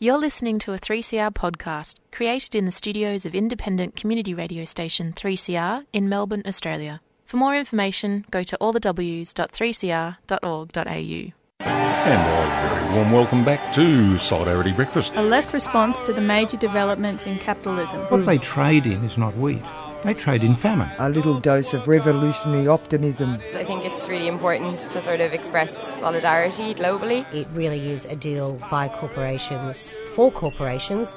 You're 0.00 0.16
listening 0.16 0.60
to 0.60 0.72
a 0.72 0.78
3CR 0.78 1.32
podcast 1.32 1.96
created 2.12 2.54
in 2.54 2.66
the 2.66 2.70
studios 2.70 3.26
of 3.26 3.34
independent 3.34 3.96
community 3.96 4.32
radio 4.32 4.64
station 4.64 5.12
3CR 5.12 5.86
in 5.92 6.08
Melbourne, 6.08 6.44
Australia. 6.46 7.00
For 7.24 7.36
more 7.36 7.56
information, 7.56 8.24
go 8.30 8.44
to 8.44 8.56
allthews.3cr.org.au. 8.60 11.32
And 11.58 11.66
a 11.66 12.68
very 12.68 12.94
warm 12.94 13.10
welcome 13.10 13.44
back 13.44 13.74
to 13.74 14.16
Solidarity 14.18 14.70
Breakfast. 14.70 15.14
A 15.16 15.22
left 15.22 15.52
response 15.52 16.00
to 16.02 16.12
the 16.12 16.20
major 16.20 16.56
developments 16.56 17.26
in 17.26 17.36
capitalism. 17.38 17.98
What 18.02 18.24
they 18.24 18.38
trade 18.38 18.86
in 18.86 19.02
is 19.02 19.18
not 19.18 19.36
wheat. 19.36 19.64
They 20.04 20.14
trade 20.14 20.44
in 20.44 20.54
famine. 20.54 20.88
A 20.98 21.08
little 21.08 21.40
dose 21.40 21.74
of 21.74 21.88
revolutionary 21.88 22.68
optimism. 22.68 23.40
I 23.52 23.64
think 23.64 23.77
it's 24.08 24.12
really 24.14 24.28
important 24.28 24.78
to 24.78 25.02
sort 25.02 25.20
of 25.20 25.34
express 25.34 25.76
solidarity 26.00 26.72
globally. 26.72 27.26
It 27.34 27.46
really 27.52 27.90
is 27.90 28.06
a 28.06 28.16
deal 28.16 28.54
by 28.70 28.88
corporations 28.88 29.94
for 30.14 30.32
corporations. 30.32 31.14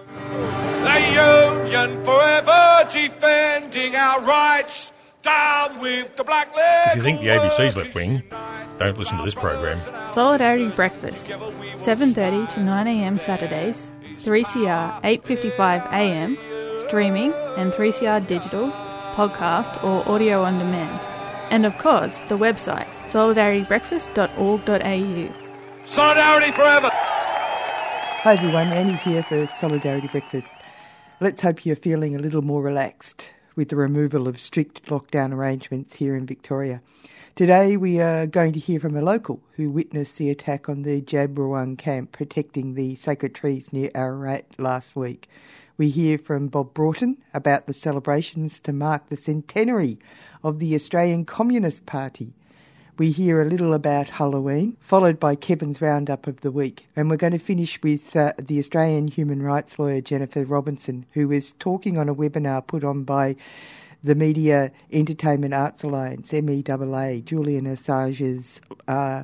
The 0.84 1.64
Union 1.64 2.04
forever 2.04 2.90
defending 2.92 3.96
our 3.96 4.22
rights. 4.22 4.92
Down 5.22 5.80
with 5.80 6.18
the 6.18 6.24
black. 6.24 6.50
If 6.88 6.96
you 6.96 7.02
think 7.04 7.22
the 7.22 7.28
ABC's 7.28 7.78
left 7.78 7.94
wing, 7.94 8.24
don't 8.80 8.98
listen 8.98 9.18
to 9.18 9.24
this 9.24 9.36
program. 9.36 9.78
Solidarity 10.10 10.70
Breakfast, 10.70 11.28
7:30 11.28 12.48
to 12.56 12.60
9 12.60 12.88
a.m. 12.88 13.20
Saturdays, 13.20 13.92
3CR 14.18 15.00
8:55 15.04 15.86
a.m. 15.94 16.38
streaming 16.78 17.32
and 17.56 17.72
3CR 17.72 18.26
digital, 18.26 18.72
podcast 19.14 19.84
or 19.84 20.02
audio 20.10 20.42
on 20.42 20.58
demand. 20.58 21.11
And 21.52 21.66
of 21.66 21.78
course, 21.78 22.20
the 22.30 22.38
website 22.38 22.88
solidaritybreakfast.org.au. 23.10 25.86
Solidarity 25.86 26.52
forever. 26.54 26.90
Hi 26.94 28.34
everyone, 28.34 28.70
Annie 28.70 28.94
here 28.94 29.22
for 29.22 29.46
Solidarity 29.48 30.08
Breakfast. 30.08 30.54
Let's 31.20 31.42
hope 31.42 31.66
you're 31.66 31.76
feeling 31.76 32.16
a 32.16 32.20
little 32.20 32.42
more 32.42 32.62
relaxed 32.62 33.34
with 33.58 33.68
the 33.68 33.76
removal 33.76 34.30
of 34.30 34.40
strict 34.40 34.86
lockdown 34.86 35.34
arrangements 35.34 35.96
here 35.96 36.16
in 36.16 36.26
Victoria. 36.26 36.82
Today 37.36 37.76
we 37.76 38.00
are 38.00 38.28
going 38.28 38.54
to 38.54 38.60
hear 38.60 38.80
from 38.80 38.96
a 38.96 39.02
local 39.02 39.42
who 39.58 39.70
witnessed 39.70 40.18
the 40.18 40.30
attack 40.30 40.70
on 40.70 40.84
the 40.84 41.02
Djab 41.02 41.36
Wurrung 41.36 41.78
camp 41.78 42.14
protecting 42.14 42.76
the 42.76 42.96
sacred 42.96 43.36
trees 43.36 43.74
near 43.74 43.92
Ararat 43.94 44.46
last 44.58 44.96
week. 44.96 45.28
We 45.82 45.90
hear 45.90 46.20
from 46.20 46.48
Bob 46.48 46.76
Boughton 46.76 47.18
about 47.34 47.66
the 47.66 47.74
celebrations 47.74 48.60
to 48.60 48.72
mark 48.72 49.10
the 49.10 49.16
centenary 49.16 49.98
of 50.44 50.60
the 50.60 50.76
Australian 50.76 51.26
Communist 51.26 51.88
Party. 51.88 52.36
We 53.00 53.10
hear 53.10 53.42
a 53.42 53.50
little 53.50 53.74
about 53.74 54.10
Halloween, 54.10 54.78
followed 54.80 55.20
by 55.20 55.34
Kevin's 55.34 55.82
roundup 55.82 56.28
of 56.28 56.42
the 56.42 56.52
week. 56.52 56.86
And 56.96 57.10
we're 57.10 57.18
going 57.18 57.34
to 57.34 57.40
finish 57.40 57.82
with 57.82 58.16
uh, 58.16 58.34
the 58.38 58.60
Australian 58.60 59.08
human 59.08 59.42
rights 59.42 59.80
lawyer 59.80 60.02
Jennifer 60.02 60.46
Robinson, 60.46 61.08
who 61.14 61.32
is 61.32 61.54
talking 61.54 61.98
on 61.98 62.08
a 62.08 62.14
webinar 62.14 62.68
put 62.68 62.84
on 62.84 63.04
by 63.04 63.36
the 64.04 64.14
Media 64.14 64.72
Entertainment 64.92 65.56
Arts 65.56 65.82
Alliance, 65.82 66.30
MEAA, 66.30 67.26
Julian 67.26 67.66
Assange's 67.66 68.62
uh, 68.88 69.24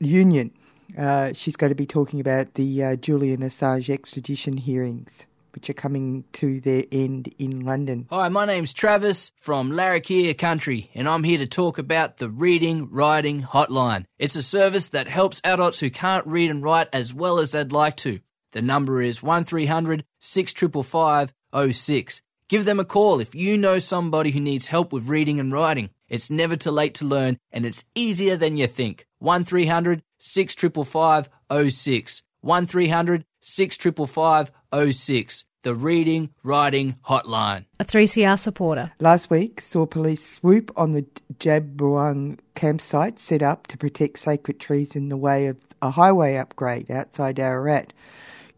union. 0.00 0.50
Uh, 0.98 1.32
she's 1.32 1.56
going 1.56 1.70
to 1.70 1.74
be 1.74 1.86
talking 1.86 2.20
about 2.20 2.52
the 2.56 2.84
uh, 2.84 2.96
Julian 2.96 3.40
Assange 3.40 3.88
extradition 3.88 4.58
hearings 4.58 5.24
which 5.56 5.70
are 5.70 5.74
coming 5.74 6.22
to 6.34 6.60
their 6.60 6.84
end 6.92 7.34
in 7.38 7.60
London. 7.60 8.06
Hi, 8.10 8.28
my 8.28 8.44
name's 8.44 8.74
Travis 8.74 9.32
from 9.40 9.72
Larrakia 9.72 10.36
Country, 10.36 10.90
and 10.94 11.08
I'm 11.08 11.24
here 11.24 11.38
to 11.38 11.46
talk 11.46 11.78
about 11.78 12.18
the 12.18 12.28
Reading 12.28 12.90
Writing 12.90 13.42
Hotline. 13.42 14.04
It's 14.18 14.36
a 14.36 14.42
service 14.42 14.88
that 14.88 15.08
helps 15.08 15.40
adults 15.42 15.80
who 15.80 15.88
can't 15.90 16.26
read 16.26 16.50
and 16.50 16.62
write 16.62 16.88
as 16.92 17.14
well 17.14 17.38
as 17.38 17.52
they'd 17.52 17.72
like 17.72 17.96
to. 17.98 18.20
The 18.52 18.60
number 18.60 19.00
is 19.00 19.22
1300 19.22 20.04
655 20.20 21.32
06. 21.72 22.22
Give 22.48 22.64
them 22.66 22.78
a 22.78 22.84
call 22.84 23.18
if 23.18 23.34
you 23.34 23.56
know 23.56 23.78
somebody 23.78 24.30
who 24.32 24.40
needs 24.40 24.66
help 24.66 24.92
with 24.92 25.08
reading 25.08 25.40
and 25.40 25.52
writing. 25.52 25.88
It's 26.08 26.30
never 26.30 26.54
too 26.54 26.70
late 26.70 26.94
to 26.96 27.06
learn, 27.06 27.38
and 27.50 27.64
it's 27.64 27.84
easier 27.94 28.36
than 28.36 28.58
you 28.58 28.66
think. 28.66 29.06
1300 29.18 30.02
655 30.18 31.30
06. 31.70 32.22
1300 32.42 33.24
655 33.40 34.52
06 34.84 35.44
the 35.66 35.74
Reading 35.74 36.30
Writing 36.44 36.94
Hotline. 37.08 37.64
A 37.80 37.84
3CR 37.84 38.38
supporter. 38.38 38.92
Last 39.00 39.30
week 39.30 39.60
saw 39.60 39.84
police 39.84 40.24
swoop 40.36 40.70
on 40.76 40.92
the 40.92 41.04
Djab 41.40 42.38
campsite 42.54 43.18
set 43.18 43.42
up 43.42 43.66
to 43.66 43.76
protect 43.76 44.20
sacred 44.20 44.60
trees 44.60 44.94
in 44.94 45.08
the 45.08 45.16
way 45.16 45.48
of 45.48 45.56
a 45.82 45.90
highway 45.90 46.36
upgrade 46.36 46.88
outside 46.88 47.40
Ararat. 47.40 47.92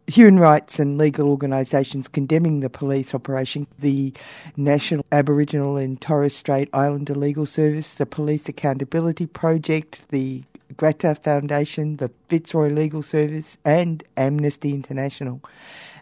Human 0.06 0.38
rights 0.38 0.78
and 0.78 0.98
legal 0.98 1.30
organisations 1.30 2.08
condemning 2.08 2.60
the 2.60 2.68
police 2.68 3.14
operation, 3.14 3.66
the 3.78 4.12
National 4.58 5.06
Aboriginal 5.10 5.78
and 5.78 5.98
Torres 5.98 6.36
Strait 6.36 6.68
Islander 6.74 7.14
Legal 7.14 7.46
Service, 7.46 7.94
the 7.94 8.04
Police 8.04 8.50
Accountability 8.50 9.24
Project, 9.24 10.06
the 10.10 10.44
Grata 10.78 11.16
Foundation, 11.16 11.96
the 11.96 12.10
Fitzroy 12.28 12.68
Legal 12.68 13.02
Service, 13.02 13.58
and 13.64 14.02
Amnesty 14.16 14.70
International. 14.70 15.42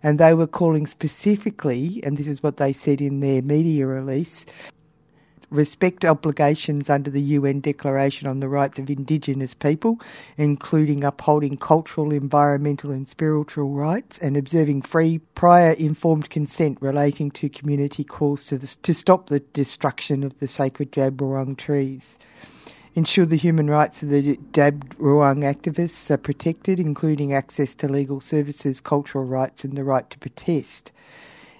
And 0.02 0.20
they 0.20 0.34
were 0.34 0.46
calling 0.46 0.86
specifically, 0.86 2.00
and 2.04 2.18
this 2.18 2.28
is 2.28 2.42
what 2.42 2.58
they 2.58 2.72
said 2.72 3.00
in 3.00 3.20
their 3.20 3.42
media 3.42 3.86
release 3.86 4.46
respect 5.50 6.04
obligations 6.04 6.90
under 6.90 7.10
the 7.10 7.22
UN 7.22 7.60
Declaration 7.60 8.28
on 8.28 8.40
the 8.40 8.48
Rights 8.48 8.78
of 8.78 8.90
Indigenous 8.90 9.54
People, 9.54 10.00
including 10.36 11.04
upholding 11.04 11.56
cultural, 11.56 12.12
environmental, 12.12 12.90
and 12.90 13.08
spiritual 13.08 13.70
rights, 13.70 14.18
and 14.18 14.36
observing 14.36 14.82
free, 14.82 15.18
prior 15.34 15.72
informed 15.72 16.30
consent 16.30 16.78
relating 16.80 17.30
to 17.30 17.48
community 17.48 18.04
calls 18.04 18.46
to, 18.46 18.58
the, 18.58 18.66
to 18.82 18.92
stop 18.92 19.28
the 19.28 19.40
destruction 19.40 20.22
of 20.24 20.38
the 20.40 20.48
sacred 20.48 20.90
Djab 20.92 21.56
trees 21.56 22.18
ensure 22.96 23.26
the 23.26 23.36
human 23.36 23.68
rights 23.68 24.02
of 24.02 24.08
the 24.08 24.38
Djab 24.52 24.82
Wurrung 24.96 25.44
activists 25.44 26.10
are 26.10 26.16
protected, 26.16 26.80
including 26.80 27.34
access 27.34 27.74
to 27.76 27.88
legal 27.88 28.22
services, 28.22 28.80
cultural 28.80 29.24
rights, 29.24 29.64
and 29.64 29.74
the 29.74 29.84
right 29.84 30.08
to 30.08 30.18
protest. 30.18 30.92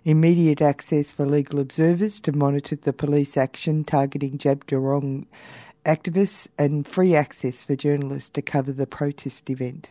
Immediate 0.05 0.63
access 0.63 1.13
for 1.13 1.27
legal 1.27 1.59
observers 1.59 2.21
to 2.21 2.33
monitor 2.33 2.75
the 2.75 2.95
police 2.95 3.37
action 3.37 3.85
targeting 3.85 4.39
Djab 4.39 4.65
Wurrung 4.65 5.27
activists, 5.85 6.49
and 6.59 6.89
free 6.89 7.15
access 7.15 7.63
for 7.63 7.77
journalists 7.77 8.31
to 8.31 8.41
cover 8.43 8.73
the 8.73 8.87
protest 8.87 9.51
event 9.51 9.91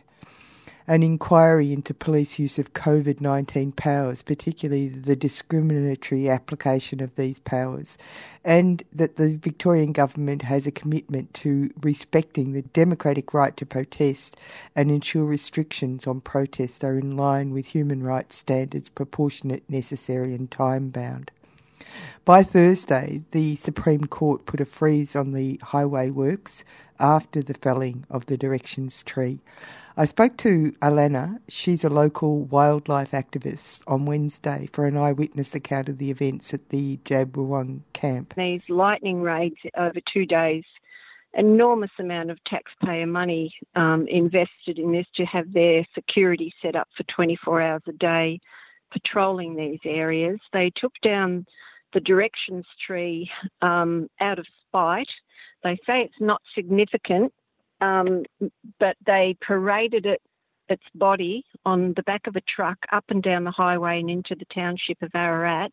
an 0.88 1.02
inquiry 1.02 1.72
into 1.72 1.92
police 1.92 2.38
use 2.38 2.58
of 2.58 2.72
COVID 2.72 3.20
19 3.20 3.72
powers, 3.72 4.22
particularly 4.22 4.88
the 4.88 5.16
discriminatory 5.16 6.28
application 6.28 7.00
of 7.00 7.14
these 7.16 7.40
powers, 7.40 7.98
and 8.44 8.84
that 8.92 9.16
the 9.16 9.36
Victorian 9.36 9.92
Government 9.92 10.42
has 10.42 10.66
a 10.66 10.70
commitment 10.70 11.34
to 11.34 11.70
respecting 11.82 12.52
the 12.52 12.62
democratic 12.62 13.34
right 13.34 13.56
to 13.56 13.66
protest 13.66 14.36
and 14.74 14.90
ensure 14.90 15.24
restrictions 15.24 16.06
on 16.06 16.20
protest 16.20 16.84
are 16.84 16.98
in 16.98 17.16
line 17.16 17.52
with 17.52 17.66
human 17.66 18.02
rights 18.02 18.36
standards 18.36 18.88
proportionate, 18.88 19.64
necessary, 19.68 20.34
and 20.34 20.50
time 20.50 20.90
bound. 20.90 21.30
By 22.24 22.42
Thursday, 22.42 23.22
the 23.30 23.56
Supreme 23.56 24.06
Court 24.06 24.46
put 24.46 24.60
a 24.60 24.64
freeze 24.64 25.14
on 25.14 25.32
the 25.32 25.60
highway 25.62 26.10
works 26.10 26.64
after 26.98 27.42
the 27.42 27.54
felling 27.54 28.04
of 28.10 28.26
the 28.26 28.36
directions 28.36 29.02
tree. 29.02 29.40
I 29.96 30.04
spoke 30.04 30.36
to 30.38 30.72
Alana, 30.82 31.38
she's 31.48 31.82
a 31.82 31.88
local 31.88 32.40
wildlife 32.40 33.12
activist, 33.12 33.82
on 33.86 34.04
Wednesday 34.04 34.68
for 34.72 34.84
an 34.84 34.96
eyewitness 34.96 35.54
account 35.54 35.88
of 35.88 35.98
the 35.98 36.10
events 36.10 36.52
at 36.52 36.68
the 36.68 36.98
Djab 36.98 37.30
Wurrung 37.30 37.80
camp. 37.94 38.34
These 38.36 38.62
lightning 38.68 39.22
raids 39.22 39.56
over 39.76 40.00
two 40.12 40.26
days, 40.26 40.64
enormous 41.32 41.92
amount 41.98 42.30
of 42.30 42.42
taxpayer 42.44 43.06
money 43.06 43.54
um, 43.74 44.06
invested 44.08 44.78
in 44.78 44.92
this 44.92 45.06
to 45.14 45.24
have 45.24 45.52
their 45.52 45.86
security 45.94 46.52
set 46.60 46.76
up 46.76 46.88
for 46.96 47.04
24 47.04 47.62
hours 47.62 47.82
a 47.86 47.92
day, 47.92 48.40
patrolling 48.92 49.56
these 49.56 49.80
areas. 49.84 50.38
They 50.52 50.72
took 50.76 50.92
down 51.02 51.46
the 51.96 52.00
directions 52.00 52.66
tree 52.86 53.28
um, 53.62 54.08
out 54.20 54.38
of 54.38 54.46
spite. 54.68 55.08
They 55.64 55.76
say 55.86 56.02
it's 56.02 56.20
not 56.20 56.42
significant 56.54 57.32
um, 57.80 58.24
but 58.78 58.96
they 59.04 59.36
paraded 59.40 60.06
it 60.06 60.22
its 60.68 60.82
body 60.94 61.44
on 61.64 61.92
the 61.94 62.02
back 62.02 62.26
of 62.26 62.34
a 62.34 62.40
truck 62.40 62.78
up 62.92 63.04
and 63.08 63.22
down 63.22 63.44
the 63.44 63.50
highway 63.50 64.00
and 64.00 64.10
into 64.10 64.34
the 64.34 64.46
township 64.52 65.00
of 65.00 65.10
Ararat. 65.14 65.70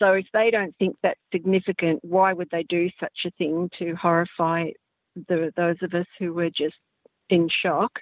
So 0.00 0.14
if 0.14 0.26
they 0.32 0.50
don't 0.50 0.74
think 0.78 0.96
that's 1.02 1.20
significant, 1.30 2.00
why 2.02 2.32
would 2.32 2.48
they 2.50 2.64
do 2.64 2.90
such 2.98 3.16
a 3.24 3.30
thing 3.32 3.70
to 3.78 3.94
horrify 3.94 4.70
the, 5.28 5.52
those 5.56 5.76
of 5.82 5.94
us 5.94 6.06
who 6.18 6.32
were 6.32 6.50
just 6.50 6.74
in 7.30 7.48
shock? 7.62 7.92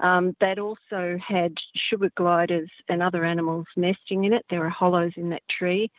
Um, 0.00 0.34
that 0.40 0.58
also 0.58 1.18
had 1.26 1.54
sugar 1.88 2.10
gliders 2.16 2.70
and 2.88 3.02
other 3.02 3.24
animals 3.24 3.66
nesting 3.76 4.24
in 4.24 4.34
it. 4.34 4.44
There 4.50 4.64
are 4.64 4.70
hollows 4.70 5.12
in 5.16 5.30
that 5.30 5.42
tree. 5.50 5.90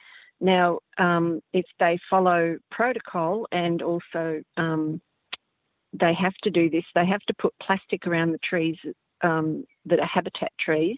Now, 0.42 0.80
um, 0.98 1.42
if 1.54 1.66
they 1.80 2.00
follow 2.10 2.58
protocol 2.72 3.48
and 3.52 3.82
also 3.82 4.42
um, 4.58 5.00
they 5.94 6.14
have 6.14 6.36
to 6.44 6.50
do 6.50 6.70
this. 6.70 6.86
They 6.96 7.06
have 7.06 7.22
to 7.22 7.34
put 7.34 7.54
plastic 7.62 8.08
around 8.08 8.32
the 8.32 8.40
trees 8.40 8.78
um, 9.22 9.66
that 9.86 10.00
are 10.00 10.06
habitat 10.06 10.52
trees 10.60 10.98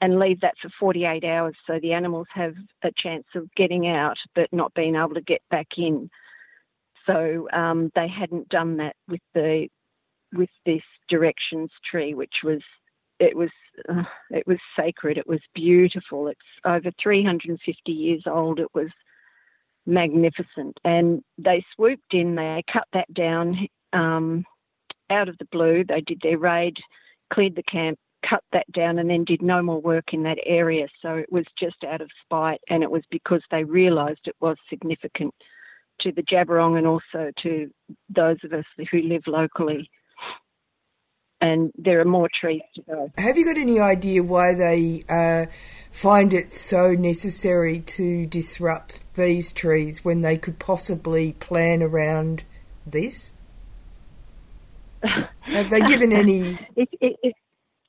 and 0.00 0.18
leave 0.18 0.40
that 0.40 0.54
for 0.60 0.70
48 0.80 1.24
hours 1.24 1.54
so 1.66 1.78
the 1.80 1.92
animals 1.92 2.26
have 2.32 2.54
a 2.82 2.90
chance 2.96 3.26
of 3.34 3.52
getting 3.54 3.86
out 3.86 4.16
but 4.34 4.48
not 4.52 4.74
being 4.74 4.96
able 4.96 5.14
to 5.14 5.20
get 5.20 5.42
back 5.50 5.68
in. 5.76 6.10
So 7.06 7.48
um, 7.52 7.90
they 7.94 8.08
hadn't 8.08 8.48
done 8.48 8.76
that 8.78 8.96
with 9.08 9.20
the 9.34 9.68
with 10.32 10.50
this 10.64 10.82
directions 11.08 11.70
tree, 11.90 12.14
which 12.14 12.36
was 12.44 12.60
it 13.20 13.36
was 13.36 13.50
uh, 13.88 14.02
it 14.30 14.46
was 14.46 14.58
sacred. 14.76 15.18
It 15.18 15.26
was 15.26 15.40
beautiful. 15.54 16.28
It's 16.28 16.40
over 16.64 16.90
350 17.00 17.92
years 17.92 18.22
old. 18.26 18.58
It 18.58 18.74
was 18.74 18.88
magnificent, 19.86 20.78
and 20.84 21.22
they 21.38 21.64
swooped 21.76 22.12
in. 22.12 22.34
They 22.34 22.64
cut 22.72 22.88
that 22.94 23.12
down 23.14 23.68
um, 23.92 24.44
out 25.10 25.28
of 25.28 25.38
the 25.38 25.48
blue. 25.52 25.84
They 25.84 26.00
did 26.00 26.20
their 26.22 26.38
raid, 26.38 26.78
cleared 27.32 27.56
the 27.56 27.62
camp, 27.64 27.98
cut 28.28 28.42
that 28.52 28.70
down, 28.72 28.98
and 28.98 29.08
then 29.08 29.24
did 29.24 29.42
no 29.42 29.62
more 29.62 29.80
work 29.80 30.12
in 30.12 30.22
that 30.24 30.38
area. 30.46 30.88
So 31.02 31.14
it 31.14 31.30
was 31.30 31.44
just 31.58 31.84
out 31.84 32.00
of 32.00 32.10
spite, 32.24 32.60
and 32.68 32.82
it 32.82 32.90
was 32.90 33.02
because 33.10 33.42
they 33.50 33.64
realised 33.64 34.20
it 34.24 34.36
was 34.40 34.56
significant 34.70 35.34
to 36.00 36.12
the 36.12 36.22
Djab 36.22 36.46
Wurrung 36.46 36.78
and 36.78 36.86
also 36.86 37.30
to 37.42 37.70
those 38.08 38.38
of 38.44 38.54
us 38.54 38.64
who 38.90 39.02
live 39.02 39.22
locally 39.26 39.90
and 41.40 41.72
there 41.76 42.00
are 42.00 42.04
more 42.04 42.28
trees 42.40 42.62
to 42.74 42.82
go. 42.82 43.12
Have 43.18 43.36
you 43.36 43.44
got 43.44 43.58
any 43.58 43.80
idea 43.80 44.22
why 44.22 44.54
they 44.54 45.04
uh, 45.08 45.46
find 45.90 46.32
it 46.32 46.52
so 46.52 46.92
necessary 46.92 47.80
to 47.80 48.26
disrupt 48.26 49.02
these 49.14 49.52
trees 49.52 50.04
when 50.04 50.20
they 50.20 50.36
could 50.36 50.58
possibly 50.58 51.32
plan 51.34 51.82
around 51.82 52.44
this? 52.86 53.32
Have 55.02 55.70
they 55.70 55.80
given 55.80 56.12
any? 56.12 56.58
It, 56.76 56.88
it, 57.00 57.16
it, 57.22 57.34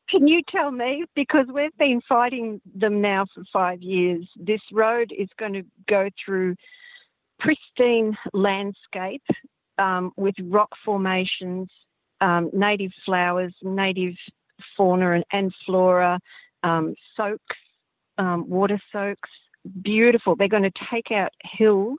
can 0.09 0.27
you 0.27 0.41
tell 0.49 0.71
me? 0.71 1.03
Because 1.13 1.47
we've 1.53 1.77
been 1.77 2.01
fighting 2.07 2.61
them 2.73 3.01
now 3.01 3.25
for 3.33 3.43
five 3.51 3.81
years. 3.81 4.27
This 4.37 4.61
road 4.71 5.11
is 5.17 5.27
going 5.37 5.53
to 5.53 5.63
go 5.89 6.09
through 6.23 6.55
pristine 7.39 8.17
landscape 8.33 9.23
um, 9.77 10.11
with 10.15 10.35
rock 10.39 10.69
formations 10.85 11.69
um, 12.21 12.49
native 12.53 12.91
flowers, 13.05 13.53
native 13.61 14.15
fauna 14.77 15.13
and, 15.13 15.25
and 15.31 15.53
flora, 15.65 16.19
um, 16.63 16.95
soaks, 17.17 17.57
um, 18.17 18.47
water 18.49 18.79
soaks, 18.91 19.29
beautiful. 19.81 20.35
They're 20.35 20.47
going 20.47 20.63
to 20.63 20.85
take 20.91 21.11
out 21.11 21.31
hills 21.43 21.97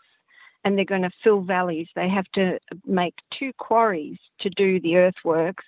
and 0.64 0.76
they're 0.76 0.84
going 0.84 1.02
to 1.02 1.10
fill 1.24 1.42
valleys. 1.42 1.88
They 1.94 2.08
have 2.08 2.26
to 2.34 2.58
make 2.86 3.14
two 3.38 3.52
quarries 3.58 4.18
to 4.40 4.50
do 4.50 4.80
the 4.80 4.96
earthworks. 4.96 5.64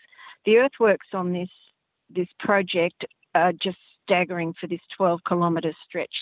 The 0.47 0.59
earthworks 0.59 1.09
on 1.13 1.33
this 1.33 1.49
this 2.11 2.29
project 2.39 3.05
are 3.35 3.53
just 3.53 3.79
staggering 4.05 4.55
for 4.61 4.67
this 4.67 4.81
12 4.97 5.21
kilometre 5.27 5.73
stretch. 5.89 6.15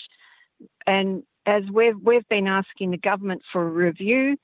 And 0.87 1.23
as 1.45 1.63
we've 1.71 1.99
we've 2.01 2.27
been 2.29 2.47
asking 2.47 2.91
the 2.91 2.97
government 2.97 3.41
for 3.51 3.67
a 3.67 3.69
review, 3.69 4.37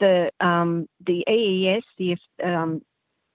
the 0.00 0.30
um, 0.40 0.88
the 1.06 1.24
EES, 1.28 1.84
the 1.98 2.16
um, 2.44 2.82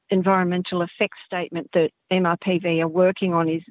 environmental 0.10 0.82
effects 0.82 1.18
statement 1.26 1.70
that 1.74 1.92
MRPV 2.12 2.82
are 2.82 2.88
working 2.88 3.34
on 3.34 3.50
is 3.50 3.64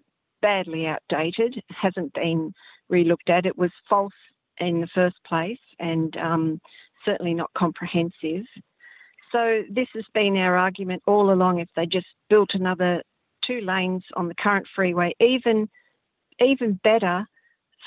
badly 0.42 0.86
outdated, 0.86 1.62
hasn't 1.70 2.12
been 2.14 2.52
relooked 2.90 3.28
at. 3.28 3.46
It 3.46 3.56
was 3.56 3.70
false 3.88 4.12
in 4.58 4.80
the 4.80 4.88
first 4.94 5.16
place 5.26 5.58
and 5.78 6.16
um, 6.16 6.60
certainly 7.04 7.34
not 7.34 7.50
comprehensive. 7.56 8.44
So 9.32 9.62
this 9.70 9.88
has 9.94 10.04
been 10.14 10.36
our 10.36 10.56
argument 10.56 11.02
all 11.06 11.32
along. 11.32 11.58
If 11.58 11.68
they 11.74 11.86
just 11.86 12.06
built 12.28 12.50
another 12.54 13.02
two 13.46 13.60
lanes 13.60 14.04
on 14.16 14.28
the 14.28 14.34
current 14.34 14.66
freeway, 14.74 15.14
even 15.20 15.68
even 16.40 16.78
better 16.84 17.26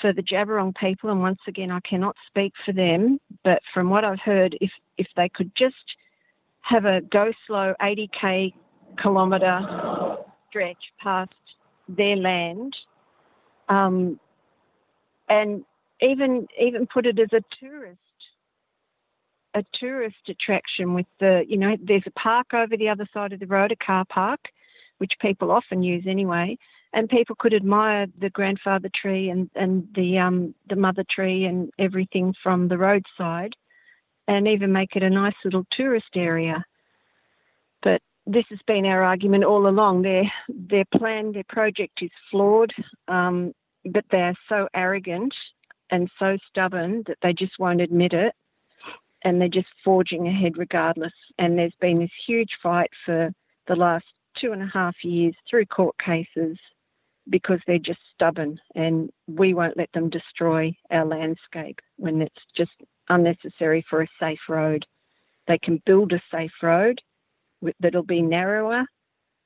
for 0.00 0.12
the 0.12 0.22
Djab 0.22 0.46
Wurrung 0.46 0.74
people. 0.74 1.10
And 1.10 1.20
once 1.20 1.40
again, 1.46 1.70
I 1.70 1.80
cannot 1.80 2.16
speak 2.26 2.52
for 2.64 2.72
them, 2.72 3.18
but 3.44 3.60
from 3.74 3.90
what 3.90 4.04
I've 4.04 4.20
heard, 4.20 4.56
if 4.60 4.70
if 4.96 5.06
they 5.16 5.28
could 5.28 5.50
just 5.56 5.76
have 6.68 6.84
a 6.84 7.00
go 7.00 7.32
slow 7.46 7.74
80k 7.80 8.52
kilometre 9.02 9.60
stretch 10.48 10.92
past 11.02 11.32
their 11.88 12.16
land, 12.16 12.74
um, 13.68 14.20
and 15.28 15.64
even 16.02 16.46
even 16.60 16.86
put 16.86 17.06
it 17.06 17.18
as 17.18 17.32
a 17.32 17.42
tourist 17.58 17.98
a 19.54 19.64
tourist 19.72 20.28
attraction 20.28 20.92
with 20.92 21.06
the 21.20 21.44
you 21.48 21.56
know 21.56 21.76
there's 21.82 22.02
a 22.06 22.10
park 22.10 22.52
over 22.52 22.76
the 22.76 22.88
other 22.88 23.08
side 23.14 23.32
of 23.32 23.40
the 23.40 23.46
road, 23.46 23.72
a 23.72 23.76
car 23.76 24.04
park, 24.04 24.40
which 24.98 25.12
people 25.20 25.50
often 25.50 25.82
use 25.82 26.04
anyway, 26.06 26.56
and 26.92 27.08
people 27.08 27.34
could 27.38 27.54
admire 27.54 28.06
the 28.20 28.28
grandfather 28.30 28.90
tree 28.94 29.30
and 29.30 29.48
and 29.54 29.88
the 29.94 30.18
um 30.18 30.54
the 30.68 30.76
mother 30.76 31.04
tree 31.10 31.46
and 31.46 31.70
everything 31.78 32.34
from 32.42 32.68
the 32.68 32.76
roadside 32.76 33.54
and 34.28 34.46
even 34.46 34.70
make 34.70 34.94
it 34.94 35.02
a 35.02 35.10
nice 35.10 35.34
little 35.44 35.64
tourist 35.72 36.14
area. 36.14 36.62
But 37.82 38.02
this 38.26 38.44
has 38.50 38.60
been 38.66 38.84
our 38.84 39.02
argument 39.02 39.42
all 39.42 39.66
along. 39.66 40.02
Their 40.02 40.30
their 40.48 40.84
plan, 40.96 41.32
their 41.32 41.46
project 41.48 42.02
is 42.02 42.10
flawed, 42.30 42.72
um, 43.08 43.52
but 43.86 44.04
they're 44.10 44.36
so 44.48 44.68
arrogant 44.74 45.34
and 45.90 46.10
so 46.18 46.36
stubborn 46.48 47.02
that 47.06 47.16
they 47.22 47.32
just 47.32 47.58
won't 47.58 47.80
admit 47.80 48.12
it, 48.12 48.34
and 49.24 49.40
they're 49.40 49.48
just 49.48 49.68
forging 49.82 50.28
ahead 50.28 50.58
regardless. 50.58 51.14
And 51.38 51.58
there's 51.58 51.74
been 51.80 51.98
this 51.98 52.10
huge 52.26 52.50
fight 52.62 52.90
for 53.06 53.30
the 53.66 53.76
last 53.76 54.04
two 54.38 54.52
and 54.52 54.62
a 54.62 54.70
half 54.72 54.94
years 55.02 55.34
through 55.48 55.66
court 55.66 55.96
cases 55.98 56.58
because 57.30 57.60
they're 57.66 57.78
just 57.78 58.00
stubborn, 58.14 58.58
and 58.74 59.10
we 59.26 59.54
won't 59.54 59.78
let 59.78 59.90
them 59.92 60.10
destroy 60.10 60.74
our 60.90 61.06
landscape 61.06 61.78
when 61.96 62.20
it's 62.20 62.42
just 62.54 62.72
unnecessary 63.08 63.84
for 63.88 64.02
a 64.02 64.08
safe 64.20 64.40
road. 64.48 64.84
They 65.46 65.58
can 65.58 65.82
build 65.86 66.12
a 66.12 66.22
safe 66.30 66.52
road 66.62 67.00
that'll 67.80 68.02
be 68.02 68.22
narrower 68.22 68.84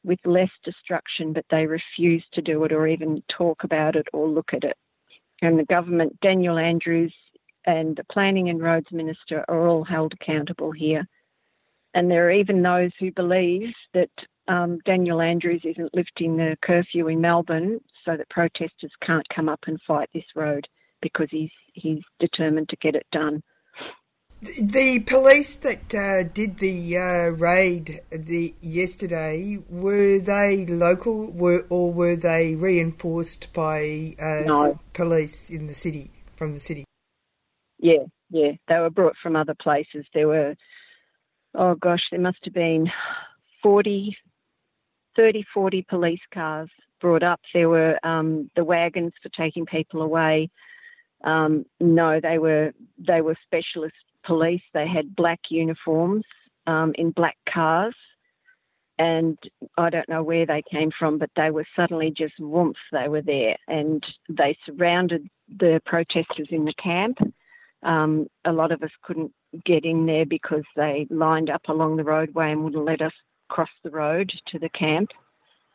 with 0.04 0.18
less 0.24 0.50
destruction, 0.64 1.32
but 1.32 1.44
they 1.50 1.66
refuse 1.66 2.24
to 2.32 2.42
do 2.42 2.64
it 2.64 2.72
or 2.72 2.86
even 2.86 3.22
talk 3.28 3.64
about 3.64 3.96
it 3.96 4.06
or 4.12 4.28
look 4.28 4.52
at 4.52 4.64
it. 4.64 4.76
And 5.42 5.58
the 5.58 5.64
government, 5.64 6.18
Daniel 6.20 6.58
Andrews, 6.58 7.14
and 7.66 7.96
the 7.96 8.04
Planning 8.10 8.48
and 8.48 8.60
Roads 8.60 8.90
Minister 8.90 9.44
are 9.48 9.68
all 9.68 9.84
held 9.84 10.12
accountable 10.12 10.72
here. 10.72 11.06
And 11.94 12.10
there 12.10 12.26
are 12.26 12.32
even 12.32 12.62
those 12.62 12.90
who 12.98 13.12
believe 13.12 13.72
that 13.94 14.10
um, 14.48 14.78
Daniel 14.84 15.20
Andrews 15.20 15.62
isn't 15.64 15.94
lifting 15.94 16.36
the 16.36 16.56
curfew 16.62 17.08
in 17.08 17.20
Melbourne 17.20 17.80
so 18.04 18.16
that 18.16 18.28
protesters 18.30 18.90
can't 19.04 19.28
come 19.28 19.48
up 19.48 19.60
and 19.66 19.80
fight 19.86 20.08
this 20.12 20.24
road 20.34 20.66
because 21.00 21.28
he's 21.30 21.50
he's 21.74 22.02
determined 22.18 22.68
to 22.68 22.76
get 22.76 22.94
it 22.94 23.06
done. 23.12 23.42
The 24.42 24.98
police 24.98 25.54
that 25.58 25.94
uh, 25.94 26.24
did 26.24 26.58
the 26.58 26.96
uh, 26.96 27.30
raid 27.30 28.00
the 28.10 28.52
yesterday 28.60 29.62
were 29.68 30.18
they 30.18 30.66
local, 30.66 31.30
were, 31.30 31.64
or 31.68 31.92
were 31.92 32.16
they 32.16 32.56
reinforced 32.56 33.52
by 33.52 34.16
uh, 34.20 34.42
no. 34.44 34.80
police 34.94 35.48
in 35.48 35.68
the 35.68 35.74
city 35.74 36.10
from 36.34 36.54
the 36.54 36.58
city? 36.58 36.84
Yeah, 37.78 38.06
yeah, 38.30 38.52
they 38.66 38.80
were 38.80 38.90
brought 38.90 39.14
from 39.22 39.36
other 39.36 39.54
places. 39.54 40.06
There 40.12 40.26
were, 40.26 40.56
oh 41.54 41.76
gosh, 41.76 42.02
there 42.10 42.18
must 42.18 42.38
have 42.42 42.54
been 42.54 42.90
40, 43.62 44.16
30, 45.14 45.44
40 45.54 45.86
police 45.88 46.20
cars 46.34 46.68
brought 47.00 47.22
up. 47.22 47.38
There 47.54 47.68
were 47.68 47.96
um, 48.04 48.50
the 48.56 48.64
wagons 48.64 49.12
for 49.22 49.28
taking 49.28 49.66
people 49.66 50.02
away. 50.02 50.50
Um, 51.22 51.64
no, 51.78 52.18
they 52.20 52.38
were 52.38 52.72
they 52.98 53.20
were 53.20 53.36
specialist 53.46 53.94
police. 54.24 54.62
They 54.74 54.86
had 54.86 55.16
black 55.16 55.40
uniforms 55.50 56.24
um, 56.66 56.92
in 56.96 57.10
black 57.10 57.36
cars, 57.52 57.94
and 58.98 59.38
I 59.78 59.90
don't 59.90 60.08
know 60.08 60.22
where 60.22 60.46
they 60.46 60.62
came 60.70 60.90
from, 60.96 61.18
but 61.18 61.30
they 61.36 61.50
were 61.50 61.66
suddenly 61.74 62.12
just 62.16 62.34
whoomph. 62.38 62.76
They 62.92 63.08
were 63.08 63.22
there, 63.22 63.56
and 63.68 64.04
they 64.28 64.56
surrounded 64.66 65.28
the 65.58 65.80
protesters 65.86 66.48
in 66.50 66.64
the 66.64 66.74
camp. 66.74 67.18
Um, 67.82 68.28
a 68.44 68.52
lot 68.52 68.70
of 68.72 68.82
us 68.82 68.90
couldn't 69.02 69.32
get 69.64 69.84
in 69.84 70.06
there 70.06 70.24
because 70.24 70.62
they 70.76 71.06
lined 71.10 71.50
up 71.50 71.62
along 71.68 71.96
the 71.96 72.04
roadway 72.04 72.52
and 72.52 72.62
wouldn't 72.62 72.84
let 72.84 73.02
us 73.02 73.12
cross 73.48 73.68
the 73.82 73.90
road 73.90 74.30
to 74.46 74.58
the 74.58 74.68
camp. 74.68 75.10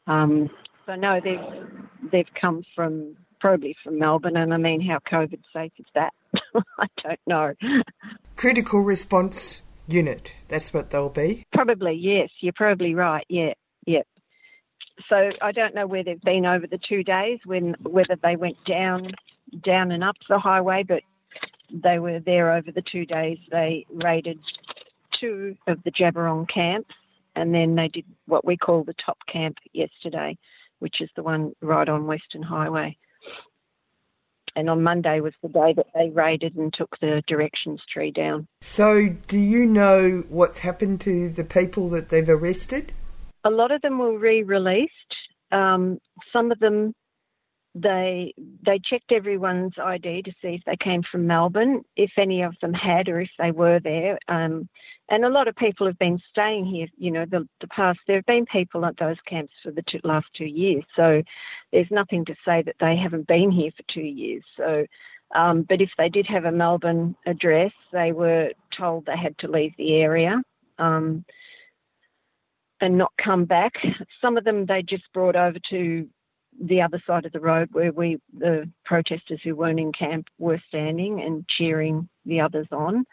Um, 0.07 0.49
so 0.85 0.95
no, 0.95 1.19
they've 1.21 2.11
they've 2.11 2.33
come 2.39 2.63
from 2.73 3.17
probably 3.39 3.75
from 3.83 3.99
Melbourne, 3.99 4.37
and 4.37 4.53
I 4.53 4.57
mean, 4.57 4.81
how 4.81 4.99
COVID 5.11 5.41
safe 5.53 5.73
is 5.77 5.85
that? 5.93 6.13
I 6.79 6.87
don't 7.03 7.19
know. 7.27 7.53
Critical 8.35 8.81
response 8.81 9.61
unit. 9.87 10.31
That's 10.47 10.73
what 10.73 10.89
they'll 10.91 11.09
be. 11.09 11.45
Probably 11.53 11.93
yes. 11.93 12.29
You're 12.39 12.53
probably 12.53 12.95
right. 12.95 13.25
Yeah, 13.29 13.53
yeah. 13.85 14.03
So 15.09 15.29
I 15.41 15.51
don't 15.51 15.75
know 15.75 15.87
where 15.87 16.03
they've 16.03 16.21
been 16.21 16.45
over 16.45 16.65
the 16.67 16.79
two 16.89 17.03
days, 17.03 17.39
when 17.45 17.75
whether 17.81 18.17
they 18.21 18.35
went 18.35 18.57
down, 18.65 19.11
down 19.63 19.91
and 19.91 20.03
up 20.03 20.15
the 20.27 20.39
highway, 20.39 20.83
but 20.87 21.03
they 21.71 21.99
were 21.99 22.19
there 22.19 22.53
over 22.53 22.71
the 22.71 22.83
two 22.91 23.05
days. 23.05 23.37
They 23.51 23.85
raided 23.91 24.39
two 25.19 25.55
of 25.67 25.83
the 25.83 25.91
Djab 25.91 26.13
Wurrung 26.13 26.49
camps 26.49 26.93
and 27.37 27.53
then 27.53 27.75
they 27.75 27.87
did 27.87 28.05
what 28.25 28.43
we 28.43 28.57
call 28.57 28.83
the 28.83 28.95
top 29.05 29.19
camp 29.31 29.57
yesterday, 29.71 30.35
which 30.79 31.01
is 31.01 31.09
the 31.15 31.21
one 31.21 31.53
right 31.61 31.87
on 31.87 32.07
Western 32.07 32.41
Highway. 32.41 32.97
And 34.55 34.69
on 34.69 34.81
Monday 34.83 35.19
was 35.19 35.33
the 35.41 35.49
day 35.49 35.73
that 35.75 35.87
they 35.93 36.09
raided 36.09 36.55
and 36.55 36.73
took 36.73 36.97
the 36.99 37.21
directions 37.27 37.81
tree 37.91 38.11
down. 38.11 38.47
So, 38.61 39.09
do 39.27 39.37
you 39.37 39.65
know 39.65 40.23
what's 40.29 40.59
happened 40.59 41.01
to 41.01 41.29
the 41.29 41.43
people 41.43 41.89
that 41.91 42.09
they've 42.09 42.27
arrested? 42.27 42.91
A 43.43 43.49
lot 43.49 43.71
of 43.71 43.81
them 43.81 43.99
were 43.99 44.17
re-released. 44.17 44.91
Um, 45.51 45.99
some 46.33 46.51
of 46.51 46.59
them 46.59 46.93
they 47.81 48.33
they 48.65 48.79
checked 48.83 49.11
everyone's 49.11 49.73
ID 49.77 50.23
to 50.23 50.31
see 50.41 50.55
if 50.55 50.61
they 50.65 50.77
came 50.77 51.03
from 51.09 51.27
Melbourne, 51.27 51.83
if 51.95 52.11
any 52.17 52.41
of 52.41 52.55
them 52.61 52.73
had, 52.73 53.07
or 53.07 53.21
if 53.21 53.29
they 53.37 53.51
were 53.51 53.79
there. 53.79 54.17
Um, 54.27 54.67
and 55.09 55.25
a 55.25 55.29
lot 55.29 55.47
of 55.47 55.55
people 55.55 55.87
have 55.87 55.97
been 55.99 56.19
staying 56.29 56.65
here. 56.65 56.87
You 56.97 57.11
know, 57.11 57.25
the, 57.29 57.47
the 57.61 57.67
past 57.67 57.99
there 58.07 58.17
have 58.17 58.25
been 58.25 58.45
people 58.45 58.85
at 58.85 58.97
those 58.97 59.17
camps 59.27 59.53
for 59.63 59.71
the 59.71 59.83
two, 59.83 59.99
last 60.03 60.27
two 60.35 60.45
years, 60.45 60.83
so 60.95 61.21
there's 61.71 61.91
nothing 61.91 62.25
to 62.25 62.35
say 62.45 62.61
that 62.63 62.75
they 62.79 62.95
haven't 62.95 63.27
been 63.27 63.51
here 63.51 63.71
for 63.75 63.83
two 63.93 64.01
years. 64.01 64.43
So, 64.55 64.85
um, 65.35 65.65
but 65.67 65.81
if 65.81 65.89
they 65.97 66.09
did 66.09 66.27
have 66.27 66.45
a 66.45 66.51
Melbourne 66.51 67.15
address, 67.25 67.71
they 67.91 68.11
were 68.11 68.51
told 68.77 69.05
they 69.05 69.17
had 69.17 69.37
to 69.39 69.47
leave 69.47 69.73
the 69.77 69.95
area. 69.95 70.41
Um, 70.79 71.25
and 72.81 72.97
not 72.97 73.11
come 73.23 73.45
back. 73.45 73.73
Some 74.21 74.37
of 74.37 74.43
them 74.43 74.65
they 74.65 74.83
just 74.83 75.11
brought 75.13 75.35
over 75.35 75.57
to 75.71 76.07
the 76.59 76.81
other 76.81 77.01
side 77.05 77.25
of 77.25 77.31
the 77.31 77.39
road 77.39 77.69
where 77.71 77.91
we, 77.91 78.19
the 78.37 78.69
protesters 78.85 79.39
who 79.43 79.55
weren't 79.55 79.79
in 79.79 79.91
camp, 79.91 80.27
were 80.39 80.61
standing 80.67 81.21
and 81.21 81.45
cheering 81.47 82.07
the 82.25 82.39
others 82.41 82.67
on 82.71 83.05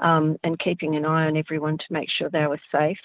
um, 0.00 0.36
and 0.42 0.58
keeping 0.58 0.96
an 0.96 1.04
eye 1.04 1.26
on 1.26 1.36
everyone 1.36 1.78
to 1.78 1.84
make 1.90 2.08
sure 2.10 2.28
they 2.30 2.46
were 2.46 2.60
safe. 2.70 2.98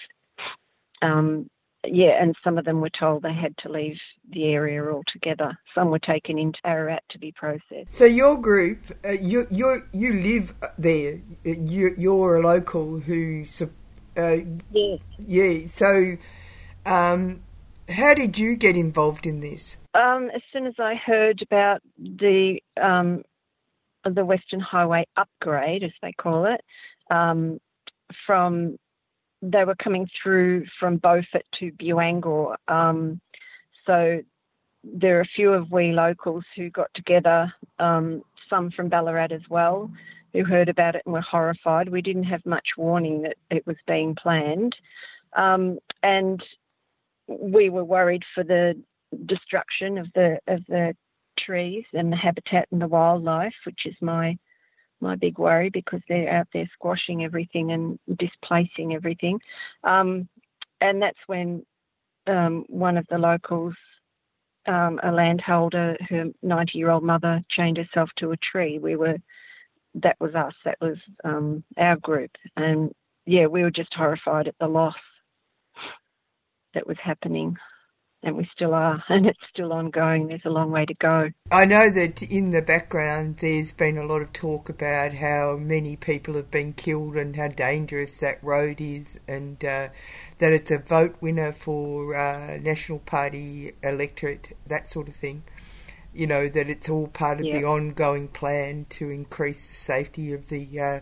Um, 1.02 1.48
yeah, 1.86 2.20
and 2.20 2.34
some 2.42 2.58
of 2.58 2.64
them 2.64 2.80
were 2.80 2.90
told 2.90 3.22
they 3.22 3.32
had 3.32 3.56
to 3.58 3.68
leave 3.70 3.98
the 4.30 4.44
area 4.46 4.82
altogether. 4.84 5.56
Some 5.74 5.90
were 5.90 6.00
taken 6.00 6.38
into 6.38 6.58
Ararat 6.64 7.04
to 7.10 7.18
be 7.18 7.32
processed. 7.32 7.92
So 7.92 8.04
your 8.04 8.36
group, 8.36 8.80
uh, 9.04 9.12
you 9.12 9.46
you 9.50 9.82
you 9.92 10.12
live 10.14 10.54
there. 10.76 11.20
You 11.44 11.94
you're 11.96 12.36
a 12.36 12.42
local 12.42 13.00
who. 13.00 13.44
Uh, 14.16 14.38
yeah. 14.72 14.96
Yeah. 15.18 15.68
So, 15.68 16.16
um, 16.84 17.42
how 17.88 18.14
did 18.14 18.36
you 18.36 18.56
get 18.56 18.74
involved 18.74 19.26
in 19.26 19.40
this? 19.40 19.76
Um, 19.94 20.30
as 20.34 20.42
soon 20.52 20.66
as 20.66 20.74
I 20.80 20.94
heard 20.94 21.40
about 21.42 21.80
the 21.96 22.60
um, 22.80 23.22
the 24.04 24.24
Western 24.24 24.60
Highway 24.60 25.06
upgrade, 25.16 25.82
as 25.82 25.92
they 26.02 26.12
call 26.12 26.46
it, 26.46 26.60
um, 27.10 27.58
from 28.26 28.76
they 29.40 29.64
were 29.64 29.76
coming 29.76 30.08
through 30.20 30.66
from 30.80 30.96
Beaufort 30.96 31.44
to 31.60 31.70
Buangor. 31.72 32.56
Um, 32.66 33.20
so 33.86 34.20
there 34.82 35.18
are 35.18 35.22
a 35.22 35.34
few 35.36 35.52
of 35.52 35.70
we 35.70 35.92
locals 35.92 36.44
who 36.56 36.70
got 36.70 36.88
together, 36.94 37.52
um, 37.78 38.22
some 38.50 38.70
from 38.70 38.88
Ballarat 38.88 39.28
as 39.30 39.42
well, 39.48 39.90
who 40.32 40.44
heard 40.44 40.68
about 40.68 40.96
it 40.96 41.02
and 41.04 41.12
were 41.12 41.20
horrified. 41.20 41.88
We 41.88 42.02
didn't 42.02 42.24
have 42.24 42.44
much 42.44 42.66
warning 42.76 43.22
that 43.22 43.36
it 43.50 43.66
was 43.66 43.76
being 43.86 44.14
planned. 44.14 44.74
Um, 45.36 45.78
and 46.02 46.42
we 47.28 47.70
were 47.70 47.84
worried 47.84 48.22
for 48.34 48.42
the 48.42 48.74
destruction 49.26 49.98
of 49.98 50.06
the 50.14 50.38
of 50.48 50.60
the 50.68 50.94
trees 51.44 51.84
and 51.92 52.12
the 52.12 52.16
habitat 52.16 52.68
and 52.70 52.80
the 52.80 52.88
wildlife, 52.88 53.54
which 53.64 53.86
is 53.86 53.94
my 54.00 54.36
my 55.00 55.14
big 55.14 55.38
worry 55.38 55.70
because 55.70 56.00
they're 56.08 56.32
out 56.32 56.48
there 56.52 56.68
squashing 56.72 57.24
everything 57.24 57.70
and 57.70 57.98
displacing 58.18 58.94
everything. 58.94 59.40
Um, 59.84 60.28
and 60.80 61.00
that's 61.00 61.18
when 61.26 61.64
um, 62.26 62.64
one 62.68 62.96
of 62.96 63.06
the 63.08 63.18
locals, 63.18 63.74
um, 64.66 65.00
a 65.02 65.12
landholder, 65.12 65.96
her 66.08 66.26
90 66.42 66.78
year 66.78 66.90
old 66.90 67.04
mother, 67.04 67.42
chained 67.50 67.78
herself 67.78 68.10
to 68.16 68.32
a 68.32 68.36
tree. 68.38 68.78
We 68.78 68.96
were, 68.96 69.18
that 69.94 70.16
was 70.20 70.34
us, 70.34 70.54
that 70.64 70.78
was 70.80 70.96
um, 71.24 71.64
our 71.76 71.96
group. 71.96 72.30
And 72.56 72.92
yeah, 73.26 73.46
we 73.46 73.62
were 73.62 73.70
just 73.70 73.94
horrified 73.94 74.48
at 74.48 74.56
the 74.60 74.68
loss 74.68 74.94
that 76.74 76.86
was 76.86 76.96
happening. 77.02 77.56
And 78.22 78.36
we 78.36 78.48
still 78.52 78.74
are, 78.74 79.02
and 79.08 79.26
it's 79.26 79.38
still 79.52 79.72
ongoing. 79.72 80.28
There's 80.28 80.44
a 80.44 80.50
long 80.50 80.70
way 80.70 80.84
to 80.86 80.94
go. 80.94 81.30
I 81.50 81.64
know 81.64 81.88
that 81.90 82.22
in 82.22 82.50
the 82.50 82.62
background 82.62 83.38
there's 83.38 83.72
been 83.72 83.96
a 83.96 84.04
lot 84.04 84.22
of 84.22 84.32
talk 84.32 84.68
about 84.68 85.14
how 85.14 85.56
many 85.56 85.96
people 85.96 86.34
have 86.34 86.50
been 86.50 86.72
killed 86.72 87.16
and 87.16 87.36
how 87.36 87.48
dangerous 87.48 88.18
that 88.18 88.42
road 88.42 88.80
is, 88.80 89.20
and 89.28 89.64
uh, 89.64 89.88
that 90.38 90.52
it's 90.52 90.70
a 90.70 90.78
vote 90.78 91.16
winner 91.20 91.52
for 91.52 92.14
uh, 92.16 92.58
National 92.58 92.98
Party 92.98 93.72
electorate, 93.82 94.56
that 94.66 94.90
sort 94.90 95.08
of 95.08 95.14
thing. 95.14 95.44
You 96.12 96.26
know, 96.26 96.48
that 96.48 96.68
it's 96.68 96.88
all 96.88 97.06
part 97.06 97.38
of 97.38 97.44
the 97.44 97.64
ongoing 97.64 98.28
plan 98.28 98.86
to 98.90 99.10
increase 99.10 99.68
the 99.68 99.76
safety 99.76 100.32
of 100.32 100.48
the 100.48 100.80
uh, 100.80 101.00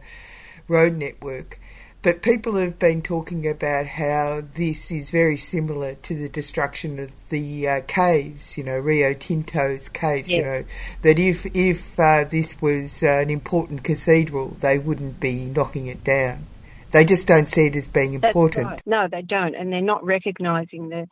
road 0.68 0.94
network. 0.94 1.58
But 2.06 2.22
people 2.22 2.54
have 2.54 2.78
been 2.78 3.02
talking 3.02 3.48
about 3.48 3.86
how 3.86 4.44
this 4.54 4.92
is 4.92 5.10
very 5.10 5.36
similar 5.36 5.96
to 5.96 6.14
the 6.14 6.28
destruction 6.28 7.00
of 7.00 7.10
the 7.30 7.66
uh, 7.66 7.80
caves, 7.88 8.56
you 8.56 8.62
know, 8.62 8.78
Rio 8.78 9.12
Tinto's 9.12 9.88
caves, 9.88 10.30
you 10.30 10.42
know, 10.42 10.64
that 11.02 11.18
if, 11.18 11.46
if 11.46 11.98
uh, 11.98 12.22
this 12.22 12.62
was 12.62 13.02
uh, 13.02 13.08
an 13.08 13.28
important 13.28 13.82
cathedral, 13.82 14.56
they 14.60 14.78
wouldn't 14.78 15.18
be 15.18 15.46
knocking 15.46 15.88
it 15.88 16.04
down. 16.04 16.46
They 16.92 17.04
just 17.04 17.26
don't 17.26 17.48
see 17.48 17.66
it 17.66 17.74
as 17.74 17.88
being 17.88 18.14
important. 18.14 18.66
Right. 18.68 18.82
No, 18.86 19.08
they 19.10 19.22
don't. 19.22 19.56
And 19.56 19.72
they're 19.72 19.80
not 19.80 20.04
recognising 20.04 20.90
the, 20.90 21.08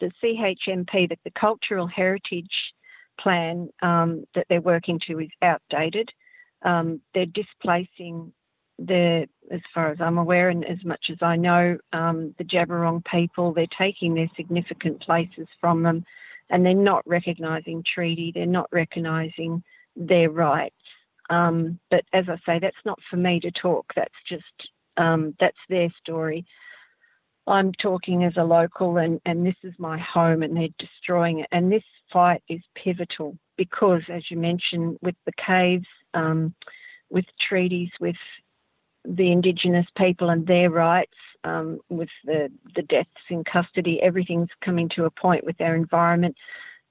the 0.00 0.12
CHMP, 0.22 1.08
that 1.08 1.18
the 1.24 1.32
Cultural 1.32 1.88
Heritage 1.88 2.72
Plan 3.18 3.68
um, 3.82 4.28
that 4.36 4.46
they're 4.48 4.60
working 4.60 5.00
to 5.08 5.18
is 5.18 5.30
outdated. 5.42 6.10
Um, 6.62 7.00
they're 7.14 7.26
displacing 7.26 8.32
the, 8.78 9.28
as 9.50 9.60
far 9.74 9.90
as 9.90 9.98
I'm 10.00 10.18
aware 10.18 10.48
and 10.48 10.64
as 10.64 10.84
much 10.84 11.06
as 11.10 11.18
I 11.22 11.36
know, 11.36 11.78
um, 11.92 12.34
the 12.38 12.44
Djab 12.44 12.66
Wurrung 12.66 13.04
people, 13.04 13.52
they're 13.52 13.66
taking 13.78 14.14
their 14.14 14.30
significant 14.36 15.00
places 15.00 15.46
from 15.60 15.82
them 15.82 16.04
and 16.50 16.64
they're 16.64 16.74
not 16.74 17.06
recognising 17.06 17.82
treaty, 17.82 18.32
they're 18.34 18.46
not 18.46 18.68
recognising 18.72 19.62
their 19.96 20.30
rights. 20.30 20.74
Um, 21.30 21.78
but 21.90 22.04
as 22.12 22.26
I 22.28 22.36
say, 22.46 22.58
that's 22.60 22.76
not 22.84 22.98
for 23.10 23.16
me 23.16 23.40
to 23.40 23.50
talk, 23.50 23.92
that's 23.96 24.14
just, 24.28 24.70
um, 24.96 25.34
that's 25.40 25.56
their 25.68 25.88
story. 26.00 26.46
I'm 27.48 27.72
talking 27.72 28.24
as 28.24 28.36
a 28.36 28.44
local 28.44 28.98
and, 28.98 29.20
and 29.24 29.46
this 29.46 29.56
is 29.62 29.74
my 29.78 29.98
home 29.98 30.42
and 30.42 30.56
they're 30.56 30.68
destroying 30.78 31.40
it. 31.40 31.46
And 31.52 31.70
this 31.70 31.84
fight 32.12 32.42
is 32.48 32.60
pivotal 32.74 33.36
because, 33.56 34.02
as 34.08 34.30
you 34.30 34.36
mentioned, 34.36 34.98
with 35.02 35.14
the 35.26 35.32
caves, 35.44 35.86
um, 36.14 36.54
with 37.10 37.24
treaties, 37.40 37.90
with 38.00 38.16
the 39.06 39.32
Indigenous 39.32 39.86
people 39.96 40.30
and 40.30 40.46
their 40.46 40.70
rights, 40.70 41.14
um, 41.44 41.80
with 41.88 42.08
the, 42.24 42.50
the 42.74 42.82
deaths 42.82 43.08
in 43.30 43.44
custody, 43.44 44.00
everything's 44.02 44.48
coming 44.64 44.88
to 44.90 45.04
a 45.04 45.10
point 45.10 45.44
with 45.44 45.60
our 45.60 45.76
environment. 45.76 46.36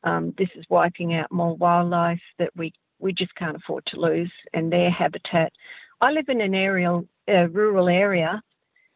Um, 0.03 0.33
this 0.37 0.49
is 0.55 0.65
wiping 0.69 1.15
out 1.15 1.31
more 1.31 1.55
wildlife 1.55 2.21
that 2.39 2.51
we, 2.55 2.73
we 2.99 3.11
just 3.11 3.35
can't 3.35 3.57
afford 3.57 3.85
to 3.87 3.99
lose 3.99 4.31
and 4.53 4.71
their 4.71 4.89
habitat. 4.89 5.51
I 5.99 6.11
live 6.11 6.29
in 6.29 6.41
an 6.41 6.55
aerial, 6.55 7.07
uh, 7.27 7.49
rural 7.49 7.89
area 7.89 8.41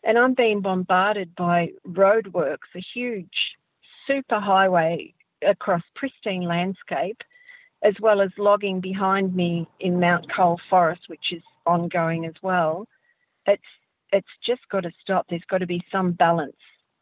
and 0.04 0.18
I'm 0.18 0.34
being 0.34 0.62
bombarded 0.62 1.36
by 1.36 1.72
roadworks, 1.88 2.70
a 2.76 2.84
huge 2.94 3.28
super 4.08 4.40
highway 4.40 5.14
across 5.46 5.82
pristine 5.96 6.44
landscape, 6.44 7.18
as 7.84 7.94
well 8.02 8.22
as 8.22 8.30
logging 8.38 8.80
behind 8.80 9.36
me 9.36 9.68
in 9.80 10.00
Mount 10.00 10.26
Cole 10.34 10.60
Forest, 10.70 11.04
which 11.08 11.32
is 11.32 11.44
ongoing 11.66 12.26
as 12.26 12.34
well 12.42 12.88
it's 13.46 13.64
it's 14.12 14.28
just 14.46 14.62
got 14.72 14.82
to 14.82 14.92
stop. 15.02 15.26
There's 15.30 15.44
got 15.50 15.60
to 15.60 15.68
be 15.68 15.84
some 15.92 16.14
balance. 16.14 16.56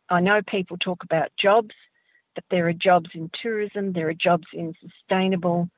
I 0.09 0.19
know 0.19 0.41
people 0.47 0.77
talk 0.77 1.03
about 1.03 1.29
jobs, 1.39 1.73
but 2.35 2.43
there 2.49 2.67
are 2.67 2.73
jobs 2.73 3.09
in 3.13 3.29
tourism, 3.41 3.93
there 3.93 4.09
are 4.09 4.13
jobs 4.13 4.47
in 4.53 4.73
sustainable 4.81 5.69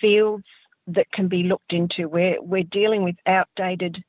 fields 0.00 0.44
that 0.88 1.10
can 1.12 1.28
be 1.28 1.42
looked 1.42 1.72
into. 1.72 2.08
We're 2.08 2.40
we're 2.40 2.64
dealing 2.64 3.02
with 3.02 3.16
outdated 3.26 4.02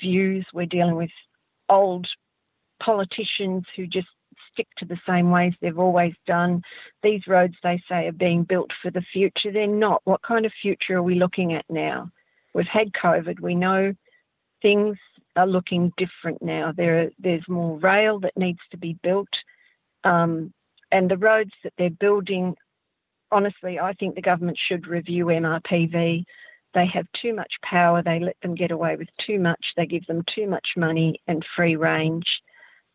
views, 0.00 0.46
we're 0.52 0.66
dealing 0.66 0.96
with 0.96 1.10
old 1.68 2.06
politicians 2.80 3.64
who 3.74 3.86
just 3.86 4.08
stick 4.52 4.66
to 4.78 4.84
the 4.84 4.98
same 5.06 5.30
ways 5.30 5.52
they've 5.60 5.78
always 5.78 6.14
done. 6.26 6.62
These 7.02 7.26
roads 7.26 7.54
they 7.62 7.80
say 7.88 8.06
are 8.06 8.12
being 8.12 8.44
built 8.44 8.70
for 8.82 8.90
the 8.90 9.04
future. 9.12 9.52
They're 9.52 9.66
not. 9.66 10.00
What 10.04 10.22
kind 10.22 10.46
of 10.46 10.52
future 10.62 10.96
are 10.96 11.02
we 11.02 11.16
looking 11.16 11.52
at 11.52 11.64
now? 11.68 12.10
We've 12.54 12.66
had 12.66 12.92
COVID. 12.92 13.40
We 13.40 13.54
know 13.54 13.94
things 14.62 14.96
are 15.36 15.46
looking 15.46 15.92
different 15.96 16.42
now. 16.42 16.72
There, 16.76 17.10
there's 17.18 17.48
more 17.48 17.78
rail 17.78 18.18
that 18.20 18.36
needs 18.36 18.60
to 18.70 18.76
be 18.76 18.98
built, 19.02 19.28
um, 20.04 20.52
and 20.92 21.10
the 21.10 21.16
roads 21.18 21.52
that 21.64 21.72
they're 21.78 21.90
building. 21.90 22.54
Honestly, 23.32 23.78
I 23.80 23.92
think 23.94 24.14
the 24.14 24.22
government 24.22 24.58
should 24.68 24.86
review 24.86 25.26
MRPV. 25.26 26.24
They 26.74 26.86
have 26.92 27.06
too 27.20 27.34
much 27.34 27.52
power. 27.64 28.02
They 28.02 28.20
let 28.20 28.36
them 28.42 28.54
get 28.54 28.70
away 28.70 28.96
with 28.96 29.08
too 29.26 29.38
much. 29.38 29.64
They 29.76 29.86
give 29.86 30.06
them 30.06 30.22
too 30.34 30.46
much 30.46 30.68
money 30.76 31.20
and 31.26 31.44
free 31.56 31.76
range. 31.76 32.26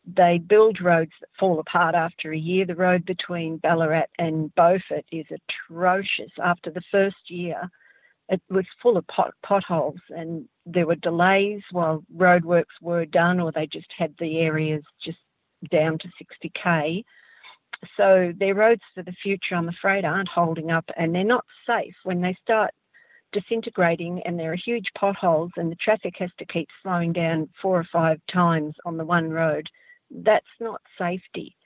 they 0.05 0.39
build 0.39 0.81
roads 0.81 1.11
that 1.19 1.29
fall 1.39 1.59
apart 1.59 1.95
after 1.95 2.31
a 2.31 2.37
year. 2.37 2.65
The 2.65 2.75
road 2.75 3.05
between 3.05 3.57
Ballarat 3.57 4.07
and 4.17 4.53
Beaufort 4.55 5.05
is 5.11 5.25
atrocious. 5.31 6.31
After 6.43 6.71
the 6.71 6.81
first 6.91 7.29
year, 7.29 7.69
it 8.31 8.41
was 8.49 8.65
full 8.81 8.95
of 8.95 9.05
pot, 9.07 9.33
potholes 9.43 9.99
and 10.09 10.47
there 10.65 10.87
were 10.87 10.95
delays 10.95 11.61
while 11.71 12.03
roadworks 12.15 12.79
were 12.81 13.05
done 13.05 13.41
or 13.41 13.51
they 13.51 13.67
just 13.67 13.91
had 13.97 14.15
the 14.19 14.39
areas 14.39 14.81
just 15.03 15.17
down 15.69 15.97
to 15.99 16.07
60k. 16.07 17.03
So 17.97 18.31
their 18.39 18.55
roads 18.55 18.81
for 18.95 19.03
the 19.03 19.11
future, 19.21 19.55
I'm 19.55 19.67
afraid, 19.67 20.05
aren't 20.05 20.29
holding 20.29 20.71
up 20.71 20.85
and 20.95 21.13
they're 21.13 21.25
not 21.25 21.45
safe 21.67 21.93
when 22.03 22.21
they 22.21 22.35
start 22.41 22.71
disintegrating 23.33 24.21
and 24.23 24.39
there 24.39 24.53
are 24.53 24.57
huge 24.65 24.87
potholes 24.97 25.51
and 25.57 25.69
the 25.69 25.75
traffic 25.75 26.13
has 26.19 26.31
to 26.39 26.45
keep 26.45 26.69
slowing 26.81 27.11
down 27.11 27.49
four 27.61 27.77
or 27.77 27.87
five 27.91 28.21
times 28.31 28.75
on 28.85 28.95
the 28.95 29.05
one 29.05 29.29
road. 29.29 29.67
That's 30.09 30.45
not 30.61 30.81
safety. 30.97 31.57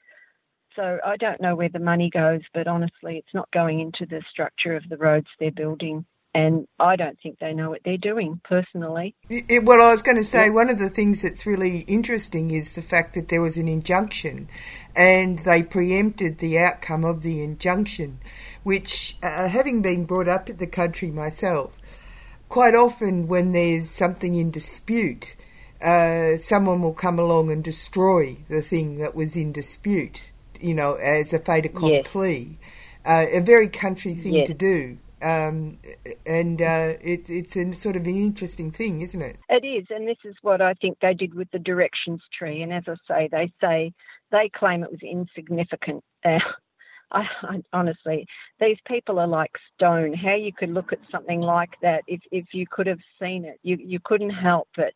So 0.75 0.97
I 1.05 1.15
don't 1.17 1.41
know 1.41 1.55
where 1.55 1.69
the 1.69 1.79
money 1.79 2.09
goes, 2.09 2.41
but 2.55 2.67
honestly, 2.67 3.17
it's 3.17 3.33
not 3.35 3.51
going 3.51 3.81
into 3.81 4.07
the 4.07 4.23
structure 4.31 4.75
of 4.75 4.83
the 4.89 4.97
roads 4.97 5.27
they're 5.39 5.51
building 5.51 6.05
and 6.35 6.67
I 6.81 6.97
don't 6.97 7.17
think 7.23 7.39
they 7.39 7.53
know 7.53 7.69
what 7.69 7.79
they're 7.85 7.95
doing 7.95 8.41
personally. 8.43 9.15
It, 9.29 9.63
well, 9.63 9.81
I 9.81 9.91
was 9.93 10.01
going 10.01 10.17
to 10.17 10.23
say 10.23 10.49
one 10.49 10.69
of 10.69 10.79
the 10.79 10.89
things 10.89 11.21
that's 11.21 11.45
really 11.45 11.79
interesting 11.87 12.51
is 12.51 12.73
the 12.73 12.81
fact 12.81 13.13
that 13.13 13.29
there 13.29 13.41
was 13.41 13.55
an 13.55 13.69
injunction, 13.69 14.49
and 14.97 15.39
they 15.39 15.63
preempted 15.63 16.39
the 16.39 16.59
outcome 16.59 17.05
of 17.05 17.21
the 17.21 17.41
injunction, 17.41 18.19
which, 18.63 19.15
uh, 19.23 19.47
having 19.47 19.81
been 19.81 20.03
brought 20.03 20.27
up 20.27 20.49
in 20.49 20.57
the 20.57 20.67
country 20.67 21.09
myself, 21.09 21.79
quite 22.49 22.75
often 22.75 23.29
when 23.29 23.53
there's 23.53 23.89
something 23.89 24.35
in 24.35 24.51
dispute, 24.51 25.37
uh, 25.81 26.35
someone 26.37 26.81
will 26.81 26.93
come 26.93 27.17
along 27.17 27.49
and 27.49 27.63
destroy 27.63 28.35
the 28.49 28.61
thing 28.61 28.97
that 28.97 29.15
was 29.15 29.37
in 29.37 29.53
dispute, 29.53 30.33
you 30.59 30.73
know, 30.73 30.95
as 30.95 31.31
a 31.33 31.39
fait 31.39 31.65
accompli. 31.65 32.57
Yes. 33.05 33.25
Uh, 33.33 33.37
a 33.37 33.39
very 33.39 33.69
country 33.69 34.13
thing 34.15 34.33
yes. 34.33 34.47
to 34.47 34.53
do. 34.53 34.97
Um, 35.25 35.79
and 36.27 36.61
uh, 36.61 36.93
it, 37.01 37.27
it's 37.29 37.55
a 37.55 37.73
sort 37.73 37.95
of 37.95 38.03
an 38.03 38.15
interesting 38.15 38.69
thing, 38.69 39.01
isn't 39.01 39.21
it? 39.23 39.37
It 39.49 39.65
is, 39.65 39.87
and 39.89 40.07
this 40.07 40.19
is 40.23 40.35
what 40.43 40.61
I 40.61 40.75
think 40.75 40.99
they 41.01 41.15
did 41.15 41.33
with 41.33 41.49
the 41.51 41.57
directions 41.57 42.21
tree. 42.37 42.61
And 42.61 42.71
as 42.71 42.83
I 42.87 42.93
say, 43.07 43.29
they 43.31 43.51
say 43.59 43.91
they 44.31 44.51
claim 44.55 44.83
it 44.83 44.91
was 44.91 45.01
insignificant. 45.01 46.03
Uh, 46.23 46.37
I, 47.11 47.23
I, 47.41 47.61
honestly, 47.73 48.27
these 48.59 48.77
people 48.87 49.17
are 49.17 49.27
like 49.27 49.51
stone. 49.73 50.13
How 50.13 50.35
you 50.35 50.51
could 50.53 50.69
look 50.69 50.93
at 50.93 50.99
something 51.11 51.41
like 51.41 51.71
that 51.81 52.03
if 52.07 52.21
if 52.31 52.45
you 52.53 52.67
could 52.69 52.85
have 52.85 53.01
seen 53.19 53.45
it, 53.45 53.59
you 53.63 53.77
you 53.79 53.99
couldn't 54.03 54.29
help 54.29 54.67
but 54.75 54.93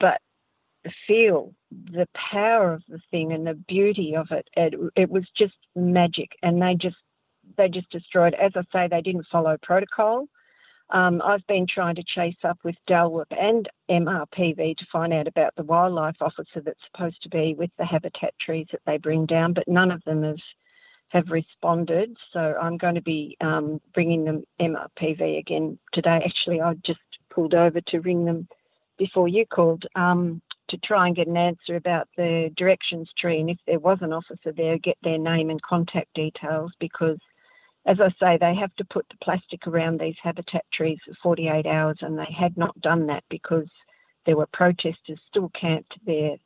but 0.00 0.20
feel 1.06 1.54
the 1.70 2.08
power 2.32 2.72
of 2.72 2.82
the 2.88 3.00
thing 3.12 3.32
and 3.32 3.46
the 3.46 3.54
beauty 3.68 4.14
of 4.16 4.28
it. 4.30 4.48
It, 4.56 4.74
it 4.96 5.10
was 5.10 5.24
just 5.36 5.56
magic, 5.76 6.30
and 6.42 6.60
they 6.60 6.74
just 6.74 6.96
they 7.58 7.68
just 7.68 7.90
destroyed. 7.90 8.34
As 8.34 8.52
I 8.56 8.62
say, 8.72 8.88
they 8.88 9.02
didn't 9.02 9.26
follow 9.30 9.58
protocol. 9.62 10.26
Um, 10.90 11.20
I've 11.22 11.46
been 11.46 11.66
trying 11.68 11.96
to 11.96 12.02
chase 12.02 12.36
up 12.44 12.58
with 12.64 12.76
DELWP 12.88 13.26
and 13.38 13.68
MRPV 13.90 14.76
to 14.78 14.86
find 14.90 15.12
out 15.12 15.26
about 15.28 15.54
the 15.56 15.64
wildlife 15.64 16.16
officer 16.20 16.62
that's 16.64 16.80
supposed 16.90 17.22
to 17.22 17.28
be 17.28 17.54
with 17.58 17.70
the 17.76 17.84
habitat 17.84 18.32
trees 18.40 18.66
that 18.72 18.80
they 18.86 18.96
bring 18.96 19.26
down, 19.26 19.52
but 19.52 19.68
none 19.68 19.90
of 19.90 20.02
them 20.04 20.22
have 20.22 20.38
have 21.10 21.30
responded. 21.30 22.14
So 22.32 22.54
I'm 22.60 22.76
going 22.76 22.94
to 22.94 23.02
be 23.02 23.36
um, 23.40 23.80
bringing 23.94 24.24
them 24.24 24.44
MRPV 24.60 25.38
again 25.38 25.78
today. 25.94 26.20
Actually, 26.24 26.60
I 26.60 26.74
just 26.84 27.00
pulled 27.30 27.54
over 27.54 27.80
to 27.80 28.00
ring 28.00 28.26
them 28.26 28.46
before 28.98 29.26
you 29.26 29.46
called 29.46 29.84
um, 29.94 30.42
to 30.68 30.76
try 30.78 31.06
and 31.06 31.16
get 31.16 31.26
an 31.26 31.36
answer 31.36 31.76
about 31.76 32.08
the 32.16 32.50
directions 32.56 33.08
tree, 33.18 33.40
and 33.40 33.48
if 33.48 33.58
there 33.66 33.78
was 33.78 33.98
an 34.02 34.12
officer 34.12 34.52
there, 34.52 34.76
get 34.78 34.98
their 35.02 35.18
name 35.18 35.50
and 35.50 35.62
contact 35.62 36.12
details 36.14 36.72
because 36.78 37.18
as 37.86 37.98
I 38.00 38.10
say, 38.20 38.38
they 38.38 38.54
have 38.54 38.74
to 38.76 38.84
put 38.84 39.06
the 39.08 39.16
plastic 39.22 39.66
around 39.66 40.00
these 40.00 40.16
habitat 40.22 40.64
trees 40.72 40.98
for 41.06 41.14
48 41.22 41.66
hours, 41.66 41.98
and 42.00 42.18
they 42.18 42.34
had 42.38 42.56
not 42.56 42.78
done 42.80 43.06
that 43.06 43.24
because 43.30 43.68
there 44.26 44.36
were 44.36 44.48
protesters 44.52 45.18
still 45.28 45.50
camped 45.58 45.94
there, 46.04 46.36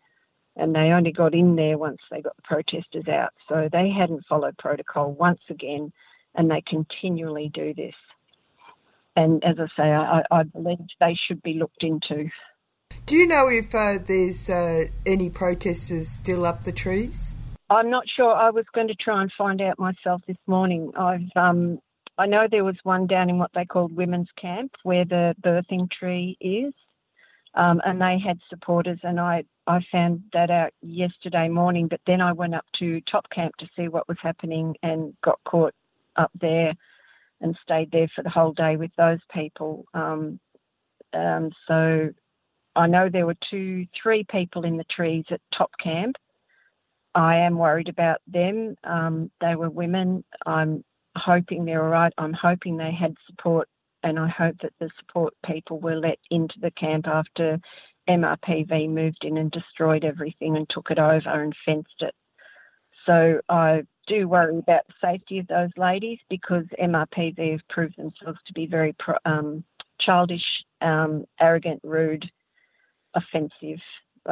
and 0.57 0.75
they 0.75 0.93
only 0.93 1.13
got 1.13 1.35
in 1.35 1.57
there 1.57 1.79
once 1.79 1.99
they 2.11 2.21
got 2.21 2.37
the 2.37 2.43
protesters 2.43 3.09
out. 3.09 3.33
So 3.49 3.69
they 3.73 3.91
hadn't 3.91 4.27
followed 4.29 4.57
protocol 4.59 5.13
once 5.13 5.41
again, 5.51 5.93
and 6.35 6.51
they 6.51 6.63
continually 6.67 7.51
do 7.53 7.75
this. 7.75 7.95
And 9.17 9.43
as 9.45 9.57
I 9.59 9.67
say, 9.77 9.91
I, 9.91 10.23
I 10.31 10.43
believe 10.45 10.79
they 11.01 11.19
should 11.27 11.43
be 11.43 11.55
looked 11.55 11.83
into. 11.83 12.31
Do 13.05 13.17
you 13.17 13.27
know 13.27 13.49
if 13.49 13.75
uh, 13.75 13.99
there's 14.07 14.49
uh, 14.49 14.85
any 15.05 15.29
protesters 15.29 16.09
still 16.09 16.47
up 16.47 16.65
the 16.65 16.73
trees? 16.73 17.35
I'm 17.71 17.91
not 17.91 18.05
sure. 18.09 18.33
I 18.35 18.51
was 18.51 18.65
going 18.75 18.89
to 18.89 18.95
try 18.95 19.23
and 19.23 19.33
find 19.37 19.61
out 19.61 19.79
myself 19.79 20.23
this 20.27 20.37
morning. 20.47 20.93
I've 20.97 21.29
um, 21.37 21.79
I 22.19 22.27
know 22.27 22.47
there 22.51 22.65
was 22.65 22.77
one 22.83 23.07
down 23.07 23.31
in 23.31 23.39
what 23.39 23.51
they 23.55 23.65
called 23.65 23.97
women's 23.97 24.29
camp 24.41 24.73
where 24.83 25.05
the 25.05 25.35
birthing 25.43 25.91
tree 25.91 26.37
is, 26.41 26.75
um, 27.55 27.81
and 27.85 28.01
they 28.01 28.19
had 28.19 28.39
supporters, 28.49 28.99
and 29.03 29.19
I 29.19 29.45
I 29.67 29.81
found 29.91 30.23
that 30.33 30.51
out 30.51 30.73
yesterday 30.83 31.49
morning. 31.49 31.89
But 31.89 32.01
then 32.07 32.21
I 32.21 32.33
went 32.33 32.55
up 32.55 32.67
to 32.81 33.01
top 33.03 33.29
camp 33.31 33.57
to 33.59 33.69
see 33.77 33.89
what 33.89 34.09
was 34.09 34.19
happening 34.21 34.77
and 34.83 35.15
got 35.23 35.41
caught 35.45 35.75
up 36.17 36.31
there 36.41 36.75
and 37.41 37.57
stayed 37.63 37.91
there 37.91 38.09
for 38.15 38.23
the 38.23 38.31
whole 38.31 38.53
day 38.53 38.77
with 38.77 38.91
those 38.97 39.21
people. 39.33 39.85
Um, 39.95 40.39
um, 41.15 41.51
so 41.67 42.11
I 42.77 42.87
know 42.87 43.09
there 43.09 43.27
were 43.27 43.37
two, 43.51 43.87
three 44.01 44.25
people 44.31 44.65
in 44.65 44.77
the 44.77 44.85
trees 44.85 45.25
at 45.31 45.41
top 45.57 45.71
camp 45.83 46.17
I 47.15 47.37
am 47.37 47.59
worried 47.59 47.89
about 47.89 48.21
them. 48.27 48.77
Um, 48.85 49.31
they 49.41 49.55
were 49.57 49.71
women. 49.71 50.25
I'm 50.47 50.85
hoping 51.17 51.65
they're 51.65 51.85
all 51.85 51.91
right. 51.91 52.13
I'm 52.19 52.33
hoping 52.33 52.77
they 52.77 52.93
had 52.93 53.15
support, 53.27 53.69
and 54.03 54.19
I 54.19 54.29
hope 54.29 54.57
that 54.63 54.73
the 54.81 54.91
support 54.99 55.35
people 55.45 55.79
were 55.79 55.97
let 55.97 56.19
into 56.31 56.59
the 56.61 56.71
camp 56.71 57.07
after 57.07 57.59
MRPV 58.09 58.89
moved 58.89 59.25
in 59.25 59.37
and 59.37 59.51
destroyed 59.51 60.05
everything 60.05 60.57
and 60.57 60.69
took 60.69 60.91
it 60.91 60.99
over 60.99 61.43
and 61.43 61.55
fenced 61.65 62.01
it. 62.01 62.15
So 63.07 63.41
I 63.49 63.83
do 64.07 64.29
worry 64.29 64.59
about 64.59 64.87
the 64.87 64.95
safety 65.01 65.39
of 65.39 65.47
those 65.49 65.71
ladies 65.77 66.19
because 66.29 66.65
MRPV 66.81 67.53
have 67.53 67.69
proved 67.69 67.97
themselves 67.97 68.39
to 68.47 68.53
be 68.53 68.67
very 68.67 68.95
um, 69.25 69.65
childish, 70.01 70.45
um, 70.81 71.25
arrogant, 71.41 71.81
rude, 71.85 72.31
offensive, 73.15 73.81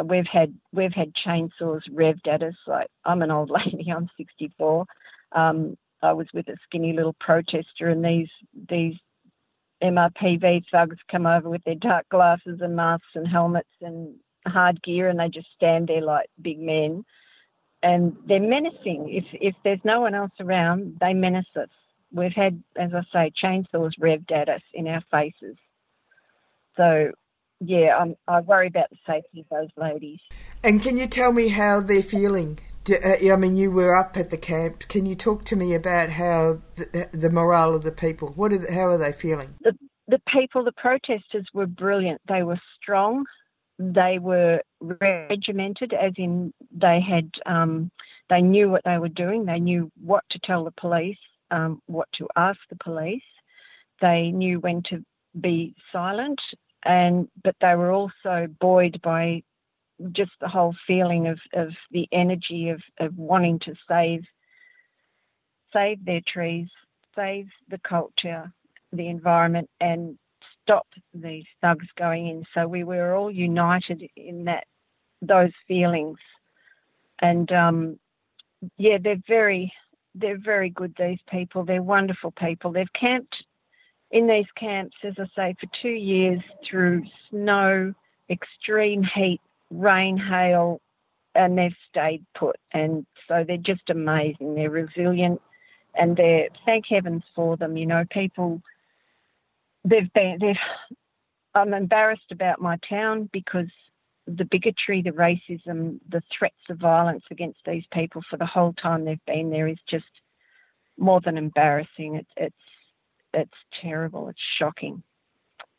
we've 0.04 0.26
had 0.26 0.54
we've 0.72 0.92
had 0.92 1.12
chainsaws 1.14 1.82
revved 1.90 2.28
at 2.28 2.42
us. 2.42 2.54
Like 2.66 2.88
I'm 3.04 3.22
an 3.22 3.30
old 3.30 3.50
lady, 3.74 3.90
I'm 3.90 4.08
64. 4.16 4.84
Um, 5.32 5.76
I 6.02 6.12
was 6.12 6.26
with 6.32 6.48
a 6.48 6.56
skinny 6.64 6.92
little 6.92 7.14
protester, 7.20 7.88
and 7.88 8.04
these 8.04 8.30
these 8.68 8.94
MRPV 9.82 10.64
thugs 10.70 10.96
come 11.10 11.26
over 11.26 11.48
with 11.48 11.64
their 11.64 11.74
dark 11.74 12.08
glasses 12.08 12.60
and 12.60 12.76
masks 12.76 13.08
and 13.14 13.26
helmets 13.26 13.68
and 13.80 14.14
hard 14.46 14.82
gear, 14.82 15.08
and 15.08 15.18
they 15.18 15.28
just 15.28 15.48
stand 15.56 15.88
there 15.88 16.02
like 16.02 16.28
big 16.40 16.58
men, 16.58 17.04
and 17.82 18.16
they're 18.26 18.40
menacing. 18.40 19.08
If 19.10 19.24
if 19.32 19.54
there's 19.64 19.84
no 19.84 20.00
one 20.00 20.14
else 20.14 20.32
around, 20.40 20.98
they 21.00 21.14
menace 21.14 21.46
us. 21.56 21.68
We've 22.12 22.32
had, 22.32 22.62
as 22.76 22.90
I 22.92 23.02
say, 23.12 23.32
chainsaws 23.42 23.92
revved 24.00 24.32
at 24.32 24.48
us 24.48 24.62
in 24.74 24.88
our 24.88 25.02
faces. 25.10 25.56
So 26.76 27.12
yeah, 27.60 27.96
I'm, 27.98 28.16
I 28.26 28.40
worry 28.40 28.66
about 28.66 28.90
the 28.90 28.96
safety 29.06 29.40
of 29.40 29.46
those 29.50 29.68
ladies. 29.76 30.18
And 30.64 30.82
can 30.82 30.96
you 30.96 31.06
tell 31.06 31.32
me 31.32 31.48
how 31.48 31.80
they're 31.80 32.02
feeling? 32.02 32.58
Do, 32.84 32.96
uh, 32.96 33.32
I 33.32 33.36
mean, 33.36 33.54
you 33.54 33.70
were 33.70 33.94
up 33.94 34.16
at 34.16 34.30
the 34.30 34.38
camp. 34.38 34.88
Can 34.88 35.04
you 35.04 35.14
talk 35.14 35.44
to 35.46 35.56
me 35.56 35.74
about 35.74 36.08
how 36.08 36.60
the, 36.76 37.08
the 37.12 37.28
morale 37.28 37.74
of 37.74 37.82
the 37.82 37.92
people? 37.92 38.28
What 38.34 38.52
are 38.52 38.58
the, 38.58 38.72
how 38.72 38.86
are 38.86 38.98
they 38.98 39.12
feeling? 39.12 39.54
The, 39.60 39.76
the 40.08 40.20
people, 40.32 40.64
the 40.64 40.72
protesters 40.72 41.46
were 41.52 41.66
brilliant. 41.66 42.22
They 42.28 42.42
were 42.42 42.60
strong. 42.80 43.24
They 43.78 44.18
were 44.18 44.62
regimented, 44.80 45.92
as 45.92 46.12
in 46.16 46.52
they 46.70 47.00
had, 47.00 47.30
um, 47.46 47.90
they 48.30 48.40
knew 48.40 48.70
what 48.70 48.82
they 48.84 48.98
were 48.98 49.08
doing. 49.08 49.44
They 49.44 49.60
knew 49.60 49.90
what 50.02 50.24
to 50.30 50.38
tell 50.44 50.64
the 50.64 50.72
police, 50.72 51.18
um, 51.50 51.82
what 51.86 52.08
to 52.16 52.26
ask 52.36 52.58
the 52.70 52.76
police. 52.82 53.22
They 54.00 54.30
knew 54.30 54.60
when 54.60 54.82
to 54.90 55.04
be 55.38 55.74
silent 55.92 56.40
and 56.84 57.28
but 57.42 57.56
they 57.60 57.74
were 57.74 57.92
also 57.92 58.46
buoyed 58.60 59.00
by 59.02 59.42
just 60.12 60.32
the 60.40 60.48
whole 60.48 60.74
feeling 60.86 61.28
of, 61.28 61.38
of 61.54 61.68
the 61.90 62.08
energy 62.12 62.70
of, 62.70 62.80
of 62.98 63.16
wanting 63.16 63.58
to 63.60 63.74
save 63.88 64.24
save 65.72 66.04
their 66.04 66.22
trees, 66.26 66.68
save 67.14 67.48
the 67.68 67.78
culture, 67.78 68.52
the 68.92 69.08
environment, 69.08 69.68
and 69.80 70.18
stop 70.62 70.86
these 71.14 71.44
thugs 71.60 71.86
going 71.96 72.26
in. 72.26 72.44
So 72.54 72.66
we 72.66 72.82
were 72.82 73.14
all 73.14 73.30
united 73.30 74.02
in 74.16 74.44
that 74.44 74.64
those 75.22 75.52
feelings, 75.68 76.18
and 77.20 77.50
um, 77.52 77.98
yeah, 78.78 78.98
they're 79.02 79.22
very 79.28 79.72
they're 80.14 80.38
very 80.38 80.70
good. 80.70 80.94
These 80.98 81.20
people, 81.30 81.64
they're 81.64 81.82
wonderful 81.82 82.32
people. 82.32 82.72
They've 82.72 82.92
camped 82.98 83.36
in 84.10 84.26
these 84.26 84.46
camps, 84.56 84.96
as 85.04 85.14
I 85.18 85.26
say, 85.36 85.56
for 85.60 85.68
two 85.80 85.88
years 85.88 86.40
through 86.68 87.04
snow, 87.28 87.94
extreme 88.28 89.02
heat, 89.02 89.40
rain, 89.70 90.16
hail, 90.16 90.80
and 91.34 91.56
they've 91.56 91.76
stayed 91.88 92.24
put. 92.36 92.56
And 92.72 93.06
so 93.28 93.44
they're 93.46 93.56
just 93.56 93.88
amazing. 93.88 94.54
They're 94.54 94.70
resilient, 94.70 95.40
and 95.94 96.16
they're 96.16 96.48
thank 96.64 96.86
heavens 96.88 97.22
for 97.34 97.56
them. 97.56 97.76
You 97.76 97.86
know, 97.86 98.04
people 98.10 98.60
they've 99.84 100.12
been. 100.12 100.38
They've, 100.40 100.56
I'm 101.54 101.74
embarrassed 101.74 102.30
about 102.30 102.60
my 102.60 102.78
town 102.88 103.28
because 103.32 103.70
the 104.26 104.44
bigotry, 104.44 105.02
the 105.02 105.10
racism, 105.10 105.98
the 106.08 106.22
threats 106.36 106.54
of 106.68 106.78
violence 106.78 107.24
against 107.30 107.58
these 107.66 107.84
people 107.92 108.22
for 108.30 108.36
the 108.36 108.46
whole 108.46 108.72
time 108.74 109.04
they've 109.04 109.24
been 109.26 109.50
there 109.50 109.66
is 109.66 109.78
just 109.88 110.04
more 110.98 111.20
than 111.20 111.36
embarrassing. 111.36 112.16
It's 112.16 112.30
it's 112.36 112.54
it's 113.34 113.50
terrible. 113.82 114.28
It's 114.28 114.40
shocking. 114.58 115.02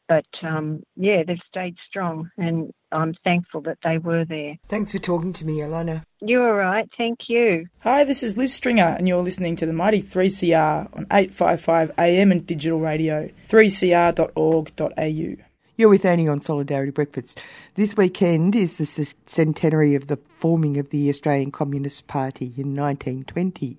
But 0.07 0.25
um, 0.43 0.83
yeah, 0.97 1.23
they've 1.25 1.37
stayed 1.47 1.77
strong, 1.87 2.29
and 2.37 2.71
I'm 2.91 3.13
thankful 3.23 3.61
that 3.61 3.77
they 3.81 3.97
were 3.97 4.25
there. 4.25 4.57
Thanks 4.67 4.91
for 4.91 4.99
talking 4.99 5.31
to 5.31 5.45
me, 5.45 5.59
Alana. 5.59 6.03
You're 6.19 6.49
all 6.49 6.57
right. 6.57 6.89
Thank 6.97 7.19
you. 7.29 7.67
Hi, 7.79 8.03
this 8.03 8.21
is 8.21 8.37
Liz 8.37 8.53
Stringer, 8.53 8.93
and 8.97 9.07
you're 9.07 9.23
listening 9.23 9.55
to 9.55 9.65
the 9.65 9.71
Mighty 9.71 10.03
3CR 10.03 10.97
on 10.97 11.07
855 11.11 11.93
AM 11.97 12.33
and 12.33 12.45
digital 12.45 12.81
radio, 12.81 13.29
3cr.org.au. 13.47 15.45
You're 15.77 15.87
with 15.87 16.03
Annie 16.03 16.27
on 16.27 16.41
Solidarity 16.41 16.91
Breakfast. 16.91 17.39
This 17.75 17.95
weekend 17.95 18.57
is 18.57 18.77
the 18.77 19.13
centenary 19.25 19.95
of 19.95 20.07
the 20.07 20.19
forming 20.37 20.77
of 20.77 20.89
the 20.89 21.09
Australian 21.09 21.49
Communist 21.49 22.07
Party 22.07 22.47
in 22.57 22.75
1920. 22.75 23.77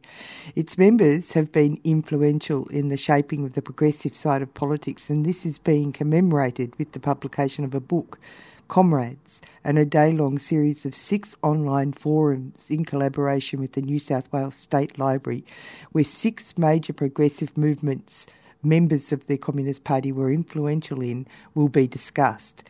Its 0.57 0.79
members 0.79 1.33
have 1.33 1.53
been 1.53 1.79
influential 1.85 2.67
in 2.69 2.89
the 2.89 2.97
shaping 2.97 3.45
of 3.45 3.53
the 3.53 3.61
progressive 3.61 4.17
side 4.17 4.41
of 4.41 4.55
politics, 4.55 5.11
and 5.11 5.27
this 5.27 5.45
is 5.45 5.59
being 5.59 5.93
commemorated 5.93 6.75
with 6.79 6.93
the 6.93 6.99
publication 6.99 7.63
of 7.63 7.75
a 7.75 7.81
book, 7.81 8.19
Comrades, 8.69 9.43
and 9.63 9.79
a 9.79 9.85
day 9.85 10.13
long 10.13 10.39
series 10.39 10.87
of 10.87 10.95
six 10.95 11.37
online 11.43 11.93
forums 11.93 12.71
in 12.71 12.87
collaboration 12.87 13.61
with 13.61 13.73
the 13.73 13.83
New 13.83 13.99
South 13.99 14.33
Wales 14.33 14.55
State 14.55 14.99
Library, 14.99 15.45
where 15.93 16.05
six 16.05 16.57
major 16.57 16.95
progressive 16.95 17.55
movements 17.59 18.25
members 18.63 19.13
of 19.13 19.27
the 19.27 19.37
Communist 19.37 19.85
Party 19.85 20.13
were 20.13 20.33
influential 20.33 21.01
in 21.01 21.27
will 21.55 21.69
be 21.69 21.87
discussed. 21.87 22.65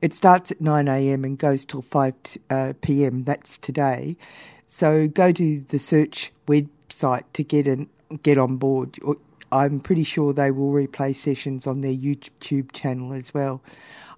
It 0.00 0.14
starts 0.14 0.50
at 0.50 0.60
9am 0.60 1.24
and 1.24 1.38
goes 1.38 1.64
till 1.64 1.82
5pm, 1.82 3.20
uh, 3.20 3.24
that's 3.24 3.56
today. 3.58 4.16
So 4.66 5.08
go 5.08 5.32
to 5.32 5.60
the 5.68 5.78
search 5.78 6.32
website 6.46 7.24
to 7.32 7.42
get 7.42 7.66
an, 7.66 7.88
get 8.22 8.38
on 8.38 8.56
board. 8.56 8.98
I'm 9.54 9.78
pretty 9.78 10.02
sure 10.02 10.32
they 10.32 10.50
will 10.50 10.72
replay 10.72 11.14
sessions 11.14 11.64
on 11.64 11.80
their 11.80 11.94
YouTube 11.94 12.72
channel 12.72 13.12
as 13.12 13.32
well. 13.32 13.62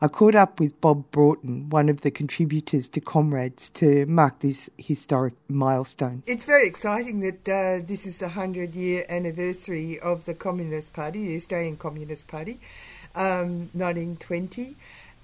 I 0.00 0.08
caught 0.08 0.34
up 0.34 0.60
with 0.60 0.80
Bob 0.80 1.10
Boughton, 1.10 1.68
one 1.68 1.90
of 1.90 2.00
the 2.00 2.10
contributors 2.10 2.88
to 2.90 3.00
Comrades, 3.00 3.68
to 3.70 4.06
mark 4.06 4.40
this 4.40 4.70
historic 4.78 5.34
milestone. 5.48 6.22
It's 6.26 6.46
very 6.46 6.66
exciting 6.66 7.20
that 7.20 7.48
uh, 7.48 7.84
this 7.86 8.06
is 8.06 8.18
the 8.18 8.26
100 8.26 8.74
year 8.74 9.04
anniversary 9.10 10.00
of 10.00 10.24
the 10.24 10.34
Communist 10.34 10.94
Party, 10.94 11.26
the 11.26 11.36
Australian 11.36 11.76
Communist 11.76 12.28
Party, 12.28 12.58
um, 13.14 13.70
1920. 13.74 14.74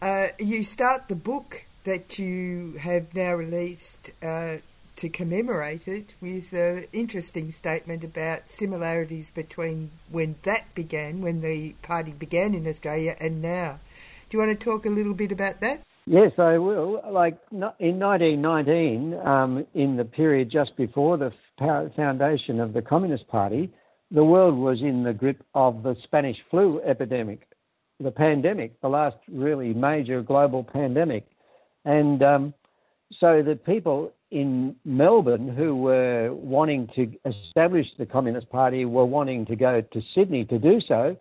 Uh, 0.02 0.26
you 0.38 0.62
start 0.62 1.08
the 1.08 1.16
book 1.16 1.64
that 1.84 2.18
you 2.18 2.74
have 2.80 3.14
now 3.14 3.32
released 3.32 4.10
uh, 4.22 4.56
to 4.96 5.08
commemorate 5.08 5.88
it 5.88 6.14
with 6.20 6.52
an 6.52 6.84
interesting 6.92 7.50
statement 7.50 8.04
about 8.04 8.50
similarities 8.50 9.30
between 9.30 9.90
when 10.10 10.36
that 10.42 10.74
began, 10.74 11.20
when 11.20 11.40
the 11.40 11.74
party 11.82 12.12
began 12.12 12.54
in 12.54 12.66
Australia, 12.66 13.16
and 13.20 13.42
now. 13.42 13.80
Do 14.28 14.38
you 14.38 14.44
want 14.44 14.58
to 14.58 14.64
talk 14.64 14.86
a 14.86 14.90
little 14.90 15.14
bit 15.14 15.32
about 15.32 15.60
that? 15.60 15.82
Yes, 16.06 16.32
I 16.38 16.58
will. 16.58 17.00
Like 17.10 17.38
in 17.50 17.98
1919, 17.98 19.14
um, 19.24 19.66
in 19.74 19.96
the 19.96 20.04
period 20.04 20.50
just 20.50 20.76
before 20.76 21.16
the 21.16 21.32
foundation 21.58 22.60
of 22.60 22.72
the 22.72 22.82
Communist 22.82 23.28
Party, 23.28 23.72
the 24.10 24.24
world 24.24 24.56
was 24.56 24.80
in 24.82 25.04
the 25.04 25.12
grip 25.12 25.42
of 25.54 25.82
the 25.82 25.96
Spanish 26.02 26.36
flu 26.50 26.80
epidemic, 26.82 27.46
the 28.00 28.10
pandemic, 28.10 28.80
the 28.80 28.88
last 28.88 29.16
really 29.28 29.72
major 29.72 30.22
global 30.22 30.64
pandemic. 30.64 31.26
And 31.84 32.22
um, 32.22 32.54
so 33.20 33.42
the 33.42 33.56
people 33.56 34.12
in 34.32 34.74
Melbourne 34.84 35.48
who 35.48 35.76
were 35.76 36.32
wanting 36.32 36.88
to 36.96 37.12
establish 37.24 37.86
the 37.98 38.06
Communist 38.06 38.50
Party 38.50 38.84
were 38.84 39.04
wanting 39.04 39.46
to 39.46 39.56
go 39.56 39.82
to 39.82 40.02
Sydney 40.14 40.44
to 40.46 40.58
do 40.58 40.80
so 40.80 41.16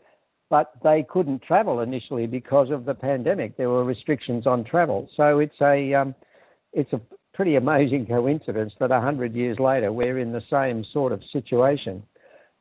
but 0.51 0.73
they 0.83 1.01
couldn't 1.01 1.41
travel 1.41 1.79
initially 1.79 2.27
because 2.27 2.71
of 2.71 2.83
the 2.83 2.93
pandemic. 2.93 3.55
There 3.55 3.69
were 3.69 3.85
restrictions 3.85 4.45
on 4.45 4.65
travel. 4.65 5.09
So 5.15 5.39
it's 5.39 5.59
a 5.61 5.93
um, 5.93 6.13
it's 6.73 6.91
a 6.91 7.01
pretty 7.33 7.55
amazing 7.55 8.05
coincidence 8.05 8.73
that 8.79 8.91
hundred 8.91 9.33
years 9.33 9.59
later 9.59 9.93
we're 9.93 10.19
in 10.19 10.33
the 10.33 10.43
same 10.49 10.83
sort 10.83 11.13
of 11.13 11.23
situation. 11.31 12.03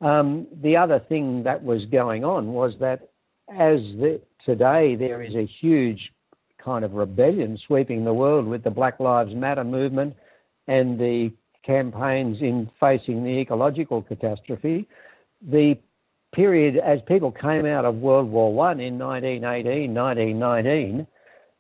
Um, 0.01 0.47
the 0.63 0.77
other 0.77 1.01
thing 1.01 1.43
that 1.43 1.63
was 1.65 1.85
going 1.87 2.25
on 2.25 2.53
was 2.53 2.75
that 2.79 3.11
as 3.51 3.81
the, 3.99 4.21
today 4.47 4.95
there 4.95 5.21
is 5.21 5.35
a 5.35 5.45
huge 5.45 6.13
kind 6.65 6.85
of 6.85 6.93
rebellion 6.93 7.59
sweeping 7.67 8.05
the 8.05 8.15
world 8.15 8.47
with 8.47 8.63
the 8.63 8.71
Black 8.71 9.01
Lives 9.01 9.35
Matter 9.35 9.65
movement 9.65 10.15
and 10.71 10.99
the 10.99 11.33
campaigns 11.65 12.41
in 12.41 12.71
facing 12.79 13.25
the 13.25 13.39
ecological 13.41 14.03
catastrophe, 14.03 14.87
the 15.43 15.77
period 16.33 16.77
as 16.77 17.01
people 17.09 17.33
came 17.33 17.67
out 17.67 17.85
of 17.85 17.97
World 17.97 18.31
War 18.31 18.55
One 18.55 18.79
in 18.79 18.99
1918, 18.99 19.93
1919, 19.93 21.07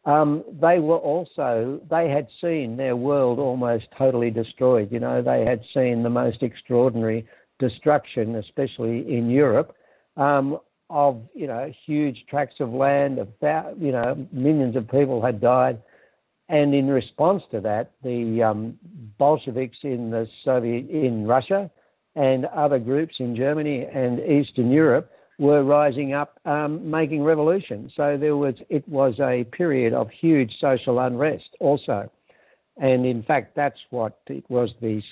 um, 0.04 0.44
they 0.60 0.78
were 0.78 0.96
also 0.96 1.80
they 1.90 2.08
had 2.08 2.28
seen 2.40 2.76
their 2.76 2.96
world 2.96 3.38
almost 3.38 3.86
totally 3.98 4.30
destroyed. 4.30 4.90
You 4.92 5.00
know, 5.00 5.22
they 5.22 5.40
had 5.40 5.62
seen 5.74 6.02
the 6.02 6.10
most 6.10 6.42
extraordinary 6.42 7.26
destruction, 7.58 8.36
especially 8.36 9.12
in 9.12 9.28
Europe, 9.28 9.76
um, 10.16 10.58
of 10.88 11.20
you 11.34 11.46
know 11.46 11.70
huge 11.84 12.24
tracts 12.30 12.60
of 12.60 12.70
land. 12.70 13.18
About 13.18 13.76
you 13.78 13.92
know 13.92 14.26
millions 14.32 14.76
of 14.76 14.88
people 14.88 15.20
had 15.20 15.40
died. 15.40 15.82
And 16.50 16.74
in 16.74 16.88
response 16.88 17.44
to 17.52 17.60
that, 17.60 17.92
the 18.02 18.42
um, 18.42 18.76
Bolsheviks 19.18 19.78
in 19.84 20.10
the 20.10 20.28
Soviet 20.44 20.90
in 20.90 21.24
Russia 21.24 21.70
and 22.16 22.44
other 22.46 22.80
groups 22.80 23.14
in 23.20 23.36
Germany 23.36 23.86
and 23.86 24.18
Eastern 24.18 24.72
Europe 24.72 25.12
were 25.38 25.62
rising 25.62 26.12
up, 26.12 26.40
um, 26.44 26.90
making 26.90 27.22
revolution. 27.22 27.90
So 27.94 28.16
there 28.16 28.36
was 28.36 28.56
it 28.68 28.86
was 28.88 29.14
a 29.20 29.44
period 29.44 29.94
of 29.94 30.10
huge 30.10 30.58
social 30.60 30.98
unrest 30.98 31.56
also, 31.60 32.10
and 32.76 33.06
in 33.06 33.22
fact 33.22 33.54
that's 33.54 33.78
what 33.90 34.18
it 34.26 34.44
was 34.50 34.74
the 34.82 35.02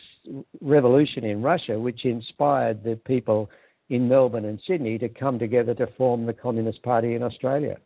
revolution 0.60 1.22
in 1.24 1.40
Russia 1.40 1.78
which 1.78 2.04
inspired 2.04 2.82
the 2.82 2.96
people 2.96 3.48
in 3.90 4.08
Melbourne 4.08 4.44
and 4.44 4.60
Sydney 4.66 4.98
to 4.98 5.08
come 5.08 5.38
together 5.38 5.72
to 5.74 5.86
form 5.86 6.26
the 6.26 6.34
Communist 6.34 6.82
Party 6.82 7.14
in 7.14 7.22
Australia. 7.22 7.78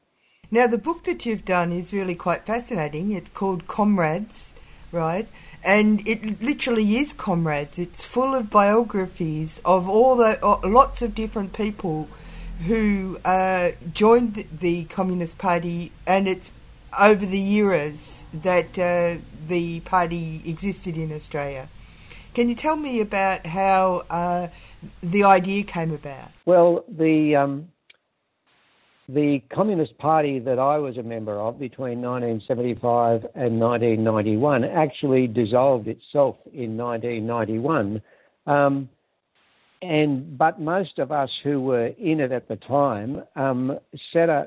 Now 0.52 0.68
the 0.68 0.78
book 0.78 1.02
that 1.04 1.26
you've 1.26 1.44
done 1.44 1.72
is 1.72 1.92
really 1.92 2.14
quite 2.14 2.46
fascinating. 2.46 3.10
It's 3.10 3.30
called 3.30 3.66
Comrades 3.66 4.54
right? 4.92 5.26
And 5.64 6.06
it 6.06 6.42
literally 6.42 6.98
is 6.98 7.12
comrades. 7.14 7.78
It's 7.78 8.04
full 8.04 8.34
of 8.34 8.50
biographies 8.50 9.60
of 9.64 9.88
all 9.88 10.16
the 10.16 10.38
lots 10.64 11.02
of 11.02 11.14
different 11.14 11.54
people 11.54 12.08
who 12.66 13.18
uh, 13.24 13.70
joined 13.92 14.46
the 14.52 14.84
Communist 14.84 15.38
Party, 15.38 15.90
and 16.06 16.28
it's 16.28 16.52
over 17.00 17.24
the 17.24 17.40
years 17.40 18.24
that 18.32 18.78
uh, 18.78 19.20
the 19.48 19.80
party 19.80 20.42
existed 20.44 20.96
in 20.96 21.12
Australia. 21.12 21.68
Can 22.34 22.48
you 22.48 22.54
tell 22.54 22.76
me 22.76 23.00
about 23.00 23.46
how 23.46 24.04
uh, 24.08 24.48
the 25.02 25.24
idea 25.24 25.64
came 25.64 25.92
about? 25.92 26.30
Well, 26.44 26.84
the 26.88 27.36
um, 27.36 27.71
the 29.08 29.42
Communist 29.52 29.96
Party 29.98 30.38
that 30.38 30.58
I 30.58 30.78
was 30.78 30.96
a 30.96 31.02
member 31.02 31.38
of 31.38 31.58
between 31.58 32.00
1975 32.00 33.26
and 33.34 33.60
1991 33.60 34.64
actually 34.64 35.26
dissolved 35.26 35.88
itself 35.88 36.36
in 36.52 36.76
1991. 36.76 38.00
Um, 38.46 38.88
and 39.82 40.38
but 40.38 40.60
most 40.60 41.00
of 41.00 41.10
us 41.10 41.30
who 41.42 41.60
were 41.60 41.86
in 41.86 42.20
it 42.20 42.30
at 42.30 42.46
the 42.46 42.56
time 42.56 43.24
um, 43.34 43.78
set 44.12 44.28
a, 44.28 44.46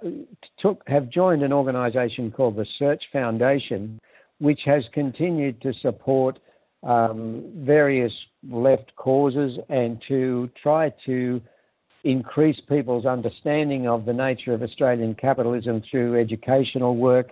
took 0.60 0.82
have 0.88 1.10
joined 1.10 1.44
an 1.44 1.52
organisation 1.52 2.32
called 2.32 2.56
the 2.56 2.66
Search 2.80 3.04
Foundation, 3.12 4.00
which 4.40 4.62
has 4.66 4.86
continued 4.94 5.62
to 5.62 5.74
support 5.82 6.40
um, 6.84 7.44
various 7.58 8.14
left 8.50 8.96
causes 8.96 9.60
and 9.68 10.02
to 10.08 10.50
try 10.62 10.94
to 11.06 11.42
increase 12.06 12.60
people's 12.70 13.06
understanding 13.06 13.88
of 13.88 14.06
the 14.06 14.14
nature 14.14 14.54
of 14.54 14.62
Australian 14.64 15.16
capitalism 15.16 15.82
through 15.90 16.20
educational 16.20 16.96
work 16.96 17.32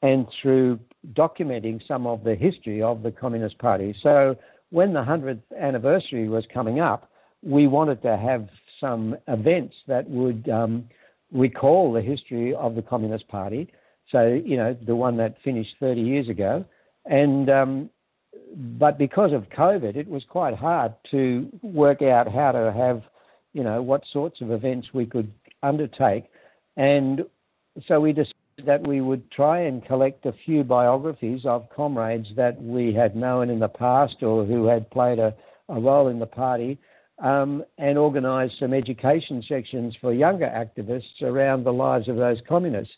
and 0.00 0.26
through 0.40 0.80
documenting 1.12 1.86
some 1.86 2.06
of 2.06 2.24
the 2.24 2.34
history 2.34 2.80
of 2.80 3.02
the 3.02 3.10
Communist 3.10 3.58
Party. 3.58 3.94
So 4.02 4.36
when 4.70 4.94
the 4.94 5.02
100th 5.02 5.42
anniversary 5.60 6.28
was 6.28 6.44
coming 6.54 6.80
up, 6.80 7.10
we 7.42 7.66
wanted 7.66 8.00
to 8.02 8.16
have 8.16 8.48
some 8.80 9.16
events 9.28 9.74
that 9.86 10.08
would 10.08 10.48
um, 10.48 10.88
recall 11.32 11.92
the 11.92 12.00
history 12.00 12.54
of 12.54 12.74
the 12.74 12.82
Communist 12.82 13.28
Party. 13.28 13.72
So, 14.10 14.40
you 14.44 14.56
know, 14.56 14.76
the 14.86 14.96
one 14.96 15.16
that 15.18 15.36
finished 15.44 15.74
30 15.80 16.00
years 16.00 16.28
ago. 16.28 16.64
And 17.04 17.50
um, 17.50 17.90
but 18.54 18.98
because 18.98 19.32
of 19.32 19.48
COVID, 19.48 19.96
it 19.96 20.08
was 20.08 20.22
quite 20.28 20.54
hard 20.54 20.94
to 21.10 21.48
work 21.62 22.02
out 22.02 22.30
how 22.30 22.52
to 22.52 22.72
have, 22.72 23.02
you 23.52 23.62
know, 23.62 23.82
what 23.82 24.02
sorts 24.12 24.40
of 24.40 24.50
events 24.50 24.88
we 24.92 25.06
could 25.06 25.32
undertake. 25.62 26.24
And 26.76 27.24
so 27.86 28.00
we 28.00 28.12
decided 28.12 28.34
that 28.66 28.86
we 28.86 29.00
would 29.00 29.30
try 29.30 29.60
and 29.60 29.84
collect 29.84 30.26
a 30.26 30.34
few 30.44 30.62
biographies 30.64 31.44
of 31.44 31.68
comrades 31.74 32.28
that 32.36 32.60
we 32.62 32.92
had 32.92 33.16
known 33.16 33.50
in 33.50 33.58
the 33.58 33.68
past 33.68 34.22
or 34.22 34.44
who 34.44 34.66
had 34.66 34.90
played 34.90 35.18
a, 35.18 35.34
a 35.68 35.80
role 35.80 36.08
in 36.08 36.18
the 36.18 36.26
party 36.26 36.78
um, 37.18 37.64
and 37.78 37.96
organise 37.98 38.50
some 38.58 38.74
education 38.74 39.42
sections 39.48 39.96
for 40.00 40.12
younger 40.12 40.46
activists 40.46 41.22
around 41.22 41.64
the 41.64 41.72
lives 41.72 42.08
of 42.08 42.16
those 42.16 42.38
communists. 42.48 42.94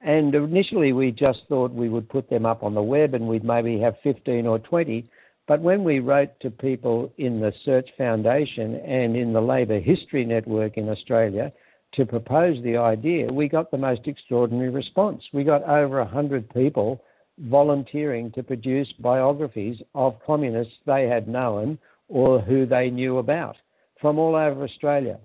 And 0.00 0.34
initially, 0.34 0.92
we 0.92 1.10
just 1.10 1.40
thought 1.48 1.72
we 1.72 1.88
would 1.88 2.08
put 2.08 2.30
them 2.30 2.46
up 2.46 2.62
on 2.62 2.74
the 2.74 2.82
web 2.82 3.14
and 3.14 3.26
we'd 3.26 3.44
maybe 3.44 3.80
have 3.80 3.96
15 4.02 4.46
or 4.46 4.58
20. 4.58 5.08
But 5.46 5.60
when 5.60 5.84
we 5.84 6.00
wrote 6.00 6.38
to 6.40 6.50
people 6.50 7.12
in 7.18 7.40
the 7.40 7.52
Search 7.64 7.88
Foundation 7.96 8.76
and 8.76 9.16
in 9.16 9.32
the 9.32 9.40
Labour 9.40 9.78
History 9.78 10.24
Network 10.24 10.76
in 10.76 10.88
Australia 10.88 11.52
to 11.92 12.04
propose 12.04 12.60
the 12.62 12.76
idea, 12.76 13.28
we 13.32 13.48
got 13.48 13.70
the 13.70 13.78
most 13.78 14.08
extraordinary 14.08 14.70
response. 14.70 15.22
We 15.32 15.44
got 15.44 15.62
over 15.62 15.98
100 15.98 16.52
people 16.52 17.00
volunteering 17.38 18.32
to 18.32 18.42
produce 18.42 18.92
biographies 18.98 19.80
of 19.94 20.18
communists 20.26 20.74
they 20.84 21.06
had 21.06 21.28
known 21.28 21.78
or 22.08 22.40
who 22.40 22.66
they 22.66 22.90
knew 22.90 23.18
about 23.18 23.56
from 24.00 24.18
all 24.18 24.34
over 24.34 24.64
Australia. 24.64 25.18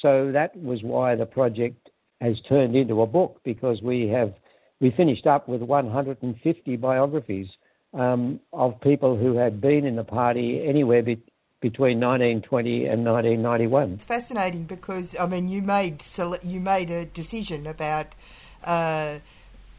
So 0.00 0.30
that 0.32 0.54
was 0.56 0.82
why 0.82 1.16
the 1.16 1.26
project 1.26 1.90
has 2.20 2.40
turned 2.48 2.76
into 2.76 3.02
a 3.02 3.06
book 3.06 3.40
because 3.44 3.82
we 3.82 4.08
have 4.08 4.34
we 4.80 4.90
finished 4.90 5.26
up 5.26 5.48
with 5.48 5.62
150 5.62 6.76
biographies 6.76 7.48
um, 7.94 8.40
of 8.52 8.80
people 8.80 9.16
who 9.16 9.36
had 9.36 9.60
been 9.60 9.84
in 9.84 9.96
the 9.96 10.04
party 10.04 10.66
anywhere 10.66 11.02
be- 11.02 11.22
between 11.60 11.98
1920 12.00 12.86
and 12.86 13.04
1991. 13.04 13.92
It's 13.92 14.04
fascinating 14.04 14.64
because 14.64 15.16
I 15.18 15.26
mean 15.26 15.48
you 15.48 15.62
made 15.62 16.02
you 16.42 16.60
made 16.60 16.90
a 16.90 17.04
decision 17.06 17.66
about. 17.66 18.08
Uh, 18.62 19.18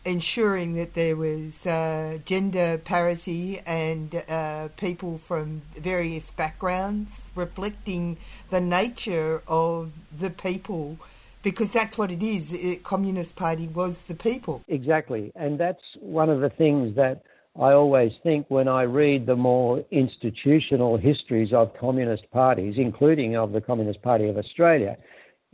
ensuring 0.06 0.76
that 0.76 0.94
there 0.94 1.16
was 1.16 1.66
uh, 1.66 2.20
gender 2.26 2.78
parity 2.78 3.60
and 3.66 4.24
uh, 4.30 4.68
people 4.78 5.18
from 5.18 5.64
various 5.72 6.30
backgrounds 6.30 7.26
reflecting 7.34 8.16
the 8.52 8.62
nature 8.62 9.42
of 9.48 9.92
the 10.16 10.30
people 10.30 11.00
because 11.42 11.74
that's 11.74 11.98
what 11.98 12.12
it 12.12 12.24
is. 12.24 12.52
The 12.52 12.78
Communist 12.78 13.36
Party 13.36 13.68
was 13.68 14.06
the 14.06 14.16
people. 14.16 14.64
Exactly. 14.68 15.32
And 15.36 15.60
that's 15.60 15.82
one 16.00 16.30
of 16.30 16.40
the 16.40 16.50
things 16.50 16.96
that 16.96 17.24
I 17.60 17.72
always 17.72 18.12
think 18.22 18.48
when 18.50 18.68
I 18.68 18.82
read 18.82 19.26
the 19.26 19.36
more 19.36 19.84
institutional 19.92 20.98
histories 20.98 21.54
of 21.54 21.78
communist 21.80 22.30
parties, 22.32 22.76
including 22.78 23.38
of 23.38 23.54
the 23.54 23.62
Communist 23.62 24.02
Party 24.02 24.28
of 24.28 24.38
Australia, 24.38 24.98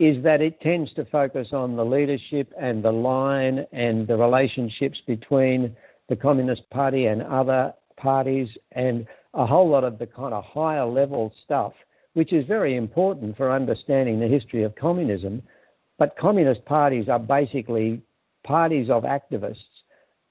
is 0.00 0.20
that 0.24 0.40
it 0.40 0.60
tends 0.60 0.92
to 0.94 1.04
focus 1.04 1.48
on 1.52 1.76
the 1.76 1.84
leadership 1.84 2.52
and 2.60 2.82
the 2.82 2.90
line 2.90 3.64
and 3.72 4.08
the 4.08 4.16
relationships 4.16 4.98
between 5.06 5.76
the 6.08 6.16
Communist 6.16 6.68
Party 6.70 7.06
and 7.06 7.22
other 7.22 7.72
parties 7.96 8.48
and 8.72 9.06
a 9.34 9.46
whole 9.46 9.68
lot 9.68 9.84
of 9.84 10.00
the 10.00 10.06
kind 10.06 10.34
of 10.34 10.42
higher 10.44 10.84
level 10.84 11.32
stuff, 11.44 11.72
which 12.14 12.32
is 12.32 12.44
very 12.48 12.76
important 12.76 13.36
for 13.36 13.52
understanding 13.52 14.18
the 14.18 14.26
history 14.26 14.64
of 14.64 14.74
communism. 14.74 15.40
But 15.98 16.18
communist 16.18 16.64
parties 16.64 17.08
are 17.08 17.20
basically 17.20 18.02
parties 18.44 18.90
of 18.90 19.04
activists, 19.04 19.56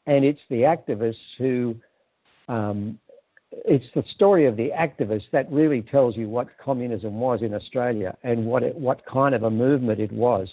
and 0.05 0.25
it's 0.25 0.41
the 0.49 0.61
activists 0.61 1.15
who 1.37 1.75
um, 2.47 2.99
it's 3.51 3.85
the 3.93 4.03
story 4.15 4.45
of 4.45 4.55
the 4.55 4.69
activists 4.69 5.29
that 5.31 5.51
really 5.51 5.81
tells 5.81 6.15
you 6.15 6.29
what 6.29 6.57
communism 6.57 7.19
was 7.19 7.41
in 7.41 7.53
Australia 7.53 8.17
and 8.23 8.45
what 8.45 8.63
it, 8.63 8.75
what 8.75 9.05
kind 9.05 9.35
of 9.35 9.43
a 9.43 9.49
movement 9.49 9.99
it 9.99 10.11
was. 10.11 10.47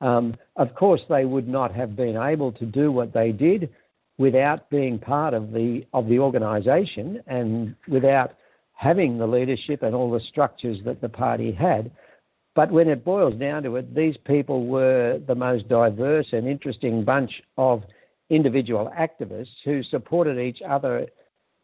Um, 0.00 0.34
of 0.56 0.74
course, 0.74 1.00
they 1.08 1.24
would 1.24 1.48
not 1.48 1.74
have 1.74 1.96
been 1.96 2.16
able 2.16 2.52
to 2.52 2.66
do 2.66 2.92
what 2.92 3.12
they 3.12 3.32
did 3.32 3.70
without 4.18 4.70
being 4.70 4.98
part 4.98 5.34
of 5.34 5.52
the 5.52 5.84
of 5.92 6.08
the 6.08 6.18
organisation 6.20 7.22
and 7.26 7.74
without 7.88 8.34
having 8.74 9.18
the 9.18 9.26
leadership 9.26 9.82
and 9.82 9.94
all 9.94 10.10
the 10.10 10.20
structures 10.20 10.78
that 10.84 11.00
the 11.00 11.08
party 11.08 11.52
had. 11.52 11.90
But 12.54 12.70
when 12.70 12.88
it 12.88 13.04
boils 13.04 13.34
down 13.34 13.64
to 13.64 13.76
it, 13.76 13.94
these 13.94 14.16
people 14.24 14.66
were 14.66 15.20
the 15.26 15.34
most 15.34 15.68
diverse 15.68 16.26
and 16.32 16.46
interesting 16.46 17.04
bunch 17.04 17.42
of 17.58 17.82
individual 18.30 18.90
activists 18.98 19.56
who 19.64 19.82
supported 19.82 20.38
each 20.38 20.62
other 20.66 21.06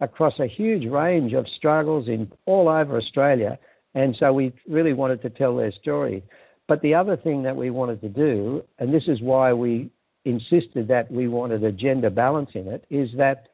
across 0.01 0.38
a 0.38 0.46
huge 0.46 0.87
range 0.90 1.33
of 1.33 1.46
struggles 1.49 2.09
in 2.09 2.31
all 2.46 2.68
over 2.68 2.96
Australia. 2.96 3.59
And 3.94 4.16
so 4.18 4.33
we 4.33 4.53
really 4.68 4.92
wanted 4.92 5.23
to 5.23 5.31
tell 5.31 5.57
their 5.57 5.73
story. 5.73 6.23
But 6.68 6.83
the 6.83 6.94
other 6.94 7.16
thing 7.16 7.42
that 7.42 7.57
we 7.57 7.70
wanted 7.70 8.01
to 8.03 8.09
do, 8.09 8.62
and 8.79 8.94
this 8.94 9.09
is 9.09 9.20
why 9.20 9.53
we 9.53 9.90
insisted 10.25 10.87
that 10.88 11.11
we 11.11 11.29
wanted 11.29 11.64
a 11.64 11.73
gender 11.73 12.11
balance 12.11 12.51
in 12.55 12.68
it, 12.68 12.85
is 12.90 13.11
that 13.16 13.49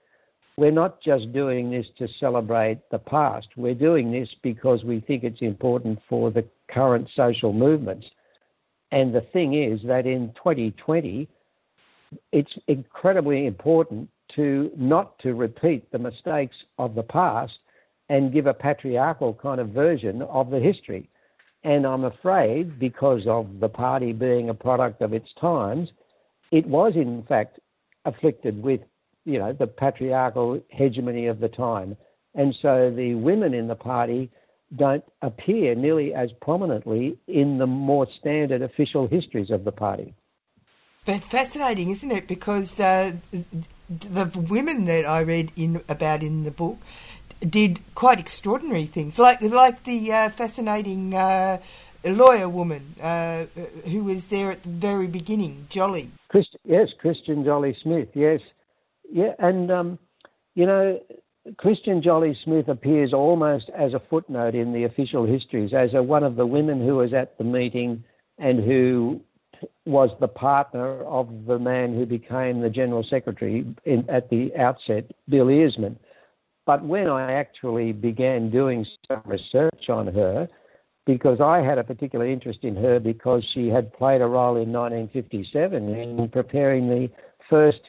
we're 0.57 0.71
not 0.71 1.03
just 1.03 1.33
doing 1.33 1.71
this 1.71 1.87
to 1.99 2.09
celebrate 2.19 2.81
the 2.90 2.99
past. 2.99 3.49
We're 3.57 3.75
doing 3.75 4.11
this 4.11 4.29
because 4.42 4.85
we 4.85 5.01
think 5.01 5.23
it's 5.23 5.42
important 5.42 5.99
for 6.09 6.31
the 6.31 6.45
current 6.71 7.09
social 7.14 7.53
movements. 7.53 8.07
And 8.90 9.14
the 9.14 9.21
thing 9.21 9.55
is 9.55 9.81
that 9.85 10.07
in 10.07 10.33
2020, 10.37 11.29
it's 12.33 12.53
incredibly 12.69 13.47
important 13.47 14.09
to 14.35 14.71
not 14.77 15.19
to 15.21 15.35
repeat 15.35 15.90
the 15.90 15.99
mistakes 15.99 16.57
of 16.79 16.95
the 16.95 17.03
past 17.03 17.59
and 18.09 18.33
give 18.33 18.47
a 18.47 18.55
patriarchal 18.55 19.35
kind 19.35 19.61
of 19.61 19.71
version 19.71 20.23
of 20.23 20.51
the 20.51 20.61
history. 20.61 21.09
And 21.64 21.85
I'm 21.85 22.05
afraid, 22.05 22.79
because 22.79 23.23
of 23.27 23.59
the 23.59 23.69
party 23.69 24.12
being 24.12 24.49
a 24.51 24.55
product 24.55 25.03
of 25.03 25.12
its 25.12 25.29
times, 25.40 25.88
it 26.53 26.66
was 26.66 26.92
in 26.95 27.25
fact 27.29 27.59
afflicted 28.05 28.62
with, 28.62 28.81
you 29.25 29.38
know, 29.38 29.53
the 29.53 29.66
patriarchal 29.66 30.61
hegemony 30.69 31.27
of 31.27 31.40
the 31.40 31.49
time. 31.49 31.97
And 32.35 32.55
so 32.62 32.92
the 32.95 33.16
women 33.16 33.53
in 33.53 33.66
the 33.66 33.75
party 33.75 34.31
don't 34.77 35.05
appear 35.23 35.75
nearly 35.75 36.14
as 36.14 36.31
prominently 36.40 37.19
in 37.27 37.59
the 37.59 37.66
more 37.66 38.07
standard 38.21 38.62
official 38.62 39.09
histories 39.09 39.51
of 39.51 39.64
the 39.64 39.73
party. 39.73 40.14
But 41.07 41.14
it's 41.14 41.29
fascinating, 41.29 41.90
isn't 41.90 42.11
it? 42.11 42.27
Because 42.27 42.79
uh, 42.81 43.12
the 43.88 44.31
women 44.35 44.87
that 44.87 45.07
I 45.07 45.21
read 45.21 45.53
in 45.55 45.83
about 45.88 46.25
in 46.25 46.42
the 46.42 46.51
book 46.51 46.79
did 47.40 47.79
quite 47.95 48.19
extraordinary 48.19 48.87
things, 48.87 49.19
like 49.19 49.40
like 49.40 49.85
the 49.85 50.12
uh, 50.12 50.29
fascinating 50.31 51.14
uh, 51.14 51.59
lawyer 52.05 52.49
woman 52.49 52.97
uh, 53.01 53.47
who 53.85 54.03
was 54.03 54.27
there 54.27 54.51
at 54.51 54.64
the 54.64 54.69
very 54.69 55.07
beginning, 55.07 55.69
Jollie. 55.71 56.11
Christ- 56.29 56.57
yes, 56.64 56.88
Christian 56.99 57.45
Jollie 57.45 57.77
Smith. 57.83 58.09
Yes, 58.14 58.40
yeah, 59.11 59.33
and 59.38 59.71
um, 59.71 59.99
you 60.55 60.66
know. 60.66 61.01
Christian 61.59 62.03
Jollie 62.03 62.37
Smith 62.42 62.66
appears 62.66 63.14
almost 63.14 63.71
as 63.73 63.95
a 63.95 64.01
footnote 64.11 64.57
in 64.57 64.73
the 64.73 64.83
official 64.83 65.25
histories, 65.25 65.71
as 65.73 65.95
a, 65.95 66.03
one 66.03 66.25
of 66.25 66.35
the 66.35 66.45
women 66.45 66.85
who 66.85 66.97
was 66.97 67.14
at 67.14 67.38
the 67.38 67.45
meeting 67.45 68.03
and 68.37 68.64
who 68.64 69.21
was 69.87 70.11
the 70.20 70.29
partner 70.29 71.03
of 71.05 71.46
the 71.46 71.59
man 71.59 71.94
who 71.94 72.05
became 72.05 72.61
the 72.61 72.70
General 72.70 73.05
Secretary 73.05 73.64
in, 73.85 74.09
at 74.11 74.29
the 74.31 74.55
outset, 74.57 75.11
Bill 75.29 75.46
Earsman. 75.46 75.96
But 76.66 76.85
when 76.85 77.09
I 77.09 77.33
actually 77.33 77.92
began 77.92 78.51
doing 78.51 78.85
some 79.07 79.22
research 79.25 79.88
on 79.88 80.09
her, 80.09 80.49
because 81.07 81.40
I 81.40 81.59
had 81.59 81.79
a 81.79 81.85
particular 81.85 82.27
interest 82.27 82.64
in 82.64 82.75
her 82.77 82.99
because 82.99 83.44
she 83.55 83.68
had 83.68 83.92
played 83.92 84.20
a 84.20 84.27
role 84.27 84.57
in 84.57 84.72
1957 84.72 85.94
in 85.94 86.29
preparing 86.29 86.88
the 86.88 87.09
first 87.49 87.81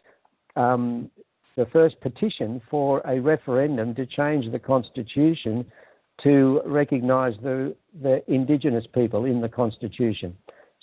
um, 0.55 1.10
the 1.55 1.65
first 1.65 1.99
petition 2.01 2.62
for 2.69 3.01
a 3.05 3.19
referendum 3.19 3.95
to 3.95 4.05
change 4.05 4.51
the 4.51 4.60
constitution 4.60 5.65
to 6.21 6.62
recognise 6.65 7.33
the 7.41 7.75
the 8.01 8.23
indigenous 8.31 8.86
people 8.93 9.25
in 9.25 9.41
the 9.41 9.49
constitution. 9.49 10.38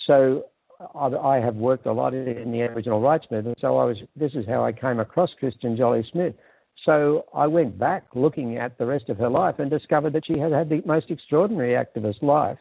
So 0.05 0.45
I 0.79 1.37
have 1.37 1.55
worked 1.55 1.85
a 1.85 1.91
lot 1.91 2.13
in 2.13 2.51
the 2.51 2.63
Aboriginal 2.63 2.99
rights 2.99 3.25
movement, 3.31 3.59
so 3.61 3.77
I 3.77 3.85
was. 3.85 3.97
This 4.15 4.33
is 4.33 4.45
how 4.45 4.63
I 4.63 4.71
came 4.71 4.99
across 4.99 5.29
Christian 5.39 5.77
Jollie 5.77 6.07
Smith. 6.11 6.35
So 6.83 7.25
I 7.33 7.47
went 7.47 7.77
back 7.77 8.03
looking 8.13 8.57
at 8.57 8.77
the 8.77 8.85
rest 8.85 9.09
of 9.09 9.17
her 9.17 9.29
life 9.29 9.59
and 9.59 9.69
discovered 9.69 10.13
that 10.13 10.25
she 10.25 10.39
had 10.39 10.51
had 10.51 10.69
the 10.69 10.81
most 10.85 11.09
extraordinary 11.09 11.73
activist 11.73 12.21
life. 12.21 12.57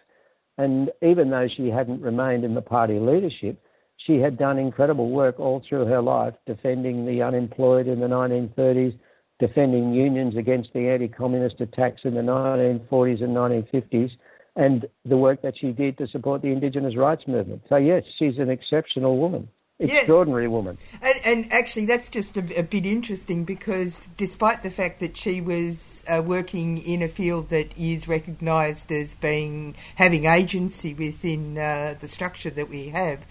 And 0.57 0.91
even 1.03 1.31
though 1.31 1.49
she 1.49 1.69
hadn't 1.69 2.01
remained 2.01 2.45
in 2.45 2.55
the 2.55 2.63
party 2.63 3.01
leadership, 3.01 3.61
she 3.97 4.19
had 4.19 4.39
done 4.39 4.59
incredible 4.59 5.11
work 5.11 5.41
all 5.41 5.63
through 5.69 5.87
her 5.87 6.01
life, 6.01 6.35
defending 6.47 7.07
the 7.07 7.23
unemployed 7.23 7.89
in 7.89 7.99
the 7.99 8.07
1930s, 8.07 8.97
defending 9.41 9.93
unions 9.93 10.37
against 10.37 10.73
the 10.73 10.89
anti-communist 10.89 11.61
attacks 11.61 12.03
in 12.05 12.15
the 12.15 12.21
1940s 12.21 13.23
and 13.23 13.35
1950s 13.35 14.13
and 14.57 14.87
the 15.05 15.17
work 15.17 15.43
that 15.43 15.59
she 15.59 15.73
did 15.73 15.99
to 15.99 16.07
support 16.07 16.43
the 16.43 16.49
Indigenous 16.49 16.97
rights 16.97 17.27
movement. 17.27 17.63
So, 17.69 17.77
yes, 17.77 18.05
she's 18.19 18.39
an 18.39 18.51
exceptional 18.51 19.19
woman. 19.19 19.49
extraordinary 19.81 20.45
yeah. 20.45 20.51
woman. 20.51 20.79
And, 21.03 21.15
and, 21.25 21.53
actually, 21.53 21.87
that's 21.87 22.09
just 22.09 22.37
a, 22.37 22.61
a, 22.61 22.63
bit 22.63 22.87
interesting 22.87 23.45
because 23.45 24.07
despite 24.17 24.63
the 24.63 24.71
fact 24.71 25.01
that 25.01 25.17
she 25.17 25.41
was 25.41 26.05
uh, 26.09 26.23
working 26.23 26.79
in 26.79 27.03
a 27.03 27.09
field 27.09 27.49
that 27.49 27.77
is 27.77 28.07
recognised 28.07 28.93
as 28.93 29.15
being 29.15 29.75
having 29.97 30.27
agency 30.27 30.95
within 30.95 31.59
uh, 31.59 31.97
the 32.01 32.07
structure 32.07 32.51
that 32.51 32.69
we 32.69 32.91
have, 32.91 33.27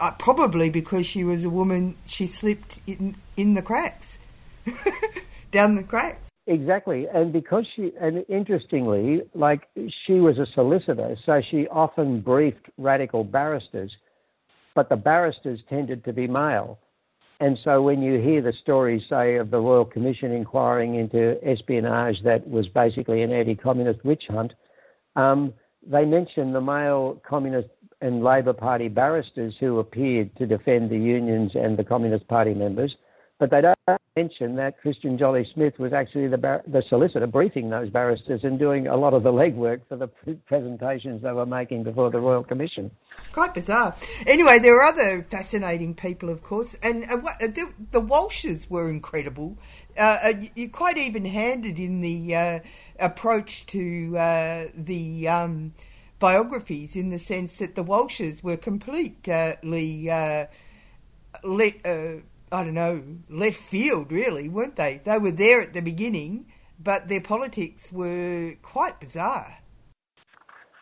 uh, 0.00 0.10
probably 0.18 0.70
because 0.70 1.06
she 1.06 1.22
was 1.22 1.44
a 1.44 1.50
woman, 1.50 1.96
she 2.06 2.26
slipped 2.26 2.80
in 2.86 3.14
in 3.36 3.54
the 3.54 3.62
cracks, 3.62 4.18
down 5.52 5.76
the 5.76 5.82
cracks. 5.84 6.28
Exactly, 6.48 7.06
and 7.12 7.32
because 7.32 7.66
she, 7.74 7.92
and 8.00 8.24
interestingly, 8.28 9.22
like 9.34 9.68
she 10.06 10.14
was 10.14 10.38
a 10.38 10.46
solicitor, 10.54 11.16
so 11.26 11.42
she 11.50 11.66
often 11.68 12.20
briefed 12.20 12.66
radical 12.78 13.24
barristers 13.24 13.90
but 14.76 14.90
the 14.90 14.96
barristers 14.96 15.58
tended 15.68 16.04
to 16.04 16.12
be 16.12 16.28
male. 16.28 16.78
And 17.40 17.58
so 17.64 17.82
when 17.82 18.00
you 18.00 18.20
hear 18.20 18.40
the 18.40 18.52
stories, 18.62 19.02
say, 19.10 19.36
of 19.36 19.50
the 19.50 19.58
Royal 19.58 19.84
Commission 19.84 20.30
inquiring 20.30 20.94
into 20.94 21.36
espionage 21.44 22.22
that 22.22 22.48
was 22.48 22.68
basically 22.68 23.22
an 23.22 23.32
anti 23.32 23.56
communist 23.56 24.04
witch 24.04 24.24
hunt, 24.28 24.52
um, 25.16 25.52
they 25.84 26.04
mention 26.04 26.52
the 26.52 26.60
male 26.60 27.20
Communist 27.28 27.68
and 28.00 28.22
Labor 28.22 28.52
Party 28.52 28.88
barristers 28.88 29.54
who 29.58 29.78
appeared 29.78 30.34
to 30.36 30.46
defend 30.46 30.90
the 30.90 30.98
unions 30.98 31.52
and 31.54 31.76
the 31.76 31.84
Communist 31.84 32.28
Party 32.28 32.54
members. 32.54 32.94
But 33.38 33.50
they 33.50 33.60
don't 33.60 34.00
mention 34.16 34.56
that 34.56 34.80
Christian 34.80 35.18
Jollie 35.18 35.46
Smith 35.52 35.78
was 35.78 35.92
actually 35.92 36.26
the, 36.28 36.38
bar- 36.38 36.62
the 36.66 36.82
solicitor 36.88 37.26
briefing 37.26 37.68
those 37.68 37.90
barristers 37.90 38.40
and 38.44 38.58
doing 38.58 38.86
a 38.86 38.96
lot 38.96 39.12
of 39.12 39.24
the 39.24 39.32
legwork 39.32 39.82
for 39.90 39.96
the 39.96 40.08
presentations 40.46 41.22
they 41.22 41.32
were 41.32 41.44
making 41.44 41.84
before 41.84 42.10
the 42.10 42.18
Royal 42.18 42.42
Commission. 42.42 42.90
Quite 43.32 43.52
bizarre. 43.52 43.94
Anyway, 44.26 44.58
there 44.58 44.80
are 44.80 44.84
other 44.84 45.26
fascinating 45.30 45.94
people, 45.94 46.30
of 46.30 46.42
course, 46.42 46.74
and 46.82 47.04
uh, 47.04 47.18
what, 47.18 47.34
uh, 47.34 47.48
the, 47.48 47.74
the, 47.90 48.00
Walshes 48.00 48.70
were 48.70 48.88
incredible. 48.88 49.58
Uh, 49.98 50.16
uh 50.24 50.32
you 50.54 50.70
quite 50.70 50.96
even-handed 50.96 51.78
in 51.78 52.00
the 52.00 52.34
uh, 52.34 52.60
approach 52.98 53.66
to 53.66 54.16
uh, 54.16 54.64
the 54.74 55.28
um, 55.28 55.74
biographies, 56.18 56.96
in 56.96 57.10
the 57.10 57.18
sense 57.18 57.58
that 57.58 57.74
the 57.74 57.84
Walshes 57.84 58.42
were 58.42 58.56
completely 58.56 60.08
let 61.44 61.84
I 62.56 62.64
don't 62.64 62.72
know, 62.72 63.04
left 63.28 63.58
field, 63.58 64.10
really, 64.10 64.48
weren't 64.48 64.76
they? 64.76 65.02
They 65.04 65.18
were 65.18 65.30
there 65.30 65.60
at 65.60 65.74
the 65.74 65.82
beginning, 65.82 66.46
but 66.78 67.06
their 67.06 67.20
politics 67.20 67.92
were 67.92 68.54
quite 68.62 68.98
bizarre. 68.98 69.58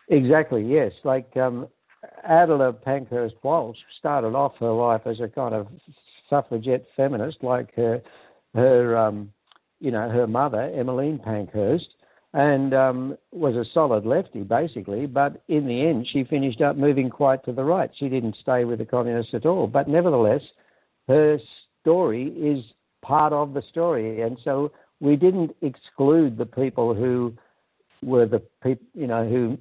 Exactly, 0.07 0.63
yes. 0.65 0.93
Like 1.03 1.35
um, 1.35 1.67
Adela 2.23 2.71
Pankhurst 2.71 3.35
Walsh 3.43 3.77
started 3.99 4.35
off 4.35 4.53
her 4.61 4.71
life 4.71 5.01
as 5.05 5.19
a 5.19 5.27
kind 5.27 5.53
of 5.53 5.67
suffragette 6.29 6.85
feminist, 6.95 7.39
like 7.43 7.75
her, 7.75 8.01
her 8.53 8.97
um, 8.97 9.33
you 9.81 9.91
know, 9.91 10.09
her 10.09 10.27
mother, 10.27 10.71
Emmeline 10.73 11.19
Pankhurst, 11.19 11.89
and 12.33 12.73
um, 12.73 13.17
was 13.31 13.55
a 13.55 13.69
solid 13.73 14.05
lefty, 14.05 14.43
basically. 14.43 15.07
But 15.07 15.43
in 15.49 15.67
the 15.67 15.85
end, 15.85 16.07
she 16.07 16.23
finished 16.23 16.61
up 16.61 16.77
moving 16.77 17.09
quite 17.09 17.43
to 17.45 17.51
the 17.51 17.65
right. 17.65 17.91
She 17.99 18.07
didn't 18.07 18.37
stay 18.41 18.63
with 18.63 18.79
the 18.79 18.85
communists 18.85 19.33
at 19.33 19.45
all. 19.45 19.67
But 19.67 19.89
nevertheless, 19.89 20.41
her 21.07 21.37
story 21.85 22.29
is 22.29 22.65
part 23.03 23.31
of 23.31 23.53
the 23.53 23.61
story, 23.61 24.21
and 24.21 24.39
so 24.43 24.71
we 24.99 25.15
didn't 25.15 25.55
exclude 25.61 26.37
the 26.37 26.45
people 26.47 26.95
who 26.95 27.31
were 28.01 28.25
the 28.25 28.39
people, 28.63 28.85
you 28.95 29.05
know, 29.05 29.27
who, 29.27 29.57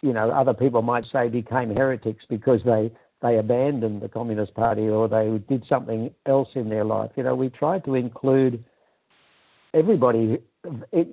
you 0.00 0.14
know, 0.14 0.30
other 0.30 0.54
people 0.54 0.80
might 0.80 1.04
say 1.12 1.28
became 1.28 1.76
heretics 1.76 2.24
because 2.28 2.60
they 2.64 2.90
they 3.20 3.36
abandoned 3.36 4.00
the 4.00 4.08
Communist 4.08 4.54
Party 4.54 4.88
or 4.88 5.08
they 5.08 5.42
did 5.46 5.64
something 5.68 6.10
else 6.24 6.48
in 6.54 6.70
their 6.70 6.84
life. 6.84 7.10
You 7.16 7.24
know, 7.24 7.34
we 7.34 7.50
tried 7.50 7.84
to 7.84 7.96
include 7.96 8.64
everybody, 9.74 10.38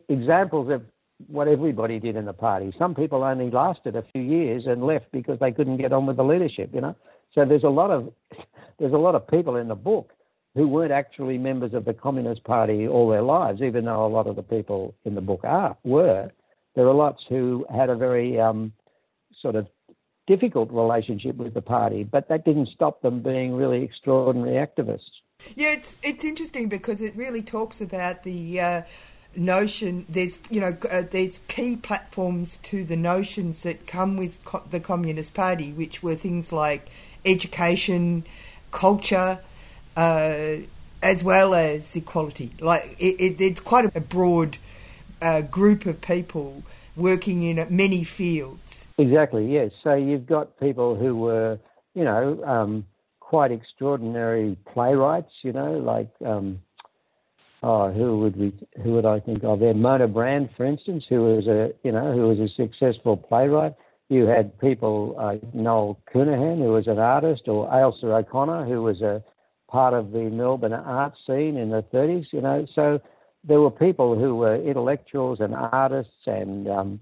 examples 0.07 0.71
of 0.71 0.83
what 1.27 1.47
everybody 1.47 1.99
did 1.99 2.15
in 2.15 2.25
the 2.25 2.33
party. 2.33 2.71
Some 2.77 2.93
people 2.93 3.23
only 3.23 3.49
lasted 3.49 3.95
a 3.95 4.03
few 4.13 4.21
years 4.21 4.67
and 4.67 4.85
left 4.85 5.11
because 5.11 5.39
they 5.39 5.51
couldn't 5.51 5.77
get 5.77 5.91
on 5.91 6.05
with 6.05 6.17
the 6.17 6.23
leadership. 6.23 6.69
You 6.73 6.81
know, 6.81 6.95
so 7.33 7.43
there's 7.43 7.63
a 7.63 7.69
lot 7.69 7.91
of 7.91 8.13
there's 8.79 8.93
a 8.93 8.97
lot 8.97 9.15
of 9.15 9.27
people 9.27 9.57
in 9.57 9.67
the 9.67 9.75
book 9.75 10.11
who 10.55 10.67
weren't 10.67 10.91
actually 10.91 11.37
members 11.37 11.73
of 11.73 11.85
the 11.85 11.93
Communist 11.93 12.43
Party 12.45 12.87
all 12.87 13.09
their 13.09 13.21
lives, 13.21 13.61
even 13.61 13.85
though 13.85 14.05
a 14.05 14.07
lot 14.07 14.25
of 14.25 14.35
the 14.35 14.43
people 14.43 14.95
in 15.03 15.13
the 15.13 15.21
book 15.21 15.41
are 15.43 15.77
were. 15.83 16.31
There 16.75 16.87
are 16.87 16.93
lots 16.93 17.23
who 17.29 17.65
had 17.73 17.89
a 17.89 17.95
very 17.95 18.39
um, 18.39 18.73
sort 19.41 19.55
of 19.55 19.67
difficult 20.27 20.71
relationship 20.71 21.35
with 21.35 21.53
the 21.53 21.61
party, 21.61 22.03
but 22.03 22.29
that 22.29 22.45
didn't 22.45 22.69
stop 22.73 23.01
them 23.01 23.21
being 23.21 23.53
really 23.53 23.83
extraordinary 23.83 24.65
activists. 24.65 25.11
Yeah, 25.55 25.73
it's 25.73 25.95
it's 26.01 26.23
interesting 26.23 26.69
because 26.69 27.01
it 27.01 27.15
really 27.15 27.41
talks 27.41 27.81
about 27.81 28.23
the 28.23 28.59
uh, 28.59 28.81
notion. 29.35 30.05
There's 30.07 30.39
you 30.49 30.61
know 30.61 30.77
uh, 30.89 31.03
there's 31.09 31.39
key 31.39 31.75
platforms 31.75 32.57
to 32.57 32.85
the 32.85 32.95
notions 32.95 33.63
that 33.63 33.85
come 33.85 34.15
with 34.15 34.43
co- 34.45 34.63
the 34.69 34.79
Communist 34.79 35.33
Party, 35.33 35.73
which 35.73 36.01
were 36.01 36.15
things 36.15 36.53
like 36.53 36.87
education, 37.25 38.25
culture, 38.71 39.39
uh, 39.95 40.57
as 41.01 41.23
well 41.23 41.53
as 41.53 41.95
equality. 41.95 42.51
Like 42.59 42.95
it, 42.99 43.19
it, 43.19 43.41
it's 43.41 43.59
quite 43.59 43.95
a 43.95 44.01
broad 44.01 44.57
uh, 45.21 45.41
group 45.41 45.85
of 45.85 46.01
people 46.01 46.63
working 46.95 47.43
in 47.43 47.65
many 47.69 48.03
fields. 48.03 48.87
Exactly. 48.97 49.51
Yes. 49.51 49.71
So 49.83 49.93
you've 49.93 50.25
got 50.25 50.59
people 50.59 50.95
who 50.95 51.15
were, 51.15 51.59
you 51.93 52.03
know, 52.03 52.43
um, 52.43 52.85
quite 53.19 53.51
extraordinary 53.51 54.57
playwrights. 54.73 55.31
You 55.43 55.53
know, 55.53 55.73
like. 55.73 56.09
Um, 56.25 56.61
oh, 57.63 57.91
who 57.91 58.19
would 58.19 58.35
we? 58.37 58.53
Who 58.83 58.93
would 58.93 59.05
I 59.05 59.19
think 59.19 59.43
of? 59.43 59.59
There, 59.59 59.73
Mona 59.73 60.07
Brand, 60.07 60.49
for 60.55 60.65
instance, 60.65 61.03
who 61.09 61.23
was 61.23 61.47
a 61.47 61.71
you 61.83 61.91
know 61.91 62.13
who 62.13 62.27
was 62.27 62.39
a 62.39 62.47
successful 62.55 63.17
playwright. 63.17 63.73
You 64.07 64.27
had 64.27 64.59
people, 64.59 65.15
uh, 65.19 65.37
Noel 65.53 65.99
Counihan, 66.13 66.59
who 66.59 66.71
was 66.71 66.85
an 66.85 66.99
artist, 66.99 67.47
or 67.47 67.67
Ailsa 67.67 68.05
O'Connor, 68.05 68.65
who 68.65 68.83
was 68.83 69.01
a 69.01 69.23
part 69.67 69.93
of 69.93 70.11
the 70.11 70.29
Melbourne 70.29 70.73
art 70.73 71.13
scene 71.25 71.57
in 71.57 71.69
the 71.69 71.83
30s, 71.93 72.27
you 72.31 72.41
know. 72.41 72.65
So 72.75 73.01
there 73.43 73.59
were 73.59 73.71
people 73.71 74.17
who 74.17 74.35
were 74.35 74.55
intellectuals 74.55 75.39
and 75.39 75.53
artists 75.53 76.25
and 76.25 76.67
um, 76.67 76.99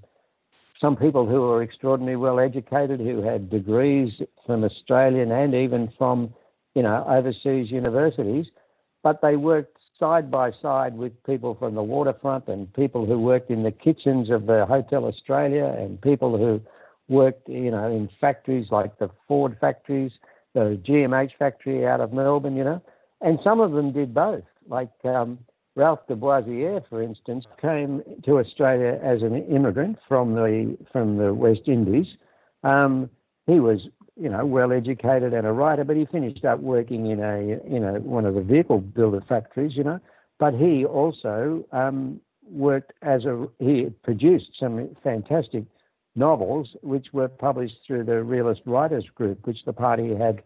some 0.80 0.95
people 0.95 1.26
who 1.26 1.41
were 1.41 1.63
extraordinarily 1.63 2.17
well 2.17 2.39
educated 2.39 2.99
who 2.99 3.21
had 3.21 3.49
degrees 3.49 4.12
from 4.45 4.63
Australian 4.63 5.32
and 5.32 5.56
even 5.56 5.91
from, 5.97 6.34
you 6.76 6.84
know, 6.84 7.06
overseas 7.08 7.71
universities, 7.71 8.47
but 9.02 9.21
they 9.21 9.36
worked 9.36 9.78
side 9.97 10.30
by 10.30 10.52
side 10.62 10.97
with 10.97 11.23
people 11.23 11.56
from 11.56 11.76
the 11.76 11.84
waterfront 11.84 12.47
and 12.47 12.73
people 12.73 13.06
who 13.06 13.19
worked 13.19 13.49
in 13.49 13.63
the 13.63 13.71
kitchens 13.71 14.30
of 14.30 14.45
the 14.45 14.65
Hotel 14.65 15.06
Australia 15.06 15.73
and 15.80 16.02
people 16.02 16.38
who 16.38 16.60
worked, 17.08 17.47
you 17.47 17.71
know, 17.71 17.89
in 17.89 18.10
factories 18.19 18.67
like 18.71 18.97
the 18.99 19.10
Ford 19.28 19.56
factories 19.62 20.12
the 20.53 20.79
GMH 20.87 21.31
factory 21.37 21.85
out 21.85 22.01
of 22.01 22.13
Melbourne, 22.13 22.55
you 22.55 22.63
know, 22.63 22.81
and 23.21 23.39
some 23.43 23.59
of 23.59 23.71
them 23.71 23.91
did 23.91 24.13
both. 24.13 24.43
Like 24.67 24.91
um, 25.03 25.39
Ralph 25.75 26.05
de 26.07 26.15
Boissière, 26.15 26.83
for 26.89 27.01
instance, 27.01 27.45
came 27.61 28.03
to 28.25 28.39
Australia 28.39 28.99
as 29.03 29.21
an 29.21 29.35
immigrant 29.47 29.97
from 30.07 30.35
the 30.35 30.77
from 30.91 31.17
the 31.17 31.33
West 31.33 31.67
Indies. 31.67 32.07
Um, 32.63 33.09
he 33.47 33.59
was, 33.59 33.87
you 34.15 34.29
know, 34.29 34.45
well 34.45 34.71
educated 34.71 35.33
and 35.33 35.47
a 35.47 35.51
writer, 35.51 35.83
but 35.83 35.97
he 35.97 36.05
finished 36.05 36.45
up 36.45 36.59
working 36.59 37.07
in 37.07 37.19
a, 37.19 37.59
you 37.69 37.79
know, 37.79 37.95
one 37.95 38.25
of 38.25 38.35
the 38.35 38.41
vehicle 38.41 38.79
builder 38.79 39.23
factories, 39.27 39.75
you 39.75 39.83
know. 39.83 39.99
But 40.39 40.53
he 40.53 40.85
also 40.85 41.65
um, 41.71 42.21
worked 42.47 42.93
as 43.01 43.25
a 43.25 43.47
he 43.59 43.87
produced 44.03 44.51
some 44.59 44.95
fantastic 45.03 45.63
novels, 46.15 46.76
which 46.82 47.08
were 47.13 47.28
published 47.28 47.76
through 47.86 48.04
the 48.04 48.23
Realist 48.23 48.62
Writers 48.65 49.06
Group, 49.15 49.45
which 49.45 49.65
the 49.65 49.73
party 49.73 50.15
had 50.15 50.43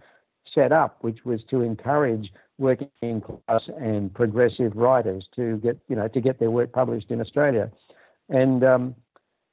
set 0.53 0.71
up, 0.71 0.97
which 1.01 1.25
was 1.25 1.41
to 1.49 1.61
encourage 1.61 2.31
working 2.57 3.21
class 3.21 3.61
and 3.79 4.13
progressive 4.13 4.75
writers 4.75 5.27
to 5.35 5.57
get 5.57 5.77
you 5.89 5.95
know 5.95 6.07
to 6.07 6.21
get 6.21 6.39
their 6.39 6.51
work 6.51 6.71
published 6.71 7.11
in 7.11 7.21
Australia, 7.21 7.71
and 8.29 8.63
um, 8.63 8.95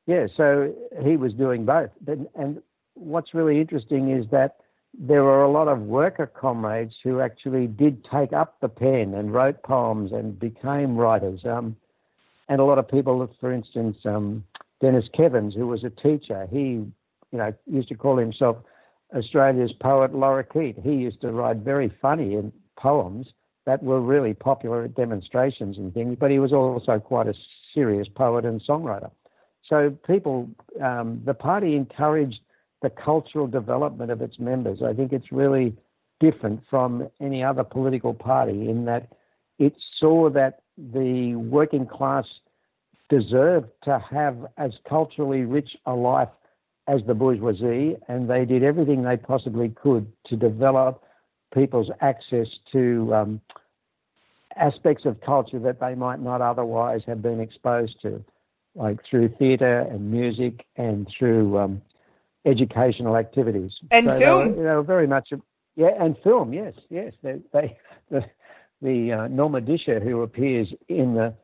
yeah, 0.07 0.27
so 0.37 0.75
he 1.03 1.17
was 1.17 1.33
doing 1.33 1.65
both. 1.65 1.91
And 2.35 2.62
what's 2.95 3.35
really 3.35 3.61
interesting 3.61 4.11
is 4.11 4.27
that 4.31 4.57
there 4.99 5.25
were 5.25 5.43
a 5.43 5.51
lot 5.51 5.69
of 5.69 5.81
worker 5.81 6.27
comrades 6.27 6.95
who 7.03 7.21
actually 7.21 7.67
did 7.67 8.05
take 8.05 8.33
up 8.33 8.61
the 8.61 8.69
pen 8.69 9.15
and 9.15 9.33
wrote 9.33 9.62
poems 9.62 10.12
and 10.12 10.39
became 10.39 10.97
writers. 10.97 11.41
Um, 11.45 11.77
and 12.49 12.61
a 12.61 12.65
lot 12.65 12.79
of 12.79 12.87
people, 12.87 13.29
for 13.41 13.53
instance, 13.53 13.97
um, 14.05 14.45
Denis 14.85 15.09
Kevans, 15.18 15.55
who 15.55 15.66
was 15.66 15.82
a 15.82 15.89
teacher, 15.89 16.47
he, 16.51 16.59
you 16.59 16.93
know, 17.32 17.55
used 17.64 17.89
to 17.89 17.95
call 17.95 18.18
himself 18.18 18.59
Australia's 19.16 19.72
poet 19.80 20.12
lorikeet. 20.12 20.82
He 20.82 20.93
used 20.93 21.22
to 21.22 21.32
write 21.32 21.57
very 21.57 21.91
funny 22.03 22.53
poems 22.78 23.28
that 23.64 23.82
were 23.82 24.03
really 24.03 24.35
popular 24.35 24.85
at 24.85 24.95
demonstrations 24.95 25.78
and 25.78 25.95
things, 25.95 26.18
but 26.20 26.30
he 26.30 26.39
was 26.39 26.53
also 26.53 26.99
quite 26.99 27.26
a 27.28 27.35
serious 27.72 28.09
poet 28.14 28.45
and 28.45 28.61
songwriter. 28.68 29.11
So 29.66 29.97
people, 30.07 30.51
um, 30.82 31.22
the 31.24 31.32
party 31.32 31.76
encouraged 31.76 32.41
the 32.82 32.91
cultural 32.91 33.47
development 33.47 34.11
of 34.11 34.20
its 34.20 34.39
members. 34.39 34.80
I 34.85 34.93
think 34.93 35.14
it's 35.14 35.32
really 35.32 35.74
different 36.20 36.61
from 36.68 37.09
any 37.22 37.43
other 37.43 37.64
political 37.64 38.12
party 38.12 38.68
in 38.68 38.85
that 38.85 39.14
it 39.59 39.72
saw 39.99 40.28
that 40.28 40.61
the 40.76 41.37
working 41.37 41.87
class 41.87 42.26
deserved 43.09 43.69
to 43.85 44.03
have 44.11 44.37
as 44.57 44.73
culturally 44.89 45.43
rich 45.43 45.77
a 45.87 45.93
life 45.93 46.29
as 46.87 47.01
the 47.07 47.15
bourgeoisie, 47.15 47.97
and 48.09 48.29
they 48.29 48.45
did 48.45 48.63
everything 48.63 49.03
they 49.03 49.17
possibly 49.17 49.71
could 49.71 50.11
to 50.27 50.37
develop 50.37 51.03
people's 51.55 51.91
access 52.01 52.47
to 52.73 53.15
um, 53.15 53.41
aspects 54.57 55.05
of 55.05 55.21
culture 55.21 55.59
that 55.59 55.81
they 55.81 55.95
might 55.95 56.21
not 56.21 56.41
otherwise 56.41 57.01
have 57.07 57.23
been 57.23 57.41
exposed 57.41 58.01
to, 58.03 58.23
like 58.75 58.99
through 59.09 59.29
theatre 59.39 59.81
and 59.81 60.11
music 60.11 60.67
and 60.77 61.09
through 61.17 61.59
um, 61.59 61.83
educational 62.45 63.17
activities. 63.17 63.73
And 63.91 64.07
so 64.07 64.19
film. 64.19 64.51
They 64.51 64.57
were, 64.59 64.65
they 64.65 64.75
were, 64.75 64.83
very 64.83 65.07
much, 65.07 65.33
yeah, 65.77 65.91
and 65.99 66.17
film. 66.23 66.53
Yes, 66.53 66.75
yes. 66.91 67.13
They, 67.23 67.41
they 67.53 67.79
the, 68.11 68.25
the 68.83 69.13
uh, 69.13 69.29
Norma 69.29 69.61
Disher 69.61 70.01
who 70.01 70.23
appears 70.23 70.69
in 70.89 71.15
the 71.15 71.35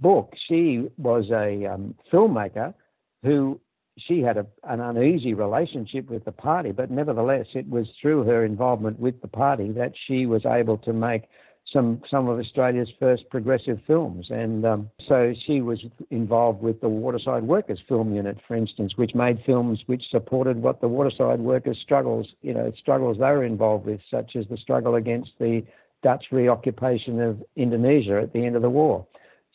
book, 0.00 0.34
she 0.48 0.88
was 0.96 1.30
a 1.30 1.66
um, 1.66 1.94
filmmaker 2.12 2.74
who 3.22 3.60
she 3.98 4.20
had 4.20 4.36
a, 4.36 4.46
an 4.64 4.80
uneasy 4.80 5.34
relationship 5.34 6.08
with 6.08 6.24
the 6.24 6.32
party, 6.32 6.72
but 6.72 6.90
nevertheless, 6.90 7.46
it 7.54 7.68
was 7.68 7.86
through 8.00 8.24
her 8.24 8.44
involvement 8.44 8.98
with 8.98 9.20
the 9.20 9.28
party 9.28 9.72
that 9.72 9.92
she 10.06 10.26
was 10.26 10.46
able 10.46 10.78
to 10.78 10.92
make 10.92 11.24
some 11.72 12.02
some 12.10 12.28
of 12.28 12.38
Australia's 12.38 12.88
first 12.98 13.28
progressive 13.30 13.78
films, 13.86 14.28
and 14.30 14.64
um, 14.64 14.90
so 15.06 15.34
she 15.46 15.60
was 15.60 15.78
involved 16.10 16.62
with 16.62 16.80
the 16.80 16.88
Waterside 16.88 17.44
Workers 17.44 17.80
Film 17.88 18.14
Unit, 18.14 18.38
for 18.48 18.56
instance, 18.56 18.94
which 18.96 19.14
made 19.14 19.42
films 19.44 19.80
which 19.86 20.02
supported 20.10 20.60
what 20.62 20.80
the 20.80 20.88
Waterside 20.88 21.38
Workers' 21.40 21.78
struggles, 21.82 22.26
you 22.42 22.54
know, 22.54 22.72
struggles 22.78 23.18
they 23.18 23.24
were 23.24 23.44
involved 23.44 23.86
with, 23.86 24.00
such 24.10 24.34
as 24.36 24.46
the 24.48 24.56
struggle 24.56 24.96
against 24.96 25.30
the 25.38 25.62
Dutch 26.02 26.26
reoccupation 26.32 27.20
of 27.20 27.42
Indonesia 27.56 28.20
at 28.20 28.32
the 28.32 28.44
end 28.44 28.56
of 28.56 28.62
the 28.62 28.70
war. 28.70 29.06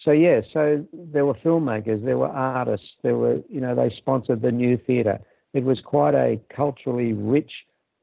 So 0.04 0.12
yeah, 0.12 0.42
so 0.54 0.86
there 0.94 1.26
were 1.26 1.34
filmmakers, 1.36 2.04
there 2.04 2.18
were 2.18 2.28
artists, 2.28 2.88
there 3.02 3.16
were 3.16 3.42
you 3.50 3.62
know 3.62 3.76
they 3.76 3.94
sponsored 3.98 4.42
the 4.42 4.52
new 4.52 4.78
theatre. 4.78 5.20
It 5.54 5.64
was 5.64 5.80
quite 5.80 6.14
a 6.14 6.40
culturally 6.54 7.14
rich 7.14 7.52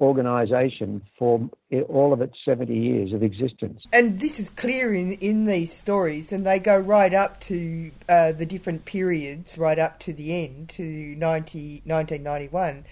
organisation 0.02 1.00
for 1.16 1.48
all 1.88 2.12
of 2.12 2.20
its 2.20 2.34
70 2.44 2.74
years 2.74 3.12
of 3.12 3.22
existence. 3.22 3.82
And 3.92 4.18
this 4.18 4.40
is 4.40 4.50
clear 4.50 4.92
in, 4.92 5.12
in 5.12 5.44
these 5.44 5.72
stories, 5.72 6.32
and 6.32 6.44
they 6.44 6.58
go 6.58 6.76
right 6.76 7.14
up 7.14 7.40
to 7.42 7.92
uh, 8.08 8.32
the 8.32 8.44
different 8.44 8.84
periods, 8.84 9.56
right 9.56 9.78
up 9.78 10.00
to 10.00 10.12
the 10.12 10.44
end, 10.44 10.70
to 10.70 10.82
90, 10.82 11.82
1991. 11.84 12.84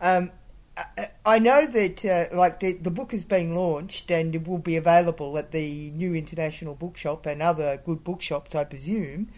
Um, 0.00 0.30
I 1.24 1.38
know 1.38 1.66
that 1.66 2.04
uh, 2.04 2.36
like 2.36 2.60
the, 2.60 2.74
the 2.74 2.90
book 2.90 3.12
is 3.12 3.24
being 3.24 3.54
launched 3.54 4.10
and 4.10 4.34
it 4.34 4.46
will 4.46 4.58
be 4.58 4.76
available 4.76 5.36
at 5.38 5.50
the 5.50 5.90
New 5.90 6.14
International 6.14 6.74
Bookshop 6.74 7.26
and 7.26 7.42
other 7.42 7.80
good 7.84 8.04
bookshops, 8.04 8.54
I 8.54 8.64
presume. 8.64 9.28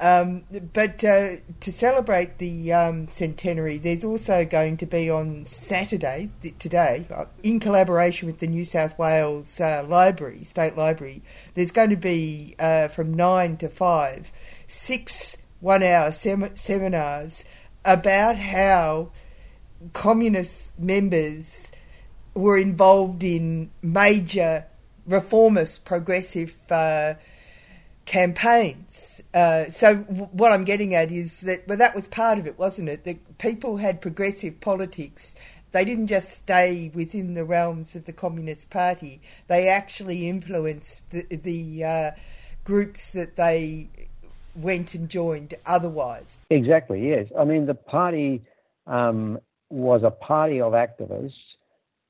Um, 0.00 0.44
but 0.72 1.02
uh, 1.02 1.36
to 1.58 1.72
celebrate 1.72 2.38
the 2.38 2.72
um, 2.72 3.08
centenary, 3.08 3.78
there's 3.78 4.04
also 4.04 4.44
going 4.44 4.76
to 4.76 4.86
be 4.86 5.10
on 5.10 5.44
Saturday, 5.46 6.30
today, 6.60 7.06
uh, 7.12 7.24
in 7.42 7.58
collaboration 7.58 8.26
with 8.26 8.38
the 8.38 8.46
New 8.46 8.64
South 8.64 8.96
Wales 8.96 9.60
uh, 9.60 9.84
Library, 9.88 10.44
State 10.44 10.76
Library, 10.76 11.22
there's 11.54 11.72
going 11.72 11.90
to 11.90 11.96
be 11.96 12.54
uh, 12.60 12.86
from 12.88 13.12
9 13.12 13.56
to 13.56 13.68
5, 13.68 14.32
six 14.68 15.36
one 15.60 15.82
hour 15.82 16.12
sem- 16.12 16.56
seminars 16.56 17.44
about 17.84 18.36
how 18.36 19.10
communist 19.92 20.78
members 20.78 21.70
were 22.34 22.58
involved 22.58 23.22
in 23.22 23.70
major 23.82 24.66
reformist 25.06 25.84
progressive 25.84 26.56
uh, 26.70 27.14
campaigns. 28.04 29.20
Uh, 29.34 29.66
so 29.66 29.96
w- 29.96 30.28
what 30.32 30.52
I'm 30.52 30.64
getting 30.64 30.94
at 30.94 31.10
is 31.10 31.40
that 31.42 31.66
well, 31.66 31.78
that 31.78 31.94
was 31.94 32.08
part 32.08 32.38
of 32.38 32.46
it, 32.46 32.58
wasn't 32.58 32.88
it? 32.88 33.04
That 33.04 33.38
people 33.38 33.78
had 33.78 34.00
progressive 34.00 34.60
politics. 34.60 35.34
They 35.72 35.84
didn't 35.84 36.06
just 36.06 36.30
stay 36.30 36.90
within 36.94 37.34
the 37.34 37.44
realms 37.44 37.94
of 37.94 38.06
the 38.06 38.12
Communist 38.12 38.70
Party. 38.70 39.20
They 39.48 39.68
actually 39.68 40.28
influenced 40.28 41.10
the, 41.10 41.26
the 41.30 41.84
uh, 41.84 42.10
groups 42.64 43.10
that 43.10 43.36
they 43.36 43.90
went 44.54 44.94
and 44.94 45.08
joined 45.08 45.54
otherwise. 45.66 46.38
Exactly. 46.50 47.08
Yes. 47.08 47.28
I 47.38 47.44
mean 47.44 47.66
the 47.66 47.74
party 47.74 48.42
um, 48.86 49.38
was 49.70 50.02
a 50.04 50.10
party 50.10 50.60
of 50.60 50.72
activists, 50.72 51.32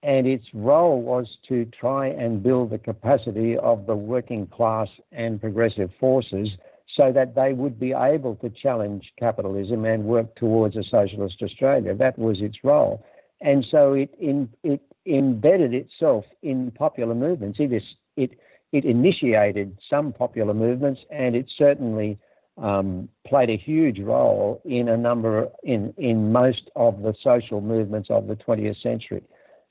and 0.02 0.26
its 0.26 0.46
role 0.54 1.00
was 1.02 1.26
to 1.48 1.64
try 1.66 2.06
and 2.06 2.42
build 2.42 2.70
the 2.70 2.78
capacity 2.78 3.56
of 3.56 3.86
the 3.86 3.96
working 3.96 4.46
class 4.46 4.88
and 5.11 5.40
progressive 5.40 5.90
forces 5.98 6.48
so 6.96 7.12
that 7.12 7.34
they 7.34 7.52
would 7.52 7.78
be 7.78 7.92
able 7.92 8.36
to 8.36 8.48
challenge 8.50 9.12
capitalism 9.18 9.84
and 9.84 10.04
work 10.04 10.34
towards 10.36 10.76
a 10.76 10.84
socialist 10.84 11.42
Australia. 11.42 11.94
That 11.94 12.18
was 12.18 12.40
its 12.40 12.59
role. 12.62 13.04
And 13.40 13.64
so 13.70 13.92
it, 13.92 14.14
in, 14.18 14.48
it 14.62 14.80
embedded 15.06 15.74
itself 15.74 16.24
in 16.42 16.70
popular 16.72 17.14
movements. 17.14 17.59
It, 17.61 17.72
is, 17.72 17.82
it, 18.16 18.38
it 18.72 18.84
initiated 18.84 19.78
some 19.88 20.12
popular 20.12 20.54
movements 20.54 21.00
and 21.11 21.36
it 21.36 21.46
certainly 21.56 22.18
um, 22.62 23.09
played 23.26 23.50
a 23.50 23.56
huge 23.56 24.00
role 24.00 24.61
in 24.64 24.88
a 24.88 24.96
number 24.96 25.48
in 25.62 25.94
in 25.96 26.32
most 26.32 26.70
of 26.76 27.02
the 27.02 27.14
social 27.22 27.61
movements 27.61 28.11
of 28.11 28.26
the 28.26 28.34
20th 28.34 28.82
century. 28.82 29.22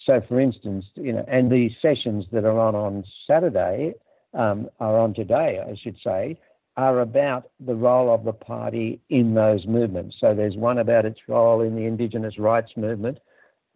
So, 0.06 0.22
for 0.28 0.40
instance, 0.40 0.86
you 0.96 1.14
know, 1.14 1.26
and 1.28 1.52
these 1.52 1.72
sessions 1.82 2.26
that 2.32 2.46
are 2.46 2.60
on 2.60 2.76
on 2.76 3.04
Saturday 3.26 3.94
um, 4.34 4.70
are 4.80 4.98
on 4.98 5.14
today, 5.14 5.60
I 5.66 5.76
should 5.82 5.98
say, 6.04 6.40
are 6.78 7.02
about 7.02 7.50
the 7.60 7.76
role 7.76 8.14
of 8.14 8.24
the 8.24 8.34
party 8.34 9.02
in 9.10 9.34
those 9.34 9.66
movements. 9.66 10.16
So, 10.20 10.34
there's 10.34 10.56
one 10.56 10.78
about 10.78 11.06
its 11.06 11.20
role 11.28 11.62
in 11.62 11.76
the 11.76 11.86
Indigenous 11.86 12.40
rights 12.40 12.72
movement, 12.78 13.18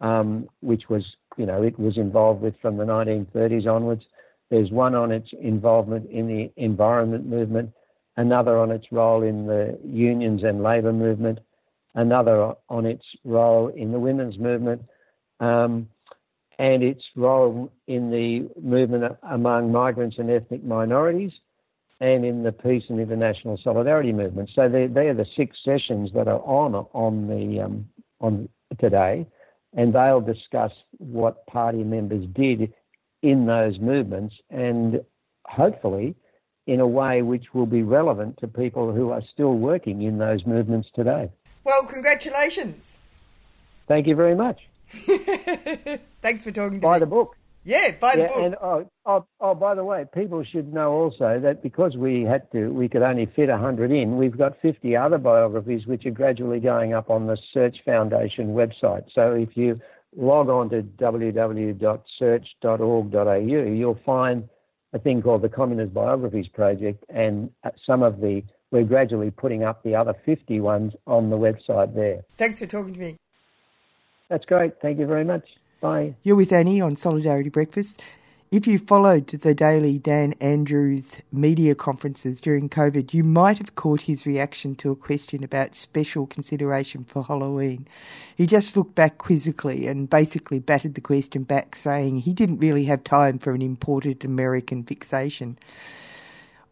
um, 0.00 0.48
which 0.60 0.88
was, 0.88 1.04
you 1.36 1.44
know, 1.44 1.62
it 1.62 1.78
was 1.78 1.98
involved 1.98 2.40
with 2.40 2.54
from 2.62 2.78
the 2.78 2.84
1930s 2.84 3.66
onwards. 3.66 4.04
There's 4.50 4.70
one 4.70 4.94
on 4.94 5.12
its 5.12 5.28
involvement 5.38 6.10
in 6.10 6.28
the 6.28 6.50
environment 6.56 7.26
movement 7.26 7.72
another 8.16 8.58
on 8.58 8.70
its 8.70 8.86
role 8.90 9.22
in 9.22 9.46
the 9.46 9.78
unions 9.84 10.42
and 10.42 10.62
labour 10.62 10.92
movement, 10.92 11.38
another 11.94 12.54
on 12.68 12.86
its 12.86 13.04
role 13.24 13.68
in 13.68 13.92
the 13.92 13.98
women's 13.98 14.38
movement, 14.38 14.82
um, 15.40 15.88
and 16.58 16.82
its 16.82 17.02
role 17.16 17.72
in 17.86 18.10
the 18.10 18.48
movement 18.60 19.16
among 19.30 19.72
migrants 19.72 20.16
and 20.18 20.30
ethnic 20.30 20.62
minorities, 20.62 21.32
and 22.00 22.24
in 22.24 22.42
the 22.42 22.52
peace 22.52 22.84
and 22.88 23.00
international 23.00 23.58
solidarity 23.62 24.12
movement. 24.12 24.50
So 24.54 24.68
they, 24.68 24.86
they 24.86 25.08
are 25.08 25.14
the 25.14 25.26
six 25.36 25.56
sessions 25.64 26.10
that 26.14 26.28
are 26.28 26.40
on 26.40 26.74
on 26.74 27.28
the 27.28 27.60
um, 27.60 27.88
on 28.20 28.48
today, 28.78 29.26
and 29.74 29.94
they'll 29.94 30.20
discuss 30.20 30.72
what 30.98 31.46
party 31.46 31.82
members 31.84 32.26
did 32.34 32.72
in 33.22 33.46
those 33.46 33.78
movements, 33.78 34.34
and 34.50 35.00
hopefully 35.44 36.14
in 36.66 36.80
a 36.80 36.86
way 36.86 37.22
which 37.22 37.54
will 37.54 37.66
be 37.66 37.82
relevant 37.82 38.38
to 38.38 38.48
people 38.48 38.92
who 38.92 39.10
are 39.10 39.22
still 39.32 39.54
working 39.54 40.02
in 40.02 40.18
those 40.18 40.46
movements 40.46 40.88
today. 40.94 41.30
Well, 41.64 41.84
congratulations. 41.84 42.98
Thank 43.88 44.06
you 44.06 44.14
very 44.14 44.34
much. 44.34 44.60
Thanks 46.22 46.44
for 46.44 46.50
talking 46.50 46.80
to 46.80 46.86
Buy 46.86 46.94
me. 46.94 47.00
the 47.00 47.06
book. 47.06 47.36
Yeah, 47.64 47.92
buy 48.00 48.16
the 48.16 48.22
yeah, 48.22 48.28
book. 48.28 48.42
And 48.42 48.56
oh, 48.60 48.90
oh, 49.06 49.24
oh, 49.40 49.54
by 49.54 49.76
the 49.76 49.84
way, 49.84 50.04
people 50.12 50.42
should 50.42 50.74
know 50.74 50.90
also 50.90 51.38
that 51.40 51.62
because 51.62 51.96
we 51.96 52.22
had 52.22 52.50
to, 52.52 52.68
we 52.68 52.88
could 52.88 53.02
only 53.02 53.26
fit 53.26 53.48
hundred 53.48 53.92
in. 53.92 54.16
We've 54.16 54.36
got 54.36 54.60
fifty 54.60 54.96
other 54.96 55.18
biographies 55.18 55.86
which 55.86 56.04
are 56.04 56.10
gradually 56.10 56.58
going 56.58 56.92
up 56.92 57.08
on 57.08 57.28
the 57.28 57.38
Search 57.54 57.76
Foundation 57.84 58.54
website. 58.54 59.04
So 59.14 59.34
if 59.34 59.56
you 59.56 59.80
log 60.16 60.48
on 60.48 60.70
to 60.70 60.82
www.search.org.au, 60.82 63.72
you'll 63.72 64.00
find 64.04 64.48
a 64.92 64.98
thing 64.98 65.22
called 65.22 65.42
the 65.42 65.48
Communist 65.48 65.94
Biographies 65.94 66.48
Project, 66.48 67.04
and 67.08 67.50
uh, 67.64 67.70
some 67.84 68.02
of 68.02 68.20
the 68.20 68.42
we're 68.70 68.84
gradually 68.84 69.30
putting 69.30 69.64
up 69.64 69.82
the 69.82 69.94
other 69.94 70.14
50 70.24 70.60
ones 70.60 70.94
on 71.06 71.28
the 71.28 71.36
website 71.36 71.94
there. 71.94 72.24
Thanks 72.38 72.58
for 72.58 72.66
talking 72.66 72.94
to 72.94 72.98
me. 72.98 73.18
That's 74.30 74.46
great. 74.46 74.80
Thank 74.80 74.98
you 74.98 75.06
very 75.06 75.24
much. 75.24 75.46
Bye. 75.82 76.14
You're 76.22 76.36
with 76.36 76.52
Annie 76.52 76.80
on 76.80 76.96
Solidarity 76.96 77.50
Breakfast. 77.50 78.02
If 78.52 78.66
you 78.66 78.78
followed 78.78 79.28
the 79.28 79.54
daily 79.54 79.98
Dan 79.98 80.34
Andrews 80.34 81.22
media 81.32 81.74
conferences 81.74 82.38
during 82.38 82.68
COVID, 82.68 83.14
you 83.14 83.24
might 83.24 83.56
have 83.56 83.76
caught 83.76 84.02
his 84.02 84.26
reaction 84.26 84.74
to 84.74 84.90
a 84.90 84.94
question 84.94 85.42
about 85.42 85.74
special 85.74 86.26
consideration 86.26 87.04
for 87.04 87.24
Halloween. 87.24 87.88
He 88.36 88.46
just 88.46 88.76
looked 88.76 88.94
back 88.94 89.16
quizzically 89.16 89.86
and 89.86 90.10
basically 90.10 90.58
batted 90.58 90.96
the 90.96 91.00
question 91.00 91.44
back, 91.44 91.74
saying 91.74 92.18
he 92.18 92.34
didn't 92.34 92.58
really 92.58 92.84
have 92.84 93.02
time 93.04 93.38
for 93.38 93.54
an 93.54 93.62
imported 93.62 94.22
American 94.22 94.84
fixation. 94.84 95.56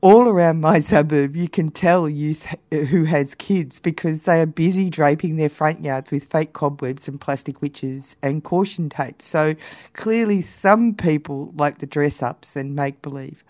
All 0.02 0.28
around 0.28 0.62
my 0.62 0.80
suburb, 0.80 1.36
you 1.36 1.46
can 1.46 1.68
tell 1.68 2.06
who 2.06 3.04
has 3.04 3.34
kids 3.34 3.80
because 3.80 4.22
they 4.22 4.40
are 4.40 4.46
busy 4.46 4.88
draping 4.88 5.36
their 5.36 5.50
front 5.50 5.84
yards 5.84 6.10
with 6.10 6.24
fake 6.30 6.54
cobwebs 6.54 7.06
and 7.06 7.20
plastic 7.20 7.60
witches 7.60 8.16
and 8.22 8.42
caution 8.42 8.88
tape. 8.88 9.20
So 9.20 9.54
clearly, 9.92 10.40
some 10.40 10.94
people 10.94 11.52
like 11.54 11.78
the 11.78 11.86
dress 11.86 12.22
ups 12.22 12.56
and 12.56 12.74
make 12.74 13.02
believe. 13.02 13.44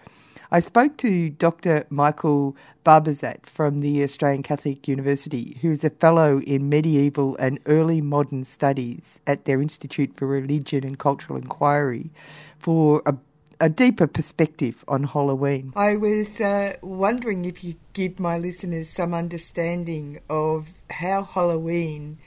I 0.51 0.59
spoke 0.59 0.97
to 0.97 1.31
Dr. 1.31 1.87
Michael 1.89 2.57
Barbezat 2.85 3.47
from 3.47 3.79
the 3.79 4.03
Australian 4.03 4.43
Catholic 4.43 4.89
University, 4.89 5.57
who 5.63 5.71
is 5.71 5.85
a 5.85 5.91
fellow 5.91 6.41
in 6.41 6.69
medieval 6.69 7.37
and 7.37 7.61
early 7.67 8.01
modern 8.01 8.45
studies 8.45 9.21
at 9.29 9.45
their 9.45 9.63
Institute 9.63 10.17
for 10.17 10.27
Religion 10.27 10.83
and 10.83 10.99
Cultural 10.99 11.39
Inquiry, 11.39 12.11
for 12.59 13.01
a 13.07 13.15
a 13.61 13.69
deeper 13.69 14.07
perspective 14.07 14.85
on 14.89 15.05
Halloween. 15.05 15.73
I 15.77 15.97
was 15.97 16.41
uh, 16.41 16.77
wondering 16.83 17.45
if 17.45 17.63
you 17.63 17.75
give 17.93 18.19
my 18.19 18.39
listeners 18.39 18.89
some 18.89 19.13
understanding 19.13 20.21
of 20.31 20.71
how 20.89 21.23
Halloween 21.23 22.19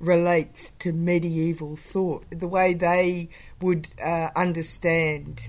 relates 0.00 0.70
to 0.80 0.92
medieval 0.92 1.76
thought, 1.76 2.24
the 2.30 2.48
way 2.48 2.74
they 2.74 3.28
would 3.60 3.86
uh, 4.04 4.28
understand 4.34 5.48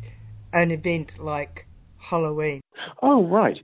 an 0.54 0.70
event 0.70 1.18
like 1.18 1.66
Halloween. 1.98 2.62
Oh, 3.02 3.26
right. 3.26 3.58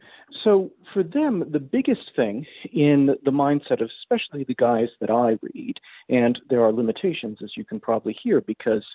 So 0.44 0.72
for 0.94 1.04
them, 1.04 1.44
the 1.52 1.60
biggest 1.60 2.12
thing 2.16 2.46
in 2.72 3.16
the 3.24 3.32
mindset 3.32 3.82
of 3.82 3.90
especially 4.02 4.44
the 4.44 4.56
guys 4.56 4.88
that 5.02 5.12
I 5.12 5.38
read, 5.54 5.76
and 6.08 6.40
there 6.50 6.64
are 6.64 6.72
limitations, 6.72 7.40
as 7.44 7.52
you 7.56 7.66
can 7.66 7.80
probably 7.80 8.18
hear, 8.24 8.42
because 8.42 8.86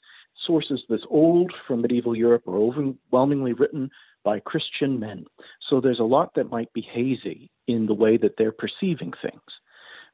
sources 0.46 0.82
this 0.88 1.04
old 1.10 1.52
from 1.66 1.82
medieval 1.82 2.16
Europe 2.16 2.46
are 2.46 2.56
overwhelmingly 2.56 3.52
written 3.52 3.90
by 4.24 4.40
Christian 4.40 4.98
men. 4.98 5.24
So 5.68 5.80
there's 5.80 6.00
a 6.00 6.04
lot 6.04 6.34
that 6.34 6.50
might 6.50 6.72
be 6.72 6.80
hazy 6.80 7.50
in 7.66 7.86
the 7.86 7.94
way 7.94 8.16
that 8.16 8.34
they're 8.36 8.52
perceiving 8.52 9.12
things. 9.22 9.42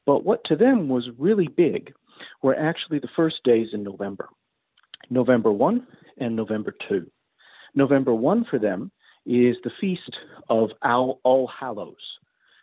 But 0.07 0.25
what 0.25 0.43
to 0.45 0.57
them 0.57 0.89
was 0.89 1.09
really 1.19 1.49
big 1.49 1.93
were 2.43 2.59
actually 2.59 2.99
the 2.99 3.09
first 3.17 3.43
days 3.45 3.69
in 3.73 3.83
November 3.83 4.29
November 5.09 5.51
1 5.51 5.87
and 6.19 6.37
November 6.37 6.75
2. 6.89 7.11
November 7.75 8.15
1 8.15 8.45
for 8.51 8.59
them 8.59 8.91
is 9.27 9.57
the 9.65 9.71
feast 9.81 10.17
of 10.49 10.71
All 10.83 11.51
Hallows, 11.59 11.97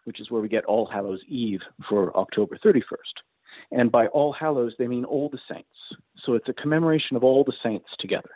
which 0.06 0.20
is 0.20 0.30
where 0.30 0.42
we 0.42 0.48
get 0.48 0.66
All 0.66 0.86
Hallows 0.86 1.22
Eve 1.28 1.62
for 1.90 2.16
October 2.16 2.58
31st. 2.64 2.84
And 3.72 3.92
by 3.92 4.08
All 4.08 4.32
Hallows, 4.32 4.74
they 4.78 4.88
mean 4.88 5.06
all 5.06 5.30
the 5.30 5.40
saints. 5.52 5.68
So 6.24 6.34
it's 6.34 6.50
a 6.50 6.54
commemoration 6.54 7.18
of 7.18 7.24
all 7.24 7.44
the 7.44 7.54
saints 7.62 7.90
together. 8.00 8.30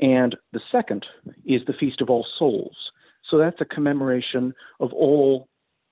And 0.00 0.36
the 0.52 0.60
second 0.70 1.06
is 1.44 1.62
the 1.66 1.74
Feast 1.74 2.00
of 2.00 2.10
All 2.10 2.26
Souls. 2.38 2.76
So 3.28 3.38
that's 3.38 3.60
a 3.60 3.66
commemoration 3.66 4.54
of 4.80 4.92
all 4.92 5.48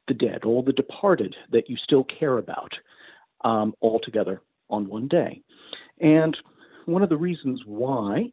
the 0.09 0.15
dead, 0.15 0.45
all 0.45 0.63
the 0.63 0.73
departed 0.73 1.37
that 1.53 1.71
you 1.71 1.77
still 1.77 2.05
care 2.05 2.39
about, 2.39 2.73
um, 3.45 3.75
all 3.81 4.01
together 4.01 4.43
on 4.69 4.89
one 4.89 5.07
day. 5.07 5.43
And 6.01 6.37
one 6.87 7.03
of 7.03 7.09
the 7.09 7.17
reasons 7.17 7.63
why 7.67 8.33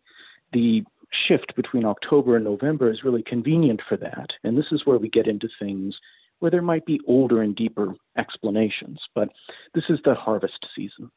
the 0.53 0.83
shift 1.27 1.55
between 1.55 1.85
October 1.85 2.35
and 2.35 2.45
November 2.45 2.91
is 2.91 3.03
really 3.03 3.23
convenient 3.23 3.81
for 3.87 3.97
that, 3.97 4.31
and 4.43 4.57
this 4.57 4.71
is 4.71 4.85
where 4.85 4.97
we 4.97 5.09
get 5.09 5.27
into 5.27 5.47
things 5.59 5.95
where 6.39 6.51
there 6.51 6.61
might 6.61 6.85
be 6.85 6.99
older 7.07 7.41
and 7.41 7.55
deeper 7.55 7.95
explanations, 8.17 8.99
but 9.15 9.29
this 9.73 9.85
is 9.89 9.99
the 10.03 10.15
harvest 10.15 10.65
season. 10.75 11.09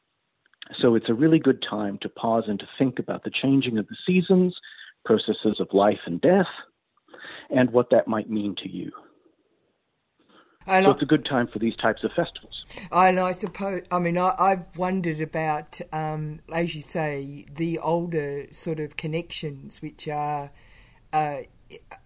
So 0.79 0.95
it's 0.95 1.09
a 1.09 1.13
really 1.13 1.39
good 1.39 1.63
time 1.67 1.97
to 2.01 2.09
pause 2.09 2.45
and 2.47 2.59
to 2.59 2.67
think 2.77 2.99
about 2.99 3.23
the 3.23 3.31
changing 3.31 3.77
of 3.77 3.87
the 3.87 3.97
seasons, 4.05 4.57
processes 5.05 5.59
of 5.59 5.67
life 5.73 5.99
and 6.05 6.21
death, 6.21 6.47
and 7.49 7.71
what 7.71 7.89
that 7.91 8.07
might 8.07 8.29
mean 8.29 8.55
to 8.63 8.69
you. 8.69 8.91
And 10.67 10.85
so 10.85 10.91
I, 10.91 10.93
it's 10.93 11.01
a 11.01 11.07
good 11.07 11.25
time 11.25 11.47
for 11.47 11.59
these 11.59 11.75
types 11.75 12.03
of 12.03 12.11
festivals. 12.15 12.65
And 12.91 13.19
I 13.19 13.31
suppose, 13.31 13.81
I 13.89 13.99
mean, 13.99 14.17
I, 14.17 14.49
have 14.49 14.77
wondered 14.77 15.19
about, 15.19 15.81
um, 15.91 16.39
as 16.53 16.75
you 16.75 16.83
say, 16.83 17.45
the 17.51 17.79
older 17.79 18.45
sort 18.51 18.79
of 18.79 18.95
connections, 18.95 19.81
which 19.81 20.07
are 20.07 20.51
uh, 21.11 21.37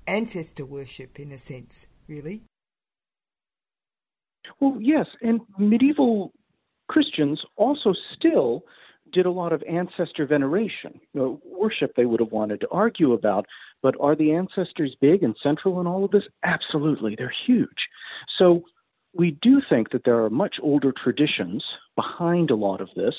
ancestor 0.08 0.66
worship 0.66 1.20
in 1.20 1.34
a 1.34 1.38
sense, 1.38 1.88
really. 2.08 2.44
Well, 4.60 4.78
yes, 4.80 5.08
and 5.22 5.42
medieval 5.58 6.34
Christians 6.88 7.42
also 7.56 7.94
still 8.16 8.64
did 9.12 9.26
a 9.26 9.32
lot 9.32 9.54
of 9.54 9.64
ancestor 9.70 10.26
veneration, 10.26 11.00
you 11.14 11.22
know, 11.22 11.42
worship 11.46 11.94
they 11.96 12.06
would 12.06 12.20
have 12.20 12.32
wanted 12.32 12.60
to 12.62 12.68
argue 12.70 13.14
about. 13.14 13.46
But 13.82 13.96
are 14.00 14.16
the 14.16 14.34
ancestors 14.34 14.96
big 15.00 15.24
and 15.24 15.36
central 15.42 15.80
in 15.80 15.88
all 15.88 16.04
of 16.04 16.12
this? 16.12 16.24
Absolutely, 16.44 17.16
they're 17.16 17.34
huge. 17.46 17.88
So 18.38 18.64
we 19.14 19.38
do 19.42 19.62
think 19.70 19.92
that 19.92 20.04
there 20.04 20.24
are 20.24 20.30
much 20.30 20.56
older 20.62 20.92
traditions 20.92 21.64
behind 21.96 22.52
a 22.52 22.56
lot 22.56 22.82
of 22.82 22.90
this. 22.96 23.16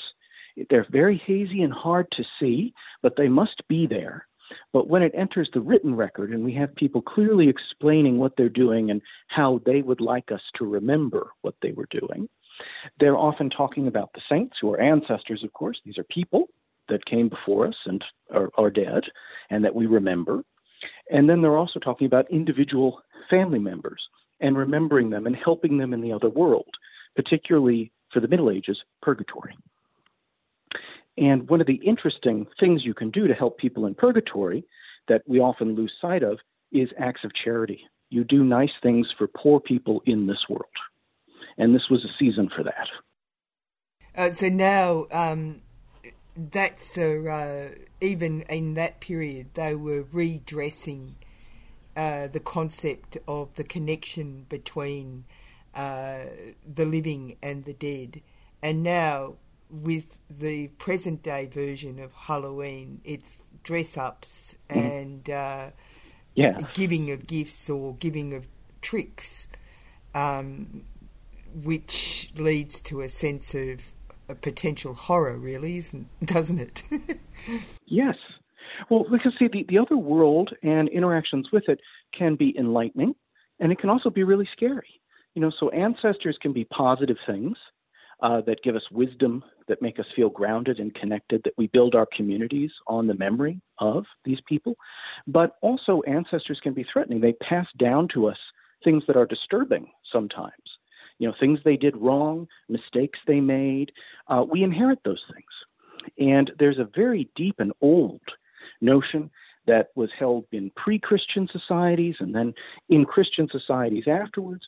They're 0.69 0.87
very 0.91 1.21
hazy 1.25 1.61
and 1.61 1.73
hard 1.73 2.07
to 2.11 2.23
see, 2.39 2.73
but 3.01 3.15
they 3.15 3.29
must 3.29 3.61
be 3.67 3.87
there. 3.87 4.27
But 4.73 4.87
when 4.87 5.01
it 5.01 5.13
enters 5.15 5.49
the 5.53 5.61
written 5.61 5.95
record 5.95 6.31
and 6.31 6.43
we 6.43 6.53
have 6.53 6.75
people 6.75 7.01
clearly 7.01 7.49
explaining 7.49 8.17
what 8.17 8.33
they're 8.37 8.49
doing 8.49 8.91
and 8.91 9.01
how 9.27 9.61
they 9.65 9.81
would 9.81 10.01
like 10.01 10.31
us 10.31 10.41
to 10.55 10.65
remember 10.65 11.31
what 11.41 11.55
they 11.61 11.71
were 11.71 11.87
doing, 11.91 12.29
they're 12.99 13.17
often 13.17 13.49
talking 13.49 13.87
about 13.87 14.11
the 14.13 14.21
saints, 14.29 14.57
who 14.59 14.71
are 14.71 14.79
ancestors, 14.79 15.43
of 15.43 15.53
course. 15.53 15.79
These 15.85 15.97
are 15.97 16.03
people 16.05 16.47
that 16.89 17.05
came 17.05 17.29
before 17.29 17.67
us 17.67 17.75
and 17.85 18.03
are, 18.33 18.49
are 18.57 18.69
dead 18.69 19.03
and 19.49 19.63
that 19.63 19.75
we 19.75 19.85
remember. 19.85 20.43
And 21.11 21.29
then 21.29 21.41
they're 21.41 21.57
also 21.57 21.79
talking 21.79 22.07
about 22.07 22.29
individual 22.31 23.01
family 23.29 23.59
members 23.59 24.01
and 24.39 24.57
remembering 24.57 25.09
them 25.09 25.25
and 25.25 25.35
helping 25.35 25.77
them 25.77 25.93
in 25.93 26.01
the 26.01 26.11
other 26.11 26.29
world, 26.29 26.69
particularly 27.15 27.91
for 28.11 28.19
the 28.19 28.27
Middle 28.27 28.51
Ages, 28.51 28.79
purgatory. 29.01 29.55
And 31.17 31.49
one 31.49 31.61
of 31.61 31.67
the 31.67 31.81
interesting 31.85 32.45
things 32.59 32.85
you 32.85 32.93
can 32.93 33.09
do 33.09 33.27
to 33.27 33.33
help 33.33 33.57
people 33.57 33.85
in 33.85 33.95
purgatory 33.95 34.63
that 35.07 35.23
we 35.27 35.39
often 35.39 35.75
lose 35.75 35.93
sight 35.99 36.23
of 36.23 36.39
is 36.71 36.89
acts 36.99 37.23
of 37.23 37.31
charity. 37.33 37.81
You 38.09 38.23
do 38.23 38.43
nice 38.43 38.71
things 38.83 39.07
for 39.17 39.27
poor 39.27 39.59
people 39.59 40.01
in 40.05 40.27
this 40.27 40.45
world. 40.49 40.65
And 41.57 41.73
this 41.73 41.89
was 41.89 42.05
a 42.05 42.13
season 42.19 42.49
for 42.55 42.63
that. 42.63 42.87
Uh, 44.15 44.33
so 44.33 44.47
now, 44.47 45.07
um, 45.11 45.61
that's 46.35 46.97
uh, 46.97 47.69
even 47.99 48.41
in 48.41 48.75
that 48.75 48.99
period, 48.99 49.47
they 49.55 49.75
were 49.75 50.05
redressing 50.11 51.15
uh, 51.95 52.27
the 52.27 52.39
concept 52.39 53.17
of 53.27 53.53
the 53.55 53.63
connection 53.63 54.45
between 54.49 55.25
uh, 55.73 56.25
the 56.75 56.85
living 56.85 57.37
and 57.41 57.65
the 57.65 57.73
dead. 57.73 58.21
And 58.61 58.83
now 58.83 59.35
with 59.69 60.17
the 60.29 60.67
present 60.79 61.23
day 61.23 61.47
version 61.47 61.99
of 61.99 62.11
Halloween, 62.13 63.01
it's 63.03 63.43
dress 63.63 63.97
ups 63.97 64.55
mm. 64.69 65.01
and 65.01 65.29
uh, 65.29 65.69
yeah. 66.35 66.59
giving 66.73 67.11
of 67.11 67.27
gifts 67.27 67.69
or 67.69 67.95
giving 67.95 68.33
of 68.33 68.47
tricks, 68.81 69.47
um, 70.13 70.83
which 71.53 72.31
leads 72.37 72.81
to 72.81 73.01
a 73.01 73.09
sense 73.09 73.53
of 73.53 73.81
a 74.29 74.35
potential 74.35 74.93
horror, 74.93 75.37
really, 75.37 75.77
isn't 75.77 76.07
doesn't 76.25 76.59
it? 76.59 76.83
yes. 77.85 78.15
Well, 78.89 79.05
because 79.09 79.33
see, 79.39 79.47
the, 79.47 79.65
the 79.67 79.79
other 79.79 79.97
world 79.97 80.51
and 80.61 80.87
interactions 80.89 81.49
with 81.51 81.67
it 81.67 81.79
can 82.17 82.35
be 82.35 82.55
enlightening, 82.57 83.15
and 83.59 83.71
it 83.71 83.79
can 83.79 83.89
also 83.89 84.09
be 84.09 84.23
really 84.23 84.47
scary. 84.53 85.01
You 85.33 85.41
know, 85.41 85.51
so 85.59 85.69
ancestors 85.69 86.37
can 86.41 86.51
be 86.51 86.65
positive 86.65 87.17
things 87.25 87.57
uh, 88.21 88.41
that 88.41 88.63
give 88.63 88.75
us 88.75 88.83
wisdom, 88.91 89.43
that 89.67 89.81
make 89.81 89.99
us 89.99 90.05
feel 90.15 90.29
grounded 90.29 90.79
and 90.79 90.93
connected, 90.95 91.41
that 91.43 91.53
we 91.57 91.67
build 91.67 91.95
our 91.95 92.07
communities 92.15 92.71
on 92.87 93.07
the 93.07 93.13
memory 93.13 93.61
of 93.79 94.05
these 94.25 94.39
people. 94.47 94.75
But 95.27 95.57
also, 95.61 96.01
ancestors 96.07 96.59
can 96.61 96.73
be 96.73 96.85
threatening. 96.91 97.21
They 97.21 97.33
pass 97.33 97.67
down 97.77 98.07
to 98.13 98.27
us 98.27 98.37
things 98.83 99.03
that 99.07 99.17
are 99.17 99.25
disturbing 99.25 99.87
sometimes. 100.11 100.53
You 101.19 101.27
know, 101.27 101.35
things 101.39 101.59
they 101.63 101.77
did 101.77 101.97
wrong, 101.97 102.47
mistakes 102.69 103.19
they 103.27 103.39
made. 103.39 103.91
Uh, 104.27 104.45
we 104.49 104.63
inherit 104.63 104.99
those 105.03 105.23
things. 105.33 106.15
And 106.19 106.51
there's 106.59 106.79
a 106.79 106.89
very 106.95 107.29
deep 107.35 107.55
and 107.59 107.73
old 107.81 108.21
notion 108.81 109.29
that 109.65 109.89
was 109.95 110.09
held 110.17 110.45
in 110.51 110.71
pre 110.75 110.97
Christian 110.97 111.47
societies 111.51 112.15
and 112.19 112.33
then 112.33 112.53
in 112.89 113.05
Christian 113.05 113.47
societies 113.51 114.05
afterwards 114.07 114.67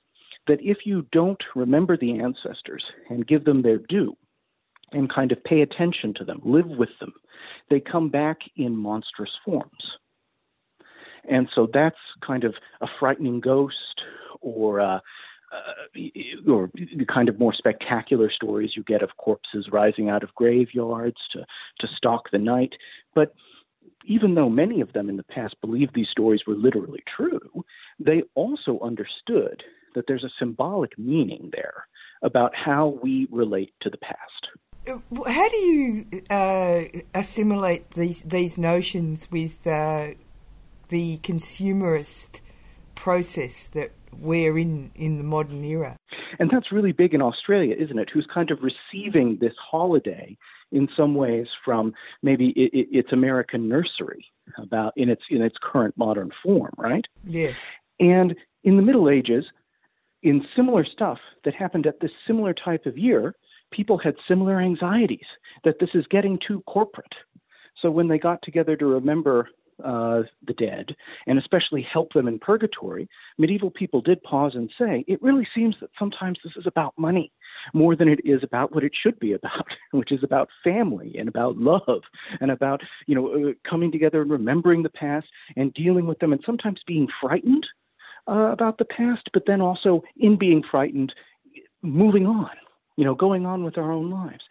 that 0.50 0.60
if 0.62 0.80
you 0.84 1.06
don't 1.12 1.42
remember 1.56 1.96
the 1.96 2.20
ancestors 2.20 2.84
and 3.10 3.28
give 3.28 3.46
them 3.46 3.62
their 3.62 3.78
due 3.78 4.18
and 4.92 5.14
kind 5.14 5.32
of 5.32 5.44
pay 5.44 5.62
attention 5.62 6.14
to 6.16 6.26
them, 6.26 6.42
live 6.44 6.66
with 6.66 6.90
them, 7.00 7.14
they 7.70 7.80
come 7.80 8.10
back 8.10 8.40
in 8.58 8.76
monstrous 8.76 9.30
forms. 9.46 9.98
And 11.30 11.48
so 11.54 11.68
that's 11.72 12.00
kind 12.26 12.44
of 12.44 12.56
a 12.82 12.88
frightening 13.00 13.40
ghost 13.40 14.02
or 14.42 14.82
uh, 14.82 15.00
uh, 15.52 16.52
or 16.52 16.70
the 16.76 17.06
kind 17.06 17.30
of 17.30 17.40
more 17.40 17.54
spectacular 17.54 18.32
stories 18.32 18.72
you 18.76 18.84
get 18.84 19.04
of 19.04 19.18
corpses 19.18 19.68
rising 19.72 20.10
out 20.10 20.24
of 20.24 20.34
graveyards 20.36 21.18
to, 21.32 21.46
to 21.80 21.88
stalk 21.96 22.30
the 22.32 22.38
night. 22.38 22.74
But 23.16 23.34
even 24.06 24.36
though 24.36 24.50
many 24.50 24.82
of 24.82 24.94
them 24.94 25.10
in 25.10 25.18
the 25.18 25.24
past 25.24 25.56
believed 25.62 25.94
these 25.94 26.10
stories 26.10 26.42
were 26.48 26.56
literally 26.56 27.04
true, 27.16 27.66
they 28.00 28.24
also 28.36 28.80
understood 28.82 29.64
that 29.96 30.06
there's 30.08 30.24
a 30.24 30.30
symbolic 30.40 30.98
meaning 30.98 31.50
there 31.52 31.86
about 32.22 32.56
how 32.56 33.00
we 33.02 33.28
relate 33.32 33.74
to 33.82 33.90
the 33.90 33.98
past. 33.98 34.48
How 35.28 35.50
do 35.50 35.58
you 35.58 36.06
uh, 36.30 36.82
assimilate 37.14 37.92
these 37.92 38.22
these 38.22 38.58
notions 38.58 39.30
with 39.32 39.66
uh, 39.68 40.10
the 40.88 41.18
consumerist 41.20 42.42
process 42.96 43.68
that 43.70 43.92
we're 44.18 44.58
in 44.58 44.92
in 44.96 45.18
the 45.18 45.24
modern 45.24 45.64
era? 45.64 45.98
And 46.40 46.50
that's 46.50 46.72
really 46.72 46.92
big 46.92 47.14
in 47.14 47.22
Australia, 47.22 47.76
isn't 47.78 48.00
it? 48.00 48.10
Who's 48.12 48.28
kind 48.34 48.52
of 48.52 48.60
receiving 48.62 49.38
this 49.40 49.54
holiday 49.72 50.38
in 50.72 50.88
some 50.96 51.16
ways 51.16 51.48
from 51.66 51.94
maybe 52.22 52.50
it, 52.50 52.72
it, 52.74 52.88
its 52.92 53.12
American 53.12 53.68
nursery 53.68 54.26
about 54.58 54.94
in 54.96 55.10
its 55.10 55.24
in 55.30 55.42
its 55.42 55.58
current 55.62 55.96
modern 55.98 56.32
form, 56.44 56.74
right? 56.78 57.06
Yeah. 57.26 57.52
And 58.00 58.36
in 58.64 58.78
the 58.78 58.82
Middle 58.82 59.10
Ages, 59.10 59.46
in 60.24 60.46
similar 60.56 60.86
stuff 60.86 61.18
that 61.46 61.56
happened 61.56 61.88
at 61.88 62.00
this 62.00 62.12
similar 62.28 62.54
type 62.54 62.86
of 62.86 62.98
year, 62.98 63.36
people 63.72 63.98
had 63.98 64.16
similar 64.28 64.60
anxieties 64.60 65.26
that 65.64 65.80
this 65.80 65.90
is 65.94 66.06
getting 66.10 66.40
too 66.46 66.62
corporate. 66.68 67.14
So 67.82 67.90
when 67.90 68.08
they 68.08 68.20
got 68.20 68.42
together 68.42 68.76
to 68.76 68.86
remember 68.86 69.50
uh, 69.84 70.24
the 70.46 70.54
dead, 70.54 70.94
and 71.28 71.40
especially 71.40 71.82
help 71.82 72.12
them 72.12 72.28
in 72.28 72.38
purgatory, 72.40 73.08
medieval 73.38 73.72
people 73.72 74.02
did 74.02 74.22
pause 74.24 74.56
and 74.56 74.70
say, 74.78 75.06
it 75.08 75.22
really 75.22 75.48
seems 75.56 75.76
that 75.80 75.90
sometimes 75.98 76.38
this 76.44 76.54
is 76.58 76.68
about 76.68 76.94
money 76.98 77.32
more 77.74 77.96
than 77.96 78.10
it 78.10 78.20
is 78.26 78.44
about 78.44 78.74
what 78.74 78.84
it 78.84 78.92
should 79.02 79.18
be 79.20 79.34
about, 79.34 79.68
which 79.92 80.12
is 80.12 80.24
about 80.24 80.50
family 80.64 81.16
and 81.18 81.30
about 81.30 81.58
love 81.58 82.02
and 82.42 82.52
about, 82.52 82.82
you 83.08 83.16
know, 83.16 83.50
uh, 83.50 83.54
coming 83.70 83.92
together 83.92 84.22
and 84.22 84.32
remembering 84.32 84.84
the 84.84 84.90
past 84.90 85.28
and 85.56 85.74
dealing 85.74 86.06
with 86.06 86.20
them 86.20 86.34
and 86.34 86.44
sometimes 86.46 86.82
being 86.86 87.08
frightened 87.22 87.66
uh, 88.30 88.52
about 88.52 88.78
the 88.78 88.86
past, 88.86 89.30
but 89.34 89.44
then 89.48 89.62
also 89.62 90.04
in 90.18 90.38
being 90.38 90.64
frightened, 90.70 91.14
moving 91.82 92.26
on, 92.26 92.52
you 92.98 93.06
know, 93.06 93.16
going 93.16 93.46
on 93.46 93.64
with 93.64 93.78
our 93.78 93.92
own 93.92 94.10
lives. 94.10 94.44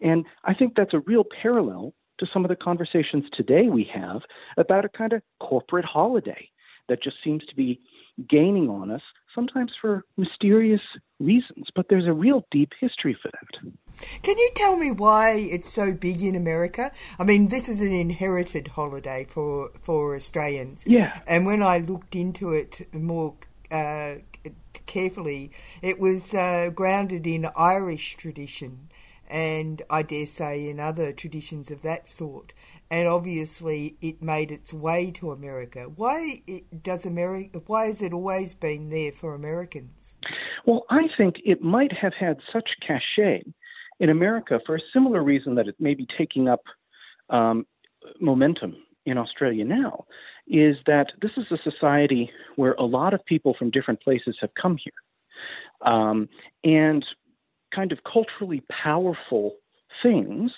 And 0.00 0.24
I 0.44 0.54
think 0.54 0.74
that's 0.74 0.94
a 0.94 1.00
real 1.00 1.24
parallel 1.42 1.94
to 2.18 2.26
some 2.32 2.44
of 2.44 2.48
the 2.48 2.56
conversations 2.56 3.24
today 3.32 3.68
we 3.68 3.88
have 3.92 4.22
about 4.56 4.84
a 4.84 4.88
kind 4.88 5.12
of 5.12 5.22
corporate 5.40 5.84
holiday 5.84 6.48
that 6.88 7.02
just 7.02 7.16
seems 7.22 7.44
to 7.46 7.54
be 7.54 7.80
gaining 8.28 8.68
on 8.68 8.90
us, 8.90 9.02
sometimes 9.36 9.70
for 9.80 10.04
mysterious 10.16 10.80
reasons, 11.20 11.68
but 11.76 11.86
there's 11.88 12.06
a 12.06 12.12
real 12.12 12.44
deep 12.50 12.72
history 12.80 13.16
for 13.22 13.30
that. 13.30 13.72
Can 14.22 14.36
you 14.36 14.50
tell 14.56 14.76
me 14.76 14.90
why 14.90 15.34
it's 15.34 15.72
so 15.72 15.92
big 15.92 16.22
in 16.22 16.34
America? 16.34 16.90
I 17.18 17.24
mean, 17.24 17.48
this 17.48 17.68
is 17.68 17.80
an 17.80 17.92
inherited 17.92 18.68
holiday 18.68 19.26
for 19.28 19.70
for 19.80 20.16
Australians. 20.16 20.84
Yeah. 20.86 21.20
And 21.28 21.46
when 21.46 21.62
I 21.62 21.78
looked 21.78 22.16
into 22.16 22.52
it 22.52 22.92
more 22.92 23.34
uh, 23.70 24.16
carefully, 24.86 25.52
it 25.82 26.00
was 26.00 26.34
uh, 26.34 26.70
grounded 26.74 27.26
in 27.26 27.46
Irish 27.56 28.16
tradition 28.16 28.88
and 29.28 29.82
I 29.90 30.02
dare 30.02 30.26
say 30.26 30.68
in 30.68 30.80
other 30.80 31.12
traditions 31.12 31.70
of 31.70 31.82
that 31.82 32.08
sort. 32.08 32.52
And 32.90 33.08
obviously, 33.08 33.96
it 34.00 34.22
made 34.22 34.52
its 34.52 34.72
way 34.72 35.10
to 35.12 35.32
America. 35.32 35.90
Why 35.94 36.42
does 36.82 37.04
America? 37.04 37.60
Why 37.66 37.86
has 37.86 38.00
it 38.00 38.12
always 38.12 38.54
been 38.54 38.90
there 38.90 39.12
for 39.12 39.34
Americans? 39.34 40.16
Well, 40.66 40.84
I 40.88 41.08
think 41.16 41.36
it 41.44 41.62
might 41.62 41.92
have 41.92 42.14
had 42.14 42.38
such 42.52 42.70
cachet 42.86 43.42
in 43.98 44.10
America 44.10 44.60
for 44.64 44.76
a 44.76 44.80
similar 44.92 45.22
reason 45.24 45.56
that 45.56 45.66
it 45.66 45.76
may 45.80 45.94
be 45.94 46.06
taking 46.16 46.48
up 46.48 46.62
um, 47.30 47.66
momentum 48.20 48.76
in 49.04 49.18
Australia 49.18 49.64
now. 49.64 50.04
Is 50.46 50.76
that 50.86 51.08
this 51.20 51.32
is 51.36 51.46
a 51.50 51.58
society 51.68 52.30
where 52.54 52.74
a 52.74 52.84
lot 52.84 53.14
of 53.14 53.24
people 53.24 53.54
from 53.58 53.70
different 53.70 54.00
places 54.00 54.36
have 54.40 54.50
come 54.54 54.76
here. 54.76 54.92
Um, 55.92 56.28
and 56.62 57.04
kind 57.74 57.92
of 57.92 57.98
culturally 58.04 58.62
powerful 58.70 59.56
things 60.02 60.52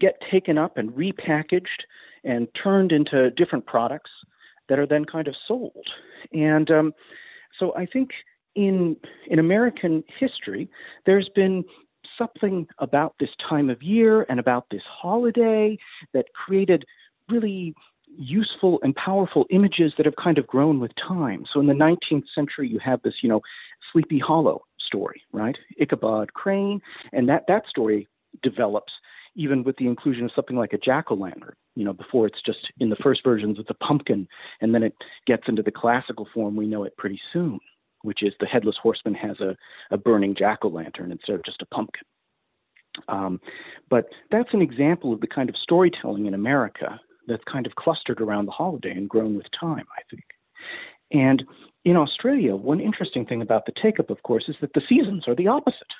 get 0.00 0.20
taken 0.30 0.58
up 0.58 0.76
and 0.76 0.90
repackaged 0.90 1.84
and 2.24 2.48
turned 2.62 2.92
into 2.92 3.30
different 3.30 3.66
products 3.66 4.10
that 4.68 4.78
are 4.78 4.86
then 4.86 5.04
kind 5.04 5.28
of 5.28 5.34
sold. 5.46 5.86
And 6.32 6.70
um, 6.70 6.94
so 7.58 7.74
I 7.76 7.86
think 7.86 8.10
in 8.54 8.96
in 9.28 9.38
American 9.38 10.02
history, 10.18 10.68
there's 11.06 11.28
been 11.34 11.64
something 12.18 12.66
about 12.78 13.14
this 13.20 13.30
time 13.48 13.70
of 13.70 13.82
year 13.82 14.26
and 14.28 14.40
about 14.40 14.66
this 14.70 14.82
holiday 14.86 15.78
that 16.12 16.26
created 16.34 16.84
really 17.28 17.74
useful 18.18 18.80
and 18.82 18.94
powerful 18.96 19.46
images 19.50 19.92
that 19.96 20.04
have 20.04 20.16
kind 20.16 20.36
of 20.36 20.46
grown 20.46 20.80
with 20.80 20.90
time. 20.96 21.44
So 21.52 21.60
in 21.60 21.66
the 21.66 21.74
19th 21.74 22.24
century, 22.34 22.68
you 22.68 22.80
have 22.80 23.00
this, 23.02 23.14
you 23.22 23.28
know, 23.28 23.40
Sleepy 23.92 24.18
Hollow 24.18 24.64
story, 24.78 25.22
right? 25.32 25.56
Ichabod 25.80 26.34
Crane, 26.34 26.80
and 27.12 27.28
that 27.28 27.44
that 27.48 27.66
story 27.68 28.08
develops 28.42 28.92
even 29.34 29.62
with 29.64 29.76
the 29.76 29.86
inclusion 29.86 30.24
of 30.24 30.32
something 30.34 30.56
like 30.56 30.72
a 30.72 30.78
jack 30.78 31.10
o' 31.10 31.14
lantern. 31.14 31.54
You 31.76 31.84
know, 31.84 31.92
before 31.92 32.26
it's 32.26 32.42
just 32.44 32.70
in 32.78 32.90
the 32.90 32.96
first 32.96 33.22
versions 33.24 33.58
it's 33.58 33.70
a 33.70 33.84
pumpkin, 33.84 34.26
and 34.60 34.74
then 34.74 34.82
it 34.82 34.94
gets 35.26 35.44
into 35.48 35.62
the 35.62 35.70
classical 35.70 36.28
form 36.34 36.56
we 36.56 36.66
know 36.66 36.84
it 36.84 36.96
pretty 36.96 37.20
soon, 37.32 37.58
which 38.02 38.22
is 38.22 38.34
the 38.40 38.46
headless 38.46 38.76
horseman 38.82 39.14
has 39.14 39.40
a, 39.40 39.56
a 39.90 39.96
burning 39.96 40.34
jack 40.34 40.60
o' 40.62 40.68
lantern 40.68 41.12
instead 41.12 41.36
of 41.36 41.44
just 41.44 41.62
a 41.62 41.66
pumpkin. 41.66 42.04
Um, 43.08 43.40
but 43.88 44.06
that's 44.30 44.52
an 44.52 44.62
example 44.62 45.12
of 45.12 45.20
the 45.20 45.26
kind 45.26 45.48
of 45.48 45.56
storytelling 45.56 46.26
in 46.26 46.34
America 46.34 47.00
that's 47.28 47.44
kind 47.50 47.66
of 47.66 47.76
clustered 47.76 48.20
around 48.20 48.46
the 48.46 48.52
holiday 48.52 48.90
and 48.90 49.08
grown 49.08 49.36
with 49.36 49.46
time, 49.58 49.86
I 49.96 50.02
think. 50.10 50.24
And 51.12 51.44
in 51.84 51.96
Australia, 51.96 52.54
one 52.54 52.80
interesting 52.80 53.24
thing 53.26 53.42
about 53.42 53.66
the 53.66 53.72
take 53.80 54.00
up, 54.00 54.10
of 54.10 54.22
course, 54.22 54.48
is 54.48 54.56
that 54.60 54.72
the 54.74 54.82
seasons 54.88 55.26
are 55.26 55.34
the 55.34 55.48
opposite. 55.48 55.92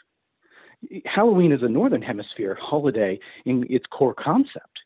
Halloween 1.04 1.52
is 1.52 1.62
a 1.62 1.68
northern 1.68 2.02
hemisphere 2.02 2.56
holiday 2.60 3.18
in 3.44 3.66
its 3.68 3.86
core 3.86 4.14
concept, 4.14 4.80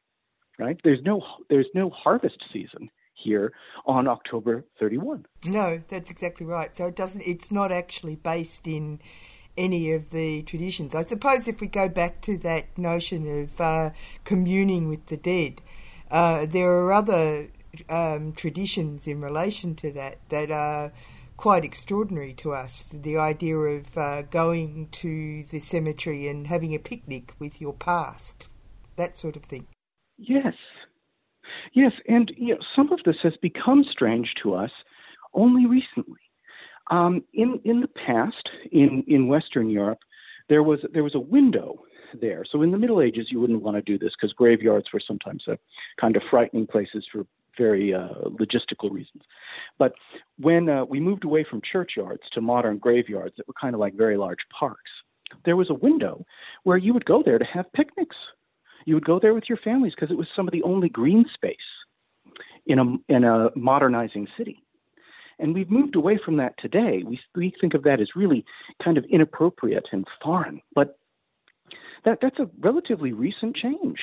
right? 0.58 0.78
There's 0.82 1.02
no 1.04 1.22
there's 1.48 1.68
no 1.74 1.90
harvest 1.90 2.42
season 2.52 2.90
here 3.14 3.52
on 3.86 4.08
October 4.08 4.64
31. 4.80 5.24
No, 5.44 5.80
that's 5.88 6.10
exactly 6.10 6.46
right. 6.46 6.76
So 6.76 6.86
it 6.86 6.96
doesn't 6.96 7.22
it's 7.22 7.50
not 7.50 7.72
actually 7.72 8.16
based 8.16 8.66
in 8.66 9.00
any 9.56 9.92
of 9.92 10.10
the 10.10 10.42
traditions. 10.42 10.94
I 10.94 11.04
suppose 11.04 11.46
if 11.46 11.60
we 11.60 11.68
go 11.68 11.88
back 11.88 12.20
to 12.22 12.36
that 12.38 12.76
notion 12.76 13.42
of 13.42 13.60
uh, 13.60 13.90
communing 14.24 14.88
with 14.88 15.06
the 15.06 15.16
dead, 15.16 15.62
uh, 16.10 16.46
there 16.46 16.72
are 16.72 16.92
other 16.92 17.50
um, 17.88 18.32
traditions 18.32 19.06
in 19.06 19.20
relation 19.20 19.74
to 19.76 19.92
that 19.92 20.18
that 20.28 20.50
are 20.50 20.92
quite 21.36 21.64
extraordinary 21.64 22.32
to 22.34 22.52
us. 22.52 22.90
The 22.92 23.16
idea 23.16 23.56
of 23.56 23.96
uh, 23.96 24.22
going 24.22 24.88
to 24.92 25.44
the 25.44 25.60
cemetery 25.60 26.28
and 26.28 26.46
having 26.46 26.74
a 26.74 26.78
picnic 26.78 27.34
with 27.38 27.60
your 27.60 27.72
past, 27.72 28.46
that 28.96 29.18
sort 29.18 29.36
of 29.36 29.44
thing. 29.44 29.66
Yes, 30.16 30.54
yes, 31.72 31.92
and 32.08 32.32
you 32.36 32.54
know, 32.54 32.60
some 32.74 32.92
of 32.92 33.00
this 33.04 33.16
has 33.22 33.34
become 33.42 33.84
strange 33.90 34.34
to 34.42 34.54
us 34.54 34.70
only 35.32 35.66
recently. 35.66 36.20
Um, 36.90 37.24
in 37.32 37.60
in 37.64 37.80
the 37.80 37.88
past, 37.88 38.48
in 38.70 39.02
in 39.08 39.26
Western 39.26 39.70
Europe, 39.70 40.00
there 40.48 40.62
was 40.62 40.80
there 40.92 41.04
was 41.04 41.14
a 41.14 41.20
window 41.20 41.82
there. 42.20 42.44
So 42.50 42.62
in 42.62 42.70
the 42.70 42.78
Middle 42.78 43.00
Ages, 43.00 43.28
you 43.30 43.40
wouldn't 43.40 43.62
want 43.62 43.76
to 43.76 43.82
do 43.82 43.98
this 43.98 44.12
because 44.18 44.32
graveyards 44.32 44.92
were 44.92 45.00
sometimes 45.04 45.44
a 45.48 45.58
kind 46.00 46.16
of 46.16 46.22
frightening 46.30 46.66
places 46.66 47.04
for 47.10 47.26
very 47.58 47.94
uh, 47.94 48.08
logistical 48.28 48.90
reasons. 48.90 49.22
But 49.78 49.94
when 50.38 50.68
uh, 50.68 50.84
we 50.84 51.00
moved 51.00 51.24
away 51.24 51.44
from 51.48 51.60
churchyards 51.60 52.22
to 52.32 52.40
modern 52.40 52.78
graveyards 52.78 53.34
that 53.36 53.48
were 53.48 53.54
kind 53.60 53.74
of 53.74 53.80
like 53.80 53.94
very 53.94 54.16
large 54.16 54.38
parks, 54.56 54.90
there 55.44 55.56
was 55.56 55.70
a 55.70 55.74
window 55.74 56.24
where 56.64 56.76
you 56.76 56.92
would 56.94 57.04
go 57.04 57.22
there 57.24 57.38
to 57.38 57.44
have 57.44 57.72
picnics. 57.72 58.16
You 58.86 58.94
would 58.94 59.04
go 59.04 59.18
there 59.18 59.34
with 59.34 59.44
your 59.48 59.58
families 59.58 59.94
because 59.94 60.10
it 60.10 60.18
was 60.18 60.28
some 60.36 60.46
of 60.46 60.52
the 60.52 60.62
only 60.62 60.88
green 60.88 61.24
space 61.32 61.56
in 62.66 62.78
a 62.78 63.12
in 63.12 63.24
a 63.24 63.50
modernizing 63.56 64.28
city. 64.36 64.62
And 65.38 65.52
we've 65.52 65.70
moved 65.70 65.96
away 65.96 66.18
from 66.24 66.36
that 66.36 66.54
today. 66.58 67.02
We 67.04 67.18
we 67.34 67.52
think 67.60 67.74
of 67.74 67.82
that 67.84 68.00
as 68.00 68.08
really 68.14 68.44
kind 68.82 68.98
of 68.98 69.04
inappropriate 69.06 69.88
and 69.92 70.06
foreign, 70.22 70.60
but 70.74 70.98
that 72.04 72.18
that's 72.20 72.38
a 72.38 72.50
relatively 72.60 73.12
recent 73.12 73.56
change 73.56 73.98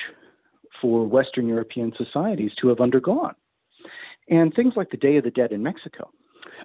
for 0.80 1.06
Western 1.06 1.46
European 1.48 1.92
societies 1.96 2.52
to 2.60 2.68
have 2.68 2.80
undergone. 2.80 3.34
And 4.28 4.54
things 4.54 4.74
like 4.76 4.90
the 4.90 4.96
Day 4.96 5.16
of 5.16 5.24
the 5.24 5.30
Dead 5.30 5.52
in 5.52 5.62
Mexico, 5.62 6.10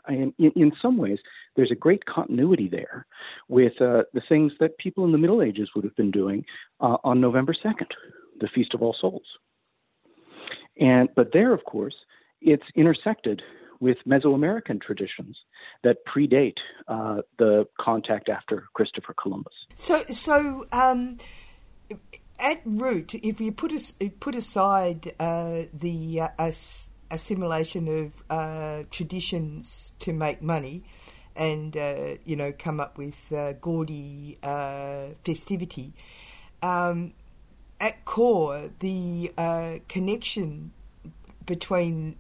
in, 0.10 0.34
in 0.38 0.72
some 0.82 0.98
ways, 0.98 1.20
there's 1.56 1.72
a 1.72 1.76
great 1.76 2.06
continuity 2.06 2.68
there 2.70 3.06
with 3.48 3.74
uh, 3.82 4.04
the 4.14 4.22
things 4.28 4.52
that 4.60 4.78
people 4.78 5.06
in 5.06 5.12
the 5.12 5.18
Middle 5.18 5.42
Ages 5.42 5.70
would 5.76 5.84
have 5.84 5.96
been 5.96 6.12
doing 6.12 6.46
uh, 6.80 6.98
on 7.04 7.20
November 7.20 7.54
2nd, 7.54 7.88
the 8.40 8.48
Feast 8.54 8.74
of 8.74 8.82
All 8.82 8.96
Souls. 9.00 9.26
And 10.80 11.10
but 11.16 11.34
there, 11.34 11.54
of 11.54 11.64
course, 11.66 11.96
it's 12.42 12.64
intersected 12.76 13.42
with 13.80 13.98
Mesoamerican 14.08 14.82
traditions 14.82 15.38
that 15.84 15.98
predate 16.06 16.58
uh, 16.88 17.22
the 17.38 17.68
contact 17.80 18.30
after 18.30 18.66
Christopher 18.74 19.14
Columbus. 19.14 19.54
So, 19.76 20.04
so 20.10 20.66
um, 20.72 21.18
at 22.40 22.62
root, 22.66 23.16
if 23.16 23.42
you 23.42 23.52
put 23.52 23.72
put 24.20 24.36
aside 24.36 25.14
uh, 25.20 25.64
the 25.74 26.22
uh, 26.22 26.52
assimilation 27.12 27.88
of 27.88 28.24
uh, 28.30 28.84
traditions 28.92 29.94
to 30.00 30.14
make 30.14 30.42
money, 30.42 30.84
and 31.36 31.76
uh, 31.78 32.16
you 32.26 32.36
know 32.36 32.52
come 32.52 32.80
up 32.80 32.98
with 32.98 33.32
uh, 33.32 33.54
gaudy 33.54 34.38
uh, 34.44 35.08
festivity, 35.26 35.94
um, 36.62 37.14
at 37.80 38.04
core 38.06 38.70
the 38.80 39.32
connection 39.88 40.72
between 41.46 42.18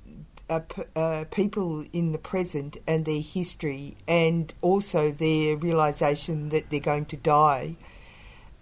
uh, 0.49 0.59
p- 0.59 0.83
uh, 0.95 1.25
people 1.29 1.85
in 1.93 2.11
the 2.13 2.17
present 2.17 2.77
and 2.87 3.05
their 3.05 3.21
history, 3.21 3.97
and 4.07 4.53
also 4.61 5.11
their 5.11 5.57
realization 5.57 6.49
that 6.49 6.69
they're 6.69 6.79
going 6.79 7.05
to 7.05 7.17
die. 7.17 7.75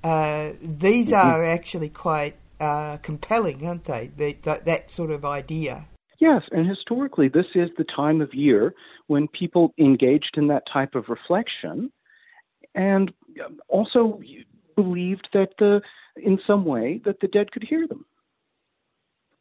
Uh, 0.04 0.52
these 0.62 1.12
mm-hmm. 1.12 1.28
are 1.28 1.46
actually 1.46 1.90
quite 1.90 2.36
uh, 2.60 2.98
compelling, 2.98 3.66
aren't 3.66 3.86
they? 3.86 4.12
The, 4.16 4.36
the, 4.42 4.62
that 4.66 4.92
sort 4.92 5.12
of 5.12 5.24
idea. 5.24 5.86
Yes, 6.26 6.42
and 6.52 6.68
historically, 6.68 7.28
this 7.28 7.46
is 7.54 7.70
the 7.78 7.84
time 7.84 8.20
of 8.20 8.34
year 8.34 8.74
when 9.06 9.28
people 9.28 9.76
engaged 9.78 10.38
in 10.38 10.48
that 10.48 10.64
type 10.66 10.96
of 10.96 11.08
reflection 11.08 11.92
and 12.74 13.14
also 13.68 14.20
believed 14.76 15.28
that 15.34 15.50
the, 15.60 15.82
in 16.16 16.40
some 16.48 16.66
way 16.66 17.00
that 17.06 17.20
the 17.20 17.28
dead 17.28 17.52
could 17.52 17.64
hear 17.64 17.88
them 17.88 18.06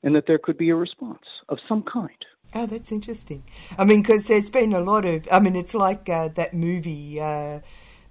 and 0.02 0.14
that 0.14 0.26
there 0.26 0.36
could 0.36 0.58
be 0.58 0.68
a 0.68 0.74
response 0.74 1.24
of 1.48 1.56
some 1.66 1.82
kind. 1.84 2.22
Oh, 2.54 2.66
that's 2.66 2.92
interesting. 2.92 3.44
I 3.78 3.84
mean, 3.84 4.02
because 4.02 4.26
there's 4.26 4.50
been 4.50 4.74
a 4.74 4.80
lot 4.80 5.06
of. 5.06 5.26
I 5.32 5.40
mean, 5.40 5.56
it's 5.56 5.72
like 5.72 6.10
uh, 6.10 6.28
that 6.34 6.52
movie, 6.52 7.18
uh, 7.18 7.60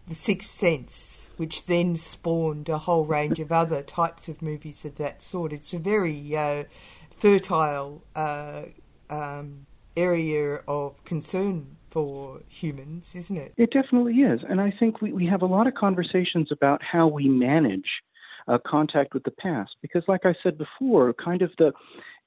The 0.08 0.16
Sixth 0.16 0.50
Sense, 0.50 1.30
which 1.38 1.68
then 1.68 1.96
spawned 1.96 2.70
a 2.70 2.80
whole 2.80 3.06
range 3.06 3.40
of 3.40 3.52
other 3.52 3.84
types 3.84 4.28
of 4.28 4.42
movies 4.42 4.84
of 4.84 4.96
that 4.96 5.22
sort. 5.22 5.54
It's 5.54 5.76
a 5.76 5.80
very 5.80 6.36
uh, 6.36 6.64
fertile 7.24 8.04
uh, 8.18 8.64
um, 9.10 9.66
area 9.96 10.60
of 10.68 11.02
concern 11.06 11.78
for 11.90 12.42
humans, 12.50 13.16
isn't 13.16 13.38
it? 13.38 13.54
It 13.56 13.72
definitely 13.72 14.16
is. 14.16 14.42
And 14.50 14.60
I 14.60 14.74
think 14.78 15.02
we, 15.02 15.14
we 15.14 15.26
have 15.28 15.42
a 15.42 15.46
lot 15.46 15.66
of 15.66 15.74
conversations 15.74 16.50
about 16.52 16.82
how 16.84 17.08
we 17.08 17.30
manage 17.30 17.90
uh, 18.50 18.58
contact 18.68 19.14
with 19.14 19.24
the 19.24 19.32
past. 19.32 19.72
Because, 19.82 20.04
like 20.10 20.26
I 20.26 20.36
said 20.44 20.58
before, 20.58 21.14
kind 21.14 21.42
of 21.42 21.52
the 21.58 21.72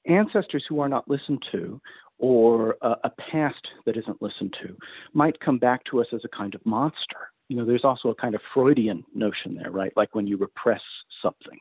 ancestors 0.07 0.65
who 0.67 0.79
are 0.79 0.89
not 0.89 1.07
listened 1.07 1.45
to 1.51 1.79
or 2.17 2.75
a, 2.81 2.95
a 3.03 3.11
past 3.31 3.67
that 3.85 3.97
isn't 3.97 4.19
listened 4.19 4.55
to 4.63 4.75
might 5.13 5.39
come 5.39 5.59
back 5.59 5.83
to 5.91 6.01
us 6.01 6.07
as 6.11 6.21
a 6.25 6.35
kind 6.35 6.55
of 6.55 6.65
monster. 6.65 7.29
You 7.49 7.57
know, 7.57 7.65
there's 7.65 7.85
also 7.85 8.09
a 8.09 8.15
kind 8.15 8.33
of 8.33 8.41
Freudian 8.51 9.03
notion 9.13 9.59
there, 9.61 9.69
right? 9.69 9.93
Like 9.95 10.15
when 10.15 10.25
you 10.25 10.37
repress 10.37 10.81
something. 11.21 11.59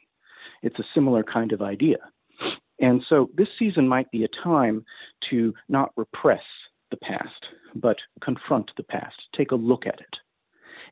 It's 0.63 0.79
a 0.79 0.85
similar 0.95 1.23
kind 1.23 1.53
of 1.53 1.61
idea. 1.61 1.99
And 2.79 3.03
so 3.09 3.31
this 3.35 3.49
season 3.59 3.89
might 3.89 4.11
be 4.11 4.25
a 4.25 4.29
time 4.29 4.85
to 5.31 5.55
not 5.69 5.93
repress 5.97 6.43
the 6.91 6.97
past, 6.97 7.47
but 7.75 7.97
confront 8.23 8.71
the 8.77 8.83
past, 8.83 9.17
take 9.35 9.51
a 9.51 9.57
look 9.57 9.87
at 9.87 10.01
it, 10.01 10.17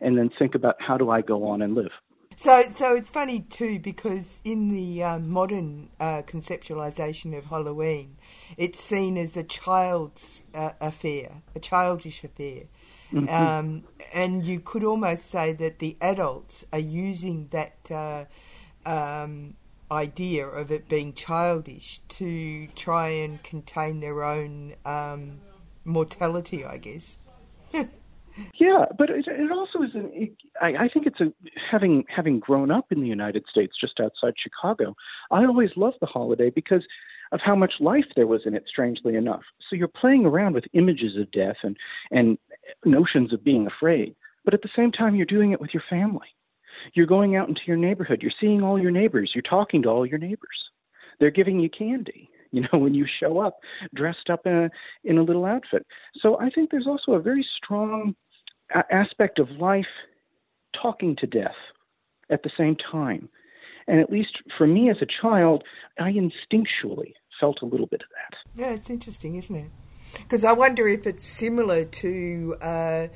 and 0.00 0.16
then 0.16 0.30
think 0.38 0.54
about 0.54 0.76
how 0.80 0.96
do 0.96 1.10
I 1.10 1.20
go 1.20 1.46
on 1.48 1.62
and 1.62 1.74
live. 1.74 1.92
So, 2.36 2.64
so 2.70 2.94
it's 2.96 3.10
funny 3.10 3.40
too 3.40 3.78
because 3.78 4.40
in 4.44 4.70
the 4.70 5.04
um, 5.04 5.30
modern 5.30 5.90
uh, 6.00 6.22
conceptualization 6.26 7.36
of 7.36 7.46
Halloween, 7.46 8.16
it's 8.56 8.82
seen 8.82 9.16
as 9.16 9.36
a 9.36 9.44
child's 9.44 10.42
uh, 10.52 10.70
affair, 10.80 11.42
a 11.54 11.60
childish 11.60 12.24
affair, 12.24 12.64
mm-hmm. 13.12 13.28
um, 13.28 13.84
and 14.12 14.44
you 14.44 14.58
could 14.58 14.82
almost 14.82 15.26
say 15.26 15.52
that 15.52 15.78
the 15.78 15.96
adults 16.00 16.66
are 16.72 16.80
using 16.80 17.48
that 17.52 17.90
uh, 17.90 18.24
um, 18.84 19.54
idea 19.90 20.46
of 20.46 20.70
it 20.70 20.88
being 20.88 21.12
childish 21.12 22.00
to 22.08 22.68
try 22.74 23.08
and 23.08 23.42
contain 23.42 24.00
their 24.00 24.22
own 24.22 24.74
um, 24.84 25.40
mortality, 25.84 26.64
I 26.64 26.78
guess. 26.78 27.18
Yeah, 28.58 28.86
but 28.98 29.10
it, 29.10 29.26
it 29.28 29.52
also 29.52 29.82
is. 29.82 29.94
An, 29.94 30.10
it, 30.12 30.32
I, 30.60 30.84
I 30.84 30.88
think 30.88 31.06
it's 31.06 31.20
a 31.20 31.32
having 31.70 32.04
having 32.08 32.40
grown 32.40 32.70
up 32.70 32.86
in 32.90 33.00
the 33.00 33.06
United 33.06 33.44
States, 33.48 33.74
just 33.80 34.00
outside 34.00 34.34
Chicago. 34.36 34.96
I 35.30 35.44
always 35.44 35.70
loved 35.76 35.98
the 36.00 36.06
holiday 36.06 36.50
because 36.50 36.82
of 37.32 37.40
how 37.40 37.54
much 37.54 37.74
life 37.78 38.06
there 38.16 38.26
was 38.26 38.42
in 38.44 38.54
it. 38.54 38.64
Strangely 38.66 39.14
enough, 39.14 39.42
so 39.68 39.76
you're 39.76 39.88
playing 39.88 40.26
around 40.26 40.54
with 40.54 40.64
images 40.72 41.16
of 41.16 41.30
death 41.30 41.58
and 41.62 41.76
and 42.10 42.36
notions 42.84 43.32
of 43.32 43.44
being 43.44 43.68
afraid, 43.68 44.16
but 44.44 44.54
at 44.54 44.62
the 44.62 44.70
same 44.74 44.90
time, 44.90 45.14
you're 45.14 45.26
doing 45.26 45.52
it 45.52 45.60
with 45.60 45.72
your 45.72 45.84
family. 45.88 46.28
You're 46.92 47.06
going 47.06 47.36
out 47.36 47.48
into 47.48 47.62
your 47.66 47.76
neighborhood. 47.76 48.22
You're 48.22 48.32
seeing 48.40 48.62
all 48.62 48.80
your 48.80 48.90
neighbors. 48.90 49.32
You're 49.34 49.42
talking 49.42 49.82
to 49.82 49.88
all 49.88 50.06
your 50.06 50.18
neighbors. 50.18 50.70
They're 51.18 51.30
giving 51.30 51.58
you 51.58 51.70
candy 51.70 52.30
you 52.54 52.60
know, 52.60 52.78
when 52.78 52.94
you 52.94 53.04
show 53.20 53.40
up 53.40 53.58
dressed 53.94 54.30
up 54.30 54.46
in 54.46 54.52
a, 54.52 54.70
in 55.02 55.18
a 55.18 55.22
little 55.22 55.44
outfit. 55.44 55.84
So 56.20 56.38
I 56.38 56.50
think 56.50 56.70
there's 56.70 56.86
also 56.86 57.12
a 57.12 57.20
very 57.20 57.44
strong 57.56 58.14
aspect 58.92 59.40
of 59.40 59.50
life 59.50 59.86
talking 60.80 61.16
to 61.16 61.26
death 61.26 61.56
at 62.30 62.44
the 62.44 62.50
same 62.56 62.76
time. 62.76 63.28
And 63.88 63.98
at 63.98 64.10
least 64.10 64.38
for 64.56 64.68
me 64.68 64.88
as 64.88 64.98
a 65.02 65.06
child, 65.20 65.64
I 65.98 66.12
instinctually 66.12 67.14
felt 67.40 67.60
a 67.60 67.66
little 67.66 67.86
bit 67.86 68.02
of 68.02 68.08
that. 68.10 68.60
Yeah, 68.60 68.72
it's 68.72 68.88
interesting, 68.88 69.34
isn't 69.34 69.54
it? 69.54 69.70
Because 70.18 70.44
I 70.44 70.52
wonder 70.52 70.86
if 70.86 71.08
it's 71.08 71.26
similar 71.26 71.84
to 71.84 72.56
uh, 72.62 73.06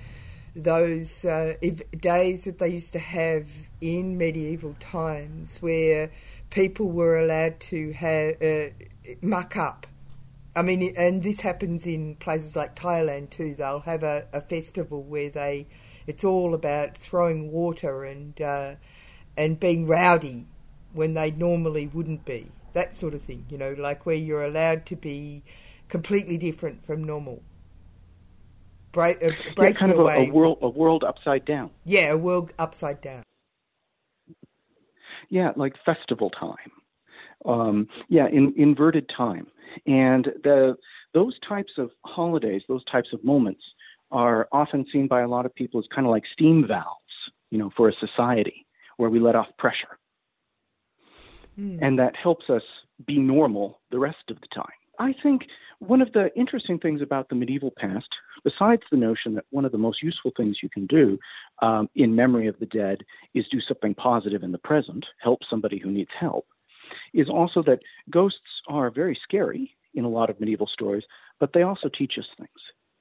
those 0.63 1.25
uh, 1.25 1.55
days 1.99 2.45
that 2.45 2.59
they 2.59 2.69
used 2.69 2.93
to 2.93 2.99
have 2.99 3.49
in 3.81 4.19
medieval 4.19 4.75
times 4.81 5.59
where 5.61 6.11
people 6.51 6.91
were 6.91 7.19
allowed 7.19 7.61
to 7.61 7.93
have, 7.93 8.35
uh, 8.43 9.15
muck 9.23 9.57
up 9.57 9.87
I 10.59 10.63
mean, 10.63 10.93
and 10.97 11.23
this 11.23 11.39
happens 11.39 11.87
in 11.87 12.17
places 12.17 12.57
like 12.57 12.75
Thailand 12.75 13.31
too. 13.31 13.55
They'll 13.55 13.79
have 13.79 14.03
a, 14.03 14.27
a 14.33 14.41
festival 14.41 15.05
where 15.05 15.31
they, 15.31 15.69
it's 16.09 16.25
all 16.25 16.53
about 16.53 16.97
throwing 16.97 17.53
water 17.53 18.03
and 18.03 18.41
uh, 18.43 18.75
and 19.37 19.61
being 19.61 19.87
rowdy 19.87 20.47
when 20.93 21.15
they 21.15 21.31
normally 21.31 21.87
wouldn't 21.87 22.25
be. 22.25 22.51
That 22.73 22.97
sort 22.97 23.15
of 23.15 23.23
thing, 23.23 23.47
you 23.49 23.57
know, 23.57 23.77
like 23.79 24.05
where 24.05 24.17
you're 24.17 24.43
allowed 24.43 24.85
to 24.87 24.97
be 24.97 25.45
completely 25.89 26.39
different 26.39 26.85
from 26.85 27.05
normal. 27.05 27.41
Break, 28.93 29.19
uh, 29.23 29.31
yeah, 29.59 29.73
kind 29.73 29.93
of 29.93 29.99
a, 29.99 30.03
a, 30.03 30.31
world, 30.31 30.59
a 30.63 30.69
world 30.69 31.05
upside 31.05 31.45
down. 31.45 31.71
Yeah, 31.85 32.13
a 32.13 32.17
world 32.17 32.53
upside 32.59 33.01
down. 33.01 33.23
Yeah, 35.29 35.53
like 35.57 35.75
festival 35.85 36.31
time. 36.31 36.57
Um, 37.45 37.89
yeah, 38.09 38.27
in, 38.29 38.55
inverted 38.57 39.11
time 39.15 39.47
and 39.87 40.27
the, 40.43 40.77
those 41.15 41.39
types 41.47 41.73
of 41.79 41.91
holidays, 42.05 42.63
those 42.69 42.85
types 42.85 43.11
of 43.13 43.23
moments, 43.25 43.63
are 44.11 44.49
often 44.53 44.87
seen 44.91 45.07
by 45.07 45.21
a 45.21 45.29
lot 45.29 45.45
of 45.45 45.55
people 45.55 45.79
as 45.79 45.87
kind 45.95 46.07
of 46.07 46.11
like 46.11 46.25
steam 46.33 46.67
valves, 46.67 46.89
you 47.51 47.59
know, 47.59 47.71
for 47.77 47.89
a 47.89 47.93
society 47.93 48.67
where 48.97 49.11
we 49.11 49.21
let 49.21 49.37
off 49.37 49.49
pressure. 49.59 49.99
Mm. 51.59 51.79
And 51.83 51.99
that 51.99 52.17
helps 52.17 52.49
us 52.49 52.63
be 53.07 53.19
normal 53.19 53.81
the 53.91 53.99
rest 53.99 54.31
of 54.31 54.41
the 54.41 54.47
time. 54.55 54.67
I 54.99 55.15
think 55.23 55.43
one 55.79 56.01
of 56.01 56.13
the 56.13 56.31
interesting 56.35 56.79
things 56.79 57.03
about 57.03 57.29
the 57.29 57.35
medieval 57.35 57.73
past, 57.77 58.09
besides 58.49 58.83
the 58.91 58.97
notion 58.97 59.35
that 59.35 59.45
one 59.51 59.65
of 59.65 59.73
the 59.73 59.79
most 59.79 60.03
useful 60.03 60.33
things 60.37 60.59
you 60.63 60.69
can 60.71 60.87
do 60.87 61.19
um, 61.61 61.89
in 61.97 62.15
memory 62.15 62.47
of 62.47 62.59
the 62.61 62.67
dead 62.67 62.99
is 63.35 63.47
do 63.51 63.61
something 63.61 63.95
positive 63.95 64.43
in 64.43 64.53
the 64.53 64.59
present, 64.59 65.05
help 65.21 65.41
somebody 65.51 65.79
who 65.79 65.91
needs 65.91 66.11
help, 66.19 66.47
is 67.13 67.29
also 67.29 67.63
that 67.63 67.81
ghosts 68.11 68.63
are 68.69 68.91
very 68.91 69.19
scary 69.23 69.75
in 69.95 70.05
a 70.05 70.09
lot 70.09 70.31
of 70.31 70.41
medieval 70.41 70.67
stories, 70.67 71.05
but 71.41 71.53
they 71.53 71.63
also 71.63 71.89
teach 71.89 72.15
us 72.19 72.27
things. 72.39 72.49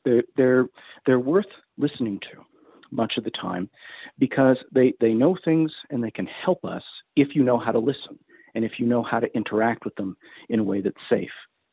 They're, 0.03 0.23
they're, 0.35 0.65
they're 1.05 1.19
worth 1.19 1.45
listening 1.77 2.19
to 2.31 2.43
much 2.91 3.13
of 3.17 3.23
the 3.23 3.31
time 3.31 3.69
because 4.17 4.57
they, 4.73 4.93
they 4.99 5.13
know 5.13 5.37
things 5.45 5.71
and 5.89 6.03
they 6.03 6.11
can 6.11 6.27
help 6.27 6.63
us 6.65 6.83
if 7.15 7.35
you 7.35 7.43
know 7.43 7.57
how 7.57 7.71
to 7.71 7.79
listen 7.79 8.17
and 8.55 8.65
if 8.65 8.79
you 8.79 8.85
know 8.85 9.03
how 9.03 9.19
to 9.19 9.33
interact 9.35 9.85
with 9.85 9.95
them 9.95 10.17
in 10.49 10.59
a 10.59 10.63
way 10.63 10.81
that's 10.81 10.95
safe. 11.09 11.31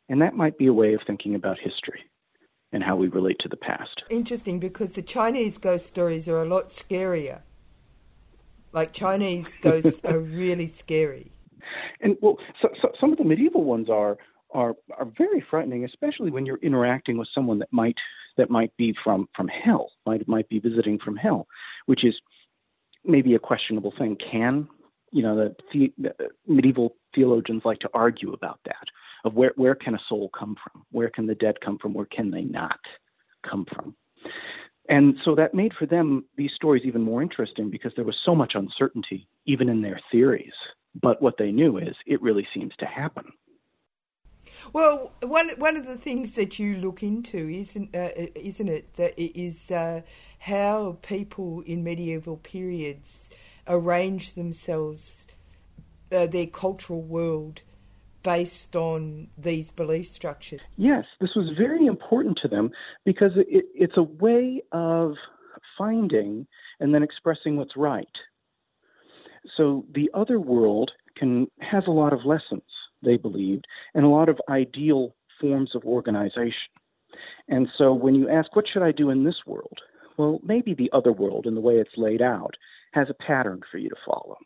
And 0.09 0.21
that 0.21 0.35
might 0.35 0.59
be 0.59 0.67
a 0.67 0.73
way 0.73 0.95
of 0.95 1.01
thinking 1.07 1.35
about 1.35 1.59
history 1.59 2.01
and 2.75 2.83
how 2.83 2.97
we 2.97 3.07
relate 3.07 3.39
to 3.39 3.49
the 3.49 3.57
past. 3.57 4.03
Interesting 4.11 4.59
because 4.59 4.97
the 4.97 5.03
Chinese 5.03 5.59
ghost 5.59 5.87
stories 5.87 6.29
are 6.29 6.43
a 6.43 6.45
lot 6.45 6.71
scarier. 6.71 7.43
Like 8.73 8.93
Chinese 8.93 9.57
ghosts 9.63 10.05
are 10.05 10.19
really 10.19 10.67
scary. 10.67 11.31
And 12.01 12.17
well, 12.21 12.37
so, 12.61 12.69
so 12.83 12.91
some 13.01 13.13
of 13.13 13.19
the 13.19 13.25
medieval 13.25 13.65
ones 13.65 13.89
are 13.89 14.19
are 14.53 14.75
are 14.99 15.07
very 15.17 15.43
frightening, 15.49 15.85
especially 15.85 16.33
when 16.33 16.45
you're 16.45 16.59
interacting 16.59 17.17
with 17.17 17.29
someone 17.33 17.61
that 17.61 17.73
might 17.73 17.97
that 18.37 18.51
might 18.51 18.77
be 18.77 18.93
from 19.05 19.29
from 19.37 19.47
hell, 19.47 19.93
might 20.05 20.27
might 20.27 20.49
be 20.49 20.59
visiting 20.59 20.99
from 20.99 21.17
hell, 21.17 21.47
which 21.87 22.05
is 22.05 22.15
maybe 23.05 23.37
a 23.37 23.39
questionable 23.39 23.95
thing. 23.97 24.17
Can 24.17 24.69
you 25.13 25.23
know 25.23 25.37
the, 25.37 25.57
the, 25.73 25.93
the 25.97 26.29
medieval 26.49 26.97
theologians 27.15 27.63
like 27.65 27.79
to 27.79 27.91
argue 27.95 28.33
about 28.33 28.59
that 28.65 28.89
of 29.25 29.35
where 29.35 29.53
where 29.57 29.75
can 29.75 29.95
a 29.95 30.01
soul 30.09 30.31
come 30.39 30.57
from, 30.63 30.85
where 30.91 31.11
can 31.11 31.27
the 31.27 31.35
dead 31.35 31.61
come 31.61 31.79
from, 31.79 31.95
where 31.95 32.07
can 32.07 32.31
they 32.31 32.43
not 32.43 32.81
come 33.49 33.67
from. 33.75 33.95
And 34.89 35.17
so 35.25 35.35
that 35.35 35.55
made 35.55 35.73
for 35.79 35.87
them 35.87 36.25
these 36.37 36.53
stories 36.55 36.83
even 36.85 37.01
more 37.03 37.23
interesting 37.23 37.71
because 37.71 37.93
there 37.97 38.05
was 38.05 38.19
so 38.25 38.35
much 38.35 38.55
uncertainty, 38.55 39.27
even 39.47 39.69
in 39.69 39.81
their 39.81 39.99
theories 40.13 40.53
But 41.01 41.21
what 41.21 41.37
they 41.39 41.51
knew 41.51 41.79
is 41.79 41.95
it 42.07 42.23
really 42.23 42.47
seems 42.55 42.73
to 42.79 42.87
happen. 42.87 43.25
Well, 44.73 45.13
one 45.23 45.51
one 45.59 45.77
of 45.77 45.87
the 45.87 45.97
things 45.97 46.35
that 46.35 46.59
you 46.59 46.77
look 46.77 47.03
into, 47.03 47.49
isn't 47.49 47.95
uh, 47.95 48.11
isn't 48.35 48.69
it, 48.69 48.95
that 48.95 49.15
is 49.19 49.71
uh, 49.71 50.03
how 50.41 50.99
people 51.03 51.63
in 51.63 51.83
medieval 51.83 52.37
periods 52.37 53.31
arrange 53.67 54.35
themselves, 54.35 55.27
uh, 56.13 56.27
their 56.27 56.47
cultural 56.47 57.03
world, 57.03 57.63
based 58.25 58.75
on 58.75 59.29
these 59.39 59.71
belief 59.71 60.09
structures. 60.09 60.61
Yes, 60.77 61.05
this 61.21 61.37
was 61.37 61.51
very 61.57 61.87
important 61.87 62.39
to 62.43 62.49
them 62.49 62.71
because 63.05 63.33
it, 63.37 63.67
it's 63.75 63.97
a 63.97 64.03
way 64.03 64.63
of 64.73 65.15
finding 65.79 66.47
and 66.81 66.93
then 66.93 67.05
expressing 67.05 67.57
what's 67.57 67.77
right. 67.77 68.09
So 69.57 69.85
the 69.95 70.11
other 70.15 70.41
world 70.41 70.91
can 71.17 71.47
has 71.61 71.85
a 71.87 71.93
lot 71.93 72.13
of 72.13 72.25
lessons 72.25 72.63
they 73.03 73.17
believed 73.17 73.67
and 73.95 74.05
a 74.05 74.09
lot 74.09 74.29
of 74.29 74.41
ideal 74.49 75.15
forms 75.41 75.75
of 75.75 75.85
organization. 75.85 76.73
And 77.49 77.69
so 77.77 77.93
when 77.93 78.15
you 78.15 78.29
ask 78.29 78.57
what 78.57 78.67
should 78.67 78.83
I 78.83 78.91
do 78.91 79.11
in 79.11 79.23
this 79.23 79.43
world? 79.47 79.79
Well, 80.17 80.41
maybe 80.43 80.75
the 80.75 80.91
other 80.93 81.13
world 81.13 81.47
in 81.47 81.55
the 81.55 81.61
way 81.61 81.75
it's 81.75 81.97
laid 81.97 82.23
out 82.23 82.55
has 82.93 83.09
a 83.11 83.15
pattern 83.15 83.61
for 83.71 83.79
you 83.79 83.91
to 83.91 83.97
follow. 84.07 84.39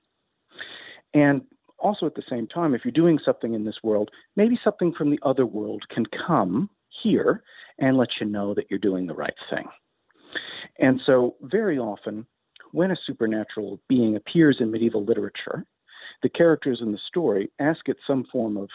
And 1.14 1.42
also 1.78 2.06
at 2.06 2.14
the 2.14 2.22
same 2.28 2.46
time, 2.46 2.74
if 2.74 2.84
you're 2.84 2.92
doing 2.92 3.18
something 3.24 3.54
in 3.54 3.64
this 3.64 3.78
world, 3.82 4.10
maybe 4.36 4.58
something 4.62 4.92
from 4.92 5.10
the 5.10 5.20
other 5.22 5.46
world 5.46 5.84
can 5.90 6.04
come 6.06 6.68
here 7.02 7.42
and 7.78 7.96
let 7.96 8.08
you 8.20 8.26
know 8.26 8.54
that 8.54 8.66
you're 8.70 8.78
doing 8.78 9.06
the 9.06 9.14
right 9.14 9.34
thing. 9.50 9.66
And 10.78 11.00
so, 11.06 11.36
very 11.42 11.78
often, 11.78 12.26
when 12.72 12.90
a 12.90 12.96
supernatural 13.06 13.80
being 13.88 14.16
appears 14.16 14.58
in 14.60 14.70
medieval 14.70 15.04
literature, 15.04 15.64
the 16.22 16.28
characters 16.28 16.80
in 16.82 16.92
the 16.92 16.98
story 17.06 17.50
ask 17.60 17.88
it 17.88 17.96
some 18.06 18.24
form 18.30 18.56
of, 18.56 18.68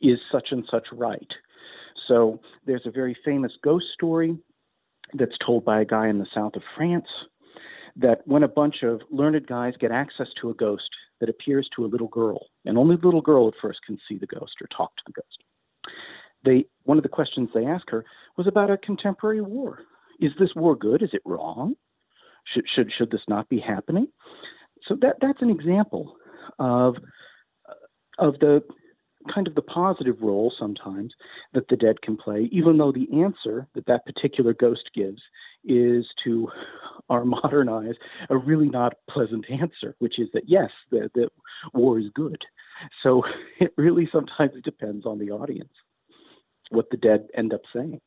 is 0.00 0.18
such 0.30 0.48
and 0.50 0.64
such 0.70 0.86
right? 0.92 1.32
So, 2.06 2.40
there's 2.66 2.86
a 2.86 2.90
very 2.90 3.16
famous 3.24 3.52
ghost 3.62 3.86
story 3.94 4.36
that's 5.14 5.36
told 5.44 5.64
by 5.64 5.80
a 5.80 5.84
guy 5.84 6.08
in 6.08 6.18
the 6.18 6.26
south 6.34 6.54
of 6.56 6.62
France 6.76 7.08
that 7.98 8.20
when 8.26 8.42
a 8.42 8.48
bunch 8.48 8.82
of 8.82 9.00
learned 9.10 9.46
guys 9.46 9.74
get 9.78 9.90
access 9.90 10.28
to 10.40 10.50
a 10.50 10.54
ghost 10.54 10.90
that 11.20 11.28
appears 11.28 11.68
to 11.74 11.84
a 11.84 11.88
little 11.88 12.08
girl, 12.08 12.46
and 12.64 12.76
only 12.76 12.96
the 12.96 13.06
little 13.06 13.22
girl 13.22 13.48
at 13.48 13.54
first 13.60 13.80
can 13.86 13.98
see 14.08 14.18
the 14.18 14.26
ghost 14.26 14.54
or 14.60 14.66
talk 14.76 14.94
to 14.96 15.02
the 15.06 15.12
ghost, 15.12 15.94
they 16.44 16.66
one 16.84 16.98
of 16.98 17.02
the 17.02 17.08
questions 17.08 17.48
they 17.54 17.66
ask 17.66 17.88
her 17.90 18.04
was 18.36 18.46
about 18.46 18.70
a 18.70 18.76
contemporary 18.78 19.40
war. 19.40 19.80
Is 20.20 20.32
this 20.38 20.54
war 20.54 20.76
good? 20.76 21.02
Is 21.02 21.10
it 21.12 21.22
wrong? 21.24 21.74
Should 22.52 22.64
should 22.74 22.92
should 22.96 23.10
this 23.10 23.24
not 23.28 23.48
be 23.48 23.58
happening? 23.58 24.08
So 24.82 24.96
that 25.00 25.16
that's 25.20 25.42
an 25.42 25.50
example 25.50 26.16
of 26.58 26.96
of 28.18 28.38
the 28.40 28.62
kind 29.32 29.46
of 29.46 29.54
the 29.54 29.62
positive 29.62 30.16
role 30.20 30.52
sometimes 30.58 31.14
that 31.52 31.68
the 31.68 31.76
dead 31.76 32.02
can 32.02 32.16
play, 32.16 32.48
even 32.52 32.78
though 32.78 32.92
the 32.92 33.08
answer 33.22 33.66
that 33.74 33.86
that 33.86 34.06
particular 34.06 34.52
ghost 34.54 34.90
gives 34.94 35.22
is 35.64 36.06
to 36.24 36.48
our 37.08 37.24
modern 37.36 37.68
eyes 37.68 37.94
a 38.30 38.36
really 38.36 38.68
not 38.68 38.94
pleasant 39.08 39.46
answer, 39.50 39.94
which 39.98 40.18
is 40.18 40.28
that 40.32 40.48
yes, 40.48 40.70
the 40.90 41.28
war 41.74 41.98
is 41.98 42.06
good. 42.14 42.42
So 43.02 43.22
it 43.60 43.72
really 43.76 44.08
sometimes 44.12 44.52
depends 44.64 45.06
on 45.06 45.18
the 45.18 45.30
audience 45.30 45.72
what 46.70 46.90
the 46.90 46.96
dead 46.96 47.28
end 47.34 47.54
up 47.54 47.62
saying. 47.72 48.00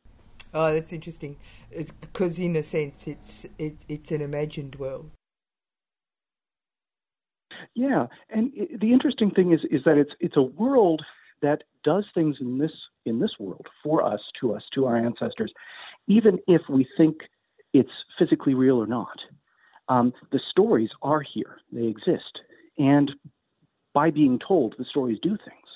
Oh, 0.53 0.73
that's 0.73 0.91
interesting. 0.91 1.37
It's 1.69 1.91
because, 1.91 2.39
in 2.39 2.55
a 2.55 2.63
sense, 2.63 3.07
it's 3.07 3.45
it's 3.59 3.85
it's 3.87 4.11
an 4.11 4.21
imagined 4.21 4.75
world. 4.75 5.11
Yeah, 7.75 8.07
and 8.29 8.51
it, 8.55 8.79
the 8.79 8.91
interesting 8.91 9.31
thing 9.31 9.53
is 9.53 9.61
is 9.71 9.83
that 9.85 9.97
it's 9.97 10.11
it's 10.19 10.37
a 10.37 10.41
world 10.41 11.01
that 11.41 11.63
does 11.83 12.05
things 12.13 12.37
in 12.41 12.57
this 12.57 12.71
in 13.05 13.19
this 13.19 13.31
world 13.39 13.67
for 13.83 14.03
us, 14.03 14.19
to 14.39 14.53
us, 14.53 14.63
to 14.73 14.85
our 14.85 14.97
ancestors, 14.97 15.51
even 16.07 16.39
if 16.47 16.61
we 16.69 16.87
think 16.97 17.17
it's 17.73 17.91
physically 18.17 18.53
real 18.53 18.77
or 18.77 18.87
not. 18.87 19.17
Um, 19.87 20.13
the 20.31 20.39
stories 20.49 20.89
are 21.01 21.21
here; 21.21 21.57
they 21.71 21.85
exist, 21.85 22.41
and 22.77 23.11
by 23.93 24.11
being 24.11 24.39
told, 24.39 24.75
the 24.77 24.85
stories 24.85 25.19
do 25.21 25.29
things. 25.29 25.67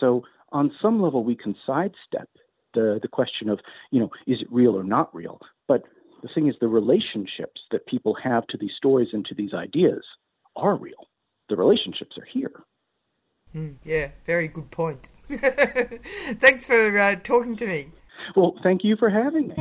So, 0.00 0.24
on 0.52 0.72
some 0.80 1.02
level, 1.02 1.24
we 1.24 1.36
can 1.36 1.54
sidestep 1.66 2.28
the 2.74 2.98
the 3.02 3.08
question 3.08 3.48
of 3.48 3.60
you 3.90 4.00
know 4.00 4.10
is 4.26 4.40
it 4.42 4.52
real 4.52 4.76
or 4.76 4.84
not 4.84 5.14
real, 5.14 5.40
but 5.66 5.82
the 6.22 6.28
thing 6.34 6.48
is 6.48 6.56
the 6.60 6.68
relationships 6.68 7.60
that 7.70 7.86
people 7.86 8.14
have 8.14 8.46
to 8.48 8.56
these 8.56 8.74
stories 8.76 9.08
and 9.12 9.24
to 9.26 9.34
these 9.34 9.54
ideas 9.54 10.04
are 10.58 10.76
real. 10.76 11.08
The 11.48 11.56
relationships 11.56 12.18
are 12.18 12.26
here. 12.30 12.52
Mm, 13.54 13.76
yeah, 13.84 14.08
very 14.26 14.48
good 14.48 14.70
point. 14.70 15.08
Thanks 15.28 16.66
for 16.66 16.98
uh, 16.98 17.16
talking 17.22 17.56
to 17.56 17.66
me. 17.66 17.88
Well, 18.34 18.54
thank 18.62 18.84
you 18.84 18.96
for 18.96 19.08
having 19.08 19.48
me. 19.48 19.54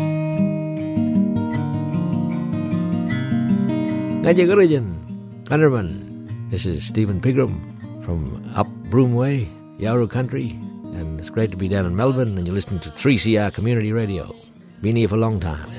This 6.49 6.65
is 6.65 6.85
Stephen 6.85 7.21
Pigram 7.21 8.03
from 8.03 8.51
up 8.55 8.67
Broomway, 8.89 9.47
Yawuru 9.79 10.09
Country, 10.09 10.49
and 10.95 11.19
it's 11.19 11.29
great 11.29 11.51
to 11.51 11.57
be 11.57 11.67
down 11.67 11.85
in 11.85 11.95
Melbourne, 11.95 12.37
and 12.37 12.45
you're 12.47 12.55
listening 12.55 12.79
to 12.81 12.89
3CR 12.89 13.53
Community 13.53 13.93
Radio. 13.93 14.33
Been 14.81 14.95
here 14.95 15.07
for 15.07 15.15
a 15.15 15.19
long 15.19 15.39
time. 15.39 15.69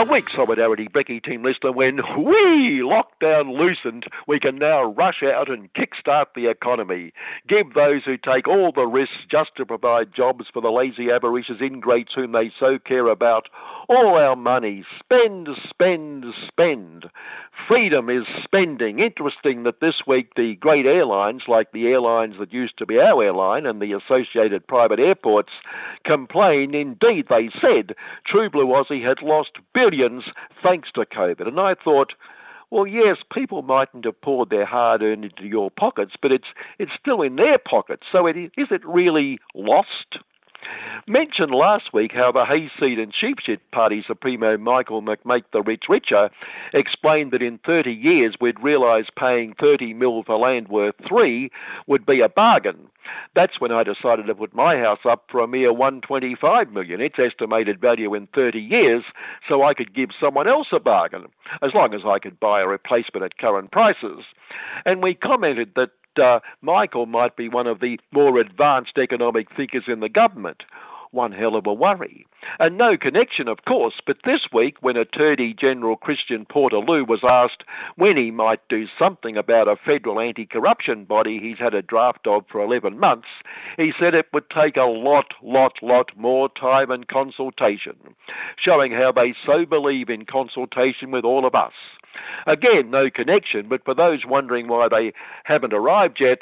A 0.00 0.04
weak 0.04 0.30
solidarity 0.30 0.88
Brecky 0.88 1.22
team 1.22 1.42
listener 1.42 1.72
when 1.72 1.96
we 1.96 2.80
lockdown 2.80 3.52
loosened, 3.52 4.06
we 4.26 4.40
can 4.40 4.56
now 4.56 4.82
rush 4.82 5.22
out 5.22 5.50
and 5.50 5.68
kickstart 5.74 6.24
the 6.34 6.48
economy. 6.48 7.12
Give 7.46 7.74
those 7.74 8.04
who 8.06 8.16
take 8.16 8.48
all 8.48 8.72
the 8.72 8.86
risks 8.86 9.26
just 9.30 9.50
to 9.58 9.66
provide 9.66 10.14
jobs 10.14 10.46
for 10.50 10.62
the 10.62 10.70
lazy 10.70 11.10
avaricious 11.10 11.60
ingrates 11.60 12.14
whom 12.14 12.32
they 12.32 12.50
so 12.58 12.78
care 12.78 13.08
about 13.08 13.50
all 13.90 14.16
our 14.16 14.36
money. 14.36 14.84
Spend, 15.00 15.48
spend, 15.68 16.24
spend. 16.46 17.06
Freedom 17.66 18.08
is 18.08 18.22
spending. 18.44 19.00
Interesting 19.00 19.64
that 19.64 19.80
this 19.80 20.02
week 20.06 20.32
the 20.36 20.54
great 20.54 20.86
airlines, 20.86 21.42
like 21.48 21.72
the 21.72 21.88
airlines 21.88 22.36
that 22.38 22.52
used 22.52 22.78
to 22.78 22.86
be 22.86 23.00
our 23.00 23.22
airline 23.22 23.66
and 23.66 23.82
the 23.82 23.92
associated 23.92 24.66
private 24.68 25.00
airports, 25.00 25.50
complained. 26.04 26.74
Indeed, 26.74 27.26
they 27.28 27.50
said 27.60 27.96
True 28.24 28.48
Blue 28.48 28.66
Aussie 28.66 29.04
had 29.04 29.22
lost 29.22 29.58
billions 29.74 30.24
thanks 30.62 30.90
to 30.92 31.04
COVID. 31.04 31.48
And 31.48 31.58
I 31.58 31.74
thought, 31.74 32.12
well, 32.70 32.86
yes, 32.86 33.16
people 33.32 33.62
mightn't 33.62 34.04
have 34.04 34.20
poured 34.20 34.50
their 34.50 34.66
hard 34.66 35.02
earned 35.02 35.24
into 35.24 35.46
your 35.46 35.68
pockets, 35.68 36.12
but 36.22 36.30
it's 36.30 36.46
it's 36.78 36.92
still 36.98 37.22
in 37.22 37.34
their 37.34 37.58
pockets. 37.58 38.04
So 38.12 38.28
it, 38.28 38.36
is 38.36 38.68
it 38.70 38.86
really 38.86 39.40
lost? 39.52 40.18
Mentioned 41.06 41.52
last 41.52 41.92
week 41.92 42.12
how 42.12 42.30
the 42.30 42.44
Hayseed 42.44 42.98
and 42.98 43.12
Sheepshed 43.14 43.58
Party 43.72 44.04
Supremo 44.06 44.56
Michael 44.56 45.02
McMake 45.02 45.44
the 45.52 45.62
Rich 45.62 45.84
Richer 45.88 46.30
explained 46.72 47.32
that 47.32 47.42
in 47.42 47.58
30 47.58 47.92
years 47.92 48.36
we'd 48.40 48.62
realise 48.62 49.06
paying 49.18 49.54
30 49.58 49.94
mil 49.94 50.22
for 50.22 50.38
land 50.38 50.68
worth 50.68 50.94
three 51.08 51.50
would 51.86 52.04
be 52.04 52.20
a 52.20 52.28
bargain. 52.28 52.88
That's 53.34 53.60
when 53.60 53.72
I 53.72 53.82
decided 53.82 54.26
to 54.26 54.34
put 54.34 54.54
my 54.54 54.76
house 54.76 55.00
up 55.04 55.24
for 55.30 55.40
a 55.40 55.48
mere 55.48 55.72
125 55.72 56.70
million, 56.70 57.00
its 57.00 57.18
estimated 57.18 57.80
value 57.80 58.14
in 58.14 58.28
30 58.34 58.60
years, 58.60 59.04
so 59.48 59.62
I 59.62 59.74
could 59.74 59.94
give 59.94 60.10
someone 60.18 60.46
else 60.46 60.68
a 60.72 60.80
bargain, 60.80 61.26
as 61.62 61.72
long 61.74 61.94
as 61.94 62.02
I 62.06 62.18
could 62.18 62.38
buy 62.38 62.60
a 62.60 62.66
replacement 62.66 63.24
at 63.24 63.38
current 63.38 63.72
prices. 63.72 64.24
And 64.84 65.02
we 65.02 65.14
commented 65.14 65.72
that 65.76 65.90
uh, 66.18 66.40
Michael 66.60 67.06
might 67.06 67.36
be 67.36 67.48
one 67.48 67.66
of 67.66 67.80
the 67.80 67.98
more 68.12 68.38
advanced 68.38 68.98
economic 68.98 69.48
thinkers 69.54 69.84
in 69.86 70.00
the 70.00 70.08
government. 70.08 70.62
One 71.12 71.32
hell 71.32 71.56
of 71.56 71.66
a 71.66 71.72
worry. 71.72 72.24
And 72.60 72.78
no 72.78 72.96
connection, 72.96 73.48
of 73.48 73.64
course, 73.66 73.94
but 74.06 74.18
this 74.24 74.42
week, 74.52 74.76
when 74.80 74.96
Attorney 74.96 75.54
General 75.58 75.96
Christian 75.96 76.46
Portaloo 76.46 77.06
was 77.06 77.20
asked 77.32 77.64
when 77.96 78.16
he 78.16 78.30
might 78.30 78.60
do 78.68 78.86
something 78.96 79.36
about 79.36 79.66
a 79.66 79.74
federal 79.74 80.20
anti 80.20 80.46
corruption 80.46 81.04
body 81.04 81.40
he's 81.40 81.58
had 81.58 81.74
a 81.74 81.82
draft 81.82 82.28
of 82.28 82.44
for 82.50 82.60
11 82.60 82.98
months, 82.98 83.28
he 83.76 83.92
said 83.98 84.14
it 84.14 84.28
would 84.32 84.48
take 84.50 84.76
a 84.76 84.84
lot, 84.84 85.34
lot, 85.42 85.72
lot 85.82 86.16
more 86.16 86.48
time 86.48 86.92
and 86.92 87.08
consultation, 87.08 87.96
showing 88.56 88.92
how 88.92 89.10
they 89.10 89.34
so 89.44 89.66
believe 89.66 90.08
in 90.08 90.24
consultation 90.24 91.10
with 91.10 91.24
all 91.24 91.44
of 91.44 91.56
us. 91.56 91.72
Again, 92.46 92.90
no 92.90 93.10
connection, 93.10 93.68
but 93.68 93.84
for 93.84 93.94
those 93.94 94.20
wondering 94.26 94.68
why 94.68 94.88
they 94.88 95.12
haven't 95.44 95.72
arrived 95.74 96.18
yet, 96.20 96.38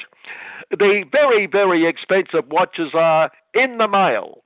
the 0.71 1.05
very, 1.11 1.45
very 1.45 1.87
expensive 1.87 2.47
watches 2.49 2.91
are 2.93 3.31
in 3.53 3.77
the 3.77 3.87
mail. 3.87 4.43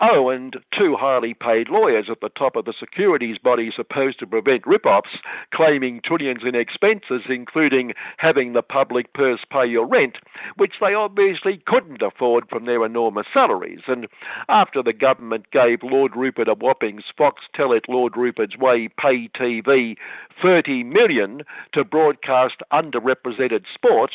Oh, 0.00 0.28
and 0.28 0.56
two 0.76 0.96
highly 0.96 1.34
paid 1.34 1.68
lawyers 1.68 2.06
at 2.10 2.20
the 2.20 2.28
top 2.28 2.56
of 2.56 2.64
the 2.64 2.74
securities 2.78 3.38
body 3.38 3.70
supposed 3.74 4.18
to 4.18 4.26
prevent 4.26 4.66
rip-offs, 4.66 5.18
claiming 5.52 6.00
trillions 6.04 6.42
in 6.44 6.56
expenses, 6.56 7.22
including 7.28 7.94
having 8.16 8.52
the 8.52 8.62
public 8.62 9.12
purse 9.12 9.44
pay 9.50 9.66
your 9.66 9.86
rent, 9.86 10.16
which 10.56 10.74
they 10.80 10.94
obviously 10.94 11.62
couldn't 11.66 12.02
afford 12.02 12.48
from 12.48 12.64
their 12.66 12.84
enormous 12.84 13.26
salaries. 13.32 13.82
And 13.86 14.08
after 14.48 14.82
the 14.82 14.92
government 14.92 15.50
gave 15.52 15.84
Lord 15.84 16.16
Rupert 16.16 16.48
a 16.48 16.54
whopping 16.54 17.00
Fox 17.16 17.44
Tell 17.54 17.72
It 17.72 17.84
Lord 17.88 18.16
Rupert's 18.16 18.58
Way 18.58 18.88
pay 18.88 19.28
TV 19.28 19.96
30 20.42 20.82
million 20.82 21.42
to 21.72 21.84
broadcast 21.84 22.56
underrepresented 22.72 23.64
sport, 23.72 24.12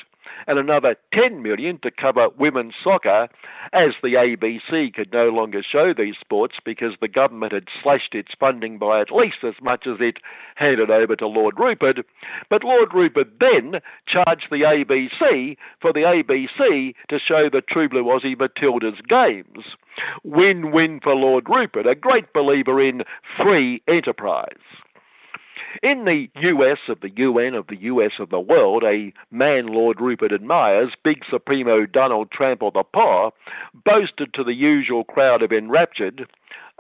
and 0.48 0.58
another 0.60 0.96
10 1.18 1.42
million 1.42 1.80
to 1.80 1.92
cover 1.92 2.30
women's 2.38 2.74
soccer, 2.84 3.28
as 3.74 3.90
the 4.02 4.14
ABC 4.14 4.94
could 4.94 5.12
no 5.14 5.30
longer 5.30 5.62
show 5.64 5.94
these 5.94 6.16
sports 6.20 6.58
because 6.64 6.94
the 7.02 7.08
government 7.08 7.54
had 7.54 7.68
slashed 7.82 8.16
its 8.16 8.32
funding 8.40 8.78
by 8.78 9.02
at 9.02 9.12
least 9.12 9.44
as 9.44 9.56
much 9.62 9.86
as 9.88 9.98
it 10.00 10.18
handed 10.56 10.90
over 10.90 11.16
to 11.16 11.28
Lord 11.28 11.60
Rupert. 11.60 12.06
But 12.50 12.64
Lord 12.64 12.94
Rupert 12.94 13.40
then 13.40 13.80
charged 14.08 14.48
the 14.50 14.62
ABC 14.62 15.58
for 15.82 15.94
the 15.94 16.02
ABC 16.02 16.94
to 17.10 17.20
show 17.20 17.50
the 17.50 17.62
True 17.62 17.90
Blue 17.90 18.04
Aussie 18.04 18.36
Matildas 18.36 19.06
games. 19.08 19.66
Win 20.24 20.72
win 20.72 21.00
for 21.02 21.16
Lord 21.16 21.48
Rupert, 21.50 21.88
a 21.88 21.96
great 21.96 22.32
believer 22.34 22.82
in 22.82 23.04
free 23.38 23.82
enterprise. 23.88 24.48
In 25.84 26.06
the 26.06 26.30
US 26.36 26.80
of 26.88 27.02
the 27.02 27.12
UN 27.12 27.54
of 27.54 27.68
the 27.68 27.78
US 27.84 28.14
of 28.20 28.30
the 28.30 28.40
world, 28.40 28.84
a 28.84 29.14
man 29.32 29.68
Lord 29.68 30.02
Rupert 30.02 30.32
admires, 30.32 30.94
big 31.04 31.24
Supremo 31.30 31.86
Donald 31.86 32.32
Trample 32.32 32.72
the 32.72 32.84
Paw, 32.84 33.32
boasted 33.74 34.34
to 34.34 34.44
the 34.44 34.54
usual 34.54 35.04
crowd 35.04 35.42
of 35.42 35.52
enraptured, 35.52 36.28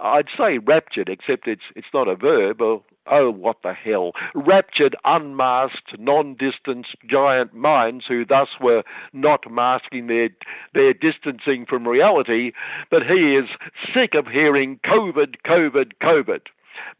I'd 0.01 0.29
say 0.37 0.57
raptured, 0.57 1.09
except 1.09 1.47
it's 1.47 1.63
it's 1.75 1.93
not 1.93 2.07
a 2.07 2.15
verb. 2.15 2.61
Or, 2.61 2.81
oh, 3.07 3.31
what 3.31 3.61
the 3.63 3.73
hell! 3.73 4.13
Raptured, 4.33 4.95
unmasked, 5.03 5.99
non-distanced 5.99 6.95
giant 7.05 7.53
minds 7.53 8.05
who 8.07 8.25
thus 8.25 8.49
were 8.61 8.83
not 9.13 9.51
masking 9.51 10.07
their 10.07 10.29
their 10.73 10.93
distancing 10.93 11.65
from 11.65 11.87
reality. 11.87 12.53
But 12.89 13.03
he 13.05 13.35
is 13.35 13.49
sick 13.93 14.13
of 14.15 14.27
hearing 14.27 14.79
COVID, 14.85 15.35
COVID, 15.45 15.93
COVID. 16.01 16.41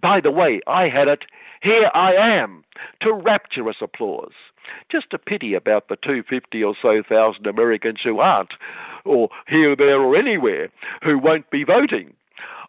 By 0.01 0.19
the 0.19 0.31
way, 0.31 0.59
I 0.67 0.89
had 0.89 1.07
it 1.07 1.23
here 1.62 1.89
I 1.93 2.14
am, 2.39 2.64
to 3.01 3.14
rapturous 3.14 3.78
applause. 3.82 4.34
Just 4.91 5.14
a 5.14 5.18
pity 5.18 5.53
about 5.53 5.88
the 5.88 5.95
250 5.95 6.64
or 6.64 6.76
so 6.82 7.01
thousand 7.07 7.47
Americans 7.47 7.99
who 8.03 8.20
aren't, 8.20 8.51
or 9.05 9.30
here, 9.47 9.76
there, 9.76 9.99
or 9.99 10.16
anywhere, 10.16 10.70
who 11.03 11.18
won't 11.18 11.49
be 11.49 11.64
voting. 11.64 12.14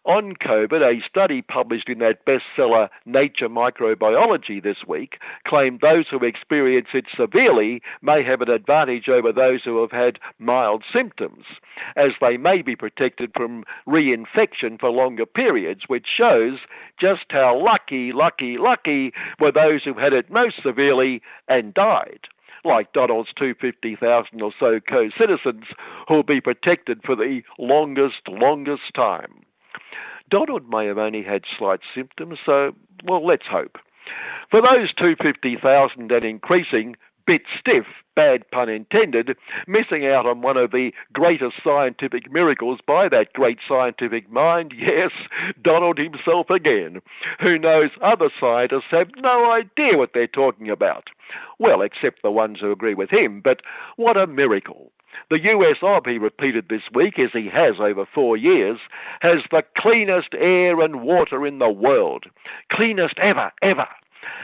On 0.05 0.33
COVID, 0.33 0.81
a 0.81 1.07
study 1.07 1.43
published 1.43 1.87
in 1.87 1.99
that 1.99 2.25
bestseller 2.25 2.89
Nature 3.05 3.47
Microbiology 3.47 4.61
this 4.61 4.83
week 4.87 5.19
claimed 5.45 5.79
those 5.79 6.07
who 6.09 6.25
experience 6.25 6.87
it 6.95 7.05
severely 7.15 7.83
may 8.01 8.23
have 8.23 8.41
an 8.41 8.49
advantage 8.49 9.07
over 9.09 9.31
those 9.31 9.63
who 9.63 9.79
have 9.79 9.91
had 9.91 10.17
mild 10.39 10.83
symptoms, 10.91 11.45
as 11.95 12.13
they 12.19 12.35
may 12.35 12.63
be 12.63 12.75
protected 12.75 13.31
from 13.37 13.63
reinfection 13.87 14.79
for 14.79 14.89
longer 14.89 15.27
periods, 15.27 15.83
which 15.85 16.07
shows 16.07 16.57
just 16.99 17.25
how 17.29 17.63
lucky, 17.63 18.11
lucky, 18.11 18.57
lucky 18.57 19.13
were 19.39 19.51
those 19.51 19.83
who 19.83 19.93
had 19.93 20.13
it 20.13 20.31
most 20.31 20.63
severely 20.63 21.21
and 21.47 21.75
died 21.75 22.27
like 22.63 22.91
Donald's 22.93 23.33
250,000 23.37 24.41
or 24.41 24.51
so 24.59 24.79
co 24.79 25.09
citizens 25.15 25.65
who'll 26.07 26.23
be 26.23 26.41
protected 26.41 27.01
for 27.03 27.15
the 27.15 27.41
longest, 27.59 28.27
longest 28.27 28.93
time. 28.95 29.45
Donald 30.31 30.69
may 30.69 30.87
have 30.87 30.97
only 30.97 31.21
had 31.21 31.43
slight 31.57 31.81
symptoms, 31.93 32.39
so, 32.45 32.71
well, 33.03 33.25
let's 33.25 33.45
hope. 33.45 33.77
For 34.49 34.61
those 34.61 34.93
250,000 34.93 36.11
and 36.11 36.25
increasing, 36.25 36.95
bit 37.27 37.43
stiff, 37.59 37.85
bad 38.15 38.49
pun 38.51 38.69
intended, 38.69 39.37
missing 39.67 40.05
out 40.05 40.25
on 40.25 40.41
one 40.41 40.57
of 40.57 40.71
the 40.71 40.91
greatest 41.13 41.55
scientific 41.63 42.31
miracles 42.31 42.79
by 42.85 43.07
that 43.09 43.33
great 43.33 43.59
scientific 43.67 44.29
mind, 44.31 44.73
yes, 44.77 45.11
Donald 45.61 45.97
himself 45.97 46.49
again, 46.49 47.01
who 47.39 47.57
knows 47.57 47.91
other 48.01 48.29
scientists 48.39 48.89
have 48.91 49.09
no 49.17 49.51
idea 49.51 49.97
what 49.97 50.11
they're 50.13 50.27
talking 50.27 50.69
about. 50.69 51.09
Well, 51.59 51.81
except 51.81 52.21
the 52.21 52.31
ones 52.31 52.59
who 52.59 52.71
agree 52.71 52.95
with 52.95 53.11
him, 53.11 53.41
but 53.41 53.61
what 53.95 54.17
a 54.17 54.27
miracle. 54.27 54.91
The 55.29 55.39
US 55.39 55.77
of, 55.81 56.05
he 56.05 56.17
repeated 56.17 56.67
this 56.69 56.83
week, 56.93 57.19
as 57.19 57.31
he 57.33 57.49
has 57.49 57.79
over 57.79 58.05
four 58.05 58.37
years, 58.37 58.79
has 59.21 59.43
the 59.49 59.63
cleanest 59.77 60.29
air 60.37 60.81
and 60.81 61.01
water 61.01 61.45
in 61.45 61.59
the 61.59 61.69
world. 61.69 62.25
Cleanest 62.71 63.17
ever, 63.19 63.51
ever 63.61 63.87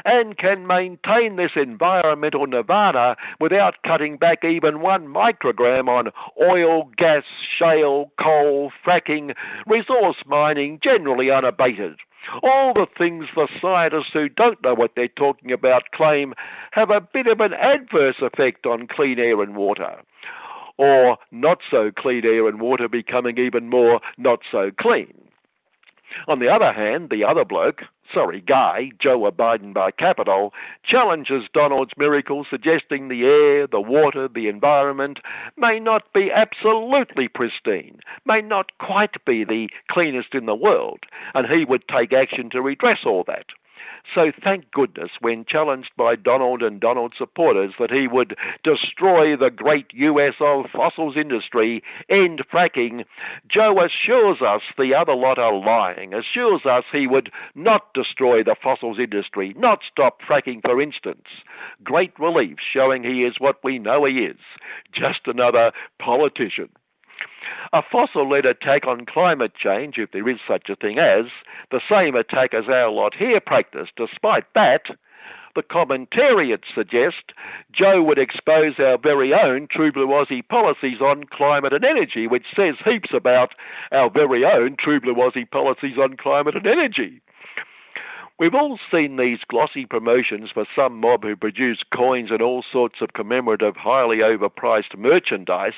and 0.05 0.37
can 0.37 0.65
maintain 0.65 1.35
this 1.35 1.51
environmental 1.55 2.47
nirvana 2.47 3.15
without 3.39 3.75
cutting 3.85 4.17
back 4.17 4.43
even 4.43 4.81
one 4.81 5.07
microgram 5.07 5.87
on 5.87 6.11
oil, 6.41 6.89
gas, 6.97 7.23
shale, 7.57 8.11
coal, 8.21 8.71
fracking, 8.85 9.35
resource 9.65 10.17
mining 10.25 10.79
generally 10.83 11.29
unabated. 11.29 11.97
All 12.43 12.73
the 12.73 12.87
things 12.97 13.25
the 13.35 13.47
scientists 13.61 14.11
who 14.11 14.27
don't 14.27 14.61
know 14.63 14.73
what 14.73 14.91
they're 14.95 15.07
talking 15.07 15.51
about 15.51 15.91
claim 15.93 16.33
have 16.71 16.89
a 16.89 16.99
bit 16.99 17.27
of 17.27 17.39
an 17.39 17.53
adverse 17.53 18.17
effect 18.21 18.65
on 18.65 18.87
clean 18.87 19.19
air 19.19 19.41
and 19.41 19.55
water 19.55 20.01
or 20.77 21.17
not 21.31 21.59
so 21.69 21.91
clean 21.91 22.25
air 22.25 22.47
and 22.47 22.59
water 22.61 22.87
becoming 22.87 23.37
even 23.37 23.69
more 23.69 23.99
not 24.17 24.39
so 24.51 24.71
clean. 24.79 25.13
On 26.27 26.39
the 26.39 26.47
other 26.49 26.71
hand, 26.71 27.09
the 27.09 27.23
other 27.23 27.43
bloke, 27.43 27.83
sorry, 28.13 28.41
guy, 28.41 28.91
Joe 28.99 29.29
Biden 29.31 29.73
by 29.73 29.91
capital, 29.91 30.53
challenges 30.83 31.43
Donald's 31.53 31.91
miracle, 31.97 32.45
suggesting 32.49 33.07
the 33.07 33.23
air, 33.23 33.67
the 33.67 33.81
water, 33.81 34.27
the 34.27 34.47
environment 34.47 35.19
may 35.57 35.79
not 35.79 36.11
be 36.13 36.31
absolutely 36.31 37.27
pristine, 37.27 37.99
may 38.25 38.41
not 38.41 38.71
quite 38.79 39.23
be 39.25 39.43
the 39.43 39.69
cleanest 39.89 40.33
in 40.33 40.45
the 40.45 40.55
world, 40.55 40.99
and 41.33 41.47
he 41.47 41.65
would 41.65 41.87
take 41.87 42.13
action 42.13 42.49
to 42.51 42.61
redress 42.61 42.99
all 43.05 43.23
that. 43.27 43.47
So 44.13 44.31
thank 44.43 44.71
goodness, 44.71 45.11
when 45.19 45.45
challenged 45.45 45.91
by 45.97 46.15
Donald 46.15 46.63
and 46.63 46.79
Donald 46.79 47.13
supporters 47.17 47.73
that 47.79 47.91
he 47.91 48.07
would 48.07 48.37
destroy 48.63 49.35
the 49.35 49.49
great 49.49 49.87
US 49.93 50.35
of 50.39 50.65
fossils 50.71 51.17
industry, 51.17 51.83
end 52.09 52.41
fracking, 52.51 53.03
Joe 53.47 53.83
assures 53.83 54.41
us 54.41 54.61
the 54.77 54.95
other 54.95 55.15
lot 55.15 55.37
are 55.37 55.53
lying, 55.53 56.13
assures 56.13 56.65
us 56.65 56.85
he 56.91 57.05
would 57.05 57.31
not 57.53 57.93
destroy 57.93 58.43
the 58.43 58.55
fossils 58.61 58.97
industry, 58.99 59.53
not 59.57 59.79
stop 59.89 60.21
fracking, 60.21 60.61
for 60.61 60.81
instance. 60.81 61.27
Great 61.83 62.17
relief, 62.17 62.57
showing 62.73 63.03
he 63.03 63.23
is 63.23 63.35
what 63.39 63.63
we 63.63 63.77
know 63.77 64.05
he 64.05 64.19
is 64.19 64.37
just 64.93 65.21
another 65.27 65.71
politician. 65.99 66.69
A 67.73 67.81
fossil 67.81 68.29
led 68.29 68.45
attack 68.45 68.87
on 68.87 69.05
climate 69.05 69.53
change, 69.55 69.97
if 69.97 70.11
there 70.11 70.29
is 70.29 70.39
such 70.47 70.69
a 70.69 70.75
thing 70.75 70.99
as, 70.99 71.25
the 71.71 71.81
same 71.89 72.15
attack 72.15 72.53
as 72.53 72.69
our 72.69 72.89
lot 72.89 73.13
here 73.13 73.39
practice. 73.39 73.89
Despite 73.97 74.45
that, 74.55 74.83
the 75.55 75.63
commentariats 75.63 76.73
suggest 76.73 77.33
Joe 77.71 78.01
would 78.03 78.19
expose 78.19 78.75
our 78.79 78.97
very 78.97 79.33
own 79.33 79.67
True 79.67 79.91
Blue 79.91 80.07
Aussie 80.07 80.47
policies 80.47 81.01
on 81.01 81.23
climate 81.25 81.73
and 81.73 81.83
energy, 81.83 82.27
which 82.27 82.45
says 82.55 82.75
heaps 82.85 83.09
about 83.13 83.55
our 83.91 84.09
very 84.09 84.45
own 84.45 84.77
True 84.77 85.01
Blue 85.01 85.15
Aussie 85.15 85.49
policies 85.49 85.97
on 85.97 86.15
climate 86.15 86.55
and 86.55 86.67
energy. 86.67 87.21
We've 88.39 88.53
all 88.53 88.77
seen 88.91 89.17
these 89.17 89.39
glossy 89.47 89.87
promotions 89.87 90.51
for 90.53 90.67
some 90.75 90.99
mob 90.99 91.23
who 91.23 91.35
produce 91.35 91.81
coins 91.91 92.29
and 92.29 92.39
all 92.39 92.63
sorts 92.71 93.01
of 93.01 93.13
commemorative, 93.13 93.75
highly 93.75 94.17
overpriced 94.17 94.95
merchandise, 94.95 95.73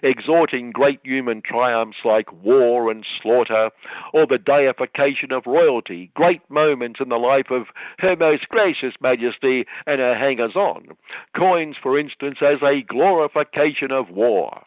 exhorting 0.00 0.70
great 0.70 1.00
human 1.02 1.42
triumphs 1.42 1.98
like 2.04 2.32
war 2.32 2.88
and 2.88 3.04
slaughter, 3.20 3.70
or 4.12 4.26
the 4.26 4.38
deification 4.38 5.32
of 5.32 5.44
royalty, 5.44 6.12
great 6.14 6.48
moments 6.48 7.00
in 7.00 7.08
the 7.08 7.16
life 7.16 7.50
of 7.50 7.66
Her 7.98 8.14
Most 8.14 8.48
Gracious 8.48 8.94
Majesty 9.00 9.66
and 9.84 9.98
her 9.98 10.14
hangers 10.14 10.54
on. 10.54 10.90
Coins, 11.36 11.74
for 11.82 11.98
instance, 11.98 12.38
as 12.40 12.62
a 12.62 12.82
glorification 12.82 13.90
of 13.90 14.08
war 14.10 14.62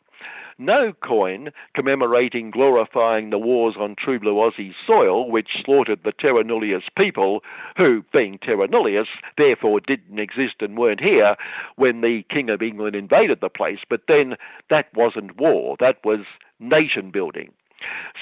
no 0.58 0.94
coin 0.94 1.50
commemorating 1.76 2.52
glorifying 2.52 3.30
the 3.30 3.38
wars 3.38 3.76
on 3.80 3.96
True 3.96 4.20
Blue 4.20 4.36
Aussie 4.36 4.74
soil 4.86 5.30
which 5.30 5.64
slaughtered 5.64 6.00
the 6.04 6.12
Terra 6.12 6.44
Nullius 6.44 6.84
people, 6.98 7.44
who, 7.76 8.04
being 8.14 8.38
Terra 8.38 8.68
Nullius, 8.68 9.08
therefore 9.38 9.80
didn't 9.80 10.20
exist 10.20 10.56
and 10.62 10.78
weren't 10.78 11.02
here 11.02 11.36
when 11.76 12.02
the 12.02 12.24
King 12.30 12.50
of 12.50 12.62
England 12.62 12.96
invaded 12.96 13.42
the 13.42 13.50
place. 13.50 13.80
But 13.90 14.02
then 14.08 14.36
that 14.70 14.94
wasn't 14.94 15.40
war, 15.40 15.78
that 15.80 16.04
was 16.04 16.22
nation 16.60 17.12
building 17.12 17.52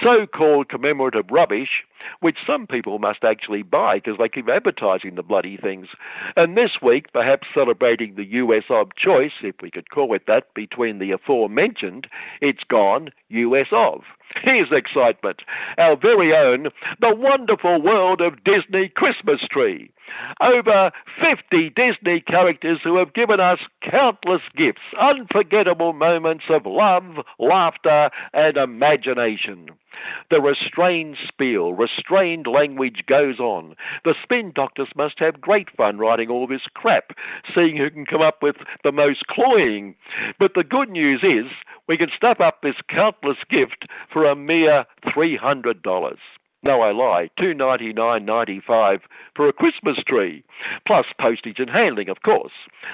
so 0.04 0.26
called 0.28 0.70
commemorative 0.70 1.26
rubbish, 1.32 1.84
which 2.20 2.38
some 2.45 2.68
people 2.68 2.99
must 2.99 3.24
actually 3.24 3.64
buy 3.64 3.95
because 3.95 4.18
they 4.18 4.30
keep 4.30 4.49
advertising 4.49 5.16
the 5.16 5.24
bloody 5.24 5.58
things. 5.58 5.88
And 6.36 6.58
this 6.58 6.82
week, 6.82 7.12
perhaps 7.14 7.47
celebrating 7.53 8.16
the 8.16 8.26
US 8.26 8.66
of 8.70 8.95
choice, 8.95 9.34
if 9.41 9.56
we 9.62 9.72
could 9.72 9.89
call 9.89 10.14
it 10.14 10.24
that, 10.28 10.53
between 10.53 10.99
the 10.99 11.12
aforementioned, 11.12 12.08
it's 12.41 12.64
gone 12.64 13.10
US 13.30 13.68
of. 13.72 14.01
Here's 14.43 14.72
excitement. 14.72 15.41
Our 15.78 15.95
very 15.95 16.36
own, 16.36 16.70
the 16.99 17.16
wonderful 17.16 17.82
world 17.82 18.22
of 18.22 18.43
Disney 18.43 18.89
Christmas 18.89 19.41
tree. 19.49 19.91
Over 20.41 20.91
50 21.20 21.70
Disney 21.70 22.22
characters 22.22 22.80
who 22.84 22.97
have 22.97 23.14
given 23.14 23.39
us 23.39 23.60
countless 23.82 24.41
gifts, 24.56 24.82
unforgettable 24.99 25.93
moments 25.93 26.45
of 26.49 26.66
love, 26.66 27.26
laughter, 27.39 28.10
and 28.34 28.58
imagination. 28.58 29.70
The 30.30 30.41
restrained 30.41 31.18
spiel, 31.28 31.74
restrained 31.74 32.48
language 32.48 33.04
goes 33.08 33.39
on. 33.39 33.76
The 34.04 34.16
spin 34.22 34.52
doctors 34.54 34.89
must 34.96 35.20
have 35.20 35.41
great 35.41 35.70
fun 35.76 35.98
writing 35.98 36.30
all 36.30 36.48
this 36.48 36.68
crap, 36.74 37.12
seeing 37.54 37.78
who 37.78 37.89
can 37.89 38.06
come 38.06 38.22
up 38.22 38.41
with 38.41 38.56
the 38.84 38.91
most 38.91 39.28
cloying. 39.28 39.96
But 40.39 40.54
the 40.54 40.64
good 40.64 40.89
news 40.89 41.22
is 41.24 41.52
we 41.88 41.98
can 41.98 42.10
stuff 42.16 42.39
up 42.39 42.62
this 42.62 42.76
countless 42.89 43.38
gift 43.50 43.86
for 44.12 44.26
a 44.26 44.36
mere 44.36 44.86
$300. 45.06 46.18
No, 46.66 46.82
I 46.82 46.91
lie. 46.91 47.30
Two 47.39 47.53
ninety 47.53 47.93
nine 47.93 48.26
ninety 48.26 48.59
five 48.59 49.01
for 49.36 49.47
a 49.47 49.53
Christmas 49.53 49.97
tree, 50.07 50.43
plus 50.88 51.05
postage 51.20 51.59
and 51.59 51.70
handling, 51.70 52.09
of 52.09 52.24
course. 52.24 52.53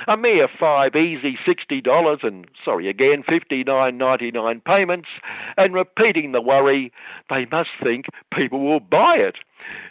A 0.10 0.18
mere 0.18 0.50
five 0.60 0.94
easy 0.96 1.38
sixty 1.46 1.80
dollars, 1.80 2.20
and 2.22 2.48
sorry 2.66 2.90
again 2.90 3.24
fifty 3.28 3.64
nine 3.64 3.98
ninety 3.98 4.30
nine 4.30 4.60
payments, 4.60 5.08
and 5.56 5.74
repeating 5.74 6.34
the 6.34 6.42
worry, 6.42 6.92
they 7.30 7.46
must 7.46 7.70
think 7.82 8.08
people 8.34 8.60
will 8.60 8.82
buy 8.82 9.16
it. 9.16 9.36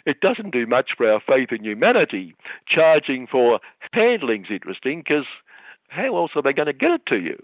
It 0.05 0.21
doesn't 0.21 0.51
do 0.51 0.67
much 0.67 0.91
for 0.95 1.11
our 1.11 1.19
faith 1.19 1.51
in 1.51 1.63
humanity. 1.63 2.35
Charging 2.67 3.25
for 3.25 3.59
handling's 3.93 4.51
interesting 4.51 4.99
because 4.99 5.25
how 5.87 6.15
else 6.17 6.31
are 6.35 6.43
they 6.43 6.53
going 6.53 6.67
to 6.67 6.73
get 6.73 6.91
it 6.91 7.05
to 7.07 7.19
you? 7.19 7.43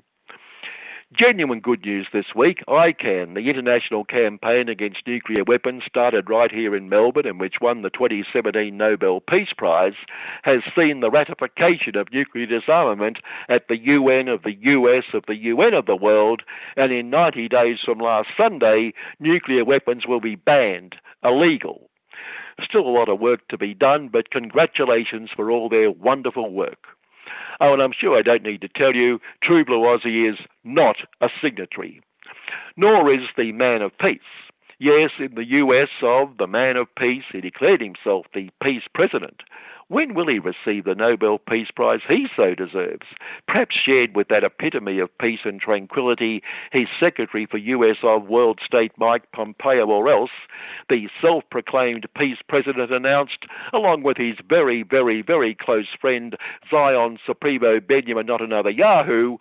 Genuine 1.14 1.62
good 1.62 1.86
news 1.86 2.05
this 2.12 2.36
week. 2.36 2.62
ICAN, 2.68 3.34
the 3.34 3.49
international 3.49 4.03
campaign 4.03 4.68
against 4.68 5.08
nuclear 5.08 5.45
weapons, 5.45 5.84
started 5.88 6.30
right 6.30 6.51
here 6.51 6.76
in 6.76 6.89
Melbourne 6.89 7.26
and 7.26 7.39
which 7.39 7.62
won 7.62 7.82
the 7.82 7.89
2017 7.89 8.76
Nobel 8.76 9.22
Peace 9.22 9.53
Prize, 9.58 9.93
has 10.43 10.58
seen 10.76 10.99
the 10.99 11.10
ratification 11.10 11.95
of 11.95 12.12
nuclear 12.12 12.45
disarmament 12.45 13.20
at 13.47 13.70
the 13.70 13.78
UN 13.78 14.28
of 14.28 14.43
the 14.43 14.58
US, 14.60 15.05
of 15.14 15.24
the 15.28 15.38
UN 15.38 15.74
of 15.74 15.86
the 15.86 15.95
world, 15.95 16.41
and 16.76 16.91
in 16.91 17.10
90 17.10 17.47
days 17.47 17.78
from 17.86 17.99
last 17.99 18.28
Sunday, 18.36 18.91
nuclear 19.18 19.64
weapons 19.64 20.05
will 20.05 20.20
be 20.20 20.36
banned, 20.36 20.97
illegal. 21.24 21.89
Still 22.62 22.82
a 22.82 22.91
lot 22.91 23.08
of 23.08 23.22
work 23.22 23.47
to 23.47 23.58
be 23.58 23.74
done, 23.74 24.10
but 24.10 24.30
congratulations 24.30 25.30
for 25.34 25.51
all 25.51 25.70
their 25.70 25.89
wonderful 25.89 26.51
work. 26.51 26.97
Oh, 27.59 27.73
and 27.73 27.81
I'm 27.81 27.93
sure 27.97 28.17
I 28.17 28.21
don't 28.21 28.43
need 28.43 28.61
to 28.61 28.69
tell 28.69 28.95
you, 28.95 29.19
True 29.41 29.65
Blue 29.65 29.81
Aussie 29.81 30.29
is 30.31 30.38
not 30.63 30.97
a 31.21 31.29
signatory, 31.41 32.01
nor 32.75 33.11
is 33.11 33.27
the 33.38 33.51
Man 33.51 33.81
of 33.81 33.97
Peace. 33.97 34.19
Yes, 34.80 35.09
in 35.17 35.34
the 35.34 35.45
US 35.45 35.89
of 36.03 36.38
the 36.38 36.45
Man 36.45 36.78
of 36.78 36.93
Peace, 36.93 37.23
he 37.32 37.41
declared 37.41 37.82
himself 37.82 38.28
the 38.36 38.51
Peace 38.61 38.84
President. 38.93 39.41
When 39.88 40.13
will 40.13 40.28
he 40.28 40.38
receive 40.38 40.84
the 40.84 40.93
Nobel 40.93 41.39
Peace 41.39 41.69
Prize 41.75 42.01
he 42.07 42.28
so 42.36 42.53
deserves? 42.53 43.07
Perhaps 43.47 43.75
shared 43.75 44.15
with 44.15 44.28
that 44.28 44.43
epitome 44.43 44.99
of 44.99 45.17
peace 45.17 45.39
and 45.45 45.59
tranquility, 45.59 46.43
his 46.71 46.88
Secretary 46.99 47.47
for 47.47 47.57
US 47.57 47.97
of 48.03 48.28
World 48.28 48.59
State 48.63 48.91
Mike 48.97 49.32
Pompeo, 49.32 49.88
or 49.88 50.09
else 50.09 50.30
the 50.89 51.09
self 51.21 51.43
proclaimed 51.49 52.05
peace 52.15 52.38
president 52.47 52.91
announced, 52.91 53.45
along 53.73 54.03
with 54.03 54.17
his 54.17 54.36
very, 54.47 54.84
very, 54.84 55.23
very 55.23 55.55
close 55.55 55.88
friend 55.99 56.36
Zion 56.69 57.17
Supremo 57.25 57.80
Benjamin, 57.80 58.28
not 58.28 58.41
another 58.41 58.69
Yahoo, 58.69 59.38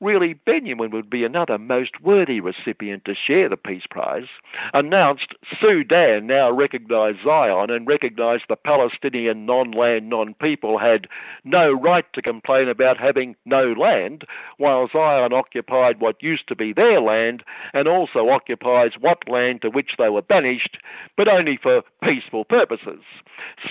really 0.00 0.34
Benjamin 0.34 0.90
would 0.90 1.08
be 1.08 1.24
another 1.24 1.58
most 1.58 2.00
worthy 2.02 2.40
recipient 2.40 3.04
to 3.04 3.14
share 3.14 3.48
the 3.48 3.56
Peace 3.56 3.84
Prize, 3.88 4.28
announced 4.74 5.34
Sudan 5.60 6.26
now 6.26 6.50
recognized 6.50 7.18
Zion 7.24 7.70
and 7.70 7.86
recognized 7.86 8.44
the 8.48 8.56
Palestinian 8.56 9.46
non 9.46 9.70
land, 9.70 10.08
non 10.08 10.34
people 10.34 10.78
had 10.78 11.06
no 11.44 11.72
right 11.72 12.04
to 12.12 12.22
complain 12.22 12.68
about 12.68 12.98
having 12.98 13.36
no 13.44 13.72
land, 13.72 14.24
while 14.58 14.88
Zion 14.92 15.32
occupied 15.32 16.00
what 16.00 16.22
used 16.22 16.48
to 16.48 16.56
be 16.56 16.72
their 16.72 17.00
land 17.00 17.42
and 17.72 17.88
also 17.88 18.28
occupies 18.28 18.92
what 19.00 19.28
land 19.28 19.62
to 19.62 19.70
which 19.70 19.92
they 19.98 20.08
were 20.08 20.22
banished, 20.22 20.76
but 21.16 21.28
only 21.28 21.58
for 21.62 21.82
peaceful 22.02 22.44
purposes. 22.44 23.02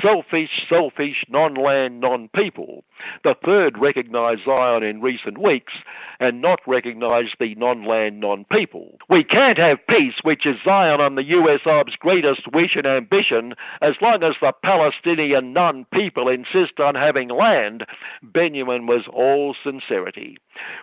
Selfish, 0.01 0.65
selfish, 0.69 1.25
non 1.29 1.55
land, 1.55 1.99
non 1.99 2.29
people. 2.35 2.83
The 3.23 3.35
third 3.45 3.77
recognized 3.77 4.41
Zion 4.45 4.83
in 4.83 5.01
recent 5.01 5.37
weeks 5.37 5.73
and 6.19 6.41
not 6.41 6.59
recognize 6.65 7.29
the 7.39 7.55
non-land, 7.55 8.19
non-people. 8.19 8.97
We 9.09 9.23
can't 9.23 9.61
have 9.61 9.85
peace, 9.89 10.15
which 10.23 10.45
is 10.45 10.55
Zion 10.63 11.01
on 11.01 11.15
the 11.15 11.23
US 11.23 11.61
Ob's 11.65 11.95
greatest 11.97 12.41
wish 12.53 12.75
and 12.75 12.87
ambition, 12.87 13.53
as 13.81 13.93
long 14.01 14.23
as 14.23 14.35
the 14.41 14.53
Palestinian 14.63 15.53
non-people 15.53 16.29
insist 16.29 16.79
on 16.79 16.95
having 16.95 17.29
land. 17.29 17.85
Benjamin 18.23 18.87
was 18.87 19.05
all 19.11 19.55
sincerity. 19.63 20.37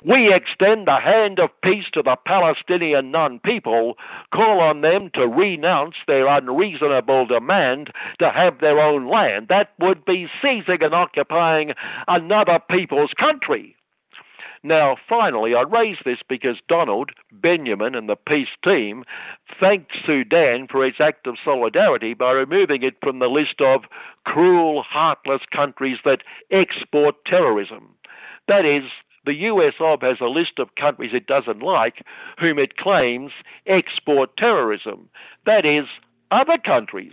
We 0.05 0.33
extend 0.33 0.87
the 0.87 1.01
hand 1.01 1.39
of 1.39 1.51
peace 1.63 1.87
to 1.93 2.03
the 2.03 2.17
Palestinian 2.27 3.11
non-people, 3.11 3.97
call 4.35 4.61
on 4.61 4.81
them 4.81 5.11
to 5.15 5.27
renounce 5.27 5.97
their 6.07 6.27
unreasonable 6.27 7.27
demand 7.27 7.91
to 8.19 8.31
have 8.31 8.61
their 8.61 8.81
own 8.81 9.09
land. 9.09 9.49
That 9.49 9.73
would 9.79 10.05
be 10.05 10.29
seizing 10.41 10.83
and 10.83 10.95
occupying 10.95 11.73
another 12.09 12.59
people's 12.71 13.13
country. 13.19 13.77
Now, 14.65 14.97
finally, 15.09 15.55
I 15.57 15.63
raise 15.63 15.99
this 16.05 16.21
because 16.29 16.57
Donald, 16.69 17.11
Benjamin, 17.33 17.97
and 17.97 18.09
the 18.09 18.15
peace 18.15 18.55
team 18.67 19.03
thanked 19.59 19.91
Sudan 20.07 20.69
for 20.71 20.87
its 20.87 20.99
act 21.01 21.27
of 21.27 21.35
solidarity 21.45 22.15
by 22.15 22.31
removing 22.31 22.85
it 22.85 22.95
from 23.03 23.19
the 23.19 23.27
list 23.27 23.61
of 23.61 23.83
cruel, 24.25 24.85
heartless 24.89 25.43
countries 25.53 25.99
that 26.05 26.23
export 26.53 27.17
terrorism. 27.25 27.89
That 28.47 28.65
is, 28.65 28.85
the 29.25 29.35
US 29.35 29.75
OB 29.81 30.03
has 30.03 30.21
a 30.21 30.27
list 30.27 30.59
of 30.59 30.75
countries 30.75 31.13
it 31.15 31.27
doesn't 31.27 31.63
like 31.63 32.05
whom 32.39 32.59
it 32.59 32.77
claims 32.77 33.33
export 33.67 34.37
terrorism. 34.37 35.09
That 35.47 35.65
is, 35.65 35.87
other 36.31 36.59
countries. 36.59 37.13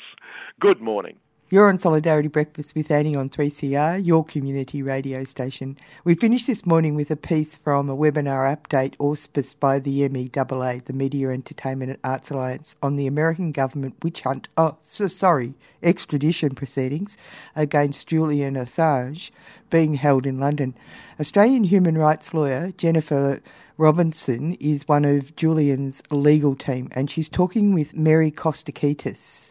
Good 0.59 0.81
morning. 0.81 1.17
You're 1.51 1.67
on 1.67 1.79
Solidarity 1.79 2.27
Breakfast 2.27 2.75
with 2.75 2.91
Annie 2.91 3.15
on 3.15 3.27
3CR, 3.27 4.05
your 4.05 4.23
community 4.23 4.83
radio 4.83 5.23
station. 5.23 5.79
We 6.03 6.13
finished 6.13 6.45
this 6.45 6.63
morning 6.63 6.93
with 6.93 7.09
a 7.09 7.15
piece 7.15 7.55
from 7.55 7.89
a 7.89 7.97
webinar 7.97 8.55
update 8.55 8.95
auspiced 8.97 9.59
by 9.59 9.79
the 9.79 10.07
MEAA, 10.07 10.85
the 10.85 10.93
Media 10.93 11.29
Entertainment 11.29 11.89
and 11.89 11.99
Arts 12.03 12.29
Alliance, 12.29 12.75
on 12.83 12.97
the 12.97 13.07
American 13.07 13.51
government 13.51 13.95
witch 14.03 14.21
hunt, 14.21 14.47
oh, 14.57 14.77
so, 14.83 15.07
sorry, 15.07 15.55
extradition 15.81 16.53
proceedings 16.53 17.17
against 17.55 18.09
Julian 18.09 18.53
Assange 18.53 19.31
being 19.71 19.95
held 19.95 20.27
in 20.27 20.39
London. 20.39 20.75
Australian 21.19 21.63
human 21.63 21.97
rights 21.97 22.31
lawyer 22.31 22.73
Jennifer 22.77 23.41
Robinson 23.75 24.53
is 24.59 24.87
one 24.87 25.03
of 25.03 25.35
Julian's 25.35 26.03
legal 26.11 26.55
team, 26.55 26.89
and 26.91 27.09
she's 27.09 27.27
talking 27.27 27.73
with 27.73 27.95
Mary 27.95 28.29
Kostakidis 28.29 29.49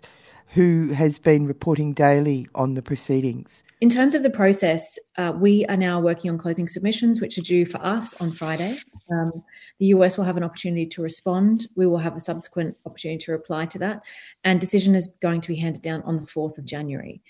who 0.54 0.88
has 0.88 1.18
been 1.18 1.46
reporting 1.46 1.92
daily 1.92 2.48
on 2.54 2.74
the 2.74 2.82
proceedings. 2.82 3.62
In 3.80 3.88
terms 3.88 4.14
of 4.14 4.22
the 4.22 4.30
process, 4.30 4.98
uh, 5.16 5.32
we 5.36 5.66
are 5.66 5.76
now 5.76 6.00
working 6.00 6.30
on 6.30 6.38
closing 6.38 6.66
submissions, 6.66 7.20
which 7.20 7.36
are 7.38 7.42
due 7.42 7.66
for 7.66 7.84
us 7.84 8.18
on 8.20 8.32
Friday. 8.32 8.76
Um, 9.12 9.42
the 9.78 9.86
US 9.86 10.16
will 10.16 10.24
have 10.24 10.36
an 10.36 10.42
opportunity 10.42 10.86
to 10.86 11.02
respond. 11.02 11.68
We 11.76 11.86
will 11.86 11.98
have 11.98 12.16
a 12.16 12.20
subsequent 12.20 12.76
opportunity 12.86 13.24
to 13.26 13.32
reply 13.32 13.66
to 13.66 13.78
that. 13.80 14.02
And 14.42 14.58
decision 14.58 14.94
is 14.94 15.08
going 15.20 15.42
to 15.42 15.48
be 15.48 15.56
handed 15.56 15.82
down 15.82 16.02
on 16.02 16.16
the 16.16 16.22
4th 16.22 16.58
of 16.58 16.64
January. 16.64 17.22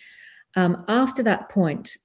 Um, 0.56 0.84
after 0.88 1.22
that 1.24 1.48
point, 1.50 1.96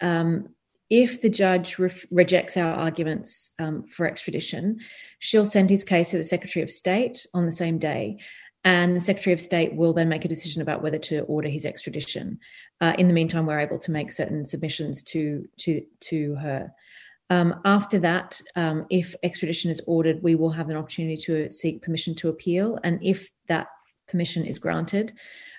um, 0.00 0.48
if 0.90 1.22
the 1.22 1.30
judge 1.30 1.78
re- 1.78 1.90
rejects 2.10 2.56
our 2.56 2.74
arguments 2.74 3.54
um, 3.58 3.84
for 3.84 4.06
extradition, 4.06 4.78
she'll 5.20 5.44
send 5.44 5.70
his 5.70 5.84
case 5.84 6.10
to 6.10 6.18
the 6.18 6.24
Secretary 6.24 6.62
of 6.62 6.70
State 6.70 7.26
on 7.32 7.46
the 7.46 7.52
same 7.52 7.78
day 7.78 8.18
and 8.64 8.94
the 8.96 9.00
Secretary 9.00 9.34
of 9.34 9.40
State 9.40 9.74
will 9.74 9.92
then 9.92 10.08
make 10.08 10.24
a 10.24 10.28
decision 10.28 10.62
about 10.62 10.82
whether 10.82 10.98
to 10.98 11.20
order 11.22 11.48
his 11.48 11.64
extradition. 11.64 12.38
Uh, 12.80 12.94
in 12.98 13.08
the 13.08 13.14
meantime, 13.14 13.46
we're 13.46 13.58
able 13.58 13.78
to 13.78 13.90
make 13.90 14.12
certain 14.12 14.44
submissions 14.44 15.02
to 15.02 15.48
to 15.58 15.82
to 16.00 16.34
her. 16.36 16.72
Um, 17.30 17.60
after 17.64 17.98
that, 18.00 18.40
um, 18.56 18.86
if 18.90 19.14
extradition 19.22 19.70
is 19.70 19.80
ordered, 19.86 20.22
we 20.22 20.34
will 20.34 20.50
have 20.50 20.68
an 20.68 20.76
opportunity 20.76 21.16
to 21.22 21.50
seek 21.50 21.82
permission 21.82 22.14
to 22.16 22.28
appeal, 22.28 22.78
and 22.84 23.00
if 23.02 23.30
that 23.48 23.68
permission 24.06 24.44
is 24.44 24.58
granted, 24.58 25.12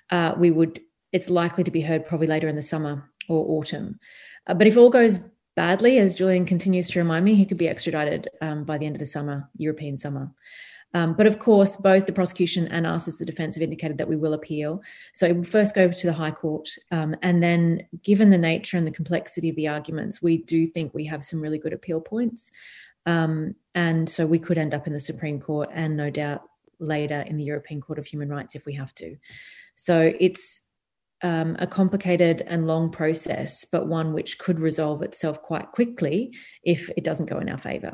uh, 0.10 0.36
we 0.38 0.52
would. 0.52 0.82
It's 1.12 1.30
likely 1.30 1.64
to 1.64 1.72
be 1.72 1.82
heard 1.82 2.08
probably 2.08 2.28
later 2.28 2.48
in 2.48 2.56
the 2.56 2.62
summer 2.62 3.10
or 3.30 3.60
autumn. 3.60 4.00
Uh, 4.48 4.54
but 4.54 4.66
if 4.66 4.78
all 4.78 4.90
goes 4.90 5.20
badly, 5.56 6.00
as 6.00 6.16
Julian 6.16 6.46
continues 6.46 6.90
to 6.90 7.00
remind 7.00 7.24
me, 7.24 7.36
he 7.36 7.46
could 7.46 7.58
be 7.58 7.68
extradited 7.68 8.30
um, 8.42 8.64
by 8.64 8.78
the 8.78 8.86
end 8.86 8.96
of 8.96 9.00
the 9.00 9.06
summer, 9.06 9.48
European 9.58 9.96
summer. 9.96 10.32
Um, 10.96 11.14
but 11.14 11.26
of 11.26 11.40
course, 11.40 11.76
both 11.76 12.06
the 12.06 12.14
prosecution 12.14 12.68
and 12.68 12.86
us 12.86 13.08
as 13.08 13.18
the 13.18 13.26
defence 13.26 13.56
have 13.56 13.64
indicated 13.64 13.98
that 13.98 14.08
we 14.08 14.16
will 14.16 14.34
appeal. 14.34 14.82
So 15.14 15.34
we'll 15.34 15.44
first 15.44 15.74
go 15.74 15.90
to 15.90 16.08
the 16.08 16.14
High 16.14 16.32
Court. 16.32 16.70
Um, 16.92 17.16
and 17.24 17.42
then, 17.42 17.88
given 18.04 18.30
the 18.30 18.38
nature 18.38 18.78
and 18.78 18.86
the 18.86 18.92
complexity 18.92 19.50
of 19.50 19.56
the 19.56 19.68
arguments, 19.68 20.22
we 20.22 20.38
do 20.38 20.68
think 20.68 20.94
we 20.94 21.06
have 21.06 21.26
some 21.26 21.42
really 21.42 21.58
good 21.58 21.74
appeal 21.74 22.00
points. 22.00 22.52
Um, 23.06 23.56
and 23.76 24.10
so 24.10 24.26
we 24.26 24.40
could 24.40 24.58
end 24.58 24.74
up 24.74 24.88
in 24.88 24.94
the 24.94 25.00
Supreme 25.00 25.40
Court 25.40 25.70
and 25.74 25.98
no 25.98 26.10
doubt 26.10 26.44
later 26.80 27.22
in 27.22 27.38
the 27.38 27.44
European 27.44 27.82
Court 27.82 28.00
of 28.00 28.06
Human 28.06 28.30
Rights 28.30 28.56
if 28.56 28.66
we 28.66 28.74
have 28.74 28.94
to. 28.96 29.18
So 29.76 30.14
it's 30.20 30.62
um, 31.24 31.56
a 31.60 31.68
complicated 31.68 32.44
and 32.48 32.68
long 32.68 32.92
process, 32.92 33.66
but 33.66 33.88
one 33.88 34.14
which 34.14 34.38
could 34.38 34.60
resolve 34.60 35.02
itself 35.02 35.42
quite 35.42 35.72
quickly 35.72 36.34
if 36.64 36.90
it 36.96 37.04
doesn't 37.04 37.30
go 37.30 37.40
in 37.40 37.50
our 37.50 37.58
favour. 37.58 37.94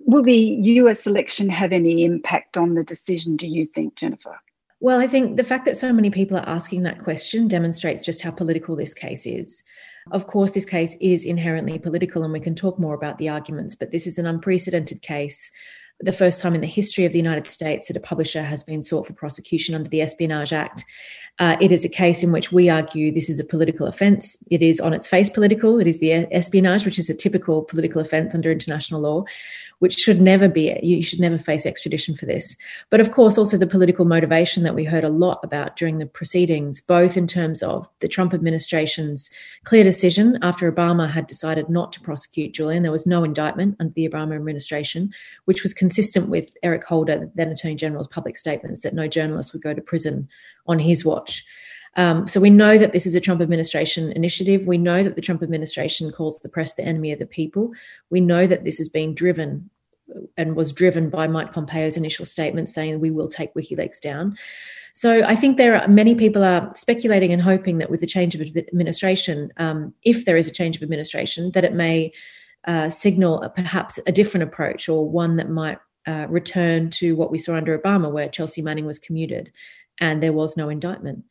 Will 0.00 0.22
the 0.22 0.34
US 0.34 1.06
election 1.06 1.48
have 1.48 1.72
any 1.72 2.04
impact 2.04 2.56
on 2.56 2.74
the 2.74 2.84
decision, 2.84 3.36
do 3.36 3.46
you 3.46 3.66
think, 3.66 3.96
Jennifer? 3.96 4.40
Well, 4.80 4.98
I 4.98 5.06
think 5.06 5.36
the 5.36 5.44
fact 5.44 5.66
that 5.66 5.76
so 5.76 5.92
many 5.92 6.10
people 6.10 6.38
are 6.38 6.48
asking 6.48 6.82
that 6.82 7.04
question 7.04 7.48
demonstrates 7.48 8.00
just 8.00 8.22
how 8.22 8.30
political 8.30 8.74
this 8.76 8.94
case 8.94 9.26
is. 9.26 9.62
Of 10.10 10.26
course, 10.26 10.52
this 10.52 10.64
case 10.64 10.96
is 11.00 11.26
inherently 11.26 11.78
political, 11.78 12.24
and 12.24 12.32
we 12.32 12.40
can 12.40 12.54
talk 12.54 12.78
more 12.78 12.94
about 12.94 13.18
the 13.18 13.28
arguments, 13.28 13.74
but 13.74 13.90
this 13.90 14.06
is 14.06 14.18
an 14.18 14.26
unprecedented 14.26 15.02
case. 15.02 15.50
The 16.00 16.12
first 16.12 16.40
time 16.40 16.54
in 16.54 16.62
the 16.62 16.66
history 16.66 17.04
of 17.04 17.12
the 17.12 17.18
United 17.18 17.46
States 17.46 17.88
that 17.88 17.96
a 17.96 18.00
publisher 18.00 18.42
has 18.42 18.62
been 18.62 18.80
sought 18.80 19.06
for 19.06 19.12
prosecution 19.12 19.74
under 19.74 19.90
the 19.90 20.00
Espionage 20.00 20.54
Act. 20.54 20.82
Uh, 21.40 21.56
it 21.58 21.72
is 21.72 21.86
a 21.86 21.88
case 21.88 22.22
in 22.22 22.32
which 22.32 22.52
we 22.52 22.68
argue 22.68 23.10
this 23.10 23.30
is 23.30 23.40
a 23.40 23.44
political 23.44 23.86
offence. 23.86 24.36
It 24.50 24.60
is 24.60 24.78
on 24.78 24.92
its 24.92 25.06
face 25.06 25.30
political. 25.30 25.80
It 25.80 25.86
is 25.86 25.98
the 25.98 26.12
espionage, 26.32 26.84
which 26.84 26.98
is 26.98 27.08
a 27.08 27.14
typical 27.14 27.62
political 27.62 28.02
offence 28.02 28.34
under 28.34 28.52
international 28.52 29.00
law, 29.00 29.24
which 29.78 29.94
should 29.94 30.20
never 30.20 30.48
be, 30.48 30.78
you 30.82 31.02
should 31.02 31.18
never 31.18 31.38
face 31.38 31.64
extradition 31.64 32.14
for 32.14 32.26
this. 32.26 32.56
But 32.90 33.00
of 33.00 33.12
course, 33.12 33.38
also 33.38 33.56
the 33.56 33.66
political 33.66 34.04
motivation 34.04 34.64
that 34.64 34.74
we 34.74 34.84
heard 34.84 35.02
a 35.02 35.08
lot 35.08 35.40
about 35.42 35.76
during 35.76 35.96
the 35.96 36.04
proceedings, 36.04 36.82
both 36.82 37.16
in 37.16 37.26
terms 37.26 37.62
of 37.62 37.88
the 38.00 38.08
Trump 38.08 38.34
administration's 38.34 39.30
clear 39.64 39.82
decision 39.82 40.38
after 40.42 40.70
Obama 40.70 41.10
had 41.10 41.26
decided 41.26 41.70
not 41.70 41.90
to 41.94 42.00
prosecute 42.00 42.52
Julian. 42.52 42.82
There 42.82 42.92
was 42.92 43.06
no 43.06 43.24
indictment 43.24 43.76
under 43.80 43.94
the 43.94 44.06
Obama 44.06 44.36
administration, 44.36 45.10
which 45.46 45.62
was 45.62 45.72
consistent 45.72 46.28
with 46.28 46.54
Eric 46.62 46.84
Holder, 46.84 47.30
then 47.34 47.48
Attorney 47.48 47.76
General's 47.76 48.08
public 48.08 48.36
statements 48.36 48.82
that 48.82 48.92
no 48.92 49.08
journalist 49.08 49.54
would 49.54 49.62
go 49.62 49.72
to 49.72 49.80
prison 49.80 50.28
on 50.66 50.78
his 50.78 51.04
watch. 51.04 51.44
Um, 51.96 52.28
so 52.28 52.40
we 52.40 52.50
know 52.50 52.78
that 52.78 52.92
this 52.92 53.06
is 53.06 53.14
a 53.14 53.20
Trump 53.20 53.40
administration 53.40 54.12
initiative. 54.12 54.66
We 54.66 54.78
know 54.78 55.02
that 55.02 55.16
the 55.16 55.20
Trump 55.20 55.42
administration 55.42 56.12
calls 56.12 56.38
the 56.38 56.48
press 56.48 56.74
the 56.74 56.84
enemy 56.84 57.12
of 57.12 57.18
the 57.18 57.26
people. 57.26 57.72
We 58.10 58.20
know 58.20 58.46
that 58.46 58.64
this 58.64 58.78
is 58.78 58.88
being 58.88 59.14
driven 59.14 59.68
and 60.36 60.56
was 60.56 60.72
driven 60.72 61.10
by 61.10 61.26
Mike 61.28 61.52
Pompeo's 61.52 61.96
initial 61.96 62.24
statement 62.24 62.68
saying 62.68 63.00
we 63.00 63.10
will 63.10 63.28
take 63.28 63.54
WikiLeaks 63.54 64.00
down. 64.00 64.36
So 64.92 65.22
I 65.22 65.36
think 65.36 65.56
there 65.56 65.80
are 65.80 65.86
many 65.88 66.14
people 66.14 66.42
are 66.42 66.72
speculating 66.74 67.32
and 67.32 67.40
hoping 67.40 67.78
that 67.78 67.90
with 67.90 68.00
the 68.00 68.06
change 68.06 68.34
of 68.34 68.40
administration, 68.40 69.52
um, 69.56 69.94
if 70.02 70.24
there 70.24 70.36
is 70.36 70.48
a 70.48 70.52
change 70.52 70.76
of 70.76 70.82
administration, 70.82 71.52
that 71.52 71.64
it 71.64 71.74
may 71.74 72.12
uh, 72.64 72.90
signal 72.90 73.40
a, 73.42 73.48
perhaps 73.48 73.98
a 74.06 74.12
different 74.12 74.44
approach 74.44 74.88
or 74.88 75.08
one 75.08 75.36
that 75.36 75.48
might 75.48 75.78
uh, 76.06 76.26
return 76.28 76.90
to 76.90 77.14
what 77.14 77.30
we 77.30 77.38
saw 77.38 77.54
under 77.54 77.78
Obama, 77.78 78.10
where 78.10 78.28
Chelsea 78.28 78.62
Manning 78.62 78.86
was 78.86 78.98
commuted 78.98 79.52
and 80.00 80.22
there 80.22 80.32
was 80.32 80.56
no 80.56 80.68
indictment. 80.68 81.24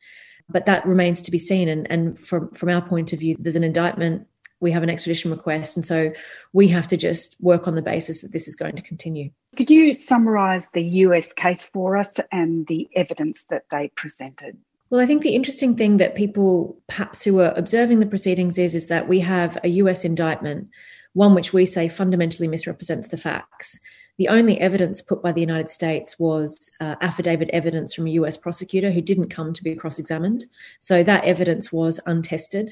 But 0.48 0.66
that 0.66 0.86
remains 0.86 1.22
to 1.22 1.30
be 1.30 1.38
seen. 1.38 1.68
And, 1.68 1.90
and 1.90 2.18
from, 2.18 2.50
from 2.50 2.70
our 2.70 2.82
point 2.82 3.12
of 3.12 3.20
view, 3.20 3.36
there's 3.38 3.56
an 3.56 3.64
indictment, 3.64 4.26
we 4.60 4.70
have 4.72 4.82
an 4.82 4.90
extradition 4.90 5.30
request. 5.30 5.76
And 5.76 5.86
so 5.86 6.12
we 6.52 6.68
have 6.68 6.86
to 6.88 6.96
just 6.96 7.36
work 7.40 7.66
on 7.66 7.74
the 7.74 7.82
basis 7.82 8.20
that 8.20 8.32
this 8.32 8.46
is 8.46 8.56
going 8.56 8.76
to 8.76 8.82
continue. 8.82 9.30
Could 9.56 9.70
you 9.70 9.94
summarise 9.94 10.68
the 10.72 10.82
US 10.82 11.32
case 11.32 11.64
for 11.64 11.96
us 11.96 12.16
and 12.30 12.66
the 12.66 12.88
evidence 12.94 13.44
that 13.44 13.64
they 13.70 13.88
presented? 13.94 14.56
Well, 14.90 15.00
I 15.00 15.06
think 15.06 15.22
the 15.22 15.34
interesting 15.36 15.76
thing 15.76 15.98
that 15.98 16.16
people 16.16 16.76
perhaps 16.88 17.22
who 17.22 17.40
are 17.40 17.54
observing 17.56 18.00
the 18.00 18.06
proceedings 18.06 18.58
is, 18.58 18.74
is 18.74 18.88
that 18.88 19.08
we 19.08 19.20
have 19.20 19.56
a 19.62 19.68
US 19.68 20.04
indictment, 20.04 20.68
one 21.12 21.34
which 21.34 21.52
we 21.52 21.64
say 21.64 21.88
fundamentally 21.88 22.48
misrepresents 22.48 23.08
the 23.08 23.16
facts. 23.16 23.78
The 24.20 24.28
only 24.28 24.60
evidence 24.60 25.00
put 25.00 25.22
by 25.22 25.32
the 25.32 25.40
United 25.40 25.70
States 25.70 26.18
was 26.18 26.70
uh, 26.78 26.94
affidavit 27.00 27.48
evidence 27.54 27.94
from 27.94 28.06
a 28.06 28.10
US 28.10 28.36
prosecutor 28.36 28.90
who 28.90 29.00
didn't 29.00 29.30
come 29.30 29.54
to 29.54 29.64
be 29.64 29.74
cross 29.74 29.98
examined. 29.98 30.44
So 30.80 31.02
that 31.02 31.24
evidence 31.24 31.72
was 31.72 32.00
untested. 32.04 32.70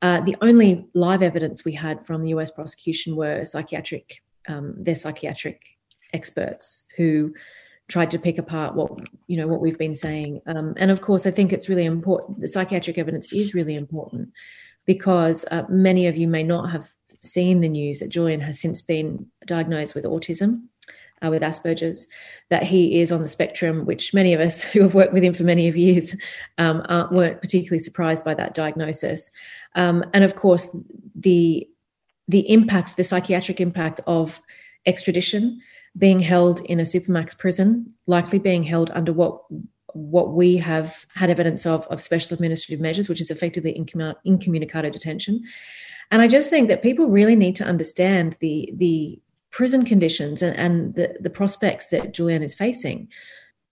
Uh, 0.00 0.22
the 0.22 0.34
only 0.40 0.86
live 0.94 1.22
evidence 1.22 1.62
we 1.62 1.74
had 1.74 2.06
from 2.06 2.22
the 2.22 2.30
US 2.30 2.50
prosecution 2.50 3.16
were 3.16 3.44
psychiatric, 3.44 4.22
um, 4.48 4.76
their 4.78 4.94
psychiatric 4.94 5.60
experts 6.14 6.84
who 6.96 7.34
tried 7.88 8.10
to 8.12 8.18
pick 8.18 8.38
apart 8.38 8.74
what 8.74 8.90
you 9.26 9.36
know 9.36 9.46
what 9.46 9.60
we've 9.60 9.76
been 9.76 9.94
saying. 9.94 10.40
Um, 10.46 10.72
and 10.78 10.90
of 10.90 11.02
course, 11.02 11.26
I 11.26 11.30
think 11.30 11.52
it's 11.52 11.68
really 11.68 11.84
important. 11.84 12.40
The 12.40 12.48
psychiatric 12.48 12.96
evidence 12.96 13.30
is 13.30 13.52
really 13.52 13.74
important 13.74 14.30
because 14.86 15.44
uh, 15.50 15.64
many 15.68 16.06
of 16.06 16.16
you 16.16 16.26
may 16.26 16.44
not 16.44 16.70
have 16.70 16.88
seen 17.20 17.60
the 17.60 17.68
news 17.68 17.98
that 17.98 18.08
Julian 18.08 18.40
has 18.40 18.58
since 18.58 18.80
been 18.80 19.26
diagnosed 19.44 19.94
with 19.94 20.04
autism 20.04 20.67
uh, 21.24 21.30
with 21.30 21.42
Asperger's, 21.42 22.06
that 22.50 22.62
he 22.62 23.00
is 23.00 23.12
on 23.12 23.22
the 23.22 23.28
spectrum, 23.28 23.84
which 23.84 24.14
many 24.14 24.34
of 24.34 24.40
us 24.40 24.62
who 24.72 24.82
have 24.82 24.94
worked 24.94 25.12
with 25.12 25.24
him 25.24 25.34
for 25.34 25.44
many 25.44 25.68
of 25.68 25.76
years 25.76 26.16
um, 26.58 26.84
weren't 27.10 27.40
particularly 27.40 27.78
surprised 27.78 28.24
by 28.24 28.34
that 28.34 28.54
diagnosis. 28.54 29.30
Um, 29.74 30.04
and 30.14 30.24
of 30.24 30.36
course, 30.36 30.76
the 31.14 31.68
the 32.30 32.50
impact, 32.50 32.98
the 32.98 33.04
psychiatric 33.04 33.58
impact 33.58 34.02
of 34.06 34.42
extradition, 34.84 35.62
being 35.96 36.20
held 36.20 36.60
in 36.66 36.78
a 36.78 36.82
supermax 36.82 37.36
prison, 37.36 37.90
likely 38.06 38.38
being 38.38 38.62
held 38.62 38.90
under 38.90 39.12
what 39.12 39.40
what 39.94 40.34
we 40.34 40.56
have 40.56 41.06
had 41.14 41.30
evidence 41.30 41.64
of 41.64 41.86
of 41.86 42.02
special 42.02 42.34
administrative 42.34 42.80
measures, 42.80 43.08
which 43.08 43.20
is 43.20 43.30
effectively 43.30 43.74
incommunicado 44.26 44.90
detention. 44.90 45.42
And 46.10 46.22
I 46.22 46.28
just 46.28 46.50
think 46.50 46.68
that 46.68 46.82
people 46.82 47.08
really 47.08 47.36
need 47.36 47.56
to 47.56 47.64
understand 47.64 48.36
the 48.40 48.72
the 48.76 49.20
prison 49.50 49.84
conditions 49.84 50.42
and, 50.42 50.56
and 50.56 50.94
the, 50.94 51.16
the 51.20 51.30
prospects 51.30 51.88
that 51.88 52.12
Julian 52.12 52.42
is 52.42 52.54
facing. 52.54 53.08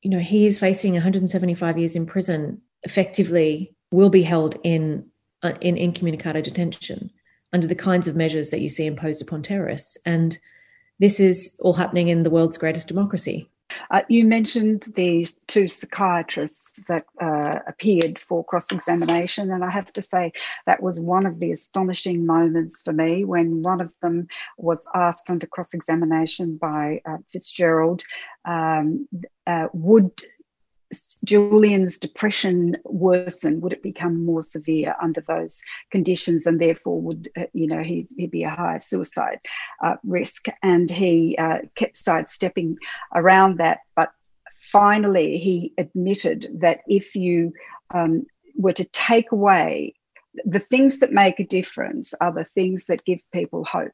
You 0.03 0.11
know, 0.11 0.19
he 0.19 0.47
is 0.47 0.59
facing 0.59 0.93
175 0.93 1.79
years 1.79 1.97
in 1.97 2.07
prison, 2.07 2.61
effectively 2.83 3.75
will 3.91 4.11
be 4.11 4.23
held 4.23 4.57
in, 4.63 5.07
uh, 5.43 5.53
in 5.61 5.77
incommunicado 5.77 6.43
detention 6.43 7.11
under 7.53 7.67
the 7.67 7.75
kinds 7.75 8.09
of 8.09 8.17
measures 8.17 8.51
that 8.51 8.61
you 8.61 8.69
see 8.69 8.87
imposed 8.87 9.23
upon 9.23 9.43
terrorists. 9.43 9.97
And 10.05 10.39
this 10.99 11.21
is 11.21 11.57
all 11.61 11.75
happening 11.75 12.09
in 12.09 12.23
the 12.23 12.31
world's 12.31 12.59
greatest 12.59 12.89
democracy. 12.89 13.51
Uh, 13.91 14.03
you 14.09 14.25
mentioned 14.25 14.85
these 14.95 15.35
two 15.47 15.69
psychiatrists 15.69 16.81
that 16.89 17.05
uh, 17.21 17.61
appeared 17.67 18.19
for 18.19 18.45
cross 18.45 18.71
examination, 18.73 19.51
and 19.51 19.65
I 19.65 19.71
have 19.71 19.93
to 19.95 20.03
say 20.03 20.33
that 20.67 20.83
was 20.83 21.01
one 21.01 21.27
of 21.27 21.41
the 21.41 21.53
astonishing 21.53 22.27
moments 22.27 22.83
for 22.83 22.93
me 22.93 23.25
when 23.25 23.63
one 23.63 23.81
of 23.81 23.93
them 24.03 24.29
was 24.57 24.87
asked 24.95 25.31
under 25.31 25.47
cross 25.47 25.75
examination 25.75 26.57
by 26.57 27.01
uh, 27.05 27.19
Fitzgerald 27.33 28.03
um, 28.45 29.09
uh, 29.47 29.69
would 29.73 30.13
Julian's 31.25 31.99
depression 31.99 32.77
worsen? 32.85 33.61
Would 33.61 33.73
it 33.73 33.83
become 33.83 34.25
more 34.25 34.43
severe 34.43 34.95
under 35.01 35.21
those 35.21 35.61
conditions, 35.91 36.47
and 36.47 36.61
therefore 36.61 37.01
would 37.01 37.29
uh, 37.37 37.45
you 37.53 37.67
know 37.67 37.83
he'd, 37.83 38.09
he'd, 38.17 38.31
be 38.31 38.45
a 38.45 38.51
higher 38.51 38.79
suicide 38.79 39.41
uh, 39.83 39.97
risk? 40.05 40.47
And 40.63 40.91
he 40.91 41.37
uh, 41.39 41.59
kept 41.75 41.97
sidestepping 41.97 42.79
around 43.15 43.59
that, 43.59 43.81
but 43.95 44.11
finally 44.73 45.39
he 45.39 45.73
admitted 45.79 46.49
that 46.61 46.81
if 46.87 47.15
you 47.15 47.53
um, 47.95 48.27
were 48.57 48.73
to 48.73 48.85
take 48.85 49.33
away 49.33 49.95
the 50.45 50.61
things 50.61 50.99
that 50.99 51.13
make 51.13 51.41
a 51.41 51.47
difference 51.47 52.15
are 52.21 52.33
the 52.33 52.45
things 52.45 52.87
that 52.87 53.05
give 53.05 53.21
people 53.33 53.65
hope. 53.65 53.93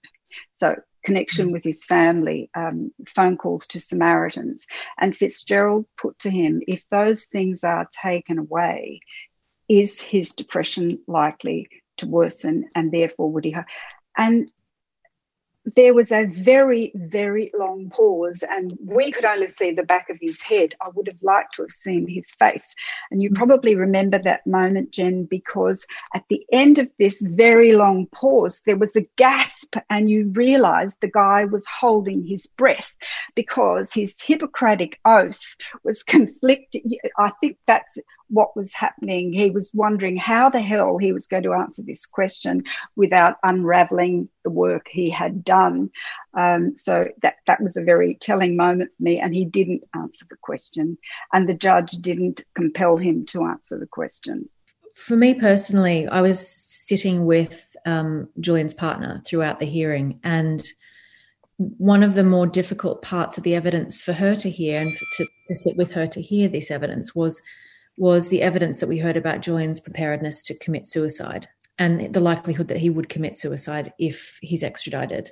So 0.54 0.76
connection 1.04 1.48
mm. 1.48 1.52
with 1.52 1.64
his 1.64 1.84
family, 1.84 2.50
um, 2.54 2.92
phone 3.06 3.36
calls 3.36 3.66
to 3.68 3.80
Samaritans. 3.80 4.66
And 4.98 5.16
Fitzgerald 5.16 5.86
put 5.96 6.18
to 6.20 6.30
him, 6.30 6.62
if 6.66 6.84
those 6.90 7.24
things 7.24 7.64
are 7.64 7.88
taken 7.92 8.38
away, 8.38 9.00
is 9.68 10.00
his 10.00 10.32
depression 10.32 10.98
likely 11.06 11.68
to 11.98 12.06
worsen 12.06 12.68
and 12.74 12.90
therefore 12.90 13.30
would 13.30 13.44
he? 13.44 13.56
And 14.16 14.50
there 15.64 15.94
was 15.94 16.10
a 16.10 16.24
very, 16.24 16.90
very 16.94 17.52
long 17.56 17.90
pause, 17.90 18.42
and 18.48 18.76
we 18.84 19.12
could 19.12 19.24
only 19.24 19.48
see 19.48 19.72
the 19.72 19.84
back 19.84 20.10
of 20.10 20.18
his 20.20 20.42
head. 20.42 20.74
I 20.80 20.88
would 20.94 21.06
have 21.06 21.22
liked 21.22 21.54
to 21.54 21.62
have 21.62 21.70
seen 21.70 22.08
his 22.08 22.30
face. 22.32 22.74
And 23.10 23.22
you 23.22 23.30
probably 23.30 23.76
remember 23.76 24.18
that 24.18 24.46
moment, 24.46 24.90
Jen, 24.90 25.24
because 25.24 25.86
at 26.14 26.24
the 26.28 26.44
end 26.52 26.78
of 26.78 26.88
this 26.98 27.20
very 27.20 27.72
long 27.72 28.06
pause, 28.12 28.62
there 28.66 28.76
was 28.76 28.96
a 28.96 29.06
gasp, 29.16 29.76
and 29.88 30.10
you 30.10 30.32
realized 30.34 30.98
the 31.00 31.10
guy 31.10 31.44
was 31.44 31.66
holding 31.66 32.24
his 32.24 32.46
breath 32.46 32.92
because 33.36 33.92
his 33.92 34.20
Hippocratic 34.20 34.98
oath 35.04 35.56
was 35.84 36.02
conflicted. 36.02 36.82
I 37.18 37.30
think 37.40 37.56
that's 37.66 37.98
what 38.32 38.56
was 38.56 38.72
happening. 38.72 39.32
He 39.32 39.50
was 39.50 39.70
wondering 39.74 40.16
how 40.16 40.48
the 40.48 40.60
hell 40.60 40.96
he 40.96 41.12
was 41.12 41.26
going 41.26 41.42
to 41.42 41.52
answer 41.52 41.82
this 41.82 42.06
question 42.06 42.64
without 42.96 43.36
unraveling 43.42 44.28
the 44.42 44.50
work 44.50 44.86
he 44.90 45.10
had 45.10 45.44
done. 45.44 45.90
Um, 46.34 46.74
so 46.78 47.08
that 47.20 47.34
that 47.46 47.60
was 47.60 47.76
a 47.76 47.84
very 47.84 48.14
telling 48.14 48.56
moment 48.56 48.90
for 48.96 49.02
me. 49.02 49.20
And 49.20 49.34
he 49.34 49.44
didn't 49.44 49.84
answer 49.94 50.24
the 50.28 50.36
question, 50.40 50.96
and 51.32 51.48
the 51.48 51.54
judge 51.54 51.92
didn't 51.92 52.42
compel 52.54 52.96
him 52.96 53.26
to 53.26 53.44
answer 53.44 53.78
the 53.78 53.86
question. 53.86 54.48
For 54.94 55.16
me 55.16 55.34
personally, 55.34 56.08
I 56.08 56.22
was 56.22 56.46
sitting 56.46 57.26
with 57.26 57.66
um, 57.84 58.28
Julian's 58.40 58.74
partner 58.74 59.22
throughout 59.26 59.58
the 59.58 59.66
hearing, 59.66 60.20
and 60.24 60.62
one 61.56 62.02
of 62.02 62.14
the 62.14 62.24
more 62.24 62.46
difficult 62.46 63.02
parts 63.02 63.36
of 63.36 63.44
the 63.44 63.54
evidence 63.54 63.98
for 63.98 64.12
her 64.14 64.34
to 64.36 64.50
hear 64.50 64.80
and 64.80 64.96
to, 65.16 65.26
to 65.48 65.54
sit 65.54 65.76
with 65.76 65.92
her 65.92 66.06
to 66.06 66.20
hear 66.20 66.48
this 66.48 66.70
evidence 66.70 67.14
was 67.14 67.42
was 67.96 68.28
the 68.28 68.42
evidence 68.42 68.80
that 68.80 68.88
we 68.88 68.98
heard 68.98 69.16
about 69.16 69.40
Julian's 69.40 69.80
preparedness 69.80 70.40
to 70.42 70.58
commit 70.58 70.86
suicide 70.86 71.48
and 71.78 72.12
the 72.12 72.20
likelihood 72.20 72.68
that 72.68 72.78
he 72.78 72.90
would 72.90 73.08
commit 73.08 73.36
suicide 73.36 73.92
if 73.98 74.38
he's 74.40 74.62
extradited 74.62 75.30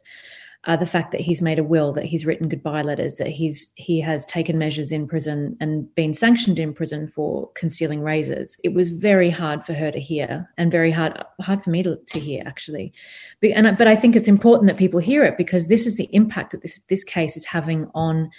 uh, 0.65 0.77
the 0.77 0.87
fact 0.87 1.11
that 1.11 1.23
he's 1.23 1.41
made 1.41 1.59
a 1.59 1.65
will, 1.65 1.91
that 1.93 2.05
he's 2.05 2.27
written 2.27 2.49
goodbye 2.49 2.82
letters, 2.82 3.16
that 3.16 3.28
he's 3.28 3.73
he 3.77 3.99
has 3.99 4.27
taken 4.27 4.59
measures 4.59 4.93
in 4.93 5.09
prison 5.09 5.57
and 5.59 5.93
been 5.95 6.12
sanctioned 6.12 6.59
in 6.59 6.74
prison 6.74 7.07
for 7.07 7.51
concealing 7.55 8.03
razors. 8.03 8.59
It 8.62 8.74
was 8.74 8.91
very 8.91 9.31
hard 9.31 9.65
for 9.65 9.73
her 9.73 9.91
to 9.91 9.99
hear, 9.99 10.47
and 10.59 10.70
very 10.70 10.91
hard 10.91 11.24
hard 11.41 11.62
for 11.62 11.70
me 11.70 11.82
to, 11.85 11.97
to 11.97 12.20
hear 12.20 12.43
actually. 12.45 12.93
But, 13.41 13.53
and 13.53 13.78
but 13.78 13.87
I 13.87 13.97
think 13.97 14.15
it's 14.15 14.28
important 14.28 14.69
that 14.69 14.77
people 14.77 15.01
hear 15.01 15.24
it 15.24 15.39
because 15.39 15.69
this 15.69 15.87
is 15.87 15.97
the 15.97 16.11
impact 16.15 16.53
that 16.53 16.61
this 16.61 16.81
this 16.91 17.05
case 17.05 17.39
is 17.39 17.47
having 17.47 17.91
on 17.95 18.31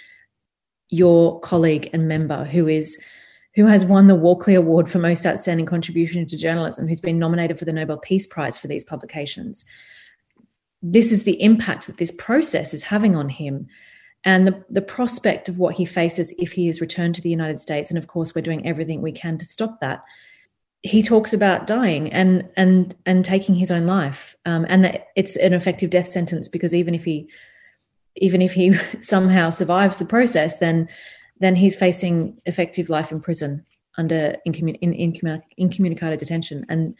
your 0.90 1.40
colleague 1.40 1.90
and 1.92 2.06
member 2.06 2.44
who 2.44 2.68
is 2.68 3.00
who 3.54 3.66
has 3.66 3.84
won 3.84 4.06
the 4.06 4.14
Walkley 4.14 4.54
Award 4.54 4.90
for 4.90 4.98
most 4.98 5.26
outstanding 5.26 5.66
contribution 5.66 6.26
to 6.26 6.36
journalism, 6.36 6.88
who's 6.88 7.00
been 7.00 7.18
nominated 7.18 7.58
for 7.58 7.64
the 7.64 7.72
Nobel 7.72 7.98
Peace 7.98 8.26
Prize 8.26 8.56
for 8.56 8.68
these 8.68 8.84
publications 8.84 9.64
this 10.82 11.12
is 11.12 11.22
the 11.22 11.40
impact 11.40 11.86
that 11.86 11.98
this 11.98 12.10
process 12.10 12.74
is 12.74 12.82
having 12.82 13.14
on 13.14 13.28
him 13.28 13.68
and 14.24 14.46
the, 14.46 14.64
the 14.68 14.82
prospect 14.82 15.48
of 15.48 15.58
what 15.58 15.74
he 15.74 15.84
faces 15.84 16.34
if 16.38 16.52
he 16.52 16.68
is 16.68 16.80
returned 16.80 17.14
to 17.14 17.22
the 17.22 17.30
United 17.30 17.60
States. 17.60 17.90
And 17.90 17.98
of 17.98 18.08
course, 18.08 18.34
we're 18.34 18.42
doing 18.42 18.66
everything 18.66 19.00
we 19.00 19.12
can 19.12 19.38
to 19.38 19.44
stop 19.44 19.80
that. 19.80 20.02
He 20.82 21.02
talks 21.02 21.32
about 21.32 21.68
dying 21.68 22.12
and 22.12 22.48
and 22.56 22.94
and 23.06 23.24
taking 23.24 23.54
his 23.54 23.70
own 23.70 23.86
life, 23.86 24.34
um, 24.46 24.66
and 24.68 24.84
that 24.84 25.08
it's 25.14 25.36
an 25.36 25.52
effective 25.52 25.90
death 25.90 26.08
sentence 26.08 26.48
because 26.48 26.74
even 26.74 26.92
if 26.92 27.04
he 27.04 27.28
even 28.16 28.42
if 28.42 28.52
he 28.52 28.74
somehow 29.00 29.50
survives 29.50 29.98
the 29.98 30.04
process, 30.04 30.58
then 30.58 30.88
then 31.42 31.56
he's 31.56 31.74
facing 31.74 32.40
effective 32.46 32.88
life 32.88 33.12
in 33.12 33.20
prison 33.20 33.64
under 33.98 34.36
incommun- 34.46 34.78
in, 34.80 34.92
in, 34.92 35.42
incommunicado 35.58 36.18
detention, 36.18 36.64
and 36.68 36.94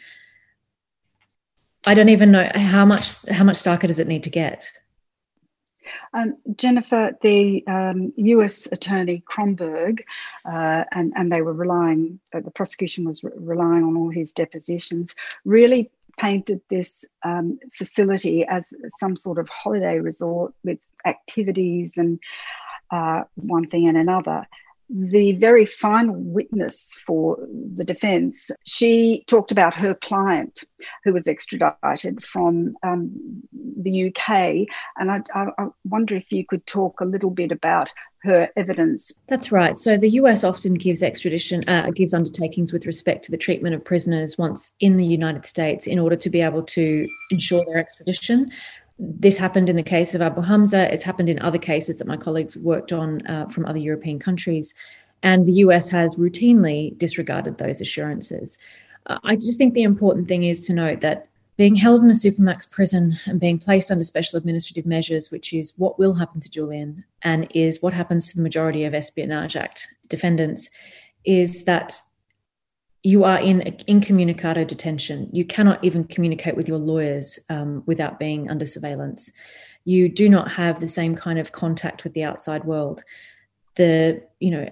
I 1.86 1.94
don't 1.94 2.10
even 2.10 2.30
know 2.30 2.48
how 2.54 2.84
much 2.84 3.26
how 3.28 3.44
much 3.44 3.62
darker 3.62 3.86
does 3.86 3.98
it 3.98 4.08
need 4.08 4.24
to 4.24 4.30
get. 4.30 4.70
Um, 6.14 6.36
Jennifer, 6.56 7.16
the 7.22 7.64
um, 7.66 8.12
U.S. 8.16 8.68
Attorney 8.70 9.22
Kromberg, 9.28 10.00
uh, 10.44 10.84
and 10.92 11.12
and 11.16 11.32
they 11.32 11.42
were 11.42 11.52
relying. 11.52 12.20
Uh, 12.34 12.40
the 12.40 12.50
prosecution 12.50 13.04
was 13.04 13.24
re- 13.24 13.32
relying 13.36 13.84
on 13.84 13.96
all 13.96 14.10
his 14.10 14.32
depositions. 14.32 15.14
Really 15.44 15.90
painted 16.18 16.60
this 16.68 17.04
um, 17.24 17.58
facility 17.72 18.44
as 18.44 18.72
some 18.98 19.16
sort 19.16 19.38
of 19.38 19.48
holiday 19.48 19.98
resort 19.98 20.54
with 20.62 20.78
activities 21.06 21.96
and 21.96 22.20
uh, 22.92 23.22
one 23.34 23.66
thing 23.66 23.88
and 23.88 23.96
another 23.96 24.46
the 24.94 25.32
very 25.32 25.64
final 25.64 26.14
witness 26.14 26.92
for 27.06 27.38
the 27.74 27.84
defence, 27.84 28.50
she 28.66 29.24
talked 29.26 29.50
about 29.50 29.74
her 29.74 29.94
client 29.94 30.64
who 31.04 31.12
was 31.14 31.26
extradited 31.26 32.22
from 32.22 32.76
um, 32.82 33.10
the 33.52 34.08
UK. 34.08 34.68
And 34.98 35.10
I, 35.10 35.20
I, 35.34 35.46
I, 35.58 35.66
wonder 35.84 36.14
if 36.14 36.30
you 36.30 36.44
could 36.46 36.66
talk 36.66 37.00
a 37.00 37.06
little 37.06 37.30
bit 37.30 37.52
about 37.52 37.90
her 38.24 38.50
evidence. 38.54 39.12
That's 39.28 39.50
right. 39.50 39.78
So 39.78 39.96
the 39.96 40.10
US 40.10 40.44
often 40.44 40.74
gives 40.74 41.02
extradition, 41.02 41.66
uh, 41.68 41.90
gives 41.90 42.12
undertakings 42.12 42.72
with 42.72 42.84
respect 42.84 43.24
to 43.24 43.30
the 43.30 43.38
treatment 43.38 43.74
of 43.74 43.84
prisoners 43.84 44.36
once 44.36 44.72
in 44.80 44.96
the 44.96 45.06
United 45.06 45.46
States 45.46 45.86
in 45.86 45.98
order 45.98 46.16
to 46.16 46.28
be 46.28 46.42
able 46.42 46.62
to 46.64 47.08
ensure 47.30 47.64
their 47.64 47.78
extradition 47.78 48.52
this 48.98 49.36
happened 49.36 49.68
in 49.68 49.76
the 49.76 49.82
case 49.82 50.14
of 50.14 50.22
Abu 50.22 50.40
Hamza. 50.40 50.92
It's 50.92 51.02
happened 51.02 51.28
in 51.28 51.38
other 51.40 51.58
cases 51.58 51.98
that 51.98 52.06
my 52.06 52.16
colleagues 52.16 52.56
worked 52.56 52.92
on 52.92 53.26
uh, 53.26 53.46
from 53.46 53.66
other 53.66 53.78
European 53.78 54.18
countries. 54.18 54.74
And 55.22 55.46
the 55.46 55.52
US 55.52 55.88
has 55.90 56.16
routinely 56.16 56.96
disregarded 56.98 57.58
those 57.58 57.80
assurances. 57.80 58.58
Uh, 59.06 59.18
I 59.24 59.34
just 59.34 59.58
think 59.58 59.74
the 59.74 59.82
important 59.82 60.28
thing 60.28 60.44
is 60.44 60.66
to 60.66 60.72
note 60.72 61.00
that 61.00 61.28
being 61.56 61.74
held 61.74 62.02
in 62.02 62.10
a 62.10 62.14
supermax 62.14 62.68
prison 62.68 63.18
and 63.26 63.38
being 63.38 63.58
placed 63.58 63.90
under 63.90 64.04
special 64.04 64.38
administrative 64.38 64.86
measures, 64.86 65.30
which 65.30 65.52
is 65.52 65.74
what 65.76 65.98
will 65.98 66.14
happen 66.14 66.40
to 66.40 66.50
Julian 66.50 67.04
and 67.22 67.46
is 67.54 67.82
what 67.82 67.92
happens 67.92 68.30
to 68.30 68.36
the 68.36 68.42
majority 68.42 68.84
of 68.84 68.94
Espionage 68.94 69.54
Act 69.54 69.88
defendants, 70.08 70.70
is 71.24 71.64
that 71.64 72.00
you 73.02 73.24
are 73.24 73.40
in 73.40 73.60
incommunicado 73.88 74.66
detention. 74.66 75.28
You 75.32 75.44
cannot 75.44 75.82
even 75.84 76.04
communicate 76.04 76.56
with 76.56 76.68
your 76.68 76.78
lawyers 76.78 77.38
um, 77.48 77.82
without 77.86 78.18
being 78.18 78.48
under 78.48 78.64
surveillance. 78.64 79.30
You 79.84 80.08
do 80.08 80.28
not 80.28 80.50
have 80.50 80.78
the 80.78 80.88
same 80.88 81.16
kind 81.16 81.38
of 81.38 81.52
contact 81.52 82.04
with 82.04 82.14
the 82.14 82.22
outside 82.22 82.64
world. 82.64 83.02
The 83.74 84.22
you 84.38 84.50
know 84.50 84.70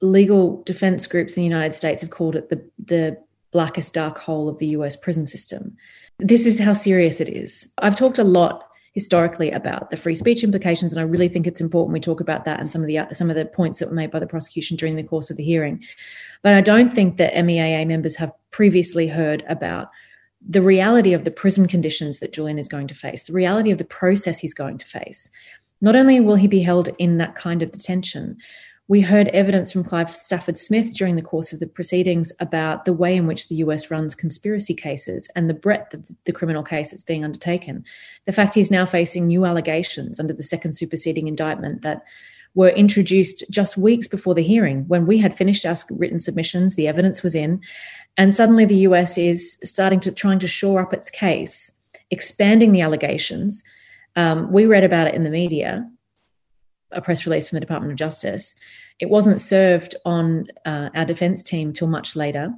legal 0.00 0.62
defense 0.64 1.06
groups 1.06 1.34
in 1.34 1.40
the 1.40 1.48
United 1.48 1.74
States 1.74 2.02
have 2.02 2.10
called 2.10 2.36
it 2.36 2.48
the 2.48 2.64
the 2.84 3.18
blackest 3.52 3.92
dark 3.94 4.16
hole 4.18 4.48
of 4.48 4.58
the 4.58 4.68
US 4.68 4.94
prison 4.94 5.26
system. 5.26 5.76
This 6.18 6.46
is 6.46 6.60
how 6.60 6.72
serious 6.72 7.20
it 7.20 7.28
is. 7.28 7.68
I've 7.78 7.96
talked 7.96 8.18
a 8.18 8.24
lot 8.24 8.69
historically 8.92 9.50
about 9.50 9.90
the 9.90 9.96
free 9.96 10.14
speech 10.14 10.42
implications, 10.42 10.92
and 10.92 11.00
I 11.00 11.04
really 11.04 11.28
think 11.28 11.46
it's 11.46 11.60
important 11.60 11.92
we 11.92 12.00
talk 12.00 12.20
about 12.20 12.44
that 12.44 12.60
and 12.60 12.70
some 12.70 12.80
of 12.80 12.88
the 12.88 13.06
some 13.12 13.30
of 13.30 13.36
the 13.36 13.46
points 13.46 13.78
that 13.78 13.88
were 13.88 13.94
made 13.94 14.10
by 14.10 14.18
the 14.18 14.26
prosecution 14.26 14.76
during 14.76 14.96
the 14.96 15.04
course 15.04 15.30
of 15.30 15.36
the 15.36 15.44
hearing. 15.44 15.82
But 16.42 16.54
I 16.54 16.60
don't 16.60 16.92
think 16.92 17.16
that 17.18 17.34
MEAA 17.34 17.86
members 17.86 18.16
have 18.16 18.32
previously 18.50 19.06
heard 19.06 19.44
about 19.48 19.88
the 20.48 20.62
reality 20.62 21.12
of 21.12 21.24
the 21.24 21.30
prison 21.30 21.66
conditions 21.66 22.18
that 22.18 22.32
Julian 22.32 22.58
is 22.58 22.68
going 22.68 22.88
to 22.88 22.94
face, 22.94 23.24
the 23.24 23.32
reality 23.32 23.70
of 23.70 23.78
the 23.78 23.84
process 23.84 24.38
he's 24.38 24.54
going 24.54 24.78
to 24.78 24.86
face. 24.86 25.30
Not 25.82 25.96
only 25.96 26.20
will 26.20 26.36
he 26.36 26.48
be 26.48 26.62
held 26.62 26.88
in 26.98 27.18
that 27.18 27.34
kind 27.34 27.62
of 27.62 27.70
detention, 27.70 28.36
we 28.90 29.00
heard 29.00 29.28
evidence 29.28 29.70
from 29.70 29.84
Clive 29.84 30.10
Stafford 30.10 30.58
Smith 30.58 30.92
during 30.94 31.14
the 31.14 31.22
course 31.22 31.52
of 31.52 31.60
the 31.60 31.68
proceedings 31.68 32.32
about 32.40 32.86
the 32.86 32.92
way 32.92 33.14
in 33.14 33.28
which 33.28 33.46
the 33.46 33.54
US 33.54 33.88
runs 33.88 34.16
conspiracy 34.16 34.74
cases 34.74 35.30
and 35.36 35.48
the 35.48 35.54
breadth 35.54 35.94
of 35.94 36.10
the 36.24 36.32
criminal 36.32 36.64
case 36.64 36.90
that's 36.90 37.04
being 37.04 37.24
undertaken. 37.24 37.84
The 38.26 38.32
fact 38.32 38.56
he's 38.56 38.68
now 38.68 38.86
facing 38.86 39.28
new 39.28 39.44
allegations 39.44 40.18
under 40.18 40.32
the 40.32 40.42
second 40.42 40.72
superseding 40.72 41.28
indictment 41.28 41.82
that 41.82 42.02
were 42.56 42.70
introduced 42.70 43.44
just 43.48 43.76
weeks 43.76 44.08
before 44.08 44.34
the 44.34 44.42
hearing 44.42 44.82
when 44.88 45.06
we 45.06 45.18
had 45.18 45.36
finished 45.36 45.64
our 45.64 45.76
written 45.92 46.18
submissions, 46.18 46.74
the 46.74 46.88
evidence 46.88 47.22
was 47.22 47.36
in, 47.36 47.60
and 48.16 48.34
suddenly 48.34 48.64
the 48.64 48.88
US 48.88 49.16
is 49.16 49.56
starting 49.62 50.00
to 50.00 50.10
trying 50.10 50.40
to 50.40 50.48
shore 50.48 50.82
up 50.82 50.92
its 50.92 51.10
case, 51.10 51.70
expanding 52.10 52.72
the 52.72 52.80
allegations. 52.80 53.62
Um, 54.16 54.50
we 54.50 54.66
read 54.66 54.82
about 54.82 55.06
it 55.06 55.14
in 55.14 55.22
the 55.22 55.30
media, 55.30 55.88
a 56.92 57.00
press 57.00 57.26
release 57.26 57.48
from 57.48 57.56
the 57.56 57.60
Department 57.60 57.92
of 57.92 57.98
Justice. 57.98 58.54
It 58.98 59.10
wasn't 59.10 59.40
served 59.40 59.96
on 60.04 60.46
uh, 60.64 60.90
our 60.94 61.04
defense 61.04 61.42
team 61.42 61.72
till 61.72 61.88
much 61.88 62.16
later. 62.16 62.52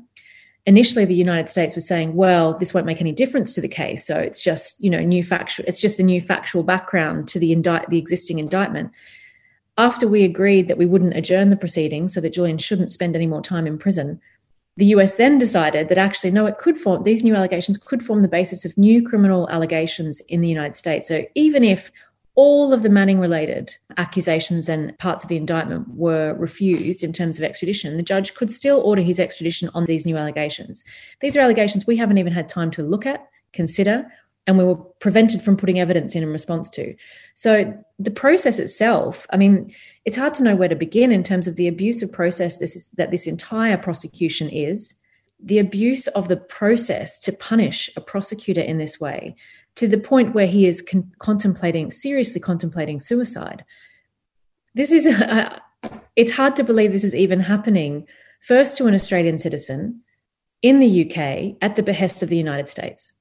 Initially, 0.65 1.05
the 1.05 1.15
United 1.15 1.49
States 1.49 1.75
was 1.75 1.87
saying, 1.87 2.15
"Well, 2.15 2.57
this 2.59 2.73
won't 2.73 2.87
make 2.87 3.01
any 3.01 3.13
difference 3.13 3.53
to 3.55 3.61
the 3.61 3.69
case, 3.69 4.07
so 4.07 4.19
it's 4.19 4.43
just 4.43 4.83
you 4.83 4.91
know 4.91 5.01
new 5.01 5.25
factual. 5.25 5.67
It's 5.67 5.81
just 5.81 5.99
a 5.99 6.05
new 6.05 6.21
factual 6.21 6.63
background 6.63 7.29
to 7.29 7.39
the 7.39 7.53
indict 7.53 7.89
the 7.91 7.99
existing 7.99 8.39
indictment." 8.39 8.91
After 9.79 10.07
we 10.07 10.23
agreed 10.23 10.69
that 10.69 10.79
we 10.79 10.87
wouldn't 10.87 11.17
adjourn 11.17 11.51
the 11.51 11.57
proceedings 11.57 12.13
so 12.13 12.21
that 12.21 12.35
Julian 12.35 12.59
shouldn't 12.59 12.91
spend 12.91 13.17
any 13.17 13.27
more 13.27 13.41
time 13.41 13.67
in 13.67 13.79
prison, 13.79 14.21
the 14.77 14.87
US 14.87 15.15
then 15.15 15.39
decided 15.39 15.89
that 15.89 15.99
actually, 15.99 16.31
no, 16.31 16.47
it 16.47 16.59
could 16.59 16.79
form, 16.79 17.03
these 17.03 17.23
new 17.23 17.35
allegations 17.35 17.79
could 17.79 18.03
form 18.03 18.23
the 18.23 18.29
basis 18.29 18.65
of 18.65 18.77
new 18.77 19.03
criminal 19.03 19.49
allegations 19.51 20.21
in 20.29 20.41
the 20.41 20.49
United 20.49 20.75
States. 20.75 21.09
So 21.09 21.25
even 21.35 21.63
if 21.65 21.91
all 22.35 22.73
of 22.73 22.83
the 22.83 22.89
Manning 22.89 23.21
related 23.21 23.77
accusations 23.99 24.69
and 24.69 24.97
parts 24.99 25.23
of 25.23 25.29
the 25.29 25.37
indictment 25.37 25.87
were 25.89 26.35
refused 26.35 27.05
in 27.05 27.13
terms 27.13 27.37
of 27.37 27.45
extradition, 27.45 27.97
the 27.97 28.03
judge 28.03 28.35
could 28.35 28.51
still 28.51 28.81
order 28.81 29.03
his 29.03 29.21
extradition 29.21 29.71
on 29.75 29.85
these 29.85 30.07
new 30.07 30.17
allegations. 30.17 30.83
These 31.21 31.37
are 31.37 31.41
allegations 31.41 31.87
we 31.87 31.99
haven't 31.99 32.19
even 32.19 32.33
had 32.33 32.49
time 32.49 32.71
to 32.73 32.83
look 32.83 33.05
at, 33.05 33.27
consider, 33.53 34.07
and 34.47 34.59
we 34.59 34.65
were 34.65 34.77
prevented 34.77 35.43
from 35.43 35.57
putting 35.57 35.79
evidence 35.79 36.15
in 36.15 36.23
in 36.23 36.33
response 36.33 36.69
to. 36.71 36.95
So 37.35 37.73
the 37.99 38.11
process 38.11 38.59
itself, 38.59 39.27
I 39.31 39.37
mean, 39.37 39.73
it's 40.05 40.17
hard 40.17 40.35
to 40.35 40.43
know 40.43 40.57
where 40.57 40.69
to 40.69 40.75
begin 40.75 41.13
in 41.13 41.23
terms 41.23 41.47
of 41.47 41.57
the 41.57 41.69
abusive 41.69 42.11
process 42.11 42.59
this 42.59 42.75
is, 42.75 42.91
that 42.97 43.11
this 43.11 43.27
entire 43.27 43.77
prosecution 43.77 44.49
is. 44.49 44.95
The 45.45 45.59
abuse 45.59 46.07
of 46.09 46.29
the 46.29 46.37
process 46.37 47.19
to 47.21 47.33
punish 47.33 47.91
a 47.97 48.01
prosecutor 48.01 48.61
in 48.61 48.79
this 48.79 49.01
way, 49.01 49.37
to 49.77 49.89
the 49.89 49.99
point 49.99 50.35
where 50.35 50.47
he 50.47 50.67
is 50.67 50.83
con- 50.83 51.11
contemplating, 51.19 51.91
seriously 51.91 52.41
contemplating 52.41 52.99
suicide. 52.99 53.65
This 54.75 54.93
is, 54.93 55.07
uh, 55.09 55.59
it's 56.17 56.33
hard 56.33 56.57
to 56.57 56.65
believe 56.65 56.93
this 56.93 57.05
is 57.05 57.15
even 57.15 57.41
happening, 57.41 58.07
first 58.43 58.77
to 58.79 58.87
an 58.87 58.95
Australian 58.95 59.39
citizen 59.39 60.03
in 60.63 60.79
the 60.79 61.07
UK 61.07 61.57
at 61.61 61.77
the 61.77 61.83
behest 61.83 62.23
of 62.23 62.29
the 62.29 62.37
United 62.37 62.69
States 62.69 63.15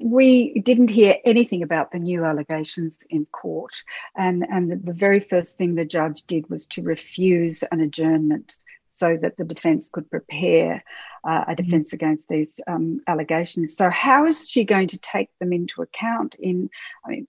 we 0.00 0.60
didn't 0.60 0.90
hear 0.90 1.16
anything 1.24 1.62
about 1.62 1.92
the 1.92 1.98
new 1.98 2.24
allegations 2.24 3.04
in 3.10 3.26
court. 3.26 3.82
And, 4.16 4.44
and 4.50 4.70
the, 4.70 4.76
the, 4.76 4.92
very 4.92 5.20
first 5.20 5.56
thing 5.56 5.74
the 5.74 5.84
judge 5.84 6.24
did 6.24 6.48
was 6.50 6.66
to 6.68 6.82
refuse 6.82 7.62
an 7.70 7.80
adjournment 7.80 8.56
so 8.96 9.16
that 9.20 9.36
the 9.36 9.44
defence 9.44 9.90
could 9.90 10.10
prepare 10.10 10.82
uh, 11.22 11.28
a 11.28 11.50
mm-hmm. 11.50 11.54
defence 11.54 11.88
mm-hmm. 11.88 11.96
against 11.96 12.28
these 12.28 12.60
um, 12.66 12.98
allegations. 13.06 13.76
So, 13.76 13.90
how 13.90 14.26
is 14.26 14.48
she 14.48 14.64
going 14.64 14.88
to 14.88 14.98
take 14.98 15.30
them 15.38 15.52
into 15.52 15.82
account? 15.82 16.34
In, 16.38 16.70
I 17.04 17.10
mean, 17.10 17.28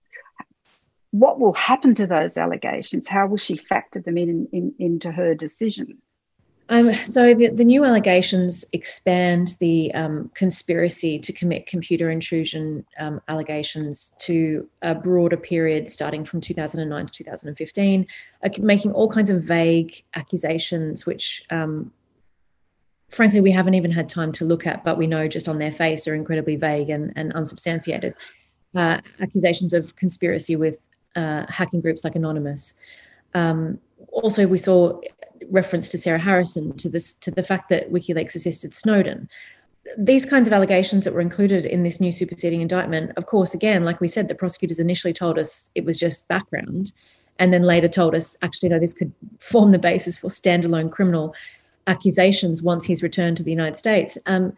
what 1.12 1.40
will 1.40 1.54
happen 1.54 1.94
to 1.96 2.08
those 2.08 2.38
allegations? 2.38 3.08
How 3.08 3.28
will 3.28 3.38
she 3.38 3.58
factor 3.58 4.00
them 4.00 4.18
in, 4.18 4.48
in 4.52 4.76
into 4.80 5.12
her 5.12 5.36
decision? 5.36 6.02
Um, 6.70 6.94
so 7.06 7.34
the, 7.34 7.48
the, 7.48 7.64
new 7.64 7.86
allegations 7.86 8.66
expand 8.74 9.56
the 9.60 9.94
um, 9.94 10.30
conspiracy 10.34 11.18
to 11.18 11.32
commit 11.32 11.66
computer 11.66 12.10
intrusion 12.10 12.86
um, 13.00 13.22
allegations 13.30 14.14
to 14.20 14.68
a 14.82 14.94
broader 14.94 15.38
period 15.38 15.90
starting 15.90 16.26
from 16.26 16.42
2009 16.42 17.06
to 17.06 17.12
2015, 17.12 18.08
uh, 18.44 18.50
making 18.60 18.92
all 18.92 19.10
kinds 19.10 19.30
of 19.30 19.44
vague 19.44 20.04
accusations, 20.16 21.06
which 21.06 21.46
um, 21.52 21.90
frankly 23.12 23.40
we 23.40 23.52
haven't 23.52 23.76
even 23.76 23.92
had 23.92 24.10
time 24.10 24.34
to 24.34 24.44
look 24.44 24.68
at, 24.68 24.84
but 24.84 24.98
we 24.98 25.08
know 25.08 25.26
just 25.26 25.48
on 25.48 25.60
their 25.60 25.72
face 25.72 26.06
are 26.06 26.16
incredibly 26.16 26.58
vague 26.58 26.90
and, 26.90 27.14
and 27.16 27.32
unsubstantiated. 27.34 28.14
Uh, 28.76 29.00
accusations 29.22 29.72
of 29.72 29.96
conspiracy 29.96 30.58
with 30.58 30.80
uh, 31.16 31.46
hacking 31.48 31.80
groups 31.80 32.04
like 32.04 32.16
Anonymous. 32.16 32.74
Um, 33.34 33.80
also, 34.12 34.48
we 34.48 34.58
saw 34.58 35.00
reference 35.50 35.90
to 35.90 35.98
Sarah 35.98 36.20
Harrison 36.20 36.76
to 36.78 36.90
this 36.90 37.14
to 37.14 37.32
the 37.32 37.44
fact 37.44 37.70
that 37.70 37.92
WikiLeaks 37.92 38.36
assisted 38.36 38.74
Snowden. 38.74 39.30
These 39.98 40.26
kinds 40.26 40.48
of 40.48 40.54
allegations 40.54 41.06
that 41.06 41.14
were 41.14 41.22
included 41.22 41.66
in 41.66 41.84
this 41.84 42.02
new 42.02 42.12
superseding 42.12 42.62
indictment, 42.62 43.12
of 43.16 43.26
course, 43.26 43.54
again, 43.54 43.86
like 43.86 44.02
we 44.02 44.08
said, 44.08 44.28
the 44.28 44.36
prosecutors 44.36 44.80
initially 44.80 45.14
told 45.14 45.40
us 45.40 45.70
it 45.76 45.86
was 45.86 45.98
just 45.98 46.28
background, 46.28 46.92
and 47.40 47.54
then 47.54 47.64
later 47.64 47.88
told 47.88 48.14
us 48.14 48.36
actually 48.42 48.70
no, 48.70 48.80
this 48.80 48.94
could 48.94 49.14
form 49.40 49.72
the 49.72 49.80
basis 49.80 50.18
for 50.18 50.30
standalone 50.30 50.92
criminal 50.92 51.34
accusations 51.88 52.62
once 52.62 52.84
he's 52.84 53.02
returned 53.02 53.38
to 53.38 53.44
the 53.44 53.52
United 53.52 53.78
States. 53.78 54.18
Um, 54.26 54.54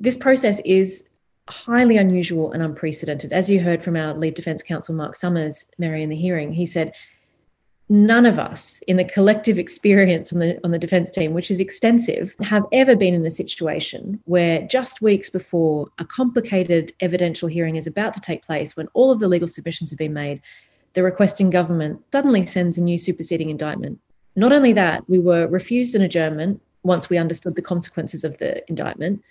this 0.00 0.16
process 0.16 0.60
is 0.64 1.04
highly 1.48 1.96
unusual 1.96 2.52
and 2.52 2.62
unprecedented. 2.62 3.32
As 3.32 3.48
you 3.48 3.60
heard 3.60 3.82
from 3.82 3.96
our 3.96 4.14
lead 4.14 4.34
defense 4.34 4.62
counsel, 4.62 4.94
Mark 4.94 5.14
Summers, 5.14 5.68
Mary, 5.78 6.02
in 6.02 6.10
the 6.10 6.16
hearing, 6.16 6.52
he 6.52 6.66
said 6.66 6.92
none 7.88 8.24
of 8.24 8.38
us 8.38 8.80
in 8.88 8.96
the 8.96 9.04
collective 9.04 9.58
experience 9.58 10.32
on 10.32 10.38
the 10.38 10.58
on 10.64 10.70
the 10.70 10.78
defense 10.78 11.10
team 11.10 11.34
which 11.34 11.50
is 11.50 11.60
extensive 11.60 12.34
have 12.40 12.64
ever 12.72 12.96
been 12.96 13.12
in 13.12 13.26
a 13.26 13.30
situation 13.30 14.18
where 14.24 14.66
just 14.68 15.02
weeks 15.02 15.28
before 15.28 15.86
a 15.98 16.04
complicated 16.04 16.94
evidential 17.00 17.46
hearing 17.46 17.76
is 17.76 17.86
about 17.86 18.14
to 18.14 18.20
take 18.20 18.42
place 18.42 18.74
when 18.74 18.88
all 18.94 19.10
of 19.10 19.20
the 19.20 19.28
legal 19.28 19.46
submissions 19.46 19.90
have 19.90 19.98
been 19.98 20.14
made 20.14 20.40
the 20.94 21.02
requesting 21.02 21.50
government 21.50 22.00
suddenly 22.10 22.44
sends 22.44 22.78
a 22.78 22.82
new 22.82 22.96
superseding 22.96 23.50
indictment. 23.50 23.98
Not 24.36 24.52
only 24.52 24.72
that 24.72 25.08
we 25.08 25.18
were 25.18 25.46
refused 25.48 25.94
an 25.94 26.02
adjournment 26.02 26.60
once 26.84 27.10
we 27.10 27.18
understood 27.18 27.54
the 27.54 27.62
consequences 27.62 28.24
of 28.24 28.38
the 28.38 28.66
indictment 28.68 29.22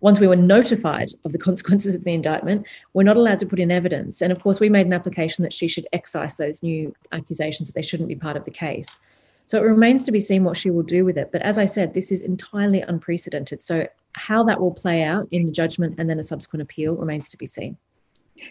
once 0.00 0.20
we 0.20 0.26
were 0.26 0.36
notified 0.36 1.10
of 1.24 1.32
the 1.32 1.38
consequences 1.38 1.94
of 1.94 2.04
the 2.04 2.14
indictment, 2.14 2.66
we're 2.94 3.02
not 3.02 3.16
allowed 3.16 3.38
to 3.40 3.46
put 3.46 3.58
in 3.58 3.70
evidence. 3.70 4.22
And 4.22 4.32
of 4.32 4.40
course, 4.40 4.60
we 4.60 4.68
made 4.68 4.86
an 4.86 4.92
application 4.92 5.42
that 5.42 5.52
she 5.52 5.68
should 5.68 5.88
excise 5.92 6.36
those 6.36 6.62
new 6.62 6.94
accusations 7.12 7.68
that 7.68 7.74
they 7.74 7.82
shouldn't 7.82 8.08
be 8.08 8.14
part 8.14 8.36
of 8.36 8.44
the 8.44 8.50
case. 8.50 9.00
So 9.46 9.58
it 9.58 9.66
remains 9.66 10.04
to 10.04 10.12
be 10.12 10.20
seen 10.20 10.44
what 10.44 10.56
she 10.56 10.70
will 10.70 10.82
do 10.82 11.04
with 11.04 11.16
it. 11.16 11.32
But 11.32 11.42
as 11.42 11.58
I 11.58 11.64
said, 11.64 11.94
this 11.94 12.12
is 12.12 12.22
entirely 12.22 12.82
unprecedented. 12.82 13.60
So 13.60 13.88
how 14.12 14.44
that 14.44 14.60
will 14.60 14.72
play 14.72 15.02
out 15.02 15.26
in 15.30 15.46
the 15.46 15.52
judgment 15.52 15.94
and 15.98 16.08
then 16.08 16.18
a 16.18 16.24
subsequent 16.24 16.62
appeal 16.62 16.94
remains 16.94 17.30
to 17.30 17.38
be 17.38 17.46
seen. 17.46 17.76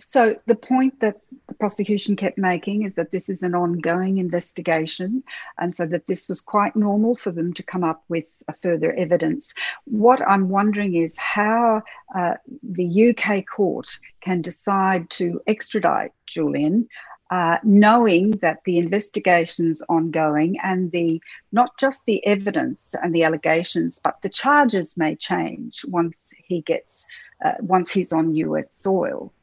So 0.06 0.36
the 0.46 0.56
point 0.56 1.00
that 1.00 1.18
the 1.48 1.54
prosecution 1.54 2.16
kept 2.16 2.38
making 2.38 2.84
is 2.84 2.96
that 2.96 3.12
this 3.12 3.30
is 3.30 3.44
an 3.44 3.56
ongoing 3.56 4.18
investigation, 4.18 5.24
and 5.58 5.76
so 5.76 5.86
that 5.88 6.08
this 6.08 6.28
was 6.28 6.42
quite 6.42 6.76
normal 6.76 7.16
for 7.16 7.32
them 7.32 7.54
to 7.54 7.64
come 7.64 7.84
up 7.84 8.04
with 8.10 8.28
further 8.62 8.94
evidence. 8.94 9.54
What 9.86 10.22
I'm 10.28 10.50
wondering 10.50 10.96
is 10.96 11.18
how 11.18 11.84
uh, 12.16 12.36
the 12.64 13.10
UK 13.10 13.46
court 13.46 14.00
can 14.22 14.42
decide 14.42 15.10
to 15.12 15.42
extradite 15.48 16.12
Julian. 16.26 16.88
Uh, 17.30 17.58
knowing 17.62 18.32
that 18.32 18.64
the 18.64 18.78
investigation's 18.78 19.84
ongoing 19.90 20.58
and 20.64 20.90
the 20.94 21.22
not 21.52 21.78
just 21.78 22.06
the 22.06 22.26
evidence 22.26 22.96
and 23.04 23.14
the 23.14 23.26
allegations, 23.26 24.00
but 24.02 24.22
the 24.22 24.30
charges 24.30 24.96
may 24.96 25.14
change 25.14 25.84
once 25.90 26.34
he 26.38 26.62
gets 26.62 27.06
uh, 27.44 27.52
once 27.60 27.92
he's 27.92 28.14
on 28.14 28.34
US 28.34 28.74
soil 28.74 29.34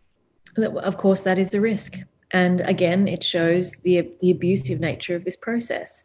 of 0.57 0.97
course, 0.97 1.25
that 1.25 1.39
is 1.39 1.55
a 1.55 1.61
risk. 1.61 1.99
And 2.31 2.61
again, 2.63 3.07
it 3.07 3.23
shows 3.23 3.73
the, 3.83 4.11
the 4.21 4.31
abusive 4.31 4.81
nature 4.81 5.15
of 5.15 5.25
this 5.25 5.37
process. 5.37 6.05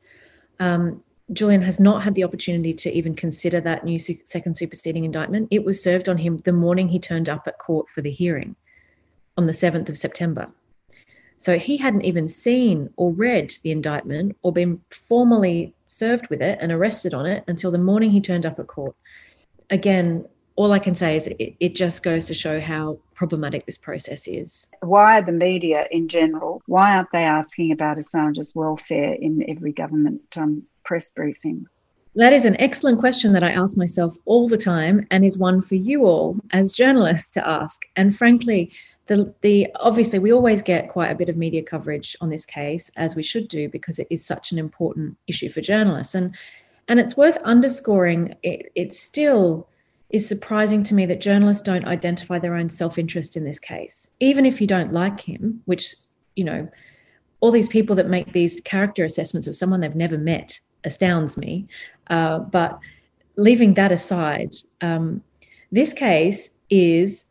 Um, 0.59 1.03
Julian 1.33 1.61
has 1.61 1.79
not 1.79 2.03
had 2.03 2.15
the 2.15 2.23
opportunity 2.23 2.73
to 2.73 2.91
even 2.91 3.15
consider 3.15 3.61
that 3.61 3.83
new 3.83 3.99
su- 3.99 4.17
second 4.23 4.57
superseding 4.57 5.05
indictment. 5.05 5.47
It 5.51 5.63
was 5.63 5.81
served 5.81 6.09
on 6.09 6.17
him 6.17 6.37
the 6.37 6.53
morning 6.53 6.87
he 6.87 6.99
turned 6.99 7.29
up 7.29 7.47
at 7.47 7.59
court 7.59 7.89
for 7.89 8.01
the 8.01 8.11
hearing 8.11 8.55
on 9.37 9.45
the 9.45 9.53
7th 9.53 9.89
of 9.89 9.97
September. 9.97 10.49
So 11.37 11.57
he 11.57 11.77
hadn't 11.77 12.03
even 12.03 12.27
seen 12.27 12.89
or 12.97 13.13
read 13.13 13.53
the 13.63 13.71
indictment 13.71 14.35
or 14.41 14.51
been 14.51 14.81
formally 14.89 15.73
served 15.87 16.29
with 16.29 16.41
it 16.41 16.59
and 16.61 16.71
arrested 16.71 17.13
on 17.13 17.25
it 17.25 17.43
until 17.47 17.71
the 17.71 17.77
morning 17.77 18.11
he 18.11 18.19
turned 18.19 18.45
up 18.45 18.59
at 18.59 18.67
court. 18.67 18.95
Again, 19.69 20.25
all 20.59 20.73
I 20.73 20.79
can 20.79 20.93
say 20.93 21.15
is 21.15 21.27
it, 21.27 21.55
it, 21.61 21.73
just 21.73 22.03
goes 22.03 22.25
to 22.25 22.33
show 22.33 22.59
how 22.59 22.99
problematic 23.15 23.65
this 23.65 23.77
process 23.77 24.27
is. 24.27 24.67
Why 24.81 25.19
are 25.19 25.25
the 25.25 25.31
media 25.31 25.85
in 25.89 26.09
general, 26.09 26.61
why 26.65 26.97
aren't 26.97 27.13
they 27.13 27.23
asking 27.23 27.71
about 27.71 27.95
Assange's 27.95 28.53
welfare 28.53 29.13
in 29.13 29.49
every 29.49 29.71
government 29.71 30.21
um, 30.35 30.63
press 30.83 31.11
briefing? 31.11 31.65
That 32.15 32.33
is 32.33 32.43
an 32.43 32.59
excellent 32.59 32.99
question 32.99 33.31
that 33.31 33.43
I 33.43 33.51
ask 33.51 33.77
myself 33.77 34.17
all 34.25 34.49
the 34.49 34.57
time 34.57 35.07
and 35.11 35.23
is 35.23 35.37
one 35.37 35.61
for 35.61 35.75
you 35.75 36.03
all 36.03 36.35
as 36.51 36.73
journalists 36.73 37.31
to 37.31 37.47
ask. 37.47 37.83
And 37.95 38.13
frankly, 38.17 38.73
the, 39.05 39.33
the 39.39 39.69
obviously 39.75 40.19
we 40.19 40.33
always 40.33 40.61
get 40.61 40.89
quite 40.89 41.09
a 41.09 41.15
bit 41.15 41.29
of 41.29 41.37
media 41.37 41.63
coverage 41.63 42.17
on 42.19 42.29
this 42.29 42.45
case 42.45 42.91
as 42.97 43.15
we 43.15 43.23
should 43.23 43.47
do 43.47 43.69
because 43.69 43.97
it 43.97 44.07
is 44.09 44.25
such 44.25 44.51
an 44.51 44.59
important 44.59 45.15
issue 45.27 45.49
for 45.49 45.61
journalists 45.61 46.15
and 46.15 46.35
and 46.89 46.99
it's 46.99 47.15
worth 47.15 47.37
underscoring 47.43 48.35
it, 48.43 48.71
it's 48.75 48.99
still 48.99 49.69
is 50.09 50.27
surprising 50.27 50.83
to 50.83 50.93
me 50.93 51.05
that 51.05 51.21
journalists 51.21 51.61
don't 51.61 51.85
identify 51.85 52.39
their 52.39 52.55
own 52.55 52.69
self 52.69 52.97
interest 52.97 53.37
in 53.37 53.43
this 53.43 53.59
case. 53.59 54.07
Even 54.19 54.45
if 54.45 54.59
you 54.59 54.67
don't 54.67 54.93
like 54.93 55.19
him, 55.21 55.61
which, 55.65 55.95
you 56.35 56.43
know, 56.43 56.67
all 57.41 57.51
these 57.51 57.69
people 57.69 57.95
that 57.95 58.09
make 58.09 58.33
these 58.33 58.59
character 58.65 59.05
assessments 59.05 59.47
of 59.47 59.55
someone 59.55 59.79
they've 59.79 59.95
never 59.95 60.17
met 60.17 60.59
astounds 60.83 61.37
me. 61.37 61.67
Uh, 62.07 62.39
but 62.39 62.79
leaving 63.37 63.73
that 63.75 63.91
aside, 63.91 64.55
um, 64.81 65.23
this 65.71 65.93
case 65.93 66.49
is 66.69 67.25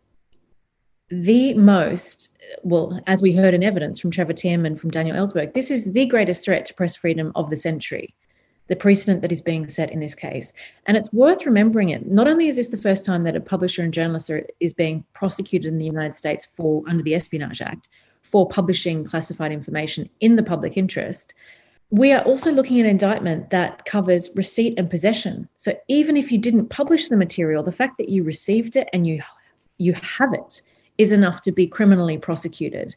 the 1.10 1.54
most, 1.54 2.30
well, 2.62 3.00
as 3.06 3.20
we 3.22 3.34
heard 3.34 3.54
in 3.54 3.62
evidence 3.62 3.98
from 3.98 4.10
Trevor 4.10 4.34
Timm 4.34 4.64
and 4.64 4.80
from 4.80 4.90
Daniel 4.90 5.16
Ellsberg, 5.16 5.54
this 5.54 5.70
is 5.70 5.92
the 5.92 6.06
greatest 6.06 6.44
threat 6.44 6.64
to 6.66 6.74
press 6.74 6.96
freedom 6.96 7.32
of 7.34 7.50
the 7.50 7.56
century 7.56 8.14
the 8.68 8.76
precedent 8.76 9.22
that 9.22 9.32
is 9.32 9.42
being 9.42 9.66
set 9.66 9.90
in 9.90 10.00
this 10.00 10.14
case. 10.14 10.52
And 10.86 10.96
it's 10.96 11.12
worth 11.12 11.44
remembering 11.44 11.88
it. 11.90 12.06
Not 12.06 12.28
only 12.28 12.48
is 12.48 12.56
this 12.56 12.68
the 12.68 12.78
first 12.78 13.04
time 13.04 13.22
that 13.22 13.36
a 13.36 13.40
publisher 13.40 13.82
and 13.82 13.92
journalist 13.92 14.30
are, 14.30 14.46
is 14.60 14.72
being 14.72 15.04
prosecuted 15.14 15.72
in 15.72 15.78
the 15.78 15.86
United 15.86 16.16
States 16.16 16.46
for 16.56 16.82
under 16.88 17.02
the 17.02 17.14
Espionage 17.14 17.60
Act 17.60 17.88
for 18.22 18.48
publishing 18.48 19.04
classified 19.04 19.52
information 19.52 20.08
in 20.20 20.36
the 20.36 20.42
public 20.42 20.76
interest, 20.76 21.34
we 21.90 22.12
are 22.12 22.22
also 22.22 22.52
looking 22.52 22.78
at 22.78 22.84
an 22.84 22.90
indictment 22.90 23.48
that 23.50 23.84
covers 23.86 24.28
receipt 24.36 24.78
and 24.78 24.90
possession. 24.90 25.48
So 25.56 25.72
even 25.88 26.16
if 26.16 26.30
you 26.30 26.38
didn't 26.38 26.68
publish 26.68 27.08
the 27.08 27.16
material, 27.16 27.62
the 27.62 27.72
fact 27.72 27.96
that 27.96 28.10
you 28.10 28.22
received 28.22 28.76
it 28.76 28.88
and 28.92 29.06
you 29.06 29.22
you 29.78 29.94
have 29.94 30.34
it 30.34 30.60
is 30.98 31.12
enough 31.12 31.40
to 31.42 31.52
be 31.52 31.66
criminally 31.66 32.18
prosecuted. 32.18 32.94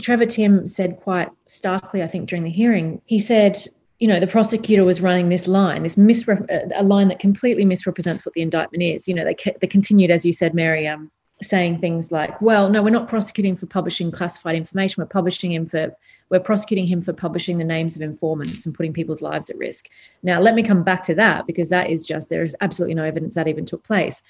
Trevor 0.00 0.26
Timm 0.26 0.66
said 0.66 0.96
quite 0.96 1.28
starkly, 1.46 2.02
I 2.02 2.08
think, 2.08 2.28
during 2.28 2.44
the 2.44 2.50
hearing, 2.50 3.02
he 3.04 3.18
said, 3.18 3.58
you 4.02 4.08
know, 4.08 4.18
the 4.18 4.26
prosecutor 4.26 4.84
was 4.84 5.00
running 5.00 5.28
this 5.28 5.46
line, 5.46 5.84
this 5.84 5.94
misre- 5.94 6.44
a 6.74 6.82
line 6.82 7.06
that 7.06 7.20
completely 7.20 7.64
misrepresents 7.64 8.26
what 8.26 8.34
the 8.34 8.42
indictment 8.42 8.82
is. 8.82 9.06
You 9.06 9.14
know, 9.14 9.24
they 9.24 9.36
they 9.60 9.68
continued, 9.68 10.10
as 10.10 10.24
you 10.24 10.32
said, 10.32 10.54
Mary, 10.54 10.88
um, 10.88 11.08
saying 11.40 11.78
things 11.78 12.10
like, 12.10 12.42
"Well, 12.42 12.68
no, 12.68 12.82
we're 12.82 12.90
not 12.90 13.08
prosecuting 13.08 13.56
for 13.56 13.66
publishing 13.66 14.10
classified 14.10 14.56
information. 14.56 15.00
We're 15.00 15.06
publishing 15.06 15.52
him 15.52 15.68
for 15.68 15.94
we're 16.30 16.40
prosecuting 16.40 16.88
him 16.88 17.00
for 17.00 17.12
publishing 17.12 17.58
the 17.58 17.64
names 17.64 17.94
of 17.94 18.02
informants 18.02 18.66
and 18.66 18.74
putting 18.74 18.92
people's 18.92 19.22
lives 19.22 19.50
at 19.50 19.56
risk." 19.56 19.88
Now, 20.24 20.40
let 20.40 20.56
me 20.56 20.64
come 20.64 20.82
back 20.82 21.04
to 21.04 21.14
that 21.14 21.46
because 21.46 21.68
that 21.68 21.88
is 21.88 22.04
just 22.04 22.28
there 22.28 22.42
is 22.42 22.56
absolutely 22.60 22.96
no 22.96 23.04
evidence 23.04 23.36
that 23.36 23.46
even 23.46 23.64
took 23.64 23.84
place. 23.84 24.20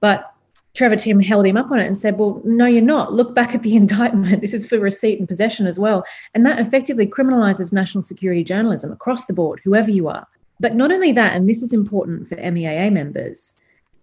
But 0.00 0.30
Trevor 0.74 0.96
Timm 0.96 1.20
held 1.20 1.46
him 1.46 1.56
up 1.56 1.70
on 1.70 1.78
it 1.78 1.86
and 1.86 1.96
said, 1.96 2.18
Well, 2.18 2.42
no, 2.44 2.66
you're 2.66 2.82
not. 2.82 3.12
Look 3.12 3.34
back 3.34 3.54
at 3.54 3.62
the 3.62 3.76
indictment. 3.82 4.40
This 4.40 4.54
is 4.54 4.66
for 4.66 4.78
receipt 4.78 5.18
and 5.18 5.28
possession 5.28 5.66
as 5.66 5.78
well. 5.78 6.04
And 6.34 6.44
that 6.44 6.58
effectively 6.58 7.06
criminalizes 7.06 7.72
national 7.72 8.02
security 8.02 8.44
journalism 8.44 8.92
across 8.92 9.26
the 9.26 9.34
board, 9.34 9.60
whoever 9.64 9.90
you 9.90 10.08
are. 10.08 10.26
But 10.60 10.74
not 10.74 10.92
only 10.92 11.12
that, 11.12 11.34
and 11.34 11.48
this 11.48 11.62
is 11.62 11.72
important 11.72 12.28
for 12.28 12.36
MEAA 12.36 12.92
members, 12.92 13.54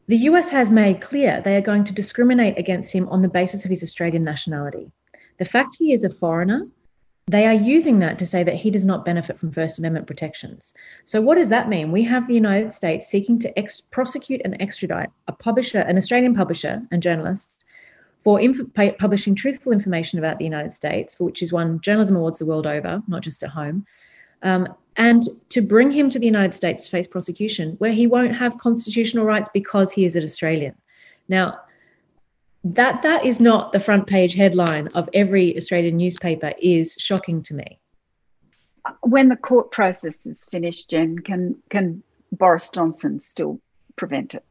the 0.08 0.18
US 0.18 0.50
has 0.50 0.72
made 0.72 1.02
clear 1.02 1.42
they 1.42 1.56
are 1.56 1.62
going 1.62 1.84
to 1.86 1.94
discriminate 1.94 2.58
against 2.58 2.92
him 2.94 3.08
on 3.10 3.22
the 3.22 3.30
basis 3.30 3.64
of 3.64 3.72
his 3.72 3.84
Australian 3.84 4.24
nationality. 4.24 4.92
The 5.40 5.46
fact 5.46 5.78
he 5.78 5.94
is 5.94 6.04
a 6.04 6.10
foreigner 6.10 6.68
they 7.32 7.48
are 7.48 7.54
using 7.54 8.00
that 8.00 8.20
to 8.20 8.26
say 8.26 8.44
that 8.44 8.56
he 8.56 8.70
does 8.70 8.86
not 8.86 9.06
benefit 9.06 9.40
from 9.40 9.54
First 9.54 9.80
Amendment 9.80 10.06
protections. 10.06 10.74
So, 11.06 11.22
what 11.22 11.36
does 11.36 11.48
that 11.48 11.70
mean? 11.70 11.90
We 11.92 12.04
have 12.04 12.28
the 12.28 12.34
United 12.34 12.74
States 12.74 13.08
seeking 13.08 13.40
to 13.40 13.58
ex- 13.58 13.80
prosecute 13.80 14.42
and 14.44 14.62
extradite 14.62 15.10
a 15.30 15.32
publisher, 15.32 15.80
an 15.80 15.96
Australian 15.96 16.36
publisher 16.36 16.82
and 16.92 17.02
journalist, 17.02 17.64
for 18.26 18.42
inf- 18.42 18.74
publishing 19.00 19.34
truthful 19.34 19.72
information 19.72 20.20
about 20.20 20.40
the 20.40 20.44
United 20.44 20.74
States, 20.74 21.16
for 21.16 21.24
which 21.24 21.40
he's 21.40 21.54
won 21.54 21.80
journalism 21.80 22.18
awards 22.18 22.38
the 22.38 22.46
world 22.46 22.68
over, 22.68 23.02
not 23.08 23.22
just 23.22 23.42
at 23.44 23.50
home, 23.50 23.86
um, 24.44 24.68
and 24.98 25.24
to 25.50 25.62
bring 25.62 25.90
him 25.90 26.10
to 26.10 26.20
the 26.20 26.26
United 26.26 26.54
States 26.54 26.84
to 26.84 26.92
face 26.92 27.08
prosecution, 27.08 27.76
where 27.78 27.94
he 27.94 28.08
won't 28.08 28.36
have 28.36 28.58
constitutional 28.58 29.24
rights 29.24 29.50
because 29.54 29.90
he 29.94 30.04
is 30.04 30.18
an 30.18 30.24
Australian. 30.24 30.76
Now, 31.30 31.62
that 32.64 33.02
that 33.02 33.26
is 33.26 33.40
not 33.40 33.74
the 33.74 33.80
front 33.80 34.08
page 34.08 34.36
headline 34.36 34.88
of 34.90 35.10
every 35.14 35.56
Australian 35.58 35.98
newspaper 35.98 36.54
is 36.62 36.96
shocking 37.00 37.42
to 37.44 37.54
me. 37.54 37.80
When 39.02 39.30
the 39.30 39.36
court 39.36 39.72
process 39.72 40.26
is 40.26 40.46
finished, 40.46 40.90
Jen, 40.90 41.20
can 41.20 41.56
can 41.70 42.04
Boris 42.32 42.70
Johnson 42.70 43.20
still 43.20 43.60
prevent 43.96 44.34
it? 44.34 44.44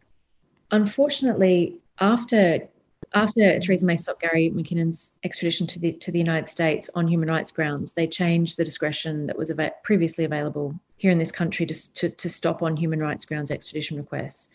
Unfortunately, 0.71 1.79
after 2.01 2.69
after 3.13 3.59
Theresa 3.59 3.87
May 3.87 3.97
stopped 3.97 4.21
Gary 4.21 4.53
McKinnon's 4.55 5.13
extradition 5.25 5.67
to 5.69 5.79
the 5.79 5.93
to 5.93 6.13
the 6.13 6.19
United 6.19 6.49
States 6.49 6.89
on 6.95 7.09
human 7.09 7.29
rights 7.29 7.51
grounds, 7.51 7.93
they 7.93 8.07
changed 8.07 8.57
the 8.57 8.65
discretion 8.65 9.27
that 9.27 9.39
was 9.39 9.51
av- 9.51 9.83
previously 9.83 10.25
available 10.25 10.79
here 10.97 11.11
in 11.11 11.19
this 11.19 11.33
country 11.33 11.67
to, 11.67 11.93
to 11.95 12.09
to 12.11 12.29
stop 12.29 12.63
on 12.63 12.77
human 12.77 13.01
rights 13.01 13.25
grounds 13.25 13.51
extradition 13.51 13.97
requests. 13.97 14.51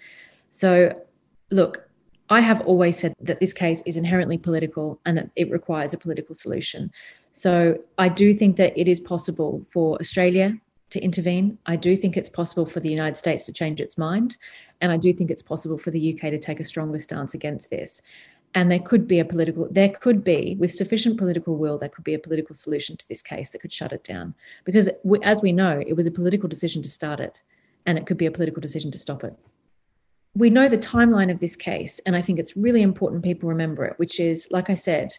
So, 0.52 0.94
look, 1.52 1.85
I 2.30 2.42
have 2.42 2.62
always 2.62 2.98
said 2.98 3.14
that 3.22 3.40
this 3.40 3.54
case 3.54 3.84
is 3.86 3.98
inherently 3.98 4.38
political 4.38 5.00
and 5.06 5.18
that 5.18 5.30
it 5.36 5.52
requires 5.52 5.94
a 5.94 5.98
political 5.98 6.34
solution. 6.34 6.92
So 7.34 7.78
I 8.00 8.10
do 8.10 8.34
think 8.34 8.56
that 8.58 8.78
it 8.78 8.88
is 8.88 9.00
possible 9.00 9.64
for 9.72 10.00
Australia 10.00 10.58
to 10.90 11.00
intervene. 11.00 11.58
I 11.68 11.76
do 11.76 11.96
think 11.96 12.18
it's 12.18 12.30
possible 12.30 12.66
for 12.66 12.80
the 12.80 12.90
United 12.90 13.18
States 13.18 13.46
to 13.46 13.54
change 13.54 13.80
its 13.80 13.98
mind. 13.98 14.38
And 14.82 14.92
I 14.92 14.98
do 14.98 15.14
think 15.14 15.30
it's 15.30 15.44
possible 15.44 15.78
for 15.78 15.92
the 15.92 16.14
UK 16.14 16.32
to 16.32 16.40
take 16.40 16.60
a 16.60 16.64
stronger 16.64 16.98
stance 16.98 17.36
against 17.36 17.70
this. 17.70 18.02
And 18.56 18.72
there 18.72 18.80
could 18.80 19.08
be 19.08 19.20
a 19.20 19.26
political, 19.26 19.68
there 19.70 19.90
could 19.90 20.24
be, 20.24 20.56
with 20.58 20.74
sufficient 20.74 21.18
political 21.18 21.58
will, 21.58 21.78
there 21.78 21.90
could 21.90 22.06
be 22.06 22.14
a 22.14 22.20
political 22.20 22.56
solution 22.56 22.98
to 22.98 23.08
this 23.08 23.22
case 23.22 23.52
that 23.52 23.60
could 23.60 23.74
shut 23.74 23.92
it 23.92 24.04
down. 24.04 24.34
Because 24.64 24.90
as 25.24 25.42
we 25.42 25.52
know, 25.52 25.84
it 25.86 25.94
was 25.94 26.08
a 26.08 26.12
political 26.12 26.48
decision 26.48 26.82
to 26.82 26.90
start 26.90 27.20
it, 27.20 27.42
and 27.86 27.98
it 27.98 28.08
could 28.08 28.18
be 28.18 28.28
a 28.28 28.32
political 28.32 28.62
decision 28.62 28.92
to 28.92 29.00
stop 29.00 29.26
it 29.26 29.36
we 30.36 30.50
know 30.50 30.68
the 30.68 30.78
timeline 30.78 31.32
of 31.32 31.40
this 31.40 31.56
case, 31.56 32.00
and 32.06 32.16
I 32.16 32.22
think 32.22 32.40
it's 32.40 32.58
really 32.58 32.82
important 32.82 33.24
people 33.24 33.48
remember 33.48 33.86
it, 33.86 33.98
which 33.98 34.20
is, 34.20 34.48
like 34.52 34.70
I 34.70 34.74
said, 34.74 35.14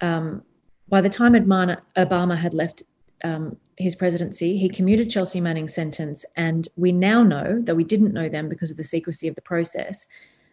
um, 0.00 0.42
by 0.88 1.00
the 1.00 1.08
time 1.08 1.34
Obama 1.34 2.36
had 2.36 2.54
left 2.54 2.82
um, 3.22 3.56
his 3.76 3.94
presidency, 3.94 4.58
he 4.58 4.68
commuted 4.68 5.10
Chelsea 5.10 5.40
Manning's 5.40 5.74
sentence, 5.74 6.24
and 6.36 6.68
we 6.76 6.90
now 6.90 7.22
know, 7.22 7.60
though 7.62 7.74
we 7.74 7.84
didn't 7.84 8.12
know 8.12 8.28
then 8.28 8.48
because 8.48 8.70
of 8.70 8.76
the 8.76 8.84
secrecy 8.84 9.28
of 9.28 9.36
the 9.36 9.42
process, 9.42 10.08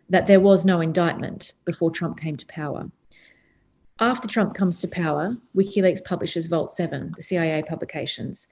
that 0.10 0.28
there 0.28 0.40
was 0.40 0.66
no 0.66 0.82
indictment 0.82 1.54
before 1.66 1.90
Trump 1.90 2.20
came 2.20 2.38
to 2.38 2.46
power. 2.46 2.90
After 4.00 4.28
Trump 4.28 4.54
comes 4.54 4.80
to 4.82 4.88
power, 4.88 5.36
WikiLeaks 5.56 6.04
publishes 6.04 6.46
Vault 6.46 6.70
7, 6.70 7.14
the 7.16 7.24
CIA 7.24 7.64
publications. 7.64 8.50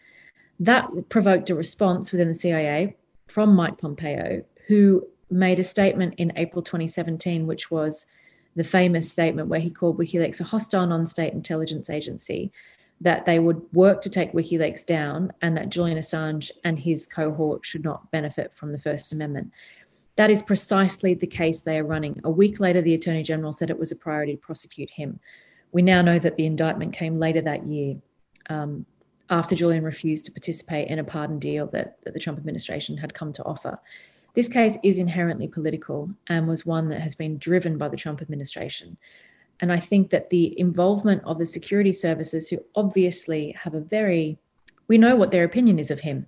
That 0.59 0.89
provoked 1.09 1.49
a 1.51 1.55
response 1.55 2.11
within 2.11 2.29
the 2.29 2.33
CIA 2.33 2.95
from 3.27 3.53
Mike 3.53 3.77
Pompeo, 3.77 4.43
who 4.67 5.05
made 5.33 5.59
a 5.59 5.63
statement 5.63 6.15
in 6.17 6.31
April 6.35 6.61
2017, 6.61 7.45
which 7.47 7.71
was 7.71 8.05
the 8.55 8.63
famous 8.63 9.09
statement 9.09 9.47
where 9.47 9.59
he 9.59 9.69
called 9.69 9.97
WikiLeaks 9.97 10.39
a 10.39 10.43
hostile 10.43 10.85
non 10.85 11.05
state 11.05 11.33
intelligence 11.33 11.89
agency, 11.89 12.51
that 13.01 13.25
they 13.25 13.39
would 13.39 13.61
work 13.73 14.01
to 14.01 14.09
take 14.09 14.33
WikiLeaks 14.33 14.85
down, 14.85 15.31
and 15.41 15.57
that 15.57 15.69
Julian 15.69 15.97
Assange 15.97 16.51
and 16.63 16.77
his 16.77 17.05
cohort 17.07 17.65
should 17.65 17.83
not 17.83 18.09
benefit 18.11 18.53
from 18.53 18.71
the 18.71 18.79
First 18.79 19.11
Amendment. 19.11 19.51
That 20.15 20.29
is 20.29 20.43
precisely 20.43 21.15
the 21.15 21.27
case 21.27 21.61
they 21.61 21.79
are 21.79 21.85
running. 21.85 22.21
A 22.23 22.29
week 22.29 22.59
later, 22.59 22.81
the 22.81 22.93
Attorney 22.93 23.23
General 23.23 23.51
said 23.51 23.69
it 23.69 23.79
was 23.79 23.91
a 23.91 23.95
priority 23.95 24.35
to 24.35 24.41
prosecute 24.41 24.91
him. 24.91 25.19
We 25.71 25.81
now 25.81 26.03
know 26.03 26.19
that 26.19 26.35
the 26.35 26.45
indictment 26.45 26.93
came 26.93 27.19
later 27.19 27.41
that 27.41 27.65
year. 27.65 27.95
Um, 28.49 28.85
after 29.29 29.55
Julian 29.55 29.83
refused 29.83 30.25
to 30.25 30.31
participate 30.31 30.89
in 30.89 30.99
a 30.99 31.03
pardon 31.03 31.39
deal 31.39 31.65
that, 31.67 31.97
that 32.03 32.13
the 32.13 32.19
Trump 32.19 32.37
administration 32.37 32.95
had 32.97 33.13
come 33.13 33.33
to 33.33 33.43
offer. 33.43 33.79
This 34.33 34.47
case 34.47 34.77
is 34.83 34.97
inherently 34.97 35.47
political 35.47 36.09
and 36.27 36.47
was 36.47 36.65
one 36.65 36.89
that 36.89 37.01
has 37.01 37.15
been 37.15 37.37
driven 37.37 37.77
by 37.77 37.89
the 37.89 37.97
Trump 37.97 38.21
administration. 38.21 38.97
And 39.59 39.71
I 39.71 39.79
think 39.79 40.09
that 40.09 40.29
the 40.29 40.59
involvement 40.59 41.23
of 41.23 41.37
the 41.37 41.45
security 41.45 41.93
services, 41.93 42.49
who 42.49 42.57
obviously 42.75 43.51
have 43.51 43.75
a 43.75 43.79
very, 43.79 44.37
we 44.87 44.97
know 44.97 45.15
what 45.15 45.31
their 45.31 45.43
opinion 45.43 45.77
is 45.77 45.91
of 45.91 45.99
him, 45.99 46.25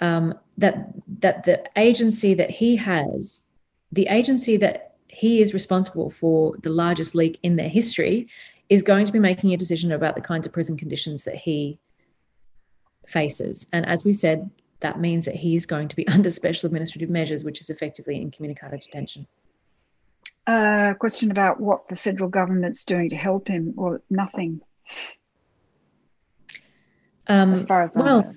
um, 0.00 0.34
that 0.58 0.88
that 1.20 1.44
the 1.44 1.62
agency 1.76 2.34
that 2.34 2.50
he 2.50 2.74
has, 2.76 3.42
the 3.92 4.08
agency 4.08 4.56
that 4.56 4.96
he 5.08 5.40
is 5.40 5.54
responsible 5.54 6.10
for 6.10 6.56
the 6.62 6.70
largest 6.70 7.14
leak 7.14 7.38
in 7.42 7.54
their 7.54 7.68
history, 7.68 8.26
is 8.68 8.82
going 8.82 9.06
to 9.06 9.12
be 9.12 9.18
making 9.20 9.52
a 9.52 9.56
decision 9.56 9.92
about 9.92 10.16
the 10.16 10.20
kinds 10.20 10.46
of 10.46 10.52
prison 10.52 10.76
conditions 10.76 11.22
that 11.24 11.36
he 11.36 11.78
faces. 13.06 13.66
And 13.72 13.86
as 13.86 14.04
we 14.04 14.12
said, 14.12 14.50
that 14.82 15.00
means 15.00 15.24
that 15.24 15.34
he 15.34 15.56
is 15.56 15.66
going 15.66 15.88
to 15.88 15.96
be 15.96 16.06
under 16.16 16.30
special 16.30 16.66
administrative 16.66 17.10
measures, 17.10 17.44
which 17.44 17.60
is 17.60 17.70
effectively 17.70 18.16
incommunicado 18.16 18.80
detention. 18.80 19.26
A 20.46 20.52
uh, 20.52 20.94
question 20.94 21.30
about 21.30 21.60
what 21.60 21.88
the 21.88 21.96
federal 21.96 22.28
government's 22.28 22.84
doing 22.84 23.10
to 23.10 23.16
help 23.16 23.48
him, 23.48 23.74
or 23.76 24.02
nothing. 24.10 24.60
Um, 27.28 27.54
as 27.54 27.64
far 27.64 27.82
as 27.84 27.92
well, 27.94 28.34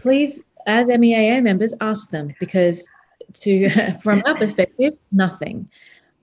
please, 0.00 0.42
as 0.66 0.88
MEAA 0.88 1.42
members, 1.42 1.72
ask 1.80 2.10
them 2.10 2.34
because, 2.38 2.86
to 3.34 3.98
from 4.02 4.22
our 4.26 4.36
perspective, 4.36 4.94
nothing. 5.10 5.70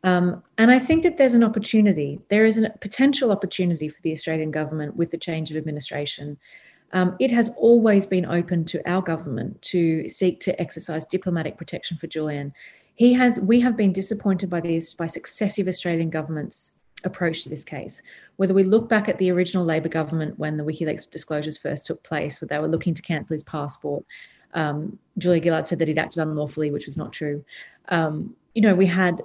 Um, 0.04 0.44
and 0.60 0.70
I 0.70 0.78
think 0.78 1.04
that 1.04 1.18
there's 1.18 1.34
an 1.34 1.44
opportunity. 1.44 2.20
There 2.30 2.46
is 2.46 2.60
a 2.60 2.70
potential 2.82 3.32
opportunity 3.32 3.90
for 3.90 4.00
the 4.04 4.12
Australian 4.12 4.52
government 4.52 4.96
with 4.96 5.10
the 5.10 5.18
change 5.18 5.50
of 5.50 5.58
administration 5.58 6.38
um, 6.94 7.16
it 7.20 7.32
has 7.32 7.50
always 7.58 8.06
been 8.06 8.26
open 8.26 8.64
to 8.66 8.90
our 8.90 9.02
government 9.02 9.62
to 9.64 10.08
seek 10.08 10.40
to 10.42 10.60
exercise 10.60 11.06
diplomatic 11.06 11.58
protection 11.58 11.98
for 11.98 12.08
Julian. 12.08 12.54
He 12.96 13.14
has. 13.14 13.40
We 13.40 13.60
have 13.62 13.78
been 13.78 13.94
disappointed 13.94 14.50
by 14.50 14.62
these 14.62 14.94
by 14.94 15.06
successive 15.06 15.68
Australian 15.68 16.10
governments' 16.10 16.72
approach 17.04 17.44
to 17.44 17.50
this 17.50 17.64
case. 17.64 18.02
Whether 18.38 18.54
we 18.54 18.64
look 18.64 18.90
back 18.90 19.10
at 19.10 19.18
the 19.18 19.32
original 19.32 19.66
Labor 19.66 19.90
government 19.90 20.40
when 20.40 20.58
the 20.58 20.64
WikiLeaks 20.64 21.10
disclosures 21.10 21.58
first 21.58 21.86
took 21.86 22.02
place, 22.04 22.42
where 22.42 22.48
they 22.48 22.60
were 22.60 22.68
looking 22.68 22.94
to 22.94 23.02
cancel 23.02 23.36
his 23.36 23.44
passport, 23.44 24.04
um, 24.54 24.98
Julia 25.18 25.44
Gillard 25.44 25.68
said 25.68 25.80
that 25.80 25.88
he'd 25.88 26.00
acted 26.00 26.22
unlawfully, 26.22 26.72
which 26.72 26.86
was 26.86 26.98
not 26.98 27.14
true. 27.14 27.44
Um, 27.90 28.36
you 28.56 28.62
know, 28.62 28.74
we 28.74 28.88
had 28.88 29.22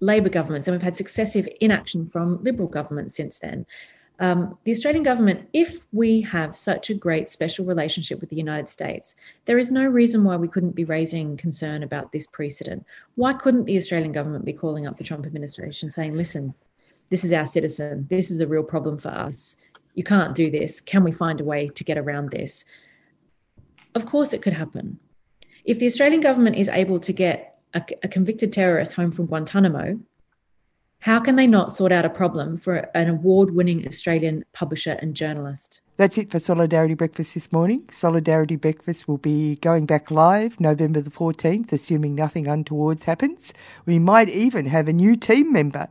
Labor 0.00 0.30
governments 0.30 0.66
and 0.66 0.74
we've 0.74 0.82
had 0.82 0.96
successive 0.96 1.48
inaction 1.60 2.08
from 2.08 2.42
Liberal 2.42 2.68
governments 2.68 3.14
since 3.14 3.38
then 3.38 3.66
um, 4.22 4.56
the 4.62 4.70
Australian 4.70 5.02
government, 5.02 5.48
if 5.52 5.80
we 5.92 6.20
have 6.20 6.56
such 6.56 6.90
a 6.90 6.94
great 6.94 7.28
special 7.28 7.64
relationship 7.64 8.20
with 8.20 8.30
the 8.30 8.36
United 8.36 8.68
States, 8.68 9.16
there 9.46 9.58
is 9.58 9.72
no 9.72 9.84
reason 9.84 10.22
why 10.22 10.36
we 10.36 10.46
couldn't 10.46 10.76
be 10.76 10.84
raising 10.84 11.36
concern 11.36 11.82
about 11.82 12.12
this 12.12 12.28
precedent. 12.28 12.86
Why 13.16 13.32
couldn't 13.32 13.64
the 13.64 13.76
Australian 13.76 14.12
government 14.12 14.44
be 14.44 14.52
calling 14.52 14.86
up 14.86 14.96
the 14.96 15.02
Trump 15.02 15.26
administration 15.26 15.90
saying, 15.90 16.16
listen, 16.16 16.54
this 17.10 17.24
is 17.24 17.32
our 17.32 17.46
citizen, 17.46 18.06
this 18.10 18.30
is 18.30 18.38
a 18.38 18.46
real 18.46 18.62
problem 18.62 18.96
for 18.96 19.08
us, 19.08 19.56
you 19.96 20.04
can't 20.04 20.36
do 20.36 20.52
this, 20.52 20.80
can 20.80 21.02
we 21.02 21.10
find 21.10 21.40
a 21.40 21.44
way 21.44 21.68
to 21.70 21.82
get 21.82 21.98
around 21.98 22.30
this? 22.30 22.64
Of 23.96 24.06
course, 24.06 24.32
it 24.32 24.40
could 24.40 24.52
happen. 24.52 25.00
If 25.64 25.80
the 25.80 25.86
Australian 25.86 26.20
government 26.20 26.54
is 26.54 26.68
able 26.68 27.00
to 27.00 27.12
get 27.12 27.58
a, 27.74 27.82
a 28.04 28.08
convicted 28.08 28.52
terrorist 28.52 28.92
home 28.92 29.10
from 29.10 29.26
Guantanamo, 29.26 29.98
how 31.02 31.18
can 31.18 31.34
they 31.34 31.48
not 31.48 31.72
sort 31.72 31.90
out 31.90 32.04
a 32.04 32.08
problem 32.08 32.56
for 32.56 32.88
an 32.94 33.08
award 33.08 33.52
winning 33.56 33.84
Australian 33.88 34.44
publisher 34.52 34.92
and 35.02 35.16
journalist? 35.16 35.80
That's 35.96 36.16
it 36.16 36.30
for 36.30 36.38
Solidarity 36.38 36.94
Breakfast 36.94 37.34
this 37.34 37.50
morning. 37.50 37.88
Solidarity 37.90 38.54
Breakfast 38.54 39.08
will 39.08 39.18
be 39.18 39.56
going 39.56 39.84
back 39.84 40.12
live 40.12 40.60
November 40.60 41.00
the 41.00 41.10
14th, 41.10 41.72
assuming 41.72 42.14
nothing 42.14 42.46
untowards 42.46 43.02
happens. 43.02 43.52
We 43.84 43.98
might 43.98 44.28
even 44.28 44.66
have 44.66 44.86
a 44.86 44.92
new 44.92 45.16
team 45.16 45.52
member. 45.52 45.88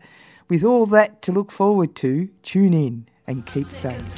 With 0.47 0.63
all 0.63 0.85
that 0.88 1.21
to 1.23 1.33
look 1.33 1.51
forward 1.51 1.93
to, 1.95 2.29
tune 2.41 2.73
in 2.73 3.05
and 3.27 3.45
keep 3.45 3.67
safe. 3.67 4.17